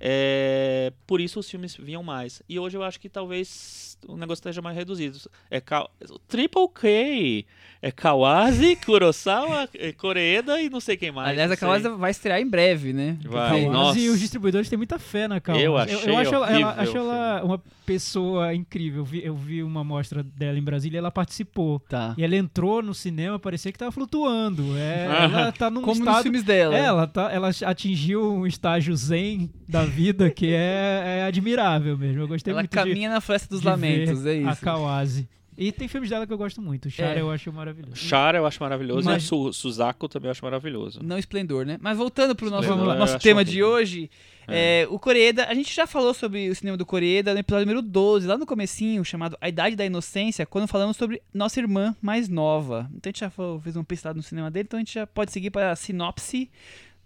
É, 0.00 0.92
por 1.06 1.20
isso 1.20 1.40
os 1.40 1.48
filmes 1.50 1.76
vinham 1.76 2.02
mais. 2.02 2.42
E 2.48 2.58
hoje 2.58 2.76
eu 2.76 2.82
acho 2.82 2.98
que 3.00 3.08
talvez 3.08 3.98
o 4.06 4.16
negócio 4.16 4.40
esteja 4.40 4.60
mais 4.62 4.76
reduzido. 4.76 5.18
É 5.50 5.60
Ka- 5.60 5.88
Triple 6.28 6.68
K, 6.74 7.46
é 7.80 7.90
Kawazi, 7.90 8.76
Kurosawa, 8.84 9.68
é 9.74 9.92
Koreeda 9.92 10.60
e 10.60 10.68
não 10.68 10.80
sei 10.80 10.96
quem 10.96 11.12
mais. 11.12 11.30
Aliás, 11.30 11.50
a 11.50 11.56
Kawasa 11.56 11.88
sei. 11.88 11.98
vai 11.98 12.10
estrear 12.10 12.40
em 12.40 12.48
breve, 12.48 12.92
né? 12.92 13.18
Vai, 13.24 13.62
Kawase 13.62 13.68
nossa. 13.68 13.98
e 13.98 14.08
os 14.08 14.20
distribuidores 14.20 14.68
têm 14.68 14.76
muita 14.76 14.98
fé 14.98 15.28
na 15.28 15.40
Kawase. 15.40 15.62
Eu 15.62 15.72
eu, 15.72 15.98
achei 15.98 16.14
acho 16.16 16.34
ela, 16.34 16.50
ela, 16.50 16.74
acho 16.80 16.92
o 16.92 16.98
ela 16.98 17.44
uma 17.44 17.62
pessoa 17.84 18.54
incrível. 18.54 19.00
Eu 19.00 19.04
vi, 19.04 19.24
eu 19.24 19.34
vi 19.36 19.62
uma 19.62 19.82
mostra 19.84 20.22
dela 20.22 20.58
em 20.58 20.62
Brasília 20.62 20.96
e 20.96 20.98
ela 20.98 21.10
participou. 21.10 21.80
Tá. 21.80 22.14
E 22.16 22.24
ela 22.24 22.36
entrou 22.36 22.82
no 22.82 22.94
cinema, 22.94 23.38
parecia 23.38 23.70
que 23.72 23.78
tava 23.78 23.92
flutuando. 23.92 24.76
É, 24.76 25.06
ela 25.06 25.52
tá 25.52 25.70
num 25.70 25.80
Como 25.82 25.98
nos 25.98 26.08
estado... 26.08 26.22
filmes 26.22 26.42
dela. 26.42 26.76
É, 26.76 26.80
ela, 26.80 27.06
tá, 27.06 27.30
ela 27.32 27.50
atingiu 27.66 28.32
um 28.32 28.46
estágio 28.46 28.94
zen 28.96 29.50
da 29.68 29.84
vida 29.84 30.30
que 30.30 30.52
é, 30.52 31.18
é 31.20 31.24
admirável 31.24 31.96
mesmo. 31.98 32.22
Eu 32.22 32.28
gostei 32.28 32.52
Ela 32.52 32.62
muito 32.62 32.70
caminha 32.70 33.10
na 33.10 33.20
floresta 33.20 33.48
dos 33.48 33.60
de, 33.60 33.64
de 33.64 33.70
lamentos, 33.70 34.24
é 34.26 34.30
a 34.30 34.52
isso. 34.52 34.60
Kawase. 34.62 35.28
E 35.56 35.70
tem 35.70 35.86
filmes 35.86 36.08
dela 36.08 36.26
que 36.26 36.32
eu 36.32 36.38
gosto 36.38 36.62
muito. 36.62 36.86
O 36.86 36.90
Chara 36.90 37.18
É. 37.18 37.20
eu 37.20 37.30
acho 37.30 37.52
maravilhoso. 37.52 37.94
Chara 37.94 38.38
eu 38.38 38.46
acho 38.46 38.60
maravilhoso 38.62 39.04
Mas- 39.04 39.22
e 39.22 39.26
Su 39.26 39.52
Suzaku 39.52 40.08
também 40.08 40.28
eu 40.28 40.30
acho 40.32 40.42
maravilhoso. 40.42 41.00
Não 41.02 41.18
esplendor, 41.18 41.66
né? 41.66 41.78
Mas 41.80 41.98
voltando 41.98 42.34
pro 42.34 42.48
nosso, 42.50 42.70
Esplendor, 42.70 42.96
nosso 42.96 43.18
tema 43.18 43.44
de 43.44 43.62
hoje, 43.62 44.10
é, 44.48 44.86
o 44.90 44.98
Coreeda, 44.98 45.46
a 45.46 45.54
gente 45.54 45.74
já 45.74 45.86
falou 45.86 46.12
sobre 46.14 46.48
o 46.50 46.54
cinema 46.54 46.76
do 46.76 46.84
Coreeda 46.86 47.32
no 47.32 47.40
episódio 47.40 47.66
número 47.66 47.82
12, 47.82 48.26
lá 48.26 48.36
no 48.36 48.46
comecinho, 48.46 49.04
chamado 49.04 49.36
A 49.40 49.48
Idade 49.48 49.76
da 49.76 49.84
Inocência, 49.86 50.44
quando 50.46 50.66
falamos 50.66 50.96
sobre 50.96 51.22
nossa 51.32 51.60
irmã 51.60 51.94
mais 52.00 52.28
nova. 52.28 52.90
Então 52.94 53.08
a 53.08 53.12
gente 53.12 53.20
já 53.20 53.30
fez 53.62 53.76
um 53.76 53.84
pistado 53.84 54.16
no 54.16 54.22
cinema 54.22 54.50
dele, 54.50 54.64
então 54.66 54.78
a 54.78 54.80
gente 54.80 54.94
já 54.94 55.06
pode 55.06 55.32
seguir 55.32 55.50
para 55.50 55.70
a 55.70 55.76
sinopse 55.76 56.50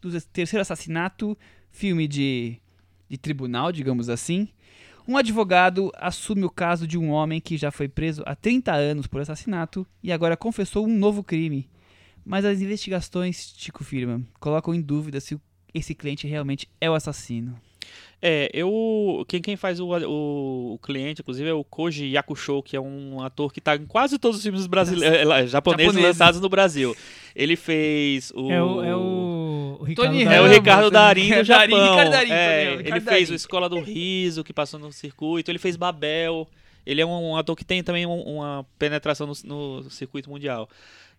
do 0.01 0.21
terceiro 0.21 0.63
assassinato, 0.63 1.37
filme 1.71 2.07
de, 2.09 2.57
de 3.09 3.19
tribunal, 3.19 3.71
digamos 3.73 4.09
assim. 4.09 4.49
Um 5.09 5.17
advogado 5.17 5.93
assume 5.97 6.45
o 6.45 6.51
caso 6.51 6.87
de 6.87 6.99
um 6.99 7.11
homem 7.11 7.41
que 7.41 7.57
já 7.57 7.71
foi 7.71 7.87
preso 7.87 8.23
há 8.27 8.35
30 8.35 8.73
anos 8.73 9.07
por 9.07 9.21
assassinato 9.21 9.87
e 10.03 10.11
agora 10.11 10.37
confessou 10.37 10.85
um 10.87 10.97
novo 10.99 11.23
crime. 11.23 11.69
Mas 12.25 12.45
as 12.45 12.61
investigações, 12.61 13.55
Chico 13.57 13.85
Firma, 13.85 14.21
colocam 14.41 14.75
em 14.75 14.81
dúvida 14.81 15.21
se 15.21 15.37
o- 15.37 15.41
esse 15.79 15.95
cliente 15.95 16.27
realmente 16.27 16.69
é 16.81 16.91
o 16.91 16.95
assassino. 16.95 17.59
É, 18.21 18.51
eu. 18.53 19.25
Quem, 19.29 19.43
quem 19.43 19.57
faz 19.57 19.79
o, 19.79 19.87
o, 19.87 20.75
o 20.75 20.79
cliente, 20.79 21.21
inclusive, 21.21 21.49
é 21.49 21.53
o 21.53 21.63
Koji 21.63 22.07
Yakusho, 22.07 22.63
que 22.63 22.75
é 22.75 22.81
um 22.81 23.21
ator 23.23 23.53
que 23.53 23.61
tá 23.61 23.77
em 23.77 23.85
quase 23.85 24.19
todos 24.19 24.39
os 24.39 24.43
filmes 24.43 24.67
brasileiros, 24.67 25.51
japoneses 25.51 25.93
Japonês. 25.93 25.95
lançados 25.95 26.41
no 26.41 26.49
Brasil. 26.49 26.97
Ele 27.35 27.57
fez 27.57 28.33
o. 28.35 28.51
É 28.51 28.63
o, 28.63 28.83
é 28.83 28.97
o, 28.97 29.77
o 29.81 29.85
Ricardo 29.85 30.13
Tony 30.13 30.25
Darín. 30.25 30.35
É 30.35 30.41
o 30.41 30.43
Ramos, 30.43 30.57
Ricardo? 30.57 30.91
Darim 30.91 31.29
do 31.29 31.45
Japão. 31.45 32.11
Darim, 32.11 32.31
É, 32.31 32.73
ele 32.85 33.01
fez 33.01 33.31
o 33.31 33.35
Escola 33.35 33.69
do 33.69 33.81
Riso, 33.81 34.43
que 34.43 34.53
passou 34.53 34.81
no 34.81 34.91
circuito. 34.91 35.51
Ele 35.51 35.59
fez 35.59 35.77
Babel. 35.77 36.49
Ele 36.87 37.01
é 37.01 37.07
um, 37.07 37.37
ator 37.37 37.57
que 37.57 37.65
tem 37.65 37.83
também 37.83 38.07
um- 38.07 38.23
uma 38.23 38.65
penetração 38.79 39.27
no, 39.27 39.35
no 39.83 39.91
circuito 39.91 40.31
mundial. 40.31 40.69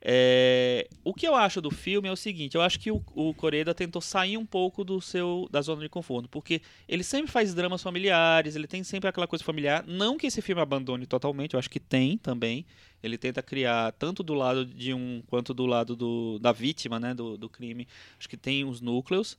É, 0.01 0.87
o 1.03 1.13
que 1.13 1.27
eu 1.27 1.35
acho 1.35 1.59
do 1.59 1.71
filme 1.71 2.07
é 2.07 2.11
o 2.11 2.15
seguinte, 2.15 2.55
eu 2.55 2.61
acho 2.61 2.79
que 2.79 2.91
o, 2.91 3.03
o 3.15 3.33
Coreda 3.33 3.73
tentou 3.73 3.99
sair 3.99 4.37
um 4.37 4.45
pouco 4.45 4.83
do 4.83 5.01
seu 5.01 5.47
da 5.51 5.59
zona 5.59 5.81
de 5.81 5.89
conforto, 5.89 6.29
porque 6.29 6.61
ele 6.87 7.03
sempre 7.03 7.31
faz 7.31 7.53
dramas 7.55 7.81
familiares, 7.81 8.55
ele 8.55 8.67
tem 8.67 8.83
sempre 8.83 9.09
aquela 9.09 9.27
coisa 9.27 9.43
familiar, 9.43 9.83
não 9.87 10.15
que 10.15 10.27
esse 10.27 10.39
filme 10.41 10.61
abandone 10.61 11.07
totalmente, 11.07 11.55
eu 11.55 11.59
acho 11.59 11.69
que 11.69 11.79
tem 11.79 12.17
também. 12.17 12.65
Ele 13.01 13.17
tenta 13.17 13.43
criar 13.43 13.91
tanto 13.93 14.23
do 14.23 14.33
lado 14.33 14.65
de 14.65 14.93
um 14.93 15.21
quanto 15.27 15.53
do 15.53 15.65
lado 15.65 15.95
do, 15.95 16.39
da 16.39 16.51
vítima, 16.51 16.99
né, 16.99 17.13
do, 17.13 17.37
do 17.37 17.47
crime. 17.47 17.87
Acho 18.17 18.27
que 18.27 18.37
tem 18.37 18.65
os 18.65 18.81
núcleos. 18.81 19.37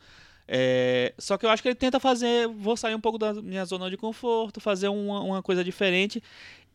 É, 0.48 1.12
só 1.18 1.36
que 1.36 1.44
eu 1.44 1.50
acho 1.50 1.62
que 1.62 1.68
ele 1.68 1.74
tenta 1.74 2.00
fazer, 2.00 2.48
vou 2.48 2.74
sair 2.76 2.94
um 2.94 3.00
pouco 3.00 3.18
da 3.18 3.34
minha 3.34 3.64
zona 3.66 3.90
de 3.90 3.96
conforto, 3.98 4.60
fazer 4.60 4.88
uma, 4.88 5.20
uma 5.20 5.42
coisa 5.42 5.62
diferente. 5.62 6.22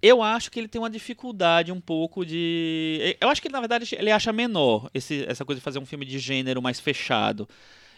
Eu 0.01 0.21
acho 0.21 0.51
que 0.51 0.59
ele 0.59 0.67
tem 0.67 0.79
uma 0.79 0.89
dificuldade 0.89 1.71
um 1.71 1.81
pouco 1.81 2.23
de. 2.25 3.17
Eu 3.19 3.29
acho 3.29 3.41
que 3.41 3.49
na 3.49 3.59
verdade 3.59 3.87
ele 3.97 4.11
acha 4.11 4.31
menor 4.33 4.89
esse- 4.93 5.25
essa 5.27 5.43
coisa 5.45 5.59
de 5.59 5.63
fazer 5.63 5.79
um 5.79 5.85
filme 5.85 6.05
de 6.05 6.19
gênero 6.19 6.61
mais 6.61 6.79
fechado. 6.79 7.47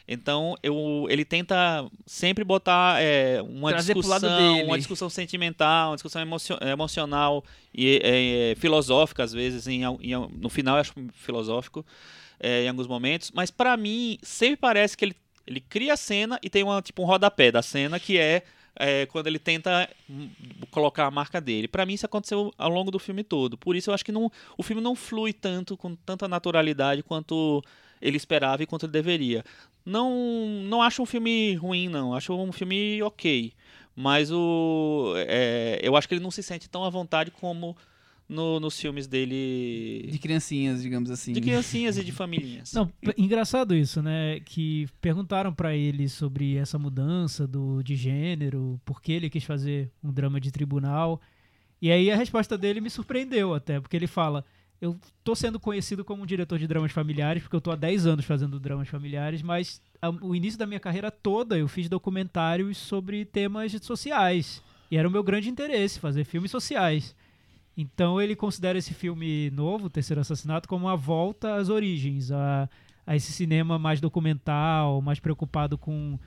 Então 0.07 0.55
eu, 0.61 1.07
ele 1.09 1.25
tenta 1.25 1.83
sempre 2.05 2.43
botar 2.43 3.01
é, 3.01 3.41
uma 3.41 3.71
Trazer 3.71 3.95
discussão, 3.95 4.19
uma 4.67 4.77
discussão 4.77 5.09
sentimental, 5.09 5.89
uma 5.89 5.95
discussão 5.95 6.21
emocio- 6.21 6.59
emocional 6.61 7.43
e 7.73 7.99
é, 8.03 8.51
é, 8.51 8.55
filosófica 8.55 9.23
às 9.23 9.33
vezes. 9.33 9.67
Em, 9.67 9.81
em 9.83 10.13
no 10.39 10.47
final 10.47 10.75
eu 10.75 10.81
acho 10.81 10.93
filosófico 11.11 11.83
é, 12.39 12.65
em 12.65 12.69
alguns 12.69 12.85
momentos. 12.87 13.31
Mas 13.33 13.49
pra 13.49 13.75
mim 13.75 14.19
sempre 14.21 14.57
parece 14.57 14.95
que 14.95 15.05
ele, 15.05 15.15
ele 15.45 15.59
cria 15.59 15.93
a 15.93 15.97
cena 15.97 16.39
e 16.41 16.49
tem 16.49 16.63
uma, 16.63 16.81
tipo 16.81 17.01
um 17.01 17.05
rodapé 17.05 17.51
da 17.51 17.61
cena 17.61 17.99
que 17.99 18.17
é 18.17 18.43
é, 18.77 19.05
quando 19.05 19.27
ele 19.27 19.39
tenta 19.39 19.89
hum, 20.09 20.29
colocar 20.69 21.05
a 21.05 21.11
marca 21.11 21.39
dele. 21.39 21.67
Pra 21.67 21.85
mim 21.85 21.93
isso 21.93 22.05
aconteceu 22.05 22.53
ao 22.57 22.69
longo 22.69 22.91
do 22.91 22.99
filme 22.99 23.23
todo. 23.23 23.57
Por 23.57 23.75
isso 23.75 23.89
eu 23.89 23.93
acho 23.93 24.03
que 24.03 24.11
não, 24.11 24.31
o 24.57 24.63
filme 24.63 24.81
não 24.81 24.95
flui 24.95 25.31
tanto 25.33 25.77
com 25.77 25.95
tanta 25.95 26.27
naturalidade 26.27 27.01
quanto 27.01 27.63
ele 28.01 28.17
esperava 28.17 28.63
e 28.63 28.65
quanto 28.65 28.85
ele 28.85 28.91
deveria. 28.91 29.43
Não, 29.85 30.11
não 30.63 30.81
acho 30.81 31.01
um 31.01 31.05
filme 31.05 31.55
ruim 31.55 31.87
não. 31.87 32.13
Acho 32.13 32.33
um 32.33 32.51
filme 32.51 33.01
ok. 33.01 33.53
Mas 33.95 34.29
o, 34.31 35.13
é, 35.15 35.79
eu 35.81 35.95
acho 35.95 36.07
que 36.07 36.15
ele 36.15 36.23
não 36.23 36.31
se 36.31 36.43
sente 36.43 36.69
tão 36.69 36.83
à 36.83 36.89
vontade 36.89 37.31
como 37.31 37.77
no- 38.27 38.59
nos 38.59 38.79
filmes 38.79 39.07
dele 39.07 40.07
De 40.11 40.17
criancinhas, 40.19 40.81
digamos 40.81 41.11
assim. 41.11 41.33
de 41.33 41.41
criancinhas 41.41 41.97
e 41.97 42.03
de 42.03 42.11
famílias. 42.13 42.73
Não, 42.73 42.91
engraçado 43.17 43.75
isso, 43.75 44.01
né? 44.01 44.39
Que 44.41 44.87
perguntaram 45.01 45.53
pra 45.53 45.75
ele 45.75 46.09
sobre 46.09 46.55
essa 46.57 46.77
mudança 46.79 47.45
do 47.47 47.81
de 47.83 47.95
gênero, 47.95 48.79
por 48.83 49.01
que 49.01 49.11
ele 49.11 49.29
quis 49.29 49.43
fazer 49.43 49.91
um 50.03 50.11
drama 50.11 50.39
de 50.39 50.51
tribunal. 50.51 51.21
E 51.81 51.91
aí 51.91 52.09
a 52.09 52.15
resposta 52.15 52.57
dele 52.57 52.81
me 52.81 52.89
surpreendeu 52.89 53.53
até, 53.53 53.79
porque 53.79 53.95
ele 53.95 54.07
fala: 54.07 54.43
"Eu 54.81 54.97
tô 55.23 55.35
sendo 55.35 55.59
conhecido 55.59 56.03
como 56.03 56.23
um 56.23 56.25
diretor 56.25 56.57
de 56.57 56.65
dramas 56.67 56.91
familiares, 56.91 57.43
porque 57.43 57.55
eu 57.55 57.61
tô 57.61 57.69
há 57.71 57.75
10 57.75 58.07
anos 58.07 58.25
fazendo 58.25 58.59
dramas 58.59 58.87
familiares, 58.87 59.41
mas 59.43 59.81
a- 60.01 60.09
o 60.09 60.33
início 60.35 60.57
da 60.57 60.65
minha 60.65 60.79
carreira 60.79 61.11
toda 61.11 61.57
eu 61.57 61.67
fiz 61.67 61.87
documentários 61.89 62.77
sobre 62.77 63.23
temas 63.25 63.71
sociais. 63.83 64.63
E 64.89 64.97
era 64.97 65.07
o 65.07 65.11
meu 65.11 65.21
grande 65.23 65.49
interesse 65.49 65.99
fazer 65.99 66.23
filmes 66.23 66.49
sociais. 66.51 67.15
Então 67.77 68.21
ele 68.21 68.35
considera 68.35 68.77
esse 68.77 68.93
filme 68.93 69.49
novo, 69.51 69.87
O 69.87 69.89
Terceiro 69.89 70.21
Assassinato, 70.21 70.67
como 70.67 70.85
uma 70.85 70.95
volta 70.95 71.55
às 71.55 71.67
origens, 71.69 72.31
a, 72.31 72.69
a 73.05 73.15
esse 73.15 73.31
cinema 73.33 73.77
mais 73.77 73.99
documental, 73.99 75.01
mais 75.01 75.19
preocupado 75.19 75.77
com, 75.77 76.17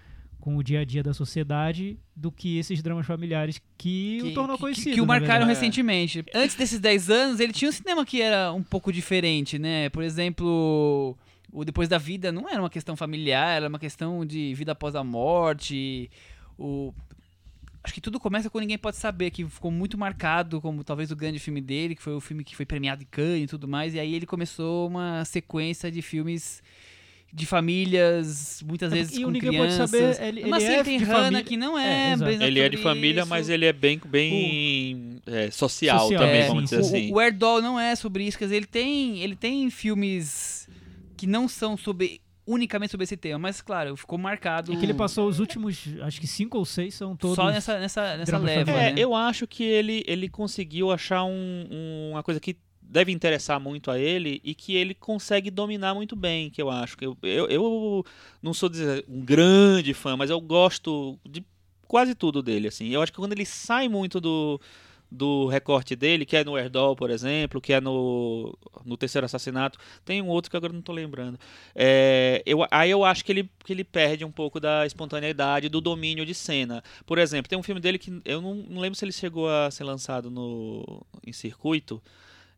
com 0.41 0.57
o 0.59 0.63
dia 0.63 0.81
a 0.81 0.85
dia 0.85 1.03
da 1.03 1.15
sociedade, 1.15 1.99
do 2.15 2.31
que 2.31 2.59
esses 2.59 2.83
dramas 2.83 3.07
familiares 3.07 3.63
que, 3.79 4.21
o 4.23 4.35
tornou 4.35 4.57
que- 4.57 4.63
conhecido. 4.63 4.95
Que 4.95 5.01
o 5.01 5.07
marcaram 5.07 5.47
recentemente. 5.47 6.23
Antes 6.35 6.55
desses 6.55 6.79
10 6.81 7.09
anos, 7.11 7.41
ele 7.41 7.53
tinha 7.53 7.71
um 7.71 7.73
cinema 7.73 8.05
que 8.05 8.21
era 8.21 8.53
um 8.53 8.63
pouco 8.63 8.93
diferente, 8.93 9.59
né? 9.59 9.89
Por 9.89 10.03
exemplo, 10.03 11.17
o 11.51 11.65
Depois 11.65 11.89
da 11.89 11.97
Vida 11.97 12.31
não 12.31 12.47
era 12.49 12.61
uma 12.61 12.69
questão 12.71 12.95
familiar, 12.95 13.57
era 13.57 13.69
uma 13.69 13.79
questão 13.79 14.25
de 14.27 14.53
vida 14.55 14.73
após 14.73 14.95
a 14.95 15.03
morte. 15.03 16.11
O... 16.59 16.93
Acho 17.83 17.95
que 17.95 18.01
tudo 18.01 18.19
começa 18.19 18.51
com 18.51 18.59
Ninguém 18.59 18.77
Pode 18.79 18.97
Saber, 18.97 19.31
que 19.31 19.45
ficou 19.47 19.71
muito 19.71 19.97
marcado 19.97 20.61
como 20.61 20.83
talvez 20.85 21.11
o 21.11 21.17
grande 21.17 21.39
filme 21.39 21.61
dele, 21.61 21.95
que 21.95 22.03
foi 22.03 22.15
o 22.15 22.21
filme 22.21 22.43
que 22.45 22.55
foi 22.57 22.67
premiado 22.67 23.03
em 23.03 23.07
Cannes 23.11 23.45
e 23.45 23.47
tudo 23.47 23.69
mais. 23.69 23.95
E 23.95 24.01
aí 24.01 24.15
ele 24.15 24.27
começou 24.27 24.89
uma 24.89 25.25
sequência 25.25 25.91
de 25.91 26.03
filmes 26.03 26.63
de 27.33 27.45
famílias, 27.45 28.63
muitas 28.67 28.91
vezes 28.91 29.17
E 29.17 29.23
com 29.23 29.29
o 29.29 29.31
Ninguém 29.31 29.51
crianças. 29.51 29.91
Pode 29.91 30.15
Saber, 30.15 30.27
ele, 30.29 30.47
Mas 30.47 30.63
ele 30.65 30.73
assim, 30.73 30.81
é 30.81 30.85
tem 30.85 30.99
de 30.99 31.05
Hannah, 31.05 31.23
família. 31.25 31.45
que 31.45 31.57
não 31.57 31.79
É, 31.79 32.13
é, 32.15 32.47
Ele 32.47 32.61
é 32.61 32.69
de 32.69 32.77
família, 32.79 33.21
isso. 33.21 33.29
mas 33.29 33.49
ele 33.51 33.67
é 33.67 33.73
bem, 33.73 34.01
bem 34.07 35.21
é, 35.27 35.51
social, 35.51 36.01
Social, 36.01 36.21
também, 36.23 36.41
é, 36.43 36.47
vamos 36.47 36.65
dizer 36.65 36.83
sim. 36.83 36.97
assim. 36.97 37.13
O, 37.13 37.17
o 37.17 37.21
Erdol 37.21 37.61
não 37.61 37.79
é 37.79 37.95
sobre 37.95 38.25
isso, 38.25 38.39
quer 38.39 38.45
dizer, 38.47 38.57
ele 38.57 38.67
tem, 38.67 39.19
ele 39.23 39.37
tem 39.37 39.69
filmes 39.71 40.67
que 41.17 41.27
não 41.27 41.47
são 41.49 41.77
sobre 41.77 42.21
unicamente 42.51 42.91
sobre 42.91 43.05
esse 43.05 43.17
tema, 43.17 43.39
mas 43.39 43.61
claro, 43.61 43.95
ficou 43.97 44.17
marcado 44.19 44.73
É 44.73 44.77
que 44.77 44.85
ele 44.85 44.95
passou 44.95 45.29
os 45.29 45.39
últimos, 45.39 45.85
acho 46.03 46.19
que 46.19 46.27
cinco 46.27 46.57
ou 46.59 46.65
seis 46.65 46.95
são 46.95 47.15
todos. 47.15 47.37
só 47.37 47.51
nessa, 47.51 47.79
nessa, 47.79 48.17
nessa 48.17 48.39
leva, 48.39 48.71
É, 48.73 48.93
né? 48.93 48.95
eu 48.97 49.15
acho 49.15 49.47
que 49.47 49.63
ele, 49.63 50.03
ele 50.07 50.29
conseguiu 50.29 50.91
achar 50.91 51.25
um- 51.25 51.67
um- 51.71 52.11
uma 52.13 52.23
coisa 52.23 52.41
que 52.41 52.57
deve 52.81 53.13
interessar 53.13 53.61
muito 53.61 53.91
a 53.91 53.99
ele 53.99 54.41
e 54.43 54.55
que 54.55 54.75
ele 54.75 54.95
consegue 54.95 55.51
dominar 55.51 55.93
muito 55.95 56.17
bem, 56.17 56.49
que 56.49 56.61
eu 56.63 56.71
acho. 56.71 56.97
que 56.97 57.05
Eu, 57.05 57.19
eu, 57.23 57.47
eu 57.51 58.05
não 58.43 58.55
sou 58.55 58.69
dizer, 58.71 59.05
um 59.07 59.21
grande 59.21 59.93
fã, 59.93 60.17
mas 60.17 60.31
eu 60.31 60.41
gosto 60.41 61.19
de 61.29 61.45
quase 61.87 62.15
tudo 62.15 62.43
dele, 62.43 62.69
assim. 62.69 62.89
Eu 62.89 63.03
acho 63.03 63.13
que 63.13 63.19
quando 63.19 63.33
ele 63.33 63.45
sai 63.45 63.89
muito 63.89 64.19
do, 64.23 64.59
do 65.11 65.47
recorte 65.47 65.97
dele, 65.97 66.27
que 66.27 66.37
é 66.37 66.45
no 66.45 66.59
Erdol, 66.59 66.95
por 66.95 67.11
exemplo, 67.11 67.61
que 67.61 67.73
é 67.73 67.81
no, 67.81 68.57
no 68.85 68.97
Terceiro 68.97 69.25
Assassinato, 69.25 69.79
tem 70.05 70.21
um 70.21 70.29
outro 70.29 70.51
que 70.51 70.57
agora 70.57 70.73
não 70.73 70.83
tô 70.83 70.93
lembrando. 70.93 71.39
É, 71.75 72.43
eu, 72.45 72.67
aí 72.71 72.91
eu 72.91 73.05
acho 73.05 73.25
que 73.25 73.33
ele, 73.33 73.51
que 73.65 73.73
ele 73.73 73.85
perde 73.85 74.25
um 74.25 74.31
pouco 74.31 74.61
da 74.61 74.87
espontaneidade, 74.87 75.69
do 75.69 75.81
domínio 75.81 76.27
de 76.27 76.35
cena. 76.35 76.83
Por 77.07 77.19
exemplo, 77.19 77.49
tem 77.49 77.59
um 77.59 77.63
filme 77.63 77.81
dele 77.81 77.99
que 77.99 78.21
eu 78.25 78.41
não, 78.41 78.55
não 78.55 78.81
lembro 78.81 78.99
se 78.99 79.05
ele 79.05 79.13
chegou 79.13 79.49
a 79.49 79.71
ser 79.71 79.85
lançado 79.85 80.31
no, 80.31 81.03
em 81.27 81.33
circuito. 81.33 82.03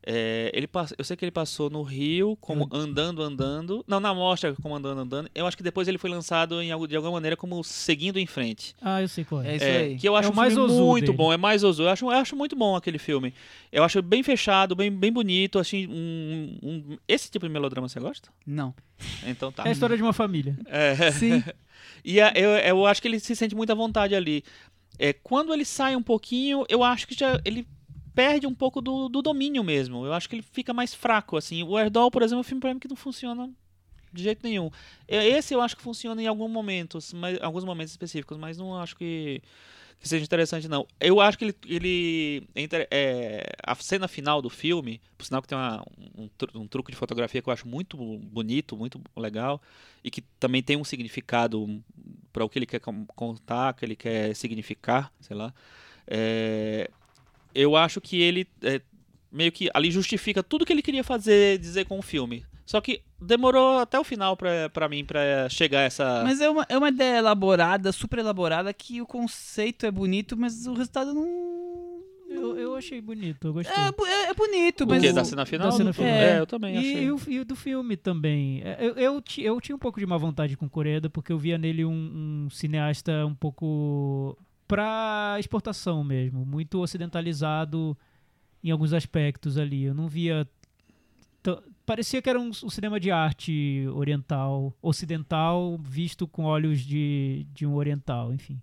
É, 0.07 0.51
ele 0.55 0.67
pass- 0.67 0.95
eu 0.97 1.05
sei 1.05 1.15
que 1.15 1.25
ele 1.25 1.31
passou 1.31 1.69
no 1.69 1.83
Rio 1.83 2.35
como 2.41 2.67
Andando 2.73 3.23
Andando. 3.23 3.85
Não, 3.87 4.01
na 4.01 4.15
mostra 4.15 4.55
como 4.63 4.75
Andando 4.75 5.01
Andando. 5.03 5.31
Eu 5.35 5.47
acho 5.47 5.57
que 5.57 5.63
depois 5.63 5.87
ele 5.89 5.99
foi 5.99 6.09
lançado 6.09 6.61
em, 6.63 6.69
de 6.89 6.97
alguma 6.97 7.13
maneira 7.13 7.37
como 7.37 7.63
Seguindo 7.63 8.19
em 8.19 8.27
Frente. 8.27 8.75
Ah, 8.81 9.03
eu 9.03 9.09
sei 9.09 9.25
qual 9.25 9.43
é. 9.43 9.53
É 9.53 9.57
isso 9.57 9.65
É, 9.65 9.77
aí. 9.79 9.97
que 9.99 10.09
eu 10.09 10.17
acho 10.17 10.31
o 10.31 10.33
um 10.33 10.35
mais 10.35 10.57
muito 10.57 11.07
dele. 11.07 11.17
bom, 11.19 11.33
é 11.33 11.37
mais 11.37 11.63
Ozu. 11.63 11.83
Eu 11.83 11.89
acho, 11.91 12.07
eu 12.07 12.11
acho 12.11 12.35
muito 12.35 12.57
bom 12.57 12.75
aquele 12.75 12.99
filme. 12.99 13.35
Eu 13.71 13.85
acho 13.85 14.01
bem 14.01 14.23
fechado, 14.23 14.75
bem, 14.75 14.91
bem 14.91 15.13
bonito, 15.13 15.59
assim, 15.59 15.87
um, 15.87 16.59
um- 16.63 16.99
esse 17.07 17.31
tipo 17.31 17.47
de 17.47 17.53
melodrama 17.53 17.87
você 17.89 18.01
gosta? 18.01 18.31
Não. 18.47 18.75
Então 19.27 19.53
tá. 19.53 19.65
É 19.65 19.69
a 19.69 19.73
história 19.73 19.97
de 19.97 20.03
uma 20.03 20.13
família. 20.15 20.59
É. 20.67 21.11
Sim. 21.13 21.43
E 22.05 22.19
a- 22.21 22.33
eu, 22.35 22.51
eu 22.51 22.87
acho 22.87 23.03
que 23.03 23.09
ele 23.09 23.21
se 23.21 23.37
sente 23.37 23.55
muito 23.55 23.71
à 23.71 23.75
vontade 23.75 24.15
ali. 24.15 24.43
É, 24.99 25.13
quando 25.13 25.53
ele 25.53 25.65
sai 25.67 25.95
um 25.97 26.03
pouquinho, 26.03 26.65
eu 26.69 26.83
acho 26.83 27.07
que 27.07 27.15
já 27.15 27.39
ele 27.45 27.67
perde 28.15 28.47
um 28.47 28.55
pouco 28.55 28.81
do, 28.81 29.09
do 29.09 29.23
domínio 29.23 29.63
mesmo. 29.65 30.05
Eu 30.05 30.13
acho 30.13 30.29
que 30.29 30.37
ele 30.37 30.43
fica 30.43 30.73
mais 30.73 30.95
fraco, 30.95 31.37
assim. 31.37 31.63
O 31.63 31.79
Erdol, 31.79 32.11
por 32.11 32.23
exemplo, 32.23 32.39
é 32.39 32.41
um 32.41 32.45
filme 32.45 32.61
pra 32.61 32.73
mim 32.75 32.81
que 32.81 32.89
não 32.89 32.97
funciona 32.97 33.51
de 34.13 34.23
jeito 34.23 34.41
nenhum. 34.43 34.71
Esse 35.07 35.55
eu 35.55 35.61
acho 35.61 35.77
que 35.77 35.83
funciona 35.83 36.21
em 36.23 36.27
alguns 36.27 36.51
momentos, 36.51 37.13
mas, 37.13 37.41
alguns 37.41 37.65
momentos 37.65 37.93
específicos, 37.93 38.37
mas 38.37 38.59
não 38.59 38.77
acho 38.77 38.97
que, 38.97 39.41
que 40.01 40.09
seja 40.09 40.25
interessante, 40.25 40.67
não. 40.69 40.87
Eu 41.01 41.21
acho 41.21 41.39
que 41.39 41.45
ele. 41.45 41.55
ele 41.67 42.49
é, 42.91 43.53
a 43.63 43.75
cena 43.77 44.09
final 44.09 44.43
do 44.43 44.51
filme, 44.51 45.01
por 45.17 45.25
sinal 45.25 45.41
que 45.41 45.49
tem 45.49 45.57
uma- 45.57 45.85
um, 46.17 46.29
um 46.55 46.67
truque 46.67 46.91
de 46.91 46.97
fotografia 46.97 47.41
que 47.41 47.49
eu 47.49 47.53
acho 47.53 47.69
muito 47.69 47.97
bonito, 47.97 48.77
muito 48.77 49.01
legal, 49.17 49.61
e 50.03 50.11
que 50.11 50.23
também 50.41 50.63
tem 50.63 50.77
um 50.77 50.85
significado 50.85 51.81
para 52.33 52.45
o 52.45 52.49
que 52.49 52.59
ele 52.59 52.67
quer 52.67 52.81
contar, 52.81 53.75
que 53.75 53.85
ele 53.85 53.95
quer 53.97 54.35
significar, 54.35 55.13
sei 55.21 55.37
lá. 55.37 55.55
É, 56.07 56.91
eu 57.55 57.77
acho 57.77 58.01
que 58.01 58.21
ele 58.21 58.47
é, 58.63 58.81
meio 59.31 59.53
que 59.53 59.69
ali 59.75 59.91
justifica 59.91 60.43
tudo 60.43 60.65
que 60.65 60.73
ele 60.73 60.83
queria 60.83 61.05
fazer, 61.05 61.59
dizer 61.59 61.85
com 61.87 61.99
o 61.99 62.03
filme. 62.03 62.45
Só 62.67 62.81
que 62.81 63.03
demorou 63.21 63.79
até 63.81 63.99
o 63.99 64.05
final 64.05 64.37
pra, 64.37 64.69
pra 64.71 64.89
mim 64.89 65.05
pra 65.05 65.49
chegar 65.49 65.81
a 65.81 65.83
essa. 65.83 66.23
Mas 66.23 66.41
é 66.41 66.49
uma, 66.49 66.65
é 66.69 66.79
uma 66.79 66.89
ideia 66.89 67.19
elaborada, 67.19 67.91
super 67.91 68.21
elaborada, 68.21 68.73
que 68.73 69.03
o 69.03 69.07
conceito 69.07 69.85
é 69.87 69.91
bonito, 69.91 70.37
mas 70.37 70.67
o 70.69 70.75
resultado 70.75 71.13
não. 71.13 71.51
Eu, 72.29 72.57
eu 72.57 72.77
achei 72.77 73.01
bonito, 73.01 73.49
eu 73.49 73.53
gostei. 73.53 73.75
É, 73.77 73.89
é- 73.89 74.31
é 74.31 74.35
bonito, 74.35 74.85
O 74.85 74.87
mas. 74.87 75.03
que? 75.03 75.13
Da 75.13 75.25
cena 75.25 75.45
final? 75.45 75.67
da 75.69 75.73
cena 75.77 75.93
final. 75.93 76.09
É, 76.11 76.39
eu 76.39 76.47
também 76.47 76.75
E, 76.77 76.79
achei. 76.79 77.05
e 77.07 77.11
o, 77.13 77.21
e 77.27 77.41
o 77.41 77.45
do 77.45 77.57
filme 77.57 77.97
também. 77.97 78.63
É, 78.65 78.77
Eu, 78.81 78.95
eu, 78.95 79.23
eu 79.39 79.61
tinha 79.61 79.75
um 79.75 79.79
pouco 79.79 79.99
de 79.99 80.07
má 80.07 80.17
vontade 80.17 80.57
com 80.57 80.67
o 80.67 80.71
Coreeda, 80.71 81.11
porque 81.11 81.33
eu 81.33 81.39
via 81.39 81.59
nele 81.59 81.85
um, 81.85 81.91
um 82.47 82.51
cineasta 82.51 83.27
um 83.27 83.35
pouco 83.35 84.39
pra 84.71 85.37
exportação 85.39 86.05
mesmo, 86.05 86.45
muito 86.47 86.81
ocidentalizado 86.81 87.97
em 88.63 88.71
alguns 88.71 88.93
aspectos 88.93 89.59
ali. 89.59 89.85
Eu 89.85 89.95
não 89.95 90.07
via. 90.09 90.47
t- 91.43 91.59
Parecia 91.85 92.23
que 92.23 92.31
era 92.31 92.39
um, 92.39 92.51
um 92.51 92.71
cinema 92.71 93.01
de 93.01 93.11
arte 93.11 93.85
oriental, 93.95 94.73
ocidental, 94.81 95.77
visto 95.83 96.29
com 96.29 96.45
olhos 96.45 96.81
de, 96.81 97.45
de 97.53 97.67
um 97.67 97.75
oriental, 97.75 98.33
enfim. 98.33 98.61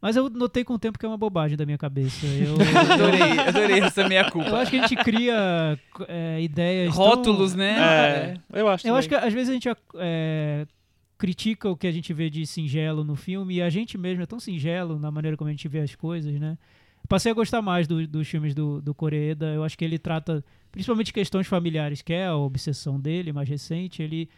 Mas 0.00 0.16
eu 0.16 0.28
notei 0.30 0.64
com 0.64 0.72
o 0.74 0.78
tempo 0.78 0.98
que 0.98 1.04
é 1.04 1.08
uma 1.08 1.18
bobagem 1.18 1.56
da 1.56 1.64
minha 1.66 1.76
cabeça. 1.78 2.24
Eu, 2.26 2.54
Adorei, 2.92 3.38
adorei 3.38 3.78
essa 3.80 4.08
meia 4.08 4.28
culpa. 4.30 4.48
eu 4.48 4.56
acho 4.56 4.70
que 4.70 4.78
a 4.78 4.86
gente 4.86 4.96
cria 5.04 5.78
é, 6.08 6.40
ideias. 6.40 6.94
tão- 6.94 7.04
Rótulos, 7.04 7.54
né? 7.54 7.76
É, 8.52 8.60
eu 8.60 8.68
acho 8.68 8.88
eu 8.88 8.96
acho 8.96 9.06
que 9.08 9.14
também. 9.14 9.28
às 9.28 9.34
vezes 9.34 9.50
a 9.50 9.52
gente 9.52 9.68
é, 9.96 10.66
critica 11.22 11.68
o 11.70 11.76
que 11.76 11.86
a 11.86 11.92
gente 11.92 12.12
vê 12.12 12.28
de 12.28 12.44
singelo 12.44 13.04
no 13.04 13.14
filme 13.14 13.54
e 13.54 13.62
a 13.62 13.70
gente 13.70 13.96
mesmo 13.96 14.24
é 14.24 14.26
tão 14.26 14.40
singelo 14.40 14.98
na 14.98 15.08
maneira 15.08 15.36
como 15.36 15.46
a 15.46 15.52
gente 15.52 15.68
vê 15.68 15.78
as 15.78 15.94
coisas, 15.94 16.34
né? 16.40 16.58
Passei 17.08 17.30
a 17.30 17.34
gostar 17.34 17.62
mais 17.62 17.86
do- 17.86 18.08
dos 18.08 18.26
filmes 18.26 18.56
do, 18.56 18.82
do 18.82 18.92
Koreeda. 18.92 19.46
Eu 19.54 19.62
acho 19.62 19.78
que 19.78 19.84
ele 19.84 20.00
trata 20.00 20.44
principalmente 20.72 21.12
questões 21.12 21.46
familiares, 21.46 22.02
que 22.02 22.12
é 22.12 22.26
a 22.26 22.34
obsessão 22.34 22.98
dele 22.98 23.32
mais 23.32 23.48
recente. 23.48 24.02
Ele 24.02 24.28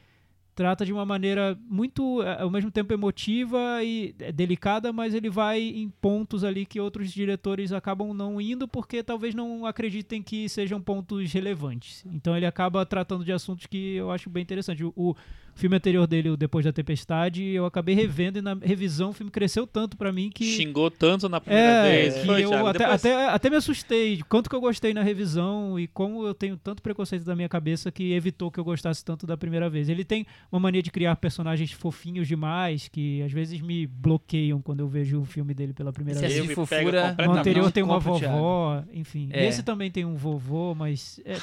trata 0.55 0.85
de 0.85 0.93
uma 0.93 1.07
maneira 1.07 1.59
muito, 1.71 2.23
eh, 2.23 2.43
ao 2.43 2.51
mesmo 2.51 2.71
tempo 2.71 2.93
emotiva 2.93 3.83
e 3.83 4.15
eh, 4.19 4.31
delicada, 4.31 4.93
mas 4.93 5.15
ele 5.15 5.31
vai 5.31 5.63
em 5.63 5.89
pontos 5.89 6.45
ali 6.45 6.67
que 6.67 6.79
outros 6.79 7.11
diretores 7.11 7.73
acabam 7.73 8.13
não 8.13 8.39
indo 8.39 8.69
porque 8.69 9.03
talvez 9.03 9.35
não 9.35 9.65
acreditem 9.65 10.23
que 10.23 10.51
sejam 10.51 10.83
pontos 10.83 11.33
relevantes. 11.33 12.05
Então 12.13 12.37
ele 12.37 12.45
acaba 12.47 12.85
tratando 12.85 13.25
de 13.25 13.33
assuntos 13.33 13.65
que 13.67 13.95
eu 13.95 14.11
acho 14.11 14.29
bem 14.29 14.43
interessante. 14.43 14.85
O, 14.85 15.17
o 15.55 15.59
filme 15.59 15.77
anterior 15.77 16.07
dele, 16.07 16.31
o 16.31 16.37
Depois 16.37 16.65
da 16.65 16.73
Tempestade, 16.73 17.45
eu 17.45 17.65
acabei 17.67 17.95
revendo 17.95 18.39
e 18.39 18.43
na 18.43 18.55
revisão 18.55 19.11
o 19.11 19.13
filme 19.13 19.31
cresceu 19.31 19.67
tanto 19.67 19.97
pra 19.97 20.13
mim 20.13 20.31
que 20.31 20.45
Xingou 20.45 20.91
tanto 20.91 21.29
na 21.29 21.41
primeira 21.41 21.69
é, 21.87 21.91
vez. 22.03 22.15
que 22.17 22.27
Foi, 22.27 22.45
eu 22.45 22.49
Thiago? 22.49 22.67
até, 22.67 22.79
Depois- 22.79 23.05
até, 23.05 23.29
até 23.29 23.51
me 23.51 23.57
assustei 23.57 24.17
de 24.17 24.25
quanto 24.25 24.51
que 24.51 24.57
eu 24.57 24.61
gostei 24.61 24.93
na 24.93 25.03
revisão 25.03 25.79
e 25.79 25.87
como 25.87 26.27
eu 26.27 26.35
tenho 26.35 26.57
tanto 26.57 26.83
preconceito 26.83 27.25
da 27.25 27.37
minha 27.37 27.49
cabeça 27.49 27.93
que 27.93 28.13
evitou 28.13 28.51
que 28.51 28.59
eu 28.59 28.65
gostasse 28.65 29.05
tanto 29.05 29.27
da 29.27 29.37
primeira 29.37 29.71
vez. 29.71 29.89
Ele 29.89 30.05
tem 30.05 30.27
uma 30.51 30.61
mania 30.61 30.83
de 30.83 30.91
criar 30.91 31.15
personagens 31.17 31.71
fofinhos 31.73 32.27
demais 32.27 32.89
que 32.89 33.23
às 33.23 33.33
vezes 33.33 33.61
me 33.61 33.87
bloqueiam 33.87 34.61
quando 34.61 34.81
eu 34.81 34.89
vejo 34.89 35.21
o 35.21 35.25
filme 35.25 35.55
dele 35.55 35.73
pela 35.73 35.93
primeira 35.93 36.19
Esse 36.19 36.29
vez. 36.29 36.43
De 36.43 36.49
me 36.49 36.55
fofura. 36.55 37.15
No 37.25 37.33
anterior 37.33 37.71
tem 37.71 37.83
uma 37.83 38.01
compro, 38.01 38.19
Thiago. 38.19 38.37
vovó, 38.37 38.83
enfim. 38.93 39.29
É. 39.33 39.47
Esse 39.47 39.63
também 39.63 39.91
tem 39.91 40.05
um 40.05 40.17
vovô, 40.17 40.75
mas 40.75 41.21
é, 41.25 41.37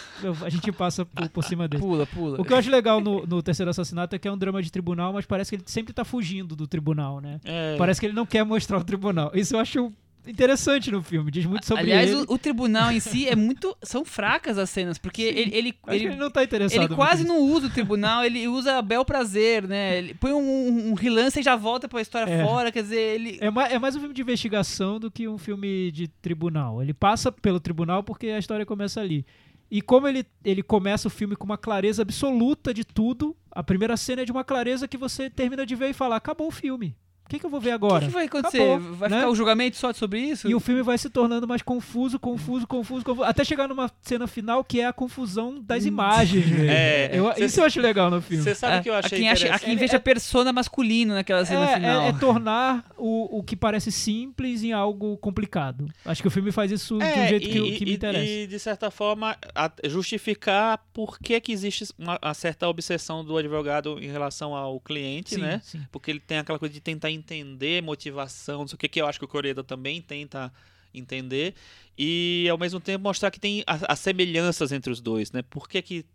a 0.43 0.49
gente 0.49 0.71
passa 0.71 1.05
por, 1.05 1.29
por 1.29 1.43
cima 1.43 1.67
dele. 1.67 1.81
Pula, 1.81 2.05
pula. 2.05 2.41
O 2.41 2.43
que 2.45 2.51
eu 2.51 2.57
acho 2.57 2.69
legal 2.69 2.99
no, 2.99 3.25
no 3.25 3.41
Terceiro 3.41 3.69
Assassinato 3.69 4.00
é 4.09 4.19
que 4.19 4.27
é 4.27 4.31
um 4.31 4.37
drama 4.37 4.61
de 4.61 4.71
tribunal, 4.71 5.13
mas 5.13 5.25
parece 5.25 5.49
que 5.51 5.55
ele 5.55 5.63
sempre 5.65 5.93
tá 5.93 6.03
fugindo 6.05 6.55
do 6.55 6.67
tribunal, 6.67 7.19
né? 7.19 7.39
É. 7.43 7.75
Parece 7.77 7.99
que 7.99 8.05
ele 8.05 8.13
não 8.13 8.25
quer 8.25 8.43
mostrar 8.43 8.77
o 8.77 8.83
tribunal. 8.83 9.31
Isso 9.33 9.55
eu 9.55 9.59
acho 9.59 9.91
interessante 10.27 10.91
no 10.91 11.01
filme, 11.01 11.31
diz 11.31 11.45
muito 11.45 11.65
sobre 11.65 11.81
Aliás, 11.83 12.09
ele. 12.11 12.19
o, 12.27 12.33
o 12.33 12.37
tribunal 12.37 12.91
em 12.91 12.99
si 12.99 13.27
é 13.27 13.35
muito. 13.35 13.75
São 13.81 14.05
fracas 14.05 14.57
as 14.57 14.69
cenas, 14.69 14.97
porque 14.97 15.21
ele, 15.21 15.55
ele, 15.55 15.71
que 15.71 15.79
ele, 15.87 16.05
ele 16.05 16.15
não 16.15 16.29
tá 16.29 16.43
interessado. 16.43 16.83
ele 16.83 16.95
quase 16.95 17.23
nisso. 17.23 17.33
não 17.33 17.41
usa 17.41 17.67
o 17.67 17.69
tribunal, 17.69 18.23
ele 18.23 18.47
usa 18.47 18.81
bel 18.81 19.03
prazer, 19.03 19.67
né? 19.67 19.97
Ele 19.97 20.13
põe 20.13 20.31
um, 20.31 20.37
um, 20.37 20.89
um 20.91 20.93
relance 20.93 21.39
e 21.39 21.43
já 21.43 21.55
volta 21.55 21.87
pra 21.89 22.01
história 22.01 22.31
É. 22.31 22.45
fora, 22.45 22.71
quer 22.71 22.83
dizer, 22.83 22.99
ele. 23.15 23.37
É 23.41 23.49
mais, 23.49 23.73
é 23.73 23.79
mais 23.79 23.95
um 23.95 23.99
filme 23.99 24.13
de 24.13 24.21
investigação 24.21 24.99
do 24.99 25.09
que 25.09 25.27
um 25.27 25.37
filme 25.37 25.91
de 25.91 26.07
tribunal. 26.07 26.81
Ele 26.81 26.93
passa 26.93 27.31
pelo 27.31 27.59
tribunal 27.59 28.03
porque 28.03 28.27
a 28.27 28.37
história 28.37 28.65
começa 28.65 29.01
ali. 29.01 29.25
E 29.71 29.81
como 29.81 30.05
ele, 30.05 30.25
ele 30.43 30.61
começa 30.61 31.07
o 31.07 31.11
filme 31.11 31.33
com 31.33 31.45
uma 31.45 31.57
clareza 31.57 32.01
absoluta 32.01 32.73
de 32.73 32.83
tudo, 32.83 33.33
a 33.49 33.63
primeira 33.63 33.95
cena 33.95 34.21
é 34.21 34.25
de 34.25 34.31
uma 34.31 34.43
clareza 34.43 34.85
que 34.85 34.97
você 34.97 35.29
termina 35.29 35.65
de 35.65 35.75
ver 35.75 35.91
e 35.91 35.93
fala: 35.93 36.17
acabou 36.17 36.49
o 36.49 36.51
filme. 36.51 36.93
O 37.31 37.33
que, 37.33 37.39
que 37.39 37.45
eu 37.45 37.49
vou 37.49 37.61
ver 37.61 37.71
O 37.71 37.75
agora? 37.75 37.99
que, 38.01 38.07
que 38.07 38.13
vai 38.13 38.25
acontecer? 38.25 38.57
Acabou, 38.61 38.93
vai 38.95 39.09
né? 39.09 39.17
ficar 39.19 39.29
o 39.29 39.35
julgamento 39.35 39.77
só 39.77 39.93
sobre 39.93 40.19
isso? 40.19 40.49
E 40.49 40.53
o 40.53 40.59
filme 40.59 40.81
vai 40.81 40.97
se 40.97 41.09
tornando 41.09 41.47
mais 41.47 41.61
confuso, 41.61 42.19
confuso, 42.19 42.67
confuso, 42.67 43.05
confuso, 43.05 43.23
até 43.23 43.45
chegar 43.45 43.69
numa 43.69 43.89
cena 44.01 44.27
final 44.27 44.63
que 44.65 44.81
é 44.81 44.85
a 44.87 44.91
confusão 44.91 45.57
das 45.61 45.85
imagens. 45.85 46.43
velho. 46.49 46.69
É, 46.69 47.09
Eu- 47.13 47.33
cê- 47.33 47.45
isso 47.45 47.61
eu 47.61 47.65
acho 47.65 47.79
legal 47.79 48.11
no 48.11 48.21
filme. 48.21 48.43
Você 48.43 48.53
sabe 48.53 48.79
o 48.79 48.83
que 48.83 48.89
eu 48.89 48.93
a 48.95 48.99
achei 48.99 49.17
quem 49.17 49.29
acha, 49.29 49.53
a 49.53 49.57
quem 49.59 49.77
veja 49.77 49.97
persona 49.99 50.51
masculino 50.51 51.13
naquela 51.13 51.45
cena 51.45 51.69
É, 51.71 51.75
final. 51.75 52.01
é, 52.01 52.09
é 52.09 52.13
tornar 52.13 52.85
o, 52.97 53.39
o 53.39 53.43
que 53.43 53.55
parece 53.55 53.93
simples 53.93 54.61
em 54.61 54.73
algo 54.73 55.15
complicado. 55.17 55.87
Acho 56.03 56.21
que 56.21 56.27
o 56.27 56.31
filme 56.31 56.51
faz 56.51 56.69
isso 56.69 56.97
de 56.97 57.03
um 57.05 57.07
É, 57.07 57.27
jeito 57.29 57.49
que, 57.49 57.57
e, 57.59 57.77
que 57.77 57.85
me 57.85 57.91
e- 57.91 57.95
interessa. 57.95 58.25
E, 58.25 58.45
de 58.45 58.59
certa 58.59 58.91
forma, 58.91 59.37
a- 59.55 59.71
justificar 59.85 60.79
por 60.91 61.17
que, 61.17 61.39
que 61.39 61.53
existe 61.53 61.85
uma, 61.97 62.19
uma 62.21 62.33
certa 62.33 62.67
obsessão 62.67 63.23
do 63.23 63.37
advogado 63.37 63.97
em 64.01 64.11
relação 64.11 64.53
ao 64.53 64.79
cliente, 64.81 65.35
sim, 65.35 65.41
né? 65.41 65.61
sim. 65.63 65.81
Porque 65.91 66.11
ele 66.11 66.19
tem 66.19 66.37
aquela 66.39 66.59
coisa 66.59 66.73
de 66.73 66.81
tentar 66.81 67.09
entender 67.09 67.20
motivação, 67.83 68.59
não 68.59 68.67
sei 68.67 68.75
o 68.75 68.77
que, 68.77 68.87
que 68.87 69.01
eu 69.01 69.07
acho 69.07 69.19
que 69.19 69.25
o 69.25 69.27
Coreda 69.27 69.63
também 69.63 70.01
tenta 70.01 70.51
entender. 70.93 71.53
E, 71.97 72.47
ao 72.49 72.57
mesmo 72.57 72.79
tempo, 72.79 73.03
mostrar 73.03 73.31
que 73.31 73.39
tem 73.39 73.63
as 73.65 73.99
semelhanças 73.99 74.71
entre 74.71 74.91
os 74.91 74.99
dois, 74.99 75.31
né? 75.31 75.41
Por 75.43 75.67
que 75.69 75.81
que 75.81 76.05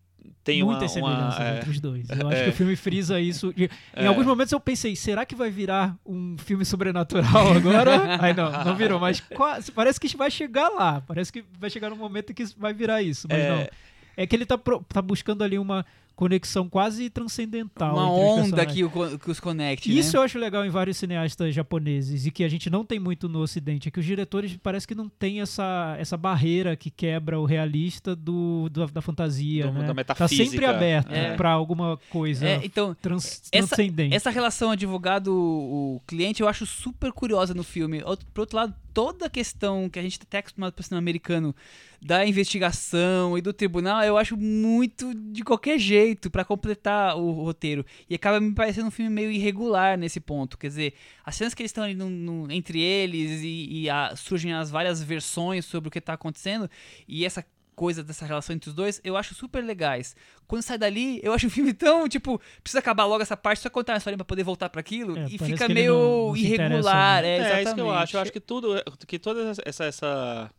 tem 0.42 0.60
uma 0.62 0.88
semelhanças 0.88 1.40
é, 1.40 1.56
entre 1.58 1.70
os 1.70 1.80
dois. 1.80 2.08
Eu 2.10 2.26
acho 2.28 2.36
É. 2.40 2.44
que 2.44 2.50
o 2.50 2.52
filme 2.52 2.74
frisa 2.74 3.20
isso. 3.20 3.54
Em 3.56 3.68
É. 3.94 4.06
alguns 4.06 4.26
momentos 4.26 4.50
eu 4.52 4.58
pensei, 4.58 4.96
será 4.96 5.24
que 5.24 5.36
vai 5.36 5.50
virar 5.50 5.96
um 6.04 6.36
filme 6.38 6.64
sobrenatural 6.64 7.52
agora? 7.54 8.20
Aí 8.22 8.34
não, 8.34 8.50
não 8.64 8.74
virou, 8.76 8.98
mas 8.98 9.20
quase, 9.20 9.70
parece 9.70 10.00
que 10.00 10.16
vai 10.16 10.30
chegar 10.30 10.68
lá. 10.70 11.00
Parece 11.02 11.32
que 11.32 11.44
vai 11.60 11.70
chegar 11.70 11.90
no 11.90 11.96
momento 11.96 12.34
que 12.34 12.44
vai 12.56 12.74
virar 12.74 13.02
isso, 13.02 13.28
mas 13.30 13.38
É. 13.38 13.50
não. 13.50 13.68
É 14.16 14.26
que 14.26 14.34
ele 14.34 14.46
tá, 14.46 14.58
tá 14.88 15.00
buscando 15.02 15.44
ali 15.44 15.58
uma 15.58 15.84
conexão 16.16 16.66
quase 16.68 17.10
transcendental. 17.10 17.92
Uma 17.94 18.10
onda 18.10 18.64
que, 18.64 18.82
o 18.82 18.90
que 19.18 19.30
os 19.30 19.38
conecte, 19.38 19.96
Isso 19.96 20.14
né? 20.14 20.18
eu 20.18 20.22
acho 20.22 20.38
legal 20.38 20.64
em 20.64 20.70
vários 20.70 20.96
cineastas 20.96 21.54
japoneses 21.54 22.24
e 22.24 22.30
que 22.30 22.42
a 22.42 22.48
gente 22.48 22.70
não 22.70 22.84
tem 22.86 22.98
muito 22.98 23.28
no 23.28 23.40
ocidente, 23.40 23.86
é 23.88 23.90
que 23.90 24.00
os 24.00 24.04
diretores 24.06 24.56
parece 24.62 24.88
que 24.88 24.94
não 24.94 25.08
tem 25.10 25.42
essa, 25.42 25.94
essa 25.98 26.16
barreira 26.16 26.74
que 26.74 26.90
quebra 26.90 27.38
o 27.38 27.44
realista 27.44 28.16
do, 28.16 28.68
do- 28.70 28.86
da 28.86 29.02
fantasia, 29.02 29.66
Do- 29.66 29.72
né? 29.72 29.92
da 29.92 30.04
Tá 30.04 30.26
sempre 30.26 30.36
metafísica. 30.46 30.70
aberto 30.70 31.12
É. 31.12 31.36
pra 31.36 31.50
alguma 31.50 31.98
coisa 32.10 32.46
É, 32.48 32.60
então, 32.64 32.94
trans- 32.94 33.42
essa- 33.52 33.66
transcendente. 33.68 34.14
Essa 34.16 34.30
relação 34.30 34.70
advogado-cliente 34.70 36.40
eu 36.42 36.48
acho 36.48 36.64
super 36.66 37.12
curiosa 37.12 37.54
no 37.54 37.62
filme. 37.62 38.00
Por 38.32 38.40
outro 38.40 38.56
lado, 38.56 38.74
toda 38.94 39.26
a 39.26 39.30
questão 39.30 39.88
que 39.90 39.98
a 39.98 40.02
gente 40.02 40.18
tá 40.18 40.24
até 40.26 40.38
acostumado 40.38 40.72
pro 40.72 40.82
cinema 40.82 40.98
americano 40.98 41.54
da 42.00 42.24
investigação 42.26 43.36
e 43.36 43.40
do 43.40 43.52
tribunal, 43.52 44.02
eu 44.02 44.16
acho 44.18 44.36
muito 44.36 45.12
de 45.14 45.42
qualquer 45.42 45.78
jeito 45.78 46.30
pra 46.30 46.44
completar 46.44 47.16
o 47.16 47.30
roteiro. 47.32 47.84
E 48.08 48.14
acaba 48.14 48.40
me 48.40 48.54
parecendo 48.54 48.88
um 48.88 48.90
filme 48.90 49.10
meio 49.10 49.30
irregular 49.30 49.96
nesse 49.98 50.20
ponto. 50.20 50.58
Quer 50.58 50.68
dizer, 50.68 50.94
as 51.24 51.34
cenas 51.34 51.54
que 51.54 51.62
eles 51.62 51.70
estão 51.70 51.84
ali 51.84 51.94
no- 51.94 52.10
no- 52.10 52.52
entre 52.52 52.80
eles 52.80 53.42
e, 53.42 53.82
e 53.82 53.90
a- 53.90 54.14
surgem 54.16 54.52
as 54.52 54.70
várias 54.70 55.02
versões 55.02 55.64
sobre 55.64 55.88
o 55.88 55.90
que 55.90 56.00
tá 56.00 56.12
acontecendo 56.14 56.68
e 57.08 57.24
essa 57.24 57.44
coisa 57.74 58.02
dessa 58.02 58.24
relação 58.24 58.56
entre 58.56 58.70
os 58.70 58.74
dois, 58.74 59.02
eu 59.04 59.18
acho 59.18 59.34
super 59.34 59.62
legais. 59.62 60.16
Quando 60.46 60.62
sai 60.62 60.78
dali, 60.78 61.20
eu 61.22 61.34
acho 61.34 61.46
o 61.46 61.50
filme 61.50 61.74
tão, 61.74 62.08
tipo, 62.08 62.40
precisa 62.62 62.78
acabar 62.78 63.04
logo 63.04 63.20
essa 63.22 63.36
parte, 63.36 63.60
só 63.60 63.68
contar 63.68 63.92
uma 63.92 63.98
história 63.98 64.16
pra 64.16 64.24
poder 64.24 64.42
voltar 64.44 64.70
pra 64.70 64.80
aquilo, 64.80 65.18
É, 65.18 65.26
e 65.26 65.36
fica 65.36 65.68
meio 65.68 65.92
não- 65.92 66.26
não 66.28 66.36
interessa, 66.36 66.64
irregular. 66.64 67.22
né? 67.22 67.28
É, 67.28 67.32
É, 67.32 67.36
exatamente. 67.36 67.66
isso 67.66 67.74
que 67.74 67.80
eu 67.82 67.90
acho. 67.90 68.16
Eu 68.16 68.20
acho 68.22 68.32
que 68.32 68.40
tudo, 68.40 68.82
que 69.06 69.18
toda 69.18 69.50
essa 69.66 69.84
essa 69.84 70.50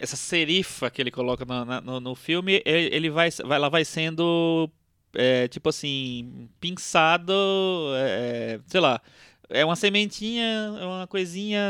essa 0.00 0.16
serifa 0.16 0.90
que 0.90 1.00
ele 1.00 1.10
coloca 1.10 1.44
na- 1.64 1.80
no, 1.80 2.00
no 2.00 2.14
filme, 2.14 2.62
ele, 2.64 2.94
vai, 3.10 3.28
ela 3.50 3.68
vai 3.68 3.84
sendo 3.84 4.70
é, 5.14 5.48
tipo 5.48 5.68
assim 5.68 6.48
pinçado, 6.60 7.32
é, 7.96 8.60
sei 8.66 8.80
lá. 8.80 9.00
É 9.52 9.64
uma 9.64 9.74
sementinha, 9.74 10.44
é 10.80 10.86
uma 10.86 11.06
coisinha. 11.08 11.60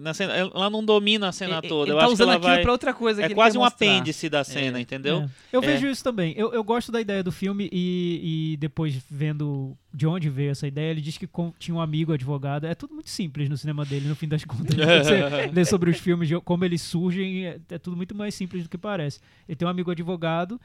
Na 0.00 0.14
cena, 0.14 0.32
ela 0.34 0.70
não 0.70 0.82
domina 0.82 1.28
a 1.28 1.32
cena 1.32 1.60
e- 1.62 1.68
toda. 1.68 1.90
Ele 1.90 1.92
Eu 1.92 1.96
tá 1.98 2.04
acho 2.06 2.08
que 2.08 2.14
usando 2.14 2.28
ela 2.30 2.36
aquilo 2.38 2.52
vai. 2.54 2.62
pra 2.62 2.72
outra 2.72 2.94
coisa 2.94 3.20
que 3.26 3.32
É 3.32 3.34
quase 3.34 3.58
um 3.58 3.60
mostrar. 3.60 3.76
apêndice 3.86 4.28
da 4.30 4.42
cena, 4.42 4.80
entendeu? 4.80 5.18
É. 5.18 5.28
Eu 5.52 5.62
É. 5.62 5.66
vejo 5.66 5.86
isso 5.86 6.02
também. 6.02 6.32
Eu, 6.34 6.52
eu 6.54 6.64
gosto 6.64 6.90
da 6.90 6.98
ideia 6.98 7.22
do 7.22 7.30
filme 7.30 7.68
e, 7.70 8.52
e 8.52 8.56
depois 8.56 8.94
vendo 9.10 9.76
de 9.92 10.06
onde 10.06 10.30
veio 10.30 10.50
essa 10.50 10.66
ideia, 10.66 10.90
ele 10.92 11.02
diz 11.02 11.18
que 11.18 11.28
tinha 11.58 11.74
um 11.74 11.80
amigo 11.80 12.12
advogado. 12.12 12.66
É 12.66 12.74
tudo 12.74 12.94
muito 12.94 13.10
simples 13.10 13.50
no 13.50 13.56
cinema 13.58 13.84
dele, 13.84 14.08
no 14.08 14.16
fim 14.16 14.26
das 14.26 14.42
contas. 14.44 14.74
Quando 14.74 15.04
você 15.04 15.50
lê 15.52 15.64
sobre 15.66 15.90
os 15.90 15.98
filmes, 15.98 16.30
como 16.42 16.64
eles 16.64 16.80
surgem, 16.80 17.46
é, 17.46 17.60
é 17.68 17.78
tudo 17.78 17.96
muito 17.98 18.14
mais 18.14 18.34
simples 18.34 18.62
do 18.62 18.68
que 18.70 18.78
parece. 18.78 19.20
Ele 19.46 19.56
tem 19.56 19.68
um 19.68 19.70
amigo 19.70 19.90
advogado 19.90 20.58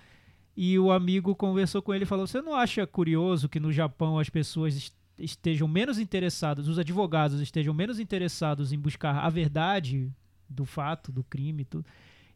e 0.55 0.79
o 0.79 0.89
amigo 0.89 1.35
conversou 1.35 1.81
com 1.81 1.93
ele 1.93 2.03
e 2.03 2.07
falou: 2.07 2.25
Você 2.25 2.41
não 2.41 2.55
acha 2.55 2.87
curioso 2.87 3.49
que 3.49 3.59
no 3.59 3.73
Japão 3.73 4.17
as 4.17 4.29
pessoas 4.29 4.93
estejam 5.17 5.67
menos 5.67 5.99
interessadas, 5.99 6.67
os 6.67 6.79
advogados 6.79 7.39
estejam 7.39 7.73
menos 7.73 7.99
interessados 7.99 8.71
em 8.71 8.79
buscar 8.79 9.23
a 9.23 9.29
verdade 9.29 10.11
do 10.49 10.65
fato, 10.65 11.11
do 11.11 11.23
crime 11.23 11.63
e 11.63 11.65
tudo, 11.65 11.85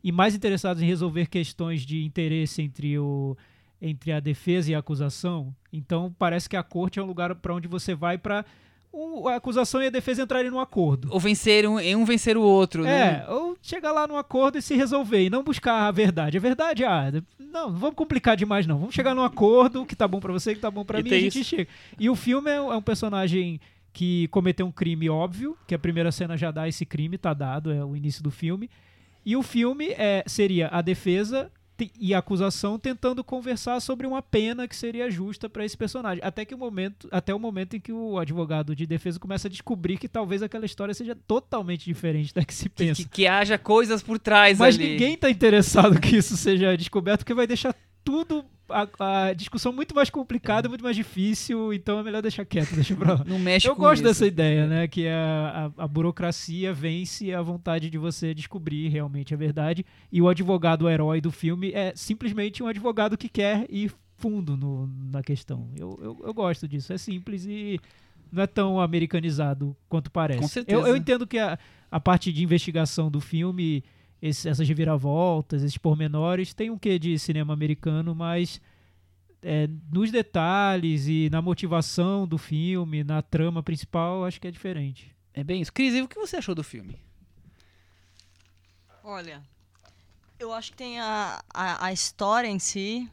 e 0.04 0.12
mais 0.12 0.36
interessados 0.36 0.82
em 0.82 0.86
resolver 0.86 1.28
questões 1.28 1.82
de 1.82 2.04
interesse 2.04 2.62
entre 2.62 2.98
o 2.98 3.38
entre 3.82 4.12
a 4.12 4.20
defesa 4.20 4.72
e 4.72 4.76
a 4.76 4.80
acusação. 4.80 5.56
Então 5.72 6.14
parece 6.20 6.50
que 6.50 6.58
a 6.58 6.64
corte 6.64 7.00
é 7.00 7.04
um 7.04 7.06
lugar 7.06 7.34
para 7.36 7.54
onde 7.54 7.68
você 7.68 7.96
vai 7.96 8.18
para 8.18 8.46
um- 8.94 9.28
a 9.28 9.36
acusação 9.36 9.82
e 9.82 9.88
a 9.88 9.90
defesa 9.90 10.24
entrarem 10.24 10.50
num 10.52 10.60
acordo. 10.60 11.08
Ou 11.12 11.20
vencer 11.20 11.68
um, 11.68 11.78
um 11.78 12.06
vencer 12.06 12.38
o 12.38 12.42
outro, 12.42 12.84
né? 12.84 13.24
É, 13.28 13.32
ou 13.32 13.58
chegar 13.62 13.92
lá 13.92 14.08
num 14.08 14.18
acordo 14.18 14.58
e 14.58 14.62
se 14.62 14.76
resolver 14.76 15.24
e 15.26 15.30
não 15.30 15.44
buscar 15.44 15.88
a 15.88 15.92
verdade. 15.92 16.38
A 16.38 16.42
verdade, 16.42 16.84
ah, 16.86 17.12
não, 17.12 17.24
não 17.70 17.72
vamos 17.78 17.96
complicar 17.96 18.36
demais 18.36 18.66
não. 18.68 18.78
Vamos 18.80 18.96
chegar 18.96 19.14
num 19.16 19.24
acordo 19.24 19.86
que 19.86 19.96
tá 19.96 20.08
bom 20.08 20.20
pra 20.20 20.34
você, 20.34 20.54
que 20.56 20.62
tá 20.62 20.72
bom 20.72 20.84
pra 20.86 21.00
E 21.00 21.04
mim, 21.04 21.10
e 21.10 21.14
a 21.14 21.20
gente 21.20 21.40
isso- 21.42 21.50
chega. 21.50 21.68
E 22.00 22.10
o 22.10 22.16
filme 22.16 22.50
é, 22.50 22.56
é 22.56 22.62
um 22.62 22.82
personagem 22.82 23.60
que 23.92 24.28
cometeu 24.30 24.66
um 24.66 24.72
crime 24.72 25.10
óbvio, 25.10 25.58
que 25.68 25.74
a 25.76 25.80
primeira 25.80 26.12
cena 26.12 26.38
já 26.38 26.52
dá 26.52 26.68
esse 26.68 26.86
crime, 26.86 27.18
tá 27.18 27.34
dado, 27.34 27.72
é 27.72 27.84
o 27.84 27.96
início 27.96 28.24
do 28.24 28.32
filme. 28.32 28.70
E 29.26 29.36
o 29.36 29.44
filme 29.44 29.88
é, 29.90 30.24
seria 30.28 30.70
a 30.72 30.82
defesa 30.82 31.52
e 32.00 32.14
a 32.14 32.20
acusação 32.20 32.80
tentando 32.80 33.24
conversar 33.24 33.80
sobre 33.80 34.08
uma 34.08 34.22
pena 34.22 34.68
que 34.68 34.76
seria 34.76 35.10
justa 35.10 35.50
pra 35.50 35.66
esse 35.66 35.78
personagem. 35.78 36.24
Até 36.24 36.46
que 36.46 36.56
o 36.56 36.58
momento, 36.58 37.08
até 37.12 37.34
o 37.34 37.40
momento 37.40 37.76
em 37.76 37.80
que 37.80 37.92
o 37.92 38.18
advogado 38.18 38.76
de 38.76 38.86
defesa 38.86 39.20
começa 39.20 39.48
a 39.48 39.52
descobrir 39.52 39.98
que 39.98 40.08
talvez 40.08 40.42
aquela 40.42 40.66
história 40.66 40.94
seja 40.94 41.16
totalmente 41.16 41.86
diferente 41.86 42.34
da 42.34 42.44
que 42.44 42.54
se 42.54 42.70
pensa. 42.70 43.04
Que, 43.04 43.10
que 43.10 43.28
haja 43.28 43.58
coisas 43.58 44.02
por 44.02 44.18
trás 44.20 44.58
Mas 44.58 44.76
ali. 44.76 44.92
ninguém 44.92 45.18
tá 45.18 45.30
interessado 45.30 46.00
que 46.02 46.18
isso 46.18 46.36
seja 46.36 46.76
descoberto, 46.76 47.20
porque 47.20 47.34
vai 47.34 47.48
deixar 47.48 47.76
tudo. 48.10 48.46
A, 48.72 49.28
a 49.30 49.34
discussão 49.34 49.74
muito 49.74 49.96
mais 49.96 50.12
complicada, 50.12 50.70
muito 50.70 50.84
mais 50.84 50.96
difícil, 50.96 51.74
então 51.74 51.98
é 52.00 52.04
melhor 52.04 52.22
deixar 52.22 52.46
quieto, 52.46 52.76
deixa 52.76 52.96
pra 52.96 53.14
lá. 53.16 53.24
Não 53.26 53.40
mexe 53.40 53.68
Eu 53.68 53.76
com 53.76 53.82
gosto 53.82 53.96
isso. 53.96 54.04
dessa 54.04 54.28
ideia, 54.28 54.68
né? 54.68 54.88
Que 54.88 55.08
a, 55.08 55.72
a, 55.78 55.84
a 55.84 55.88
burocracia 55.88 56.72
vence 56.72 57.34
a 57.34 57.42
vontade 57.42 57.90
de 57.90 57.98
você 57.98 58.32
descobrir 58.34 58.88
realmente 58.90 59.34
a 59.34 59.38
verdade. 59.38 59.84
E 60.12 60.22
o 60.22 60.28
advogado 60.30 60.88
herói 60.88 61.20
do 61.20 61.32
filme 61.32 61.72
é 61.72 61.94
simplesmente 61.96 62.62
um 62.62 62.68
advogado 62.68 63.18
que 63.18 63.28
quer 63.28 63.66
ir 63.70 63.92
fundo 64.18 64.56
no- 64.56 64.88
na 65.12 65.24
questão. 65.24 65.68
Eu, 65.76 65.98
eu, 66.02 66.22
eu 66.26 66.34
gosto 66.34 66.68
disso. 66.68 66.94
É 66.94 66.98
simples 67.00 67.46
e 67.46 67.80
não 68.32 68.44
é 68.44 68.48
tão 68.48 68.80
americanizado 68.80 69.76
quanto 69.88 70.12
parece. 70.12 70.42
Com 70.42 70.48
certeza. 70.48 70.80
Eu, 70.80 70.86
eu 70.88 70.96
entendo 70.96 71.26
que 71.26 71.40
a, 71.40 71.58
a 71.90 72.00
parte 72.00 72.32
de 72.32 72.44
investigação 72.44 73.10
do 73.10 73.20
filme, 73.20 73.84
esse- 74.22 74.48
essas 74.50 74.68
reviravoltas, 74.68 75.64
esses 75.64 75.78
pormenores, 75.78 76.54
tem 76.54 76.70
um 76.70 76.78
quê 76.78 76.98
de 77.00 77.18
cinema 77.20 77.54
americano, 77.54 78.14
mas 78.14 78.60
é, 79.42 79.70
nos 79.92 80.12
detalhes 80.12 81.08
e 81.08 81.30
na 81.32 81.42
motivação 81.42 82.28
do 82.28 82.38
filme, 82.38 83.04
na 83.04 83.22
trama 83.22 83.64
principal, 83.64 84.26
acho 84.26 84.40
que 84.42 84.48
é 84.48 84.52
diferente. 84.52 85.16
É 85.34 85.44
bem 85.44 85.62
isso. 85.62 85.72
Cris, 85.72 85.94
e 85.94 86.02
o 86.02 86.08
que 86.08 86.20
você 86.20 86.36
achou 86.38 86.54
do 86.54 86.64
filme? 86.64 87.00
Olha, 89.04 89.42
eu 90.38 90.54
acho 90.54 90.72
que 90.72 90.78
tem 90.78 91.00
a, 91.00 91.42
a, 91.54 91.86
a 91.88 91.94
história 91.94 92.48
em 92.48 92.60
si 92.60 93.10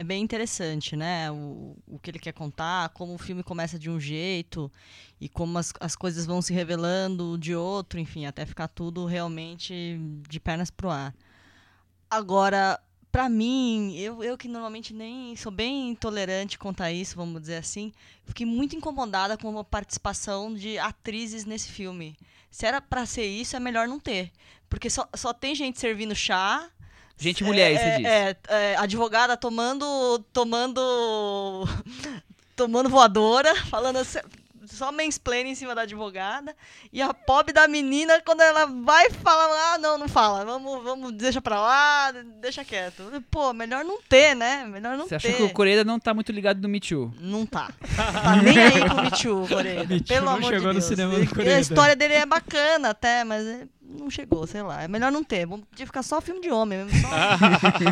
é 0.00 0.02
bem 0.02 0.22
interessante, 0.22 0.96
né? 0.96 1.30
O, 1.30 1.76
o 1.86 1.98
que 1.98 2.10
ele 2.10 2.18
quer 2.18 2.32
contar, 2.32 2.88
como 2.88 3.14
o 3.14 3.18
filme 3.18 3.42
começa 3.42 3.78
de 3.78 3.90
um 3.90 4.00
jeito 4.00 4.72
e 5.20 5.28
como 5.28 5.58
as, 5.58 5.74
as 5.78 5.94
coisas 5.94 6.24
vão 6.24 6.40
se 6.40 6.54
revelando 6.54 7.36
de 7.36 7.54
outro, 7.54 8.00
enfim, 8.00 8.24
até 8.24 8.46
ficar 8.46 8.68
tudo 8.68 9.04
realmente 9.04 10.00
de 10.26 10.40
pernas 10.40 10.70
pro 10.70 10.88
ar. 10.88 11.14
Agora, 12.08 12.80
pra 13.12 13.28
mim, 13.28 13.94
eu, 13.94 14.24
eu 14.24 14.38
que 14.38 14.48
normalmente 14.48 14.94
nem 14.94 15.36
sou 15.36 15.52
bem 15.52 15.90
intolerante 15.90 16.58
quanto 16.58 16.82
a 16.82 16.90
isso, 16.90 17.14
vamos 17.14 17.38
dizer 17.42 17.56
assim, 17.56 17.92
fiquei 18.24 18.46
muito 18.46 18.74
incomodada 18.74 19.36
com 19.36 19.58
a 19.58 19.64
participação 19.64 20.54
de 20.54 20.78
atrizes 20.78 21.44
nesse 21.44 21.68
filme. 21.68 22.16
Se 22.50 22.64
era 22.64 22.80
pra 22.80 23.04
ser 23.04 23.26
isso, 23.26 23.54
é 23.54 23.60
melhor 23.60 23.86
não 23.86 24.00
ter. 24.00 24.32
Porque 24.66 24.88
só, 24.88 25.06
só 25.14 25.34
tem 25.34 25.54
gente 25.54 25.78
servindo 25.78 26.14
chá. 26.14 26.70
Gente 27.20 27.44
mulher, 27.44 27.72
é, 27.72 27.76
você 27.78 27.84
é, 27.84 27.96
diz. 27.96 28.06
É, 28.06 28.36
é, 28.72 28.76
advogada 28.76 29.36
tomando. 29.36 30.18
tomando. 30.32 31.68
tomando 32.56 32.88
voadora, 32.90 33.54
falando 33.66 33.96
assim, 33.96 34.18
só 34.66 34.92
mansplaining 34.92 35.50
em 35.50 35.54
cima 35.54 35.74
da 35.74 35.82
advogada. 35.82 36.54
E 36.92 37.00
a 37.00 37.12
pobre 37.14 37.52
da 37.52 37.66
menina, 37.66 38.20
quando 38.20 38.40
ela 38.42 38.66
vai 38.66 39.10
falar, 39.10 39.74
ah, 39.74 39.78
não, 39.78 39.96
não 39.98 40.08
fala, 40.08 40.44
vamos, 40.44 40.82
vamos, 40.82 41.12
deixa 41.12 41.40
pra 41.40 41.58
lá, 41.60 42.12
deixa 42.40 42.64
quieto. 42.64 43.02
Pô, 43.30 43.52
melhor 43.52 43.84
não 43.84 44.00
ter, 44.02 44.34
né? 44.36 44.64
Melhor 44.66 44.96
não 44.96 45.04
Você 45.08 45.18
ter. 45.18 45.28
achou 45.28 45.32
que 45.34 45.42
o 45.44 45.50
Coreia 45.54 45.82
não 45.84 45.98
tá 45.98 46.12
muito 46.14 46.30
ligado 46.32 46.60
no 46.60 46.68
Me 46.68 46.80
Too? 46.80 47.12
Não 47.18 47.46
tá. 47.46 47.70
Tá 48.22 48.36
nem 48.36 48.58
aí 48.58 48.88
com 48.88 48.94
o 48.94 49.02
Me 49.02 49.10
Too, 49.10 49.48
Coreia. 49.48 49.86
Pelo 50.06 50.28
amor 50.28 50.52
chegou 50.52 50.58
de 50.60 50.66
no 50.66 50.72
Deus. 50.74 50.84
cinema 50.84 51.14
do 51.14 51.22
E 51.22 51.26
Coreia, 51.26 51.56
A 51.56 51.60
história 51.60 51.96
dele 51.96 52.14
é 52.14 52.26
bacana 52.26 52.90
até, 52.90 53.24
mas 53.24 53.46
é- 53.46 53.66
não 53.98 54.10
chegou, 54.10 54.46
sei 54.46 54.62
lá. 54.62 54.82
É 54.82 54.88
melhor 54.88 55.10
não 55.10 55.22
ter. 55.24 55.46
Vamos 55.46 55.66
podia 55.66 55.86
ficar 55.86 56.02
só 56.02 56.20
filme 56.20 56.40
de 56.40 56.50
homem 56.50 56.84
mesmo. 56.84 57.00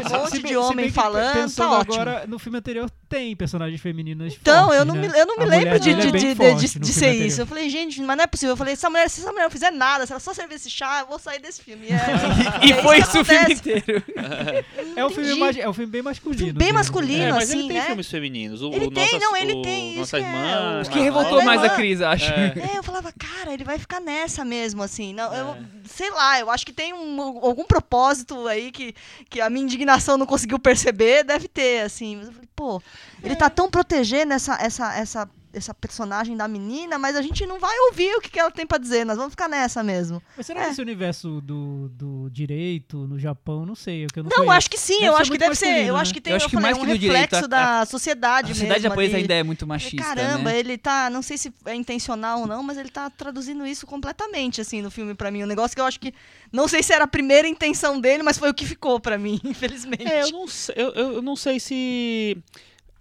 Só 0.09 0.19
um 0.19 0.21
monte 0.23 0.31
Se 0.37 0.43
de 0.43 0.57
homem 0.57 0.91
falando, 0.91 1.55
tá 1.55 1.71
ótimo. 1.71 1.95
agora, 1.95 2.27
no 2.27 2.39
filme 2.39 2.59
anterior 2.59 2.91
tem 3.09 3.35
personagens 3.35 3.81
femininas 3.81 4.35
Então, 4.41 4.65
fortes, 4.67 4.79
eu 4.79 4.85
não, 4.85 4.95
né? 4.95 5.09
me, 5.09 5.19
eu 5.19 5.27
não 5.27 5.37
me 5.39 5.45
lembro 5.47 5.81
de, 5.81 5.91
é 5.91 5.95
de, 5.95 6.01
de, 6.03 6.13
de, 6.13 6.35
de 6.35 6.69
filme 6.69 6.87
ser 6.87 7.07
anterior. 7.07 7.27
isso. 7.27 7.41
Eu 7.41 7.47
falei, 7.47 7.69
gente, 7.71 8.01
mas 8.03 8.17
não 8.17 8.25
é 8.25 8.27
possível. 8.27 8.53
Eu 8.53 8.57
falei, 8.57 8.75
essa 8.75 8.91
mulher, 8.91 9.09
se 9.09 9.21
essa 9.21 9.31
mulher 9.33 9.45
não 9.45 9.51
fizer 9.51 9.71
nada, 9.71 10.07
se 10.07 10.13
ela 10.13 10.21
só 10.21 10.35
servir 10.35 10.55
esse 10.57 10.69
chá, 10.71 11.01
eu 11.01 11.07
vou 11.07 11.19
sair 11.19 11.41
desse 11.41 11.63
filme. 11.63 11.87
E, 11.89 11.93
é, 11.93 12.67
E 12.69 12.73
é 12.73 12.83
foi 12.83 12.99
isso 12.99 13.21
o 13.21 13.25
filme 13.25 13.55
inteiro. 13.55 14.03
É 14.97 15.05
um, 15.05 15.11
filme 15.11 15.35
mais, 15.37 15.57
é 15.57 15.69
um 15.69 15.73
filme 15.73 15.91
bem 15.91 16.03
masculino. 16.03 16.39
Filme 16.39 16.53
bem 16.53 16.67
mesmo. 16.69 16.79
masculino. 16.79 17.23
É, 17.25 17.33
mas 17.33 17.49
assim, 17.49 17.59
ele 17.61 17.69
tem 17.69 17.77
né? 17.79 17.87
filmes 17.87 18.11
femininos. 18.11 18.63
O, 18.63 18.73
Ele 18.73 18.87
o 18.87 18.91
tem, 18.91 19.05
Nossas- 19.05 19.21
não, 19.21 19.37
ele 19.37 19.53
o 19.55 19.63
tem, 19.63 19.73
é, 19.73 20.19
Irmãs. 20.19 20.89
o 20.89 20.91
que 20.91 20.99
Ah, 20.99 21.03
revoltou 21.03 21.41
é, 21.41 21.45
mais 21.45 21.61
a 21.61 21.65
irmã. 21.65 21.77
Cris, 21.77 22.01
acho. 22.03 22.33
É. 22.33 22.53
É, 22.75 22.79
eu 22.79 22.83
falava, 22.83 23.13
cara, 23.13 23.55
ele 23.55 23.63
vai 23.65 23.79
ficar 23.79 24.01
nessa 24.01 24.45
mesmo, 24.45 24.83
assim. 24.83 25.15
Não, 25.15 25.33
eu, 25.33 25.47
É. 25.55 25.59
sei 25.89 26.11
lá, 26.11 26.39
eu 26.41 26.51
acho 26.51 26.65
que 26.67 26.73
tem 26.73 26.93
um- 26.93 27.21
algum 27.21 27.65
propósito 27.65 28.47
aí 28.47 28.71
que, 28.71 28.95
que 29.29 29.41
a 29.41 29.49
minha 29.51 29.65
indignação 29.65 30.17
não 30.17 30.27
conseguiu 30.27 30.59
perceber, 30.59 31.25
deve 31.25 31.49
ter, 31.49 31.81
assim. 31.83 32.17
Mas 32.17 32.27
eu 32.27 32.33
falei, 32.33 32.49
pô, 32.55 32.83
ele 33.23 33.35
tá 33.37 33.49
tão 33.51 33.71
protegendo 33.71 34.33
essa, 34.33 34.55
essa, 34.61 34.95
essa, 34.97 35.31
essa 35.59 35.75
personagem 35.75 36.37
da 36.37 36.49
menina, 36.49 36.99
mas 36.99 37.15
a 37.17 37.23
gente 37.23 37.45
não 37.47 37.59
vai 37.61 37.77
ouvir 37.89 38.15
o 38.17 38.21
que, 38.21 38.31
que 38.31 38.39
ela 38.41 38.51
tem 38.51 38.67
pra 38.67 38.79
dizer, 38.79 39.05
nós 39.05 39.17
vamos 39.17 39.33
ficar 39.33 39.49
nessa 39.49 39.83
mesmo. 39.83 40.23
Mas 40.37 40.47
será 40.47 40.63
É. 40.63 40.65
que 40.67 40.71
esse 40.73 40.81
universo 40.83 41.41
do, 41.41 41.89
do 41.91 42.29
direito 42.31 42.97
no 43.07 43.19
Japão, 43.19 43.67
não 43.67 43.75
sei, 43.75 44.05
é 44.05 44.07
que 44.07 44.19
eu 44.19 44.23
não 44.25 44.31
Não, 44.31 44.37
conheço. 44.39 44.53
acho 44.57 44.71
que 44.71 44.79
sim, 44.79 44.95
Deve 45.01 45.07
eu 45.09 45.17
acho 45.17 45.31
que 45.33 45.39
deve 45.39 45.55
ser. 45.55 45.87
Eu 45.87 45.95
né? 45.95 46.01
acho 46.01 46.15
que 46.15 46.21
tem 46.21 46.31
Eu 46.33 46.37
acho 46.37 46.47
que 46.49 46.53
falei, 46.55 46.71
mais 46.71 46.83
um 46.83 46.87
que 46.87 46.93
do 46.93 46.99
direito, 46.99 47.21
reflexo 47.33 47.45
a- 47.45 47.49
da 47.49 47.81
A 47.81 47.87
sociedade 47.87 48.49
mesmo. 48.49 48.55
sociedade 48.61 48.83
japonesa 48.83 49.17
ainda 49.17 49.35
é 49.35 49.43
muito 49.43 49.67
machista, 49.67 50.03
Caramba, 50.03 50.51
né? 50.51 50.59
ele 50.59 50.79
tá, 50.79 51.11
não 51.11 51.23
sei 51.23 51.37
se 51.37 51.53
é 51.67 51.75
intencional 51.75 52.41
ou 52.41 52.47
não, 52.47 52.63
mas 52.63 52.79
ele 52.79 52.89
tá 52.89 53.11
traduzindo 53.11 53.67
isso 53.67 53.87
completamente, 53.87 54.61
assim, 54.61 54.81
no 54.83 54.91
filme 54.91 55.15
pra 55.15 55.31
mim. 55.31 55.43
Um 55.43 55.47
negócio 55.47 55.75
que 55.75 55.81
eu 55.81 55.87
acho 55.87 55.99
que, 56.01 56.15
não 56.53 56.67
sei 56.69 56.83
se 56.83 56.93
era 56.93 57.05
a 57.05 57.09
primeira 57.09 57.47
intenção 57.49 58.01
dele, 58.01 58.23
mas 58.23 58.39
foi 58.39 58.51
o 58.51 58.55
que 58.55 58.65
ficou 58.67 59.01
pra 59.01 59.19
mim, 59.19 59.41
infelizmente. 59.45 60.07
É, 60.07 60.23
eu 60.23 60.31
não 60.31 60.47
sei, 60.47 60.75
eu, 60.79 60.93
eu 60.95 61.23
não 61.23 61.35
sei 61.37 61.59
se 61.61 62.37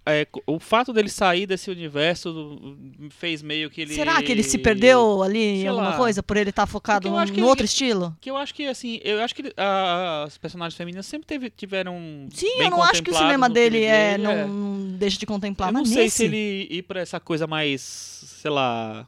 é, 0.08 0.26
o 0.46 0.58
fato 0.58 0.92
dele 0.92 1.08
sair 1.08 1.46
desse 1.46 1.70
universo 1.70 2.58
fez 3.10 3.42
meio 3.42 3.68
que 3.70 3.80
ele. 3.82 3.94
Será 3.94 4.22
que 4.22 4.32
ele 4.32 4.42
se 4.42 4.58
perdeu 4.58 5.22
ali 5.22 5.62
em 5.62 5.68
alguma 5.68 5.90
lá. 5.90 5.96
coisa, 5.96 6.22
por 6.22 6.36
ele 6.36 6.50
estar 6.50 6.66
focado 6.66 7.08
Porque 7.10 7.22
eu 7.22 7.26
num, 7.26 7.32
ele- 7.34 7.42
outro 7.42 7.64
estilo? 7.64 8.16
Que 8.20 8.30
eu 8.30 8.36
acho 8.36 8.54
que 8.54 8.66
assim, 8.66 9.00
eu 9.04 9.20
acho 9.22 9.34
que 9.34 9.42
ele- 9.42 9.54
a- 9.56 10.24
as 10.26 10.38
personagens 10.38 10.76
femininas 10.76 11.06
sempre 11.06 11.26
teve- 11.26 11.50
tiveram. 11.50 12.26
Sim, 12.32 12.46
eu 12.60 12.70
não 12.70 12.82
acho 12.82 13.02
que 13.02 13.10
o 13.10 13.14
cinema 13.14 13.48
dele 13.48 13.82
é, 13.84 14.12
dele, 14.16 14.22
não, 14.22 14.48
não 14.48 14.96
deixa 14.98 15.18
de 15.18 15.26
contemplar, 15.26 15.68
Eu 15.68 15.72
não 15.74 15.84
sei 15.84 16.04
nesse... 16.04 16.16
se 16.16 16.24
ele 16.24 16.66
ir 16.70 16.82
pra 16.82 17.00
essa 17.00 17.20
coisa 17.20 17.46
mais, 17.46 17.80
sei 17.82 18.50
lá, 18.50 19.06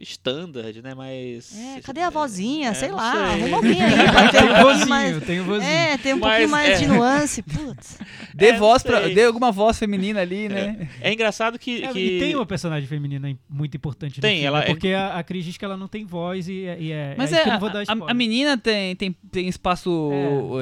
standard, 0.00 0.80
né? 0.82 0.94
Mais. 0.94 1.56
É, 1.56 1.80
cadê 1.80 2.00
a 2.00 2.10
vozinha? 2.10 2.70
É, 2.70 2.74
sei 2.74 2.90
lá, 2.90 3.12
arruma 3.32 3.56
alguém 3.58 3.82
aí 3.82 3.90
Tem 4.30 4.50
um 4.50 4.62
vozinho, 4.62 4.88
mais... 4.88 5.24
tem 5.24 5.40
o 5.40 5.44
vozinho. 5.44 5.70
É, 5.70 5.98
tem 5.98 6.14
um 6.14 6.18
Mas, 6.18 6.28
pouquinho 6.30 6.48
mais 6.50 6.68
é. 6.68 6.76
de 6.78 6.86
nuance, 6.86 7.42
putz. 7.42 7.98
Dê 8.34 8.46
É, 8.48 8.52
não 8.52 8.58
voz 8.60 8.82
pra, 8.82 9.00
dê 9.08 9.24
alguma 9.24 9.50
voz 9.50 9.78
feminina 9.78 10.20
ali, 10.20 10.48
né? 10.48 10.88
É 11.00 11.12
engraçado 11.12 11.58
que. 11.58 11.82
É, 11.84 11.88
que... 11.92 11.98
E 11.98 12.20
tem 12.20 12.34
uma 12.36 12.46
personagem 12.46 12.88
feminina 12.88 13.36
muito 13.48 13.76
importante 13.76 14.20
Tem, 14.20 14.32
filme, 14.42 14.46
ela 14.46 14.62
é- 14.62 14.66
porque 14.66 14.88
a, 14.90 15.18
a 15.18 15.22
Cris 15.24 15.44
diz 15.44 15.56
que 15.56 15.64
ela 15.64 15.76
não 15.76 15.88
tem 15.88 16.04
voz 16.04 16.48
e, 16.48 16.64
é- 16.66 16.80
e 16.80 16.92
é, 16.92 17.14
Mas 17.18 17.32
é, 17.32 17.42
é, 17.42 17.50
a, 17.50 18.10
a- 18.10 18.14
menina 18.14 18.56
tem, 18.56 18.94
tem, 18.94 19.16
tem 19.30 19.48
espaço 19.48 20.10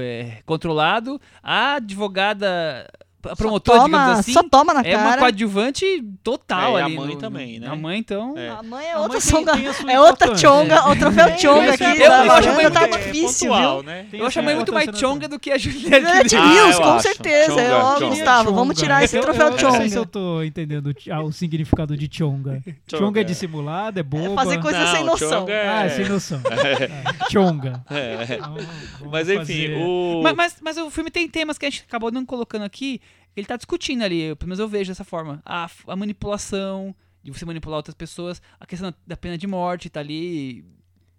é, 0.00 0.38
controlado, 0.46 1.20
a 1.42 1.74
advogada, 1.74 2.88
a 3.30 3.36
promotora, 3.36 3.78
só 3.78 3.84
toma, 3.84 3.98
digamos 3.98 4.18
assim, 4.20 4.32
só 4.32 4.42
toma 4.42 4.74
na 4.74 4.80
é 4.82 4.96
uma 4.96 5.04
cara. 5.10 5.18
coadjuvante 5.20 6.04
total 6.22 6.76
É, 6.76 6.80
e 6.80 6.82
a 6.82 6.84
ali. 6.86 6.96
mãe 6.96 7.14
no- 7.14 7.16
também, 7.20 7.60
né? 7.60 7.68
A 7.68 7.76
mãe, 7.76 7.98
então... 7.98 8.34
É. 8.36 8.48
A 8.48 8.62
mãe 8.62 8.86
é 8.86 8.92
A 8.92 8.98
outra 9.00 9.12
mãe 9.18 9.20
chonga. 9.20 9.52
a 9.54 9.92
É 9.92 10.00
outra 10.00 10.36
chonga, 10.36 10.74
é. 10.74 10.80
o 10.82 10.96
troféu 10.96 11.38
chonga 11.38 11.74
aqui 11.74 11.84
é 11.84 12.06
a 12.06 12.08
da 12.08 12.24
eu 12.26 12.32
acho 12.32 12.48
varanda 12.48 12.52
muito 12.54 12.72
tá 12.72 12.82
é 12.84 12.88
difícil, 12.88 13.54
viu? 13.54 13.82
né? 13.82 14.06
Eu 14.12 14.24
a 14.24 14.28
acho 14.28 14.38
a 14.38 14.42
mãe 14.42 14.54
muito 14.54 14.72
mais 14.72 14.98
chonga 14.98 15.28
do 15.28 15.38
que 15.38 15.50
a 15.52 15.58
Juliette 15.58 15.88
Juliette 16.06 16.36
Ah, 16.36 16.46
Mills, 16.46 16.80
eu 16.80 16.86
com 16.86 17.00
certeza. 17.00 17.50
Chonga, 17.52 17.76
Ó, 17.76 17.94
chonga. 17.98 18.06
Gustavo, 18.06 18.52
vamos 18.54 18.78
tirar 18.78 19.02
esse 19.04 19.20
troféu 19.20 19.46
eu 19.46 19.50
não 19.52 19.58
sei 19.58 19.70
se 19.88 19.94
chonga. 19.94 19.96
eu 19.96 20.06
tô 20.06 20.42
entendendo 20.42 20.86
o- 20.88 21.28
ah, 21.28 21.32
significado 21.32 21.96
de 21.96 22.08
chonga. 22.10 22.62
Chonga 22.88 23.20
é 23.20 23.24
dissimulado, 23.24 24.00
é 24.00 24.02
boba. 24.02 24.34
fazer 24.34 24.58
coisa 24.60 24.86
sem 24.88 25.04
noção. 25.04 25.40
chonga 25.40 25.52
é- 25.52 25.68
Ah, 25.68 25.84
é 25.84 25.88
sem 25.90 26.08
noção. 26.08 26.40
É, 26.66 27.30
Chonga. 27.30 27.84
É. 27.90 28.34
Então, 28.36 29.10
Mas 29.10 29.28
enfim, 29.28 29.74
o. 29.76 30.22
Mas 30.62 30.76
o 30.76 30.90
filme 30.90 31.10
tem 31.10 31.28
temas 31.28 31.58
que 31.58 31.66
a 31.66 31.70
gente 31.70 31.84
acabou 31.88 32.10
não 32.10 32.24
colocando 32.24 32.62
aqui. 32.64 33.00
Ele 33.36 33.46
tá 33.46 33.56
discutindo 33.56 34.02
ali, 34.02 34.34
pelo 34.36 34.48
menos 34.48 34.58
eu 34.58 34.66
vejo 34.68 34.90
dessa 34.90 35.04
forma. 35.04 35.42
A, 35.44 35.68
a 35.88 35.96
manipulação, 35.96 36.94
de 37.22 37.30
você 37.30 37.44
manipular 37.44 37.76
outras 37.76 37.94
pessoas, 37.94 38.40
a 38.58 38.64
questão 38.66 38.94
da 39.06 39.16
pena 39.16 39.36
de 39.36 39.46
morte 39.46 39.90
tá 39.90 40.00
ali 40.00 40.64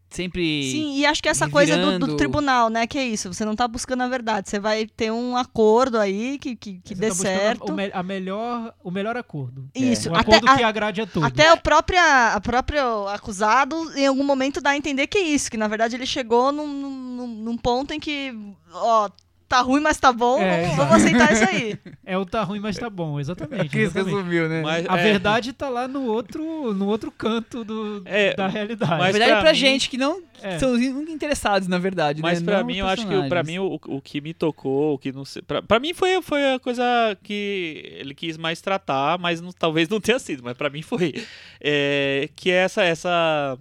sempre. 0.10 0.64
Sim, 0.72 0.98
e 1.00 1.06
acho 1.06 1.22
que 1.22 1.28
essa 1.30 1.50
coisa 1.50 1.78
do, 1.78 2.00
do 2.00 2.16
tribunal, 2.16 2.70
né? 2.70 2.88
Que 2.88 2.98
é 2.98 3.06
isso, 3.06 3.32
você 3.34 3.44
não 3.46 3.56
tá 3.56 3.68
buscando 3.68 4.04
a 4.04 4.08
verdade, 4.08 4.50
você 4.50 4.58
vai 4.58 4.88
ter 4.88 5.12
um 5.12 5.36
acordo 5.36 6.00
aí 6.00 6.40
que, 6.40 6.56
que, 6.56 6.80
que 6.80 6.96
Você 6.96 7.02
dê 7.02 7.08
tá 7.08 7.14
buscando 7.14 7.24
certo. 7.40 7.70
O, 7.72 7.76
me- 7.76 7.92
a 7.94 8.02
melhor, 8.02 8.74
o 8.84 8.90
melhor 8.90 9.18
acordo. 9.18 9.70
Isso, 9.76 10.10
O 10.10 10.16
até, 10.16 10.38
acordo 10.38 10.50
a- 10.50 10.58
que 10.58 10.64
agrade 10.64 11.02
a 11.02 11.06
todos. 11.06 11.28
até 11.28 11.52
o 11.52 11.58
próprio, 11.58 12.00
a 12.00 12.40
próprio 12.42 13.08
acusado, 13.10 13.76
em 13.98 14.08
algum 14.08 14.24
momento, 14.24 14.62
dá 14.62 14.70
a 14.72 14.78
entender 14.78 15.08
que 15.08 15.18
é 15.18 15.22
isso, 15.28 15.52
que 15.52 15.58
na 15.58 15.68
verdade 15.68 15.96
ele 15.96 16.06
chegou 16.06 16.52
num, 16.54 16.66
num, 16.68 17.28
num 17.28 17.58
ponto 17.58 17.94
em 17.94 18.00
que, 18.00 18.34
ó, 18.74 19.10
tá 19.48 19.62
ruim, 19.62 19.82
mas 19.82 19.98
tá 19.98 20.12
bom, 20.12 20.42
É, 20.42 20.62
vamos, 20.64 20.76
vamos 20.78 20.94
aceitar 20.96 21.34
isso 21.34 21.44
aí. 21.46 21.78
É 22.10 22.18
o 22.18 22.26
tá 22.26 22.42
ruim, 22.42 22.60
mas 22.62 22.78
tá 22.78 22.90
bom, 22.90 23.20
exatamente. 23.20 23.68
Cris 23.68 23.86
exatamente. 23.90 24.16
resumiu, 24.16 24.48
né? 24.48 24.62
Mas, 24.62 24.86
A 24.88 24.98
é, 24.98 25.04
verdade 25.04 25.52
tá 25.52 25.68
lá 25.68 25.90
no 25.90 26.06
outro, 26.06 26.74
no 26.74 26.88
outro 26.88 27.12
canto 27.12 27.66
do, 27.66 28.02
É, 28.06 28.34
da 28.34 28.48
realidade. 28.48 28.92
Na 28.92 28.98
mas 28.98 29.12
verdade, 29.12 29.32
pra 29.34 29.42
pra, 29.42 29.52
mim- 29.52 29.58
gente 29.58 29.90
que 29.90 29.98
não 29.98 30.22
É. 30.42 30.58
são 30.58 30.78
nunca 30.78 31.12
interessados, 31.12 31.68
na 31.68 31.78
verdade. 31.78 32.22
Mas 32.22 32.40
né? 32.42 32.46
pra 32.46 32.60
Não 32.60 32.66
mim, 32.68 32.78
eu 32.78 32.88
acho 32.88 33.06
que 33.06 33.14
o- 33.14 33.28
pra 33.28 33.44
mim 33.44 33.60
o, 33.60 33.78
o 33.88 34.02
que 34.02 34.22
me 34.22 34.34
tocou, 34.34 34.94
o 34.94 34.98
que 34.98 35.12
não 35.12 35.26
sei, 35.26 35.42
pra, 35.42 35.62
pra 35.62 35.80
mim 35.82 35.94
foi, 35.94 36.22
foi 36.22 36.54
a 36.54 36.60
coisa 36.60 36.84
que 37.22 37.84
ele 38.00 38.16
quis 38.16 38.38
mais 38.38 38.62
tratar, 38.62 39.18
mas 39.20 39.42
não- 39.42 39.52
talvez 39.52 39.90
não 39.90 40.00
tenha 40.00 40.18
sido, 40.18 40.44
mas 40.44 40.56
pra 40.56 40.70
mim 40.70 40.82
foi. 40.82 41.14
É, 41.60 42.30
que 42.38 42.50
é 42.52 42.56
essa, 42.64 42.84
essa, 42.84 43.58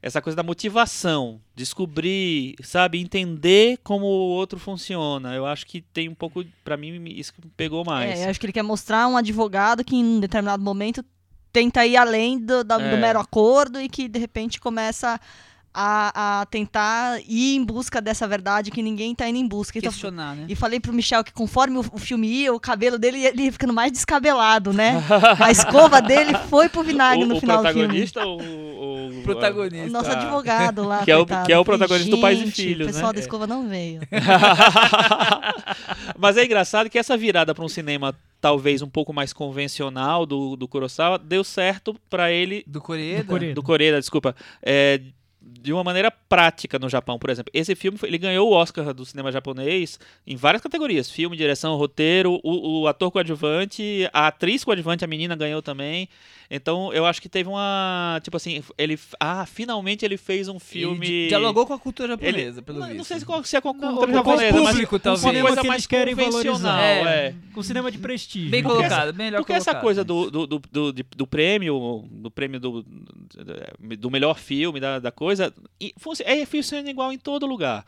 essa 0.00 0.20
coisa 0.22 0.36
da 0.36 0.42
motivação, 0.42 1.40
descobrir, 1.54 2.54
sabe, 2.62 3.00
entender 3.00 3.78
como 3.82 4.06
o 4.06 4.28
outro 4.30 4.58
funciona. 4.58 5.34
Eu 5.34 5.46
acho 5.46 5.66
que 5.66 5.80
tem 5.80 6.08
um 6.08 6.14
pouco, 6.14 6.44
pra 6.62 6.76
mim, 6.76 7.02
isso 7.08 7.32
que 7.34 7.44
me 7.44 7.50
pegou 7.56 7.84
mais. 7.84 8.20
É, 8.20 8.26
eu 8.26 8.30
acho 8.30 8.38
que 8.38 8.46
ele 8.46 8.52
quer 8.52 8.62
mostrar 8.62 9.08
um 9.08 9.16
advogado 9.16 9.84
que 9.84 9.96
em 9.96 10.04
um 10.04 10.20
determinado 10.20 10.62
momento 10.62 11.04
tenta 11.52 11.84
ir 11.86 11.96
além 11.96 12.38
do, 12.38 12.62
do 12.62 12.74
É. 12.74 12.96
mero 12.96 13.18
acordo 13.18 13.80
e 13.80 13.88
que 13.88 14.06
de 14.08 14.18
repente 14.18 14.60
começa 14.60 15.18
a, 15.80 16.40
a 16.40 16.46
tentar 16.46 17.20
ir 17.26 17.54
em 17.54 17.64
busca 17.64 18.00
dessa 18.00 18.26
verdade 18.26 18.70
que 18.72 18.82
ninguém 18.82 19.14
tá 19.14 19.28
indo 19.28 19.38
em 19.38 19.46
busca. 19.46 19.78
Então, 19.78 19.92
questionar, 19.92 20.34
né? 20.34 20.46
e 20.48 20.56
falei 20.56 20.80
pro 20.80 20.92
Michel 20.92 21.22
que 21.22 21.32
conforme 21.32 21.78
o, 21.78 21.84
o 21.92 21.98
filme 21.98 22.26
ia, 22.26 22.52
o 22.52 22.58
cabelo 22.58 22.98
dele 22.98 23.18
ia, 23.18 23.28
ele 23.28 23.42
ia 23.44 23.52
ficando 23.52 23.72
mais 23.72 23.92
descabelado, 23.92 24.72
né? 24.72 25.00
A 25.38 25.50
escova 25.52 26.02
dele 26.02 26.32
foi 26.48 26.68
pro 26.68 26.82
vinagre 26.82 27.24
o, 27.24 27.28
no 27.28 27.36
o 27.36 27.40
final 27.40 27.62
do 27.62 27.68
filme. 27.68 27.82
protagonista 27.86 28.26
ou 28.26 28.40
o, 28.40 29.22
Protagonista. 29.22 29.86
O 29.88 29.90
nosso 29.90 30.10
advogado 30.10 30.84
lá. 30.86 31.04
Que 31.04 31.10
é 31.12 31.16
o- 31.16 31.20
coitado. 31.26 31.46
que 31.46 31.52
é 31.52 31.58
o 31.58 31.64
protagonista 31.64 32.10
do 32.10 32.18
Pais 32.20 32.38
e 32.40 32.44
"Gente, 32.46 32.54
Filhos, 32.54 32.88
O 32.88 32.92
pessoal 32.92 33.08
né? 33.08 33.12
da 33.14 33.20
escova 33.20 33.46
não 33.46 33.68
veio. 33.68 34.00
Mas 36.18 36.36
é 36.36 36.44
engraçado 36.44 36.90
que 36.90 36.98
essa 36.98 37.16
virada 37.16 37.54
para 37.54 37.64
um 37.64 37.68
cinema 37.68 38.14
talvez 38.40 38.82
um 38.82 38.88
pouco 38.88 39.12
mais 39.12 39.32
convencional 39.32 40.24
do, 40.26 40.56
do 40.56 40.66
Kurosawa 40.68 41.18
deu 41.18 41.42
certo 41.44 41.94
para 42.08 42.30
ele 42.32 42.64
Do 42.66 42.80
Coreia. 42.80 43.18
Do 43.22 43.26
Coreia. 43.26 43.54
do 43.54 43.62
Coreia, 43.62 43.98
desculpa, 44.00 44.34
é, 44.62 45.00
de 45.62 45.72
uma 45.72 45.82
maneira 45.84 46.10
prática 46.10 46.78
no 46.78 46.88
Japão, 46.88 47.18
por 47.18 47.30
exemplo. 47.30 47.50
Esse 47.54 47.74
filme 47.74 47.98
foi- 47.98 48.08
ele 48.08 48.18
ganhou 48.18 48.48
o 48.48 48.52
Oscar 48.52 48.92
do 48.94 49.04
cinema 49.04 49.30
japonês 49.32 49.98
em 50.26 50.36
várias 50.36 50.62
categorias: 50.62 51.10
filme, 51.10 51.36
direção, 51.36 51.76
roteiro, 51.76 52.40
o, 52.42 52.82
o 52.82 52.86
ator 52.88 53.10
coadjuvante, 53.10 54.08
a 54.12 54.28
atriz 54.28 54.64
coadjuvante, 54.64 55.04
a 55.04 55.08
menina 55.08 55.34
ganhou 55.36 55.60
também. 55.62 56.08
Então 56.50 56.90
eu 56.94 57.04
acho 57.04 57.20
que 57.20 57.28
teve 57.28 57.46
uma 57.46 58.18
tipo 58.22 58.34
assim, 58.36 58.62
ele 58.78 58.98
ah 59.20 59.44
filmente 59.44 60.02
ele 60.02 60.16
fez 60.16 60.48
um 60.48 60.58
filme 60.58 61.06
Ele 61.06 61.28
dialogou 61.28 61.66
com 61.66 61.74
a 61.74 61.78
cultura 61.78 62.14
ele, 62.14 62.26
japonesa, 62.26 62.62
pelo 62.62 62.78
não, 62.78 62.86
visto. 62.86 62.96
não 62.96 63.04
sei 63.04 63.18
se, 63.18 63.26
qual- 63.26 63.44
se 63.44 63.54
é 63.54 63.60
com 63.60 63.68
a 63.68 63.72
Não, 63.74 63.80
cultura 63.96 64.10
o 64.10 64.14
japonesa, 64.14 64.60
mas 64.62 64.70
público, 64.72 64.94
uma 64.94 65.00
talvez. 65.00 65.20
cinema 65.26 65.46
coisa 65.48 65.60
que 65.60 65.68
mais 65.68 65.86
querem 65.86 66.14
valorizar. 66.14 66.80
é. 66.80 67.34
Com 67.52 67.62
cinema 67.62 67.90
de 67.90 67.98
prestígio. 67.98 68.50
Bem 68.50 68.62
Porque 68.62 68.76
colocado, 68.78 69.08
essa- 69.08 69.12
melhor 69.12 69.38
Porque 69.40 69.52
essa 69.52 69.64
colocado. 69.72 69.82
coisa 69.82 70.04
do, 70.04 70.30
do, 70.30 70.46
do, 70.46 70.62
do, 70.72 70.92
de- 70.94 71.04
do 71.16 71.26
prêmio, 71.26 72.08
do 72.10 72.30
prêmio 72.30 72.58
do, 72.58 72.82
do 73.98 74.10
melhor 74.10 74.38
filme, 74.38 74.80
da, 74.80 74.98
da 74.98 75.10
coisa, 75.12 75.47
e 75.80 75.92
funci- 75.98 76.22
é, 76.24 76.44
funciona 76.46 76.90
igual 76.90 77.12
em 77.12 77.18
todo 77.18 77.46
lugar. 77.46 77.84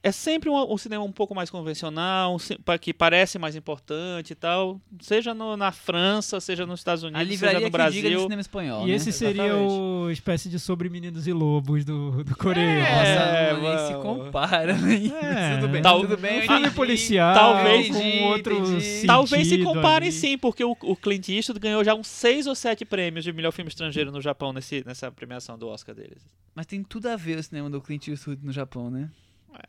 É 0.00 0.12
sempre 0.12 0.48
um, 0.48 0.72
um 0.72 0.78
cinema 0.78 1.02
um 1.02 1.10
pouco 1.10 1.34
mais 1.34 1.50
convencional, 1.50 2.36
um 2.36 2.78
que 2.78 2.94
parece 2.94 3.36
mais 3.36 3.56
importante 3.56 4.30
e 4.30 4.34
tal, 4.36 4.80
seja 5.00 5.34
no- 5.34 5.56
na 5.56 5.72
França, 5.72 6.40
seja 6.40 6.64
nos 6.64 6.78
Estados 6.80 7.02
A 7.02 7.08
Unidos, 7.08 7.38
seja 7.38 7.52
no 7.54 7.58
que 7.58 7.64
diga 7.64 7.66
de 7.66 7.70
Brasil. 7.70 8.20
cinema 8.22 8.40
espanhol, 8.40 8.84
E 8.86 8.90
né? 8.90 8.94
esse 8.96 9.10
seria 9.12 9.42
Exatamente. 9.46 9.72
o 9.72 10.10
espécie 10.10 10.48
de 10.48 10.60
sobre 10.60 10.88
meninos 10.88 11.26
e 11.26 11.32
lobos 11.32 11.84
do, 11.84 12.22
do 12.22 12.36
Coreia. 12.36 12.80
Nossa, 12.80 13.06
É, 13.06 13.52
não, 13.54 13.60
nem 13.60 13.78
se 13.88 13.94
compara. 14.02 14.74
nem- 14.78 15.12
É, 15.16 15.56
tudo 15.56 15.68
bem, 15.68 15.82
Tal- 15.82 16.00
tudo 16.00 16.16
bem. 16.16 16.38
Um 16.38 16.42
filme 16.42 16.58
entendi. 16.60 16.74
policial 16.76 17.34
Talvez- 17.34 17.88
com 17.88 18.22
outro 18.24 18.58
entendi. 18.58 19.06
Talvez 19.06 19.48
se 19.48 19.58
comparem 19.64 20.08
ali. 20.10 20.16
sim, 20.16 20.38
porque 20.38 20.62
o, 20.64 20.76
o 20.80 20.94
Clint 20.96 21.28
Eastwood 21.28 21.58
ganhou 21.58 21.82
já 21.82 21.92
uns 21.92 22.06
seis 22.06 22.46
ou 22.46 22.54
sete 22.54 22.84
prêmios 22.84 23.24
de 23.24 23.32
melhor 23.32 23.50
filme 23.50 23.68
estrangeiro 23.68 24.12
no 24.12 24.20
Japão 24.20 24.52
nesse, 24.52 24.84
nessa 24.86 25.10
premiação 25.10 25.58
do 25.58 25.66
Oscar 25.68 25.92
deles. 25.94 26.24
Mas 26.54 26.66
tem 26.66 26.84
tudo 26.84 27.08
a 27.08 27.16
ver 27.16 27.36
o 27.38 27.42
cinema 27.42 27.68
do 27.68 27.80
Clint 27.80 28.06
Eastwood 28.08 28.44
no 28.44 28.52
Japão, 28.52 28.88
né? 28.88 29.10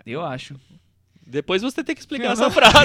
Eu 0.06 0.24
acho. 0.24 0.56
Depois 1.26 1.62
você 1.62 1.84
tem 1.84 1.96
que 1.96 2.02
explicar 2.02 2.34
essa 2.34 2.50
frase. 2.50 2.74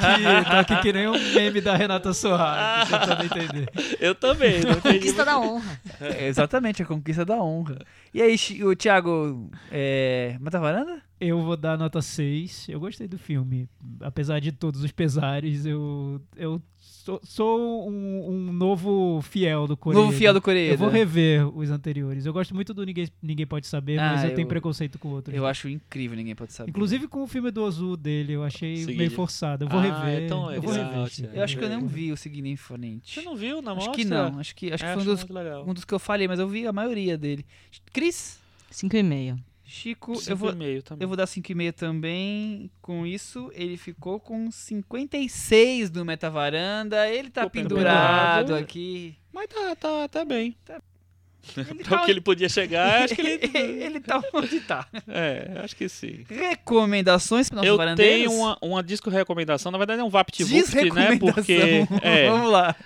Tô 0.00 0.06
aqui, 0.06 0.50
tô 0.50 0.56
aqui 0.56 0.82
que 0.82 0.92
nem 0.92 1.06
um 1.06 1.18
meme 1.34 1.60
da 1.60 1.76
Renata 1.76 2.12
Sorra, 2.14 2.86
tentando 2.88 3.24
entender. 3.24 3.70
Eu 4.00 4.14
também. 4.14 4.60
Não 4.60 4.80
Conquista 4.80 5.24
da 5.24 5.38
honra. 5.38 5.80
É, 6.00 6.26
exatamente, 6.26 6.82
a 6.82 6.86
conquista 6.86 7.24
da 7.24 7.36
honra. 7.36 7.78
E 8.12 8.22
aí, 8.22 8.36
o 8.64 8.74
Thiago, 8.74 9.50
é... 9.70 10.36
Mata 10.40 10.58
Varanda? 10.58 11.02
Eu 11.20 11.42
vou 11.42 11.56
dar 11.56 11.76
nota 11.76 12.00
6. 12.00 12.68
Eu 12.70 12.80
gostei 12.80 13.06
do 13.06 13.18
filme. 13.18 13.68
Apesar 14.00 14.40
de 14.40 14.50
todos 14.50 14.82
os 14.82 14.90
pesares, 14.90 15.66
eu, 15.66 16.20
eu 16.34 16.62
sou, 17.04 17.20
sou 17.24 17.90
um, 17.90 18.28
um 18.28 18.52
novo 18.52 19.20
fiel 19.22 19.66
do 19.66 19.76
Coreia. 19.76 20.02
Novo 20.04 20.16
fiel 20.16 20.32
do 20.34 20.40
Coreia. 20.40 20.72
Eu 20.72 20.78
vou 20.78 20.88
rever 20.88 21.46
os 21.56 21.70
anteriores. 21.70 22.26
Eu 22.26 22.32
gosto 22.32 22.54
muito 22.54 22.72
do 22.74 22.84
Ninguém, 22.84 23.08
Ninguém 23.22 23.46
Pode 23.46 23.66
Saber, 23.66 23.98
Ah, 23.98 24.12
mas 24.12 24.24
eu, 24.24 24.30
eu- 24.30 24.34
tenho 24.36 24.48
preconceito 24.48 24.98
com 24.98 25.08
outros. 25.08 25.34
Eu 25.36 25.46
acho 25.46 25.68
incrível, 25.68 26.16
ninguém 26.16 26.34
pode 26.34 26.52
saber. 26.52 26.70
Inclusive 26.70 27.08
com 27.08 27.22
o 27.22 27.26
filme 27.26 27.50
do 27.50 27.62
Ozu 27.62 27.96
dele, 27.96 28.32
eu 28.34 28.42
achei 28.44 28.76
Seguinte. 28.76 28.96
meio 28.98 29.10
forçado. 29.10 29.64
Eu 29.64 29.68
vou 29.68 29.78
Ah, 29.80 29.82
rever. 30.04 30.22
é 30.24 30.26
tão 30.28 30.50
eu 30.52 30.60
vou 30.62 30.72
rever. 30.72 31.30
Eu 31.34 31.42
acho 31.42 31.56
que 31.58 31.64
eu 31.64 31.68
não 31.70 31.86
vi 31.86 32.12
o 32.12 32.16
Seguindo 32.16 32.46
em 32.46 32.56
Frente. 32.56 33.14
Você 33.14 33.22
não 33.22 33.36
viu 33.36 33.60
na 33.62 33.72
Acho 33.72 33.86
mostra? 33.86 33.94
que 33.96 34.04
não, 34.04 34.38
acho 34.38 34.54
que, 34.54 34.72
acho 34.72 34.82
que 34.84 34.90
É, 34.90 34.94
foi 34.94 35.02
um 35.06 35.12
acho 35.12 35.26
dos, 35.26 35.66
um 35.68 35.74
dos 35.74 35.84
que 35.84 35.94
eu 35.94 35.98
falei, 35.98 36.28
mas 36.28 36.38
eu 36.38 36.48
vi 36.48 36.66
a 36.66 36.72
maioria 36.72 37.16
dele. 37.16 37.44
Cris, 37.92 38.38
Cinco 38.70 38.96
e 38.96 39.02
meio. 39.02 39.36
Chico, 39.70 40.16
Cinco 40.16 40.32
eu 40.32 40.36
vou, 40.36 40.52
meio 40.52 40.82
também. 40.82 41.04
eu 41.04 41.08
vou 41.08 41.16
dar 41.16 41.26
5,5 41.26 41.72
também. 41.72 42.70
Com 42.82 43.06
isso, 43.06 43.52
ele 43.54 43.76
ficou 43.76 44.18
com 44.18 44.50
56 44.50 45.90
do 45.90 46.04
Metavaranda. 46.04 47.08
Ele 47.08 47.30
tá 47.30 47.44
Pô, 47.44 47.50
pendurado 47.50 48.46
pendurado. 48.46 48.54
aqui. 48.56 49.16
Mas 49.32 49.46
tá, 49.46 49.76
tá, 49.76 50.08
tá 50.08 50.24
bem. 50.24 50.56
Ele 51.56 51.80
o 51.80 51.84
tá, 51.84 52.04
que 52.04 52.10
ele 52.10 52.20
podia 52.20 52.50
chegar, 52.50 53.02
acho 53.02 53.14
que 53.14 53.22
ele... 53.24 53.50
ele 53.56 54.00
tá 54.00 54.22
onde 54.34 54.60
tá. 54.60 54.86
É, 55.08 55.52
acho 55.64 55.74
que 55.74 55.88
sim. 55.88 56.24
Recomendações 56.28 57.48
para 57.48 57.56
nossos 57.56 57.68
Eu 57.68 57.76
varandeiros? 57.78 58.26
tenho 58.30 58.38
uma, 58.38 58.58
uma 58.60 58.82
disco 58.82 59.08
recomendação, 59.08 59.72
na 59.72 59.78
verdade 59.78 60.02
é 60.02 60.04
um 60.04 60.10
VaptVupt, 60.10 60.90
né? 60.92 61.18
Porque 61.18 61.86
é, 62.02 62.28
Vamos 62.30 62.52
lá. 62.52 62.76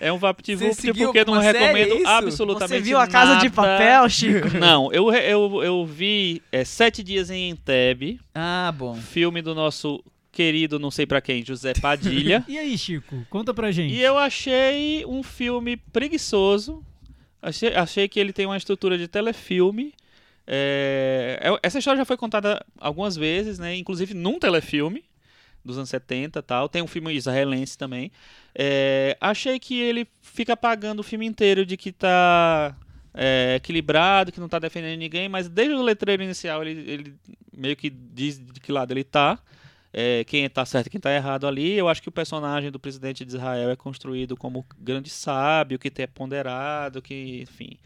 É 0.00 0.10
um 0.12 0.18
VaptVupt 0.18 0.92
porque 0.94 1.18
eu 1.20 1.24
não 1.26 1.40
série, 1.40 1.58
recomendo 1.58 1.92
é 1.92 1.96
isso? 1.98 2.08
absolutamente 2.08 2.68
Você 2.74 2.80
viu 2.80 2.98
a 2.98 3.06
Casa 3.06 3.36
de 3.36 3.44
nada. 3.44 3.50
Papel, 3.54 4.08
Chico? 4.08 4.48
Não, 4.58 4.90
eu, 4.92 5.12
eu, 5.12 5.62
eu 5.62 5.84
vi 5.86 6.42
é, 6.50 6.64
Sete 6.64 7.02
Dias 7.02 7.30
em 7.30 7.50
Entebbe, 7.50 8.18
Ah, 8.34 8.72
bom. 8.76 8.94
filme 8.96 9.42
do 9.42 9.54
nosso 9.54 10.02
querido, 10.32 10.78
não 10.78 10.90
sei 10.90 11.04
pra 11.06 11.20
quem, 11.20 11.44
José 11.44 11.72
Padilha. 11.74 12.44
E 12.48 12.58
aí, 12.58 12.78
Chico? 12.78 13.26
Conta 13.28 13.52
pra 13.52 13.70
gente. 13.70 13.92
E 13.94 14.00
eu 14.00 14.16
achei 14.16 15.04
um 15.06 15.22
filme 15.22 15.76
preguiçoso. 15.76 16.82
Achei, 17.42 17.74
achei 17.74 18.08
que 18.08 18.18
ele 18.20 18.32
tem 18.32 18.46
uma 18.46 18.56
estrutura 18.56 18.96
de 18.96 19.06
telefilme. 19.08 19.92
É, 20.46 21.38
é- 21.42 21.58
essa 21.62 21.78
história 21.78 21.98
já 21.98 22.04
foi 22.04 22.16
contada 22.16 22.64
algumas 22.78 23.16
vezes, 23.16 23.58
né? 23.58 23.76
Inclusive 23.76 24.14
num 24.14 24.38
telefilme 24.38 25.04
dos 25.64 25.76
anos 25.76 25.88
70 25.90 26.38
e 26.38 26.42
tal. 26.42 26.68
Tem 26.68 26.82
um 26.82 26.86
filme 26.86 27.12
israelense 27.12 27.76
também. 27.76 28.10
É, 28.54 29.16
achei 29.20 29.58
que 29.58 29.80
ele 29.80 30.06
fica 30.20 30.54
apagando 30.54 31.00
o 31.00 31.04
filme 31.04 31.26
inteiro 31.26 31.64
de 31.64 31.76
que 31.76 31.92
tá 31.92 32.76
é, 33.14 33.54
equilibrado, 33.56 34.32
que 34.32 34.40
não 34.40 34.48
tá 34.48 34.58
defendendo 34.58 34.98
ninguém, 34.98 35.28
mas 35.28 35.48
desde 35.48 35.74
o 35.74 35.82
letreiro 35.82 36.22
inicial 36.22 36.62
ele, 36.62 36.90
ele 36.90 37.14
meio 37.56 37.76
que 37.76 37.90
diz 37.90 38.38
de 38.38 38.60
que 38.60 38.72
lado 38.72 38.92
ele 38.92 39.04
tá 39.04 39.38
é, 39.92 40.24
quem 40.24 40.48
tá 40.48 40.64
certo 40.64 40.86
e 40.86 40.90
quem 40.90 41.00
tá 41.00 41.12
errado 41.12 41.46
ali. 41.46 41.72
Eu 41.72 41.88
acho 41.88 42.02
que 42.02 42.08
o 42.08 42.12
personagem 42.12 42.70
do 42.70 42.78
presidente 42.78 43.24
de 43.24 43.34
Israel 43.36 43.70
é 43.70 43.76
construído 43.76 44.36
como 44.36 44.64
grande 44.78 45.10
sábio, 45.10 45.78
que 45.78 45.90
é 46.00 46.06
ponderado, 46.06 47.02
que, 47.02 47.42
enfim. 47.42 47.76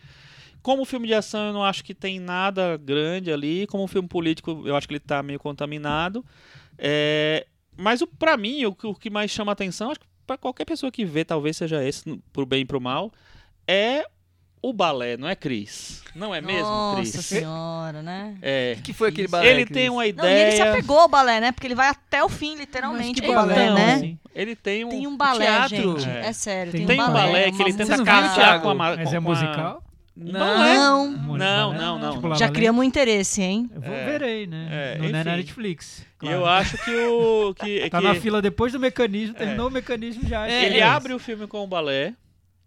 Como 0.62 0.84
filme 0.84 1.06
de 1.06 1.14
ação, 1.14 1.48
eu 1.48 1.52
não 1.52 1.64
acho 1.64 1.84
que 1.84 1.94
tem 1.94 2.18
nada 2.18 2.76
grande 2.76 3.32
ali. 3.32 3.66
Como 3.66 3.86
filme 3.86 4.08
político, 4.08 4.62
eu 4.66 4.76
acho 4.76 4.86
que 4.86 4.94
ele 4.94 5.00
tá 5.00 5.22
meio 5.22 5.38
contaminado. 5.38 6.24
É, 6.78 7.46
mas 7.76 8.00
o, 8.00 8.06
pra 8.06 8.36
mim, 8.36 8.64
o, 8.66 8.74
que- 8.74 8.86
o 8.86 8.94
que 8.94 9.10
mais 9.10 9.30
chama 9.30 9.52
atenção, 9.52 9.90
acho 9.90 10.00
que 10.00 10.06
pra 10.26 10.36
qualquer 10.38 10.64
pessoa 10.64 10.90
que 10.92 11.04
vê, 11.04 11.24
talvez 11.24 11.56
seja 11.56 11.82
esse, 11.84 12.20
pro 12.32 12.46
bem 12.46 12.62
e 12.62 12.64
pro 12.64 12.80
mal, 12.80 13.12
é 13.68 14.04
o 14.62 14.72
balé, 14.72 15.18
não 15.18 15.28
é, 15.28 15.36
Cris? 15.36 16.02
Não 16.14 16.34
é 16.34 16.40
mesmo, 16.40 16.62
Nossa 16.66 16.96
Cris? 17.12 17.26
senhora, 17.26 18.00
né? 18.02 18.34
É. 18.40 18.76
O 18.78 18.82
que 18.82 18.94
foi 18.94 19.10
aquele 19.10 19.28
balé? 19.28 19.46
Ele 19.46 19.64
Cris? 19.66 19.74
tem 19.74 19.90
uma 19.90 19.96
Não, 20.00 20.04
e 20.06 20.08
ideia. 20.08 20.46
ele 20.46 20.56
se 20.56 20.62
apegou 20.62 20.98
ao 21.00 21.08
balé, 21.08 21.38
né? 21.40 21.52
Porque 21.52 21.66
ele 21.66 21.74
vai 21.74 21.88
até 21.88 22.24
o 22.24 22.30
fim, 22.30 22.56
literalmente, 22.56 23.20
que 23.20 23.26
com 23.26 23.32
o 23.32 23.36
balé, 23.36 23.54
balé, 23.54 23.74
né? 23.74 23.94
assim. 23.96 24.18
Ele 24.34 24.56
tem 24.56 24.84
um. 24.84 24.88
Tem 24.88 25.06
um 25.06 25.16
balé, 25.16 25.44
teatro. 25.44 25.98
gente. 26.00 26.08
É. 26.08 26.26
É, 26.28 26.32
sério, 26.32 26.72
Tem 26.72 26.86
tem, 26.86 26.98
um 26.98 27.04
um 27.04 27.06
balé 27.12 27.26
balé. 27.26 27.52
que 27.52 27.62
ele 27.62 27.74
tenta 27.74 27.96
não 27.98 28.04
casar 28.06 28.62
com 28.62 28.70
a. 28.70 28.74
ma- 28.74 28.96
Mas 28.96 29.08
com 29.10 29.14
é 29.14 29.18
a- 29.18 29.20
musical? 29.20 29.83
Não. 30.16 31.10
Não, 31.10 31.18
balé. 31.36 31.76
não, 31.76 31.98
não, 31.98 32.10
Tipo 32.12 32.22
não. 32.22 32.28
La 32.30 32.36
Já 32.36 32.48
criamos 32.48 32.80
um 32.80 32.84
interesse, 32.84 33.42
hein? 33.42 33.68
Eu 33.74 33.80
vou 33.80 33.92
É. 33.92 34.04
verei, 34.04 34.46
né? 34.46 34.68
É, 34.70 34.98
no, 34.98 35.08
na 35.10 35.20
enfim. 35.20 35.30
Netflix. 35.30 35.98
E 36.00 36.04
claro. 36.18 36.36
eu 36.36 36.46
acho 36.46 36.78
que 36.84 36.90
o. 36.94 37.54
Que, 37.54 37.88
Tá 37.90 37.98
que 37.98 38.04
na 38.06 38.14
fila 38.14 38.40
depois 38.40 38.72
do 38.72 38.78
mecanismo, 38.78 39.34
terminou 39.34 39.68
o 39.68 39.70
mecanismo 39.72 40.26
já. 40.28 40.46
É, 40.48 40.66
ele 40.66 40.80
abre 40.80 41.12
o 41.12 41.18
filme 41.18 41.46
com 41.48 41.64
o 41.64 41.66
balé. 41.66 42.14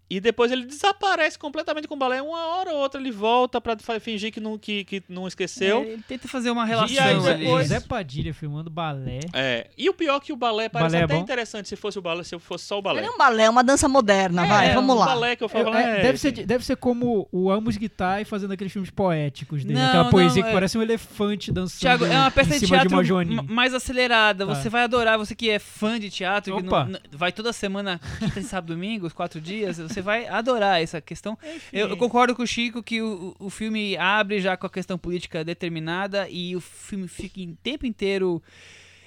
E 0.10 0.20
depois 0.22 0.52
ele 0.52 0.66
desaparece 0.66 1.38
completamente 1.38 1.88
com 1.88 1.96
o 1.96 1.98
balé. 1.98 2.22
Uma 2.22 2.46
hora 2.56 2.72
ou 2.72 2.78
outra 2.80 3.00
ele 3.00 3.12
volta 3.12 3.60
pra 3.60 3.76
fingir 4.00 4.32
que 4.32 4.40
não, 4.40 4.58
que, 4.58 4.86
que 4.86 5.04
não 5.10 5.28
esqueceu. 5.28 5.80
É, 5.82 5.88
ele 5.88 6.04
tenta 6.08 6.28
fazer 6.28 6.50
uma 6.50 6.64
relação 6.66 7.26
ali. 7.26 7.44
depois- 7.44 7.68
José 7.68 7.80
Padilha 7.82 8.34
filmando 8.34 8.70
balé. 8.70 9.20
É. 9.34 9.68
E 9.78 9.90
o 9.90 9.94
pior 9.94 10.16
é 10.18 10.20
que 10.20 10.32
o 10.32 10.36
balé 10.38 10.70
parece 10.70 10.92
Balé 10.94 11.02
é 11.02 11.06
até 11.06 11.16
bom? 11.16 11.22
interessante 11.22 11.68
se 11.68 11.76
fosse 11.76 12.00
o 12.00 12.02
balé, 12.02 12.24
se 12.24 12.40
fosse 12.40 12.64
só 12.66 12.80
o 12.80 12.82
balé. 12.82 13.02
Não 13.02 13.10
é 13.10 13.12
um 13.12 13.18
balé, 13.18 13.44
é 13.44 13.50
uma 13.50 13.64
dança 13.64 13.88
moderna, 13.90 14.46
vai, 14.46 14.70
É, 14.70 14.74
vamos 14.74 14.96
o 14.96 15.00
lá. 15.00 15.06
balé 15.08 15.36
que 15.36 15.44
eu 15.44 15.50
falo 15.50 15.74
é, 15.76 16.00
é, 16.00 16.02
deve, 16.04 16.18
ser, 16.18 16.32
deve 16.32 16.64
ser 16.66 16.78
como 16.78 17.28
o 17.32 17.52
Amos 17.52 17.76
Guitar 17.76 18.22
e 18.22 18.26
fazendo 18.26 18.54
aqueles 18.54 18.72
filmes 18.72 18.90
poéticos 18.90 19.66
dele. 19.66 19.78
Não, 19.80 19.88
aquela 19.88 20.04
não, 20.06 20.12
poesia 20.12 20.42
que 20.42 20.50
é- 20.50 20.54
parece 20.54 20.78
um 20.78 20.82
elefante 20.82 21.52
dançando 21.52 21.80
Thiago, 21.82 22.06
é 22.06 22.18
uma 22.18 22.32
peça 22.32 22.56
em 22.56 22.60
de 22.60 22.66
teatro 22.68 23.04
de 23.04 23.42
mais 23.52 23.74
acelerada. 23.74 24.46
Tá. 24.48 24.56
Você 24.56 24.70
vai 24.70 24.84
adorar, 24.84 25.18
você 25.18 25.36
que 25.36 25.50
é 25.50 25.60
fã 25.60 26.00
de 26.00 26.10
teatro, 26.10 26.56
que 26.62 26.68
Opa. 26.68 26.86
não- 26.86 27.00
vai 27.12 27.32
toda 27.34 27.52
semana, 27.52 28.00
quinta, 28.20 28.42
sábado, 28.42 28.74
domingo, 28.74 29.06
os 29.08 29.14
quatro 29.14 29.42
dias, 29.42 29.78
você 29.78 29.97
vai 30.02 30.28
adorar 30.28 30.82
essa 30.82 30.99
questão. 31.02 31.38
Eu, 31.72 31.88
eu 31.90 31.98
concordo 31.98 32.36
com 32.36 32.44
o 32.44 32.48
Chico 32.48 32.82
que 32.84 33.02
o, 33.02 33.36
o 33.40 33.49
filme 33.49 33.95
abre 33.98 34.40
já 34.40 34.56
com 34.57 34.68
a 34.68 34.69
questão 34.69 34.98
política 34.98 35.44
determinada 35.44 36.28
e 36.30 36.56
o 36.56 36.61
filme 36.61 37.07
fica 37.07 37.40
em 37.41 37.53
tempo 37.56 37.86
inteiro 37.86 38.41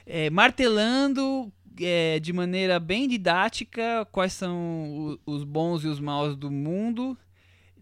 é, 0.06 0.28
martelando 0.30 1.52
é, 1.80 2.18
de 2.20 2.32
maneira 2.32 2.78
bem 2.80 3.08
didática 3.08 4.06
quais 4.12 4.32
são 4.32 5.18
o- 5.26 5.32
os 5.32 5.44
bons 5.44 5.84
e 5.84 5.86
os 5.88 6.00
maus 6.00 6.36
do 6.36 6.50
mundo 6.50 7.16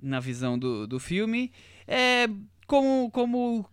na 0.01 0.21
visão 0.21 0.59
do, 0.59 0.87
do 0.87 1.01
filme. 1.01 1.51
É, 1.87 2.29
como, 2.67 3.11
como, 3.11 3.67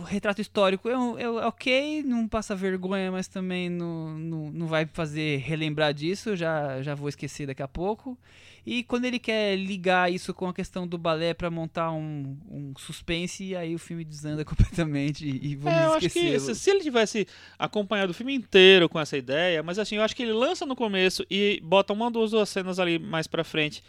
retrato 0.00 0.40
histórico 0.40 0.88
é, 0.88 0.98
um- 0.98 1.18
é 1.18 1.28
ok, 1.46 2.02
não 2.02 2.26
passa 2.26 2.56
vergonha, 2.56 3.12
mas 3.12 3.28
também 3.28 3.68
não, 3.68 4.18
não, 4.18 4.50
não 4.50 4.66
vai 4.66 4.86
fazer 4.86 5.38
relembrar 5.38 5.94
disso, 5.94 6.34
já, 6.34 6.82
já 6.82 6.94
vou 6.94 7.08
esquecer 7.08 7.46
daqui 7.46 7.62
a 7.62 7.68
pouco. 7.68 8.18
E 8.64 8.82
quando 8.82 9.04
ele 9.04 9.18
quer 9.18 9.56
ligar 9.56 10.12
isso 10.12 10.34
com 10.34 10.48
a 10.48 10.54
questão 10.54 10.86
do 10.86 10.98
balé 10.98 11.34
pra 11.34 11.50
montar 11.50 11.92
um, 11.92 12.36
um 12.50 12.72
suspense, 12.78 13.56
aí 13.56 13.74
o 13.74 13.78
filme 13.78 14.04
desanda 14.04 14.44
completamente 14.46 15.26
e, 15.26 15.56
vamos 15.56 15.78
É, 15.78 15.86
eu 15.86 15.92
acho 15.94 16.10
que 16.10 16.40
se, 16.40 16.70
ele 16.70 16.80
tivesse 16.80 17.26
acompanhado 17.58 18.10
o 18.10 18.14
filme 18.14 18.34
inteiro 18.34 18.88
com 18.88 19.00
essa 19.00 19.16
ideia, 19.16 19.62
mas 19.62 19.78
assim, 19.78 19.96
eu 19.96 20.02
acho 20.02 20.14
que 20.14 20.22
ele 20.22 20.32
lança 20.32 20.66
no 20.66 20.76
começo 20.76 21.24
e 21.30 21.60
bota 21.62 21.92
uma, 21.92 22.10
duas, 22.10 22.30
duas 22.30 22.48
cenas 22.48 22.78
ali 22.78 22.98
mais 22.98 23.26
pra 23.26 23.44
frente 23.44 23.82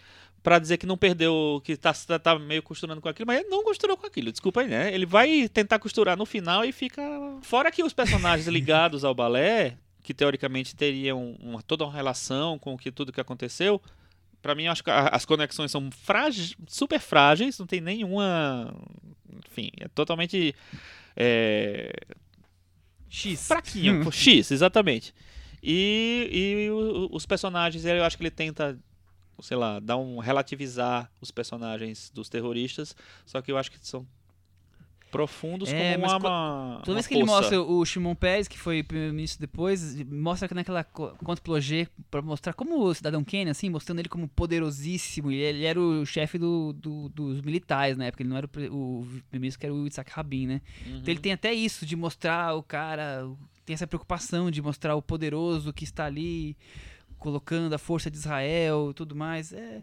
pra 0.44 0.58
dizer 0.58 0.78
que 0.78 0.88
não 0.88 0.98
perdeu, 0.98 1.62
que 1.64 1.78
tá, 1.78 1.94
tá, 1.94 2.18
tá 2.18 2.40
meio 2.40 2.64
costurando 2.64 3.00
com 3.00 3.08
aquilo, 3.08 3.28
mas 3.28 3.42
ele 3.42 3.50
não 3.50 3.64
costurou 3.64 3.96
com 3.96 4.08
aquilo, 4.08 4.32
desculpa 4.32 4.62
aí, 4.62 4.68
né? 4.68 4.94
Ele 4.94 5.06
vai 5.06 5.48
tentar 5.48 5.78
costurar 5.78 6.18
no 6.18 6.26
final 6.26 6.66
e 6.66 6.72
fica... 6.72 7.02
Fora 7.44 7.72
que 7.72 7.84
os 7.84 7.94
personagens 7.94 8.48
ligados 8.50 9.06
ao 9.06 9.14
balé, 9.14 9.78
que 10.02 10.14
teoricamente 10.14 10.76
teriam 10.76 11.38
uma, 11.40 11.62
toda 11.62 11.84
uma 11.84 11.94
relação 11.94 12.58
com 12.58 12.74
o 12.74 12.78
que, 12.78 12.92
tudo 12.92 13.12
que 13.12 13.22
aconteceu, 13.22 13.80
Pra 14.42 14.56
mim, 14.56 14.64
eu 14.64 14.72
acho 14.72 14.84
que 14.84 14.90
as 14.90 15.26
conexões 15.26 15.72
são 15.72 15.92
frágeis, 15.92 16.56
super 16.68 17.00
frágeis, 17.00 17.60
não 17.60 17.68
tem 17.68 17.80
nenhuma. 17.80 18.74
Enfim, 19.48 19.70
é 19.80 19.88
totalmente. 19.88 20.56
É, 21.16 21.94
X. 23.08 23.48
fraquinho, 23.48 24.10
X, 24.12 24.52
exatamente. 24.52 25.14
E, 25.62 26.30
e 26.32 26.72
os 27.12 27.26
personagens, 27.26 27.86
eu 27.86 28.04
acho 28.04 28.18
que 28.18 28.24
ele 28.24 28.32
tenta, 28.32 28.80
sei 29.42 29.58
lá, 29.58 29.80
dar 29.80 29.98
um 29.98 30.18
relativizar 30.18 31.12
os 31.22 31.30
personagens 31.30 32.10
dos 32.10 32.30
terroristas, 32.30 32.96
só 33.26 33.42
que 33.42 33.52
eu 33.52 33.58
acho 33.58 33.72
que 33.72 33.78
são 33.86 34.08
profundos 35.12 35.70
É, 35.72 35.94
como 35.96 36.06
uma, 36.08 36.18
uma 36.18 36.82
Toda 36.84 36.94
vez 36.96 37.06
que 37.06 37.14
ele 37.14 37.26
poça. 37.26 37.36
mostra 37.42 37.62
o 37.62 37.86
Shimon 37.86 38.16
Peres, 38.16 38.48
que 38.48 38.58
foi 38.58 38.82
primeiro-ministro 38.82 39.40
depois, 39.42 40.02
mostra 40.06 40.48
que 40.48 40.54
naquela 40.56 40.84
co- 40.84 41.14
contra 41.24 41.44
Ploget, 41.44 41.90
pra 42.10 42.22
mostrar 42.22 42.54
como 42.54 42.80
o 42.82 42.94
Cidadão 42.96 43.24
Kane, 43.24 43.50
assim, 43.50 43.70
mostrando 43.70 44.00
ele 44.00 44.10
como 44.10 44.28
poderosíssimo. 44.30 45.30
Ele, 45.32 45.42
ele 45.42 45.66
era 45.66 45.80
o 45.80 46.06
chefe 46.06 46.38
do, 46.38 46.74
do- 46.74 47.10
dos 47.10 47.42
militares 47.42 47.98
na 47.98 48.06
época, 48.06 48.24
ele 48.24 48.30
não 48.30 48.38
era 48.38 48.48
o, 48.48 48.50
o 48.50 49.06
primeiro-ministro, 49.06 49.60
que 49.60 49.66
era 49.66 49.76
o 49.76 49.84
Yitzhak 49.84 50.10
Rabin, 50.12 50.48
né? 50.48 50.62
Uhum. 50.88 50.98
Então 50.98 51.12
ele 51.14 51.20
tem 51.20 51.34
até 51.34 51.54
isso, 51.54 51.86
de 51.86 51.96
mostrar 51.96 52.56
o 52.56 52.64
cara, 52.64 53.30
tem 53.66 53.74
essa 53.74 53.86
preocupação 53.86 54.50
de 54.50 54.62
mostrar 54.62 54.96
o 54.96 55.02
poderoso 55.02 55.74
que 55.74 55.84
está 55.84 56.06
ali, 56.06 56.56
colocando 57.20 57.74
a 57.74 57.78
força 57.78 58.10
de 58.10 58.18
Israel 58.18 58.90
e 58.92 58.94
tudo 58.94 59.16
mais. 59.16 59.52
É... 59.54 59.82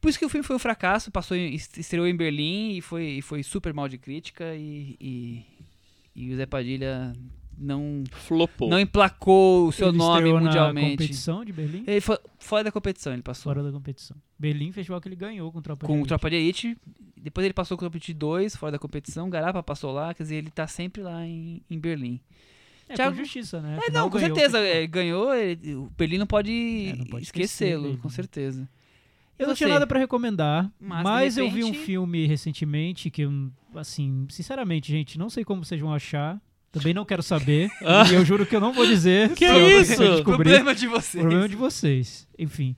Por 0.00 0.08
isso 0.08 0.18
que 0.18 0.24
o 0.24 0.28
filme 0.28 0.46
foi 0.46 0.56
um 0.56 0.58
fracasso, 0.60 1.10
passou 1.10 1.36
em, 1.36 1.54
estreou 1.54 2.06
em 2.06 2.16
Berlim 2.16 2.76
e 2.76 2.80
foi, 2.80 3.04
e 3.18 3.22
foi 3.22 3.42
super 3.42 3.72
mal 3.74 3.88
de 3.88 3.98
crítica 3.98 4.54
e, 4.54 4.96
e, 5.00 5.44
e 6.16 6.32
o 6.32 6.36
Zé 6.36 6.46
Padilha 6.46 7.12
não, 7.58 8.02
Flopou. 8.10 8.70
não 8.70 8.80
emplacou 8.80 9.68
o 9.68 9.72
seu 9.72 9.88
Ele 9.88 9.98
nome 9.98 10.14
estreou 10.20 10.40
na 10.40 10.46
mundialmente. 10.46 10.90
competição 10.92 11.44
de 11.44 11.52
Berlim? 11.52 11.84
Ele 11.86 12.00
foi 12.00 12.18
fora 12.38 12.64
da 12.64 12.72
competição, 12.72 13.12
ele 13.12 13.20
passou 13.22 13.52
Fora 13.52 13.62
da 13.62 13.70
competição. 13.70 14.16
Berlim, 14.38 14.72
festival 14.72 15.00
que 15.02 15.08
ele 15.08 15.16
ganhou 15.16 15.52
com 15.52 15.58
o 15.58 15.62
Tropa 15.62 15.82
de 15.82 15.86
com 15.86 15.92
o 15.92 15.96
Elite. 15.96 16.08
Tropa 16.08 16.30
de 16.30 16.36
Elite, 16.36 16.76
depois 17.22 17.44
ele 17.44 17.52
passou 17.52 17.76
com 17.76 17.84
o 17.84 17.90
Tropa 17.90 17.98
de 17.98 18.06
Elite 18.06 18.14
2, 18.18 18.56
fora 18.56 18.72
da 18.72 18.78
competição, 18.78 19.28
Garapa 19.28 19.62
passou 19.62 19.92
lá, 19.92 20.14
quer 20.14 20.22
dizer, 20.22 20.36
ele 20.36 20.50
tá 20.50 20.66
sempre 20.66 21.02
lá 21.02 21.26
em, 21.26 21.60
em 21.68 21.78
Berlim. 21.78 22.18
É, 22.88 22.94
Thiago- 22.94 23.14
com 23.14 23.22
justiça, 23.22 23.60
né? 23.60 23.78
É, 23.86 23.90
não, 23.90 24.08
com 24.08 24.18
ganhou 24.18 24.34
certeza, 24.34 24.58
ganhou, 24.86 25.34
ele- 25.34 25.74
o 25.74 25.90
Berlim 25.96 26.16
não 26.16 26.26
pode, 26.26 26.50
É, 26.98 27.04
pode 27.10 27.24
esquecê-lo, 27.24 27.98
com 27.98 28.08
né? 28.08 28.14
certeza. 28.14 28.66
Eu 29.40 29.48
não 29.48 29.54
tinha 29.54 29.66
você? 29.68 29.72
nada 29.74 29.86
pra 29.86 29.98
recomendar, 29.98 30.70
Mas, 30.80 31.02
mas, 31.02 31.34
de 31.34 31.40
eu 31.40 31.50
vi 31.50 31.64
um 31.64 31.68
repente- 31.68 31.84
filme 31.84 32.26
recentemente 32.26 33.10
que, 33.10 33.26
assim, 33.74 34.26
sinceramente, 34.28 34.90
gente, 34.92 35.18
não 35.18 35.30
sei 35.30 35.44
como 35.44 35.64
vocês 35.64 35.80
vão 35.80 35.92
achar. 35.94 36.40
Também 36.72 36.94
não 36.94 37.04
quero 37.04 37.22
saber. 37.22 37.68
Ah. 37.84 38.04
e 38.08 38.14
eu 38.14 38.24
juro 38.24 38.46
que 38.46 38.54
eu 38.54 38.60
não 38.60 38.72
vou 38.72 38.86
dizer. 38.86 39.34
Que 39.34 39.46
pra 39.46 39.58
isso? 39.58 40.22
Problema 40.22 40.72
de 40.74 40.86
vocês. 40.86 41.20
Problema 41.20 41.48
de 41.48 41.56
vocês. 41.56 42.28
Enfim, 42.38 42.76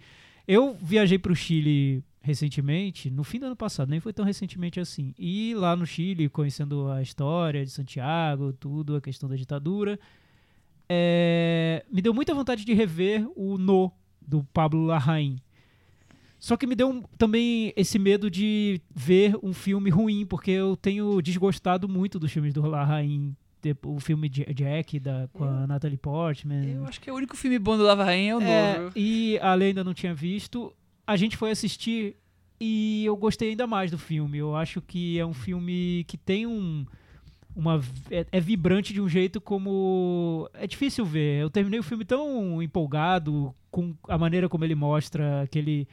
eu 0.48 0.74
viajei 0.80 1.18
pro 1.18 1.34
Chile 1.36 2.02
recentemente, 2.22 3.10
no 3.10 3.24
fim 3.24 3.38
do 3.40 3.46
ano 3.46 3.56
passado, 3.56 3.90
nem 3.90 3.98
foi 4.00 4.12
tão 4.12 4.24
recentemente 4.24 4.78
assim. 4.80 5.12
E 5.18 5.54
lá 5.56 5.74
no 5.76 5.84
Chile, 5.84 6.28
conhecendo 6.28 6.88
a 6.88 7.02
história 7.02 7.64
de 7.64 7.70
Santiago, 7.72 8.52
tudo, 8.52 8.94
a 8.96 9.00
questão 9.00 9.28
da 9.28 9.34
ditadura, 9.36 9.98
é, 10.88 11.84
me 11.90 12.00
deu 12.00 12.14
muita 12.14 12.34
vontade 12.34 12.64
de 12.64 12.72
rever 12.74 13.26
o 13.36 13.58
No, 13.58 13.90
do 14.20 14.44
Pablo 14.52 14.84
Larraín. 14.86 15.38
Só 16.44 16.56
que 16.56 16.66
me 16.66 16.74
deu 16.74 16.90
um- 16.90 17.02
também 17.16 17.72
esse 17.76 18.00
medo 18.00 18.28
de 18.28 18.80
ver 18.92 19.36
um 19.44 19.52
filme 19.52 19.88
ruim, 19.90 20.26
porque 20.26 20.50
eu 20.50 20.76
tenho 20.76 21.22
desgostado 21.22 21.88
muito 21.88 22.18
dos 22.18 22.32
filmes 22.32 22.52
do 22.52 22.66
Larraín. 22.66 23.36
Tipo, 23.62 23.90
O 23.94 24.00
filme 24.00 24.28
de 24.28 24.44
Jack 24.52 24.98
da, 24.98 25.28
com 25.32 25.44
a 25.44 25.68
Natalie 25.68 25.96
Portman. 25.96 26.64
Eu 26.64 26.84
acho 26.84 27.00
que 27.00 27.08
o 27.08 27.14
único 27.14 27.36
filme 27.36 27.60
bom 27.60 27.76
do 27.76 27.84
Lava 27.84 28.02
Rainha 28.02 28.32
é 28.32 28.36
o 28.36 28.40
É, 28.42 28.78
novo. 28.80 28.92
e 28.96 29.38
a 29.40 29.54
Lei 29.54 29.68
ainda 29.68 29.84
não 29.84 29.94
tinha 29.94 30.12
visto. 30.12 30.72
A 31.06 31.16
gente 31.16 31.36
foi 31.36 31.52
assistir 31.52 32.16
e 32.60 33.04
eu 33.04 33.16
gostei 33.16 33.50
ainda 33.50 33.64
mais 33.68 33.88
do 33.92 33.96
filme. 33.98 34.36
Eu 34.38 34.56
acho 34.56 34.80
que 34.82 35.16
é 35.20 35.24
um 35.24 35.32
filme 35.32 36.04
que 36.08 36.18
tem 36.18 36.44
um. 36.44 36.84
Uma, 37.54 37.80
é, 38.10 38.26
é 38.32 38.40
vibrante 38.40 38.92
de 38.92 39.00
um 39.00 39.08
jeito 39.08 39.40
como. 39.40 40.50
É 40.54 40.66
difícil 40.66 41.04
ver. 41.04 41.42
Eu 41.42 41.48
terminei 41.50 41.78
o 41.78 41.84
filme 41.84 42.04
tão 42.04 42.60
empolgado 42.60 43.54
com 43.70 43.94
a 44.08 44.18
maneira 44.18 44.48
como 44.48 44.64
ele 44.64 44.74
mostra 44.74 45.42
aquele 45.42 45.86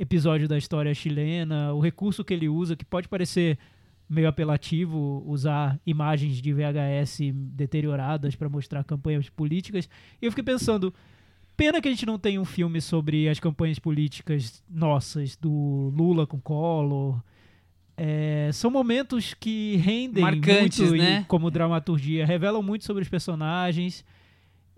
episódio 0.00 0.48
da 0.48 0.56
história 0.56 0.94
chilena, 0.94 1.74
o 1.74 1.80
recurso 1.80 2.24
que 2.24 2.32
ele 2.32 2.48
usa, 2.48 2.74
que 2.74 2.86
pode 2.86 3.06
parecer 3.06 3.58
meio 4.08 4.26
apelativo 4.26 5.22
usar 5.26 5.78
imagens 5.86 6.40
de 6.40 6.52
VHS 6.54 7.18
deterioradas 7.34 8.34
para 8.34 8.48
mostrar 8.48 8.82
campanhas 8.82 9.28
políticas. 9.28 9.90
E 10.20 10.24
eu 10.24 10.32
fiquei 10.32 10.42
pensando, 10.42 10.92
pena 11.54 11.82
que 11.82 11.86
a 11.86 11.90
gente 11.90 12.06
não 12.06 12.18
tem 12.18 12.38
um 12.38 12.46
filme 12.46 12.80
sobre 12.80 13.28
as 13.28 13.38
campanhas 13.38 13.78
políticas 13.78 14.64
nossas, 14.68 15.36
do 15.36 15.92
Lula 15.94 16.26
com 16.26 16.40
Collor. 16.40 17.22
É, 17.94 18.48
são 18.54 18.70
momentos 18.70 19.34
que 19.34 19.76
rendem 19.76 20.24
Marcantes, 20.24 20.80
muito 20.80 20.96
e, 20.96 20.98
né? 20.98 21.24
como 21.28 21.50
dramaturgia, 21.50 22.24
revelam 22.24 22.62
muito 22.62 22.86
sobre 22.86 23.02
os 23.02 23.08
personagens. 23.10 24.02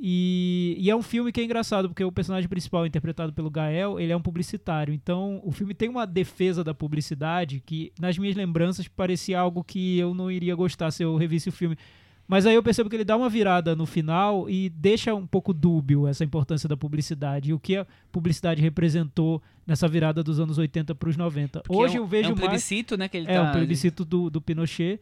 E, 0.05 0.75
e 0.81 0.91
é 0.91 0.97
um 0.97 1.01
filme 1.01 1.31
que 1.31 1.41
é 1.41 1.45
engraçado, 1.45 1.89
porque 1.89 2.03
o 2.03 2.11
personagem 2.11 2.49
principal, 2.49 2.85
interpretado 2.85 3.33
pelo 3.33 3.49
Gael, 3.49 4.01
ele 4.01 4.13
é 4.13 4.17
um 4.17 4.21
publicitário. 4.21 4.93
Então, 4.93 5.41
o 5.45 5.53
filme 5.53 5.75
tem 5.75 5.89
uma 5.89 6.05
defesa 6.05 6.65
da 6.65 6.75
publicidade 6.75 7.63
que, 7.65 7.93
nas 8.01 8.19
minhas 8.19 8.35
lembranças, 8.35 8.89
parecia 8.89 9.39
algo 9.39 9.63
que 9.63 9.97
eu 9.97 10.13
não 10.13 10.29
iria 10.29 10.57
gostar 10.57 10.91
se 10.91 11.05
eu 11.05 11.15
revisse 11.15 11.51
o 11.51 11.53
filme. 11.53 11.79
Mas 12.27 12.47
aí 12.47 12.55
eu 12.57 12.65
percebo 12.65 12.91
que 12.91 12.97
ele 12.97 13.05
dá 13.05 13.17
uma 13.17 13.29
virada 13.29 13.77
no 13.77 13.87
final 13.87 14.51
e 14.51 14.69
deixa 14.71 15.15
um 15.15 15.27
pouco 15.27 15.53
dúbio 15.53 16.09
essa 16.09 16.25
importância 16.25 16.69
da 16.69 16.77
publicidade 16.77 17.51
e 17.51 17.53
o 17.53 17.61
que 17.61 17.77
a 17.77 17.87
publicidade 18.11 18.61
representou 18.61 19.41
nessa 19.65 19.87
virada 19.87 20.21
dos 20.21 20.41
anos 20.41 20.59
80 20.59 20.97
para 20.97 21.09
os 21.11 21.17
90. 21.17 21.61
Porque 21.61 21.77
Hoje 21.77 21.97
é 21.97 22.01
um, 22.01 22.03
eu 22.03 22.07
vejo 22.09 22.31
é 22.31 22.33
um 22.33 22.35
mais 22.35 22.47
plebiscito, 22.47 22.97
né, 22.97 23.09
que 23.09 23.19
ele 23.19 23.31
é 23.31 23.35
tá... 23.35 23.51
um 23.51 23.53
plebiscito 23.53 24.05
do, 24.05 24.29
do 24.29 24.41
Pinochet. 24.41 25.01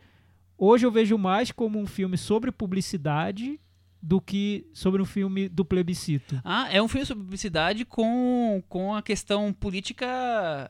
Hoje 0.59 0.85
eu 0.85 0.91
vejo 0.91 1.17
mais 1.17 1.51
como 1.51 1.79
um 1.79 1.87
filme 1.87 2.19
sobre 2.19 2.53
publicidade 2.53 3.59
do 4.03 4.21
que 4.21 4.67
sobre 4.73 5.03
um 5.03 5.05
filme 5.05 5.49
do 5.49 5.65
plebiscito. 5.65 6.41
Ah, 6.45 6.69
é 6.73 6.81
um 6.83 6.89
filme 6.89 7.05
sobre 7.07 7.23
publicidade 7.25 7.85
com, 7.85 8.63
com 8.69 8.95
a 8.95 9.03
questão 9.03 9.53
política, 9.53 10.07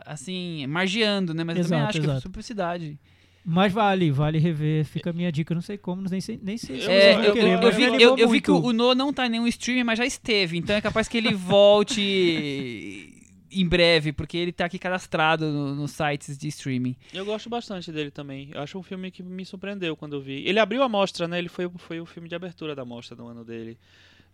assim, 0.04 0.66
margeando, 0.66 1.32
né? 1.32 1.44
Mas 1.44 1.56
eu 1.58 1.62
também 1.64 1.78
Exato, 1.78 1.88
acho 1.90 2.00
que 2.00 2.06
é 2.06 2.08
exato. 2.10 2.20
sobre 2.22 2.32
publicidade. 2.32 2.98
Mas 3.44 3.72
vale, 3.72 4.10
vale 4.10 4.38
rever. 4.38 4.84
Fica 4.84 5.10
a 5.10 5.12
minha 5.12 5.32
dica. 5.32 5.54
Não 5.54 5.62
sei 5.62 5.78
como, 5.78 6.02
nem 6.10 6.20
sei, 6.20 6.38
nem 6.42 6.58
sei 6.58 6.80
se 6.80 6.90
É, 6.90 7.26
eu, 7.28 7.32
querer, 7.32 7.54
eu- 7.54 7.60
eu 7.62 7.72
vi, 7.72 8.02
eu- 8.02 8.18
eu 8.18 8.28
vi 8.28 8.40
que 8.40 8.50
o, 8.50 8.72
No 8.72 8.94
não 8.94 9.12
tá 9.14 9.26
em 9.26 9.30
nenhum 9.30 9.46
streaming, 9.46 9.84
mas 9.84 9.98
já 9.98 10.04
esteve. 10.04 10.58
Então 10.58 10.76
é 10.76 10.80
capaz 10.80 11.08
que 11.08 11.16
ele 11.16 11.32
volte 11.34 13.14
em 13.52 13.66
breve, 13.66 14.12
porque 14.12 14.36
ele 14.36 14.52
tá 14.52 14.64
aqui 14.64 14.78
cadastrado 14.78 15.50
no- 15.50 15.74
nos 15.74 15.90
sites 15.92 16.36
de 16.38 16.48
streaming. 16.48 16.96
Eu 17.12 17.24
gosto 17.24 17.48
bastante 17.50 17.90
dele 17.90 18.10
também. 18.10 18.50
Eu 18.52 18.60
acho 18.62 18.78
um 18.78 18.82
filme 18.82 19.10
que 19.10 19.22
me 19.22 19.44
surpreendeu 19.44 19.96
quando 19.96 20.14
eu 20.16 20.20
vi. 20.20 20.46
Ele 20.46 20.58
abriu 20.58 20.82
a 20.82 20.88
mostra, 20.88 21.26
né? 21.28 21.38
Ele 21.38 21.48
foi, 21.48 21.68
foi 21.78 22.00
o 22.00 22.06
filme 22.06 22.28
de 22.28 22.34
abertura 22.34 22.74
da 22.74 22.84
mostra 22.84 23.16
do 23.16 23.26
ano 23.26 23.44
dele. 23.44 23.76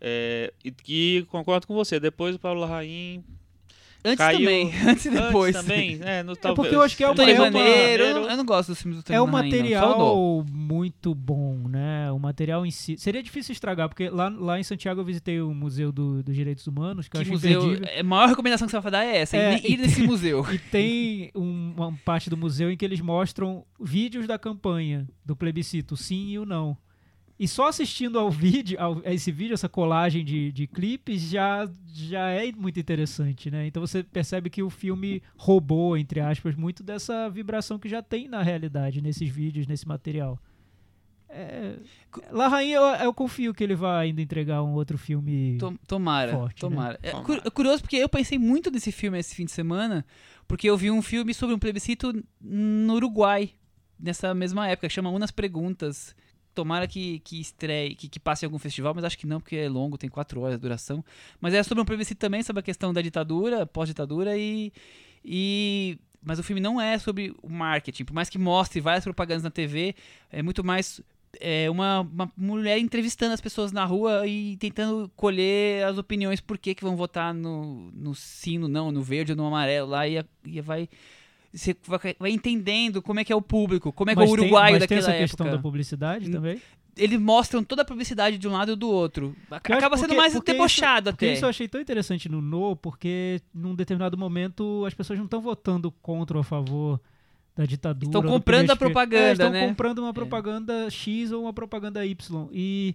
É, 0.00 0.52
e 0.64 0.70
que 0.70 1.24
concordo 1.30 1.66
com 1.66 1.74
você. 1.74 1.98
Depois 1.98 2.34
o 2.34 2.38
Paulo 2.38 2.60
Larraín. 2.60 3.24
Antes 4.06 4.16
Caiu- 4.18 4.38
também, 4.38 4.72
antes 4.86 5.04
e 5.06 5.10
depois. 5.10 5.56
Antes 5.56 5.68
também. 5.68 5.98
É, 6.02 6.22
no, 6.22 6.36
porque 6.54 6.74
eu 6.74 6.80
acho 6.82 6.96
que 6.96 7.02
é 7.02 7.08
uma- 7.08 7.14
Tony 7.16 7.32
é 7.32 7.34
uma- 7.34 7.50
Vaneiro, 7.50 8.02
eu 8.04 8.14
não- 8.20 8.30
eu 8.30 8.44
gosto 8.44 8.68
dos 8.68 8.80
filmes 8.80 8.98
do 9.00 9.02
Tony 9.02 9.16
É 9.16 9.20
um 9.20 9.26
não, 9.26 9.32
o 9.32 9.36
material 9.36 10.44
muito 10.50 11.14
bom, 11.14 11.66
né? 11.68 12.10
O 12.12 12.18
material 12.18 12.64
em 12.64 12.70
si. 12.70 12.96
Seria 12.98 13.22
difícil 13.22 13.52
estragar, 13.52 13.88
porque 13.88 14.08
lá, 14.08 14.28
lá 14.28 14.58
em 14.60 14.62
Santiago 14.62 15.00
eu 15.00 15.04
visitei 15.04 15.40
o 15.40 15.52
Museu 15.52 15.90
do- 15.90 16.22
dos 16.22 16.34
Direitos 16.34 16.66
Humanos, 16.66 17.08
que, 17.08 17.16
eu 17.16 17.20
Que 17.20 17.22
acho 17.24 17.32
museu, 17.32 17.62
imperdível. 17.74 18.00
a 18.00 18.02
maior 18.04 18.28
recomendação 18.28 18.66
que 18.66 18.70
você 18.70 18.80
vai 18.80 18.92
dar 18.92 19.04
é 19.04 19.16
essa, 19.18 19.36
É, 19.36 19.60
ir, 19.66 19.76
nesse 19.76 20.02
museu. 20.02 20.44
E 20.54 20.58
tem 20.58 21.30
um- 21.34 21.74
uma 21.76 21.92
parte 22.04 22.30
do 22.30 22.36
museu 22.36 22.70
em 22.70 22.76
que 22.76 22.84
eles 22.84 23.00
mostram 23.00 23.64
vídeos 23.80 24.26
da 24.26 24.38
campanha 24.38 25.06
do 25.24 25.34
plebiscito, 25.34 25.94
o 25.94 25.96
sim 25.96 26.28
e 26.28 26.38
o 26.38 26.46
não. 26.46 26.76
E 27.38 27.46
só 27.46 27.68
assistindo 27.68 28.18
ao 28.18 28.30
vídeo, 28.30 28.80
ao, 28.80 29.02
a 29.04 29.12
esse 29.12 29.30
vídeo, 29.30 29.52
essa 29.52 29.68
colagem 29.68 30.24
de, 30.24 30.50
de 30.52 30.66
clipes, 30.66 31.20
já, 31.22 31.68
já 31.92 32.30
é 32.30 32.50
muito 32.52 32.80
interessante, 32.80 33.50
né? 33.50 33.66
Então 33.66 33.80
você 33.86 34.02
percebe 34.02 34.48
que 34.48 34.62
o 34.62 34.70
filme 34.70 35.22
roubou, 35.36 35.98
entre 35.98 36.18
aspas, 36.20 36.54
muito 36.56 36.82
dessa 36.82 37.28
vibração 37.28 37.78
que 37.78 37.88
já 37.90 38.02
tem 38.02 38.26
na 38.26 38.42
realidade, 38.42 39.02
nesses 39.02 39.28
vídeos, 39.28 39.66
nesse 39.66 39.86
material. 39.86 40.38
É, 41.28 41.74
La 42.30 42.48
Rainha, 42.48 42.76
eu, 42.76 42.82
eu 43.04 43.12
confio 43.12 43.52
que 43.52 43.62
ele 43.62 43.74
vai 43.74 44.06
ainda 44.06 44.22
entregar 44.22 44.62
um 44.62 44.72
outro 44.72 44.96
filme. 44.96 45.58
Tom- 45.58 45.76
Tomara, 45.86 46.32
Forte, 46.32 46.54
né? 46.54 46.60
tomara. 46.70 46.98
É 47.02 47.10
Tomara. 47.10 47.26
cu- 47.42 47.48
é 47.48 47.50
curioso 47.50 47.82
porque 47.82 47.96
eu 47.96 48.08
pensei 48.08 48.38
muito 48.38 48.70
nesse 48.70 48.90
filme 48.92 49.18
esse 49.18 49.34
fim 49.34 49.44
de 49.44 49.50
semana, 49.50 50.06
porque 50.48 50.70
eu 50.70 50.76
vi 50.76 50.90
um 50.90 51.02
filme 51.02 51.34
sobre 51.34 51.54
um 51.54 51.58
plebiscito 51.58 52.14
no 52.40 52.94
Uruguai, 52.94 53.50
nessa 53.98 54.32
mesma 54.34 54.68
época, 54.68 54.88
que 54.88 54.94
chama 54.94 55.10
Unas 55.10 55.30
Perguntas. 55.30 56.14
Tomara 56.56 56.88
que, 56.88 57.18
que 57.20 57.38
estreie, 57.40 57.94
que, 57.94 58.08
que 58.08 58.18
passe 58.18 58.44
em 58.44 58.46
algum 58.46 58.58
festival, 58.58 58.94
mas 58.94 59.04
acho 59.04 59.16
que 59.18 59.26
não, 59.26 59.38
porque 59.40 59.54
é 59.56 59.68
longo, 59.68 59.96
tem 59.98 60.08
quatro 60.10 60.40
horas 60.40 60.56
de 60.56 60.62
duração. 60.62 61.04
Mas 61.40 61.52
é 61.54 61.62
sobre 61.62 61.82
um 61.82 61.84
plebiscito 61.84 62.18
também, 62.18 62.42
sobre 62.42 62.60
a 62.60 62.62
questão 62.62 62.92
da 62.92 63.02
ditadura, 63.02 63.66
pós-ditadura 63.66 64.36
e, 64.36 64.72
e. 65.24 65.98
Mas 66.24 66.38
o 66.38 66.42
filme 66.42 66.60
não 66.60 66.80
é 66.80 66.98
sobre 66.98 67.32
o 67.42 67.48
marketing, 67.48 68.04
por 68.04 68.12
mais 68.14 68.28
que 68.28 68.38
mostre 68.38 68.80
várias 68.80 69.04
propagandas 69.04 69.44
na 69.44 69.50
TV, 69.50 69.94
é 70.32 70.42
muito 70.42 70.64
mais 70.64 71.00
é 71.38 71.68
uma, 71.70 72.00
uma 72.00 72.32
mulher 72.36 72.78
entrevistando 72.78 73.34
as 73.34 73.40
pessoas 73.42 73.70
na 73.70 73.84
rua 73.84 74.26
e 74.26 74.56
tentando 74.56 75.08
colher 75.14 75.84
as 75.84 75.98
opiniões 75.98 76.40
por 76.40 76.56
que, 76.56 76.74
que 76.74 76.82
vão 76.82 76.96
votar 76.96 77.34
no, 77.34 77.90
no 77.92 78.14
sim, 78.14 78.56
no 78.56 78.66
não, 78.68 78.90
no 78.90 79.02
verde 79.02 79.32
ou 79.32 79.36
no 79.36 79.46
amarelo 79.46 79.90
lá 79.90 80.08
e, 80.08 80.16
a- 80.18 80.24
e 80.46 80.60
vai, 80.62 80.88
você 81.56 81.74
vai, 82.18 82.30
entendendo 82.30 83.00
como 83.00 83.18
é 83.20 83.24
que 83.24 83.32
é 83.32 83.36
o 83.36 83.40
público, 83.42 83.90
como 83.92 84.10
é 84.10 84.14
que 84.14 84.20
é 84.20 84.24
o 84.24 84.26
tem- 84.26 84.32
uruguaio 84.34 84.74
mas 84.78 84.86
tem 84.86 84.98
daquela 84.98 85.00
essa 85.00 85.12
questão 85.18 85.46
época. 85.46 85.56
da 85.56 85.62
publicidade 85.62 86.30
também? 86.30 86.60
Eles 86.96 87.20
mostram 87.20 87.62
toda 87.62 87.82
a 87.82 87.84
publicidade 87.84 88.38
de 88.38 88.48
um 88.48 88.52
lado 88.52 88.72
e 88.72 88.76
do 88.76 88.88
outro. 88.88 89.34
Acaba 89.50 89.96
sendo 89.96 90.08
porque- 90.08 90.20
mais 90.20 90.32
porque 90.34 90.52
debochado 90.52 91.10
Porque 91.12 91.26
até. 91.26 91.34
isso 91.34 91.44
eu 91.44 91.48
achei 91.50 91.68
tão 91.68 91.80
interessante 91.80 92.28
no 92.28 92.40
No, 92.40 92.74
porque 92.76 93.40
num 93.54 93.74
determinado 93.74 94.16
momento 94.16 94.84
as 94.86 94.94
pessoas 94.94 95.18
não 95.18 95.26
estão 95.26 95.40
votando 95.42 95.90
contra 95.90 96.36
ou 96.38 96.40
a 96.40 96.44
favor 96.44 96.98
da 97.54 97.64
ditadura. 97.66 98.06
Estão 98.06 98.22
do 98.22 98.28
comprando 98.28 98.60
a 98.70 98.74
esquerdo. 98.74 98.78
propaganda, 98.78 99.22
É, 99.28 99.32
estão 99.32 99.50
né? 99.50 99.66
comprando 99.68 99.98
uma 100.00 100.12
propaganda 100.14 100.90
X 100.90 101.32
ou 101.32 101.42
uma 101.42 101.52
propaganda 101.52 102.04
Y. 102.06 102.48
E 102.52 102.94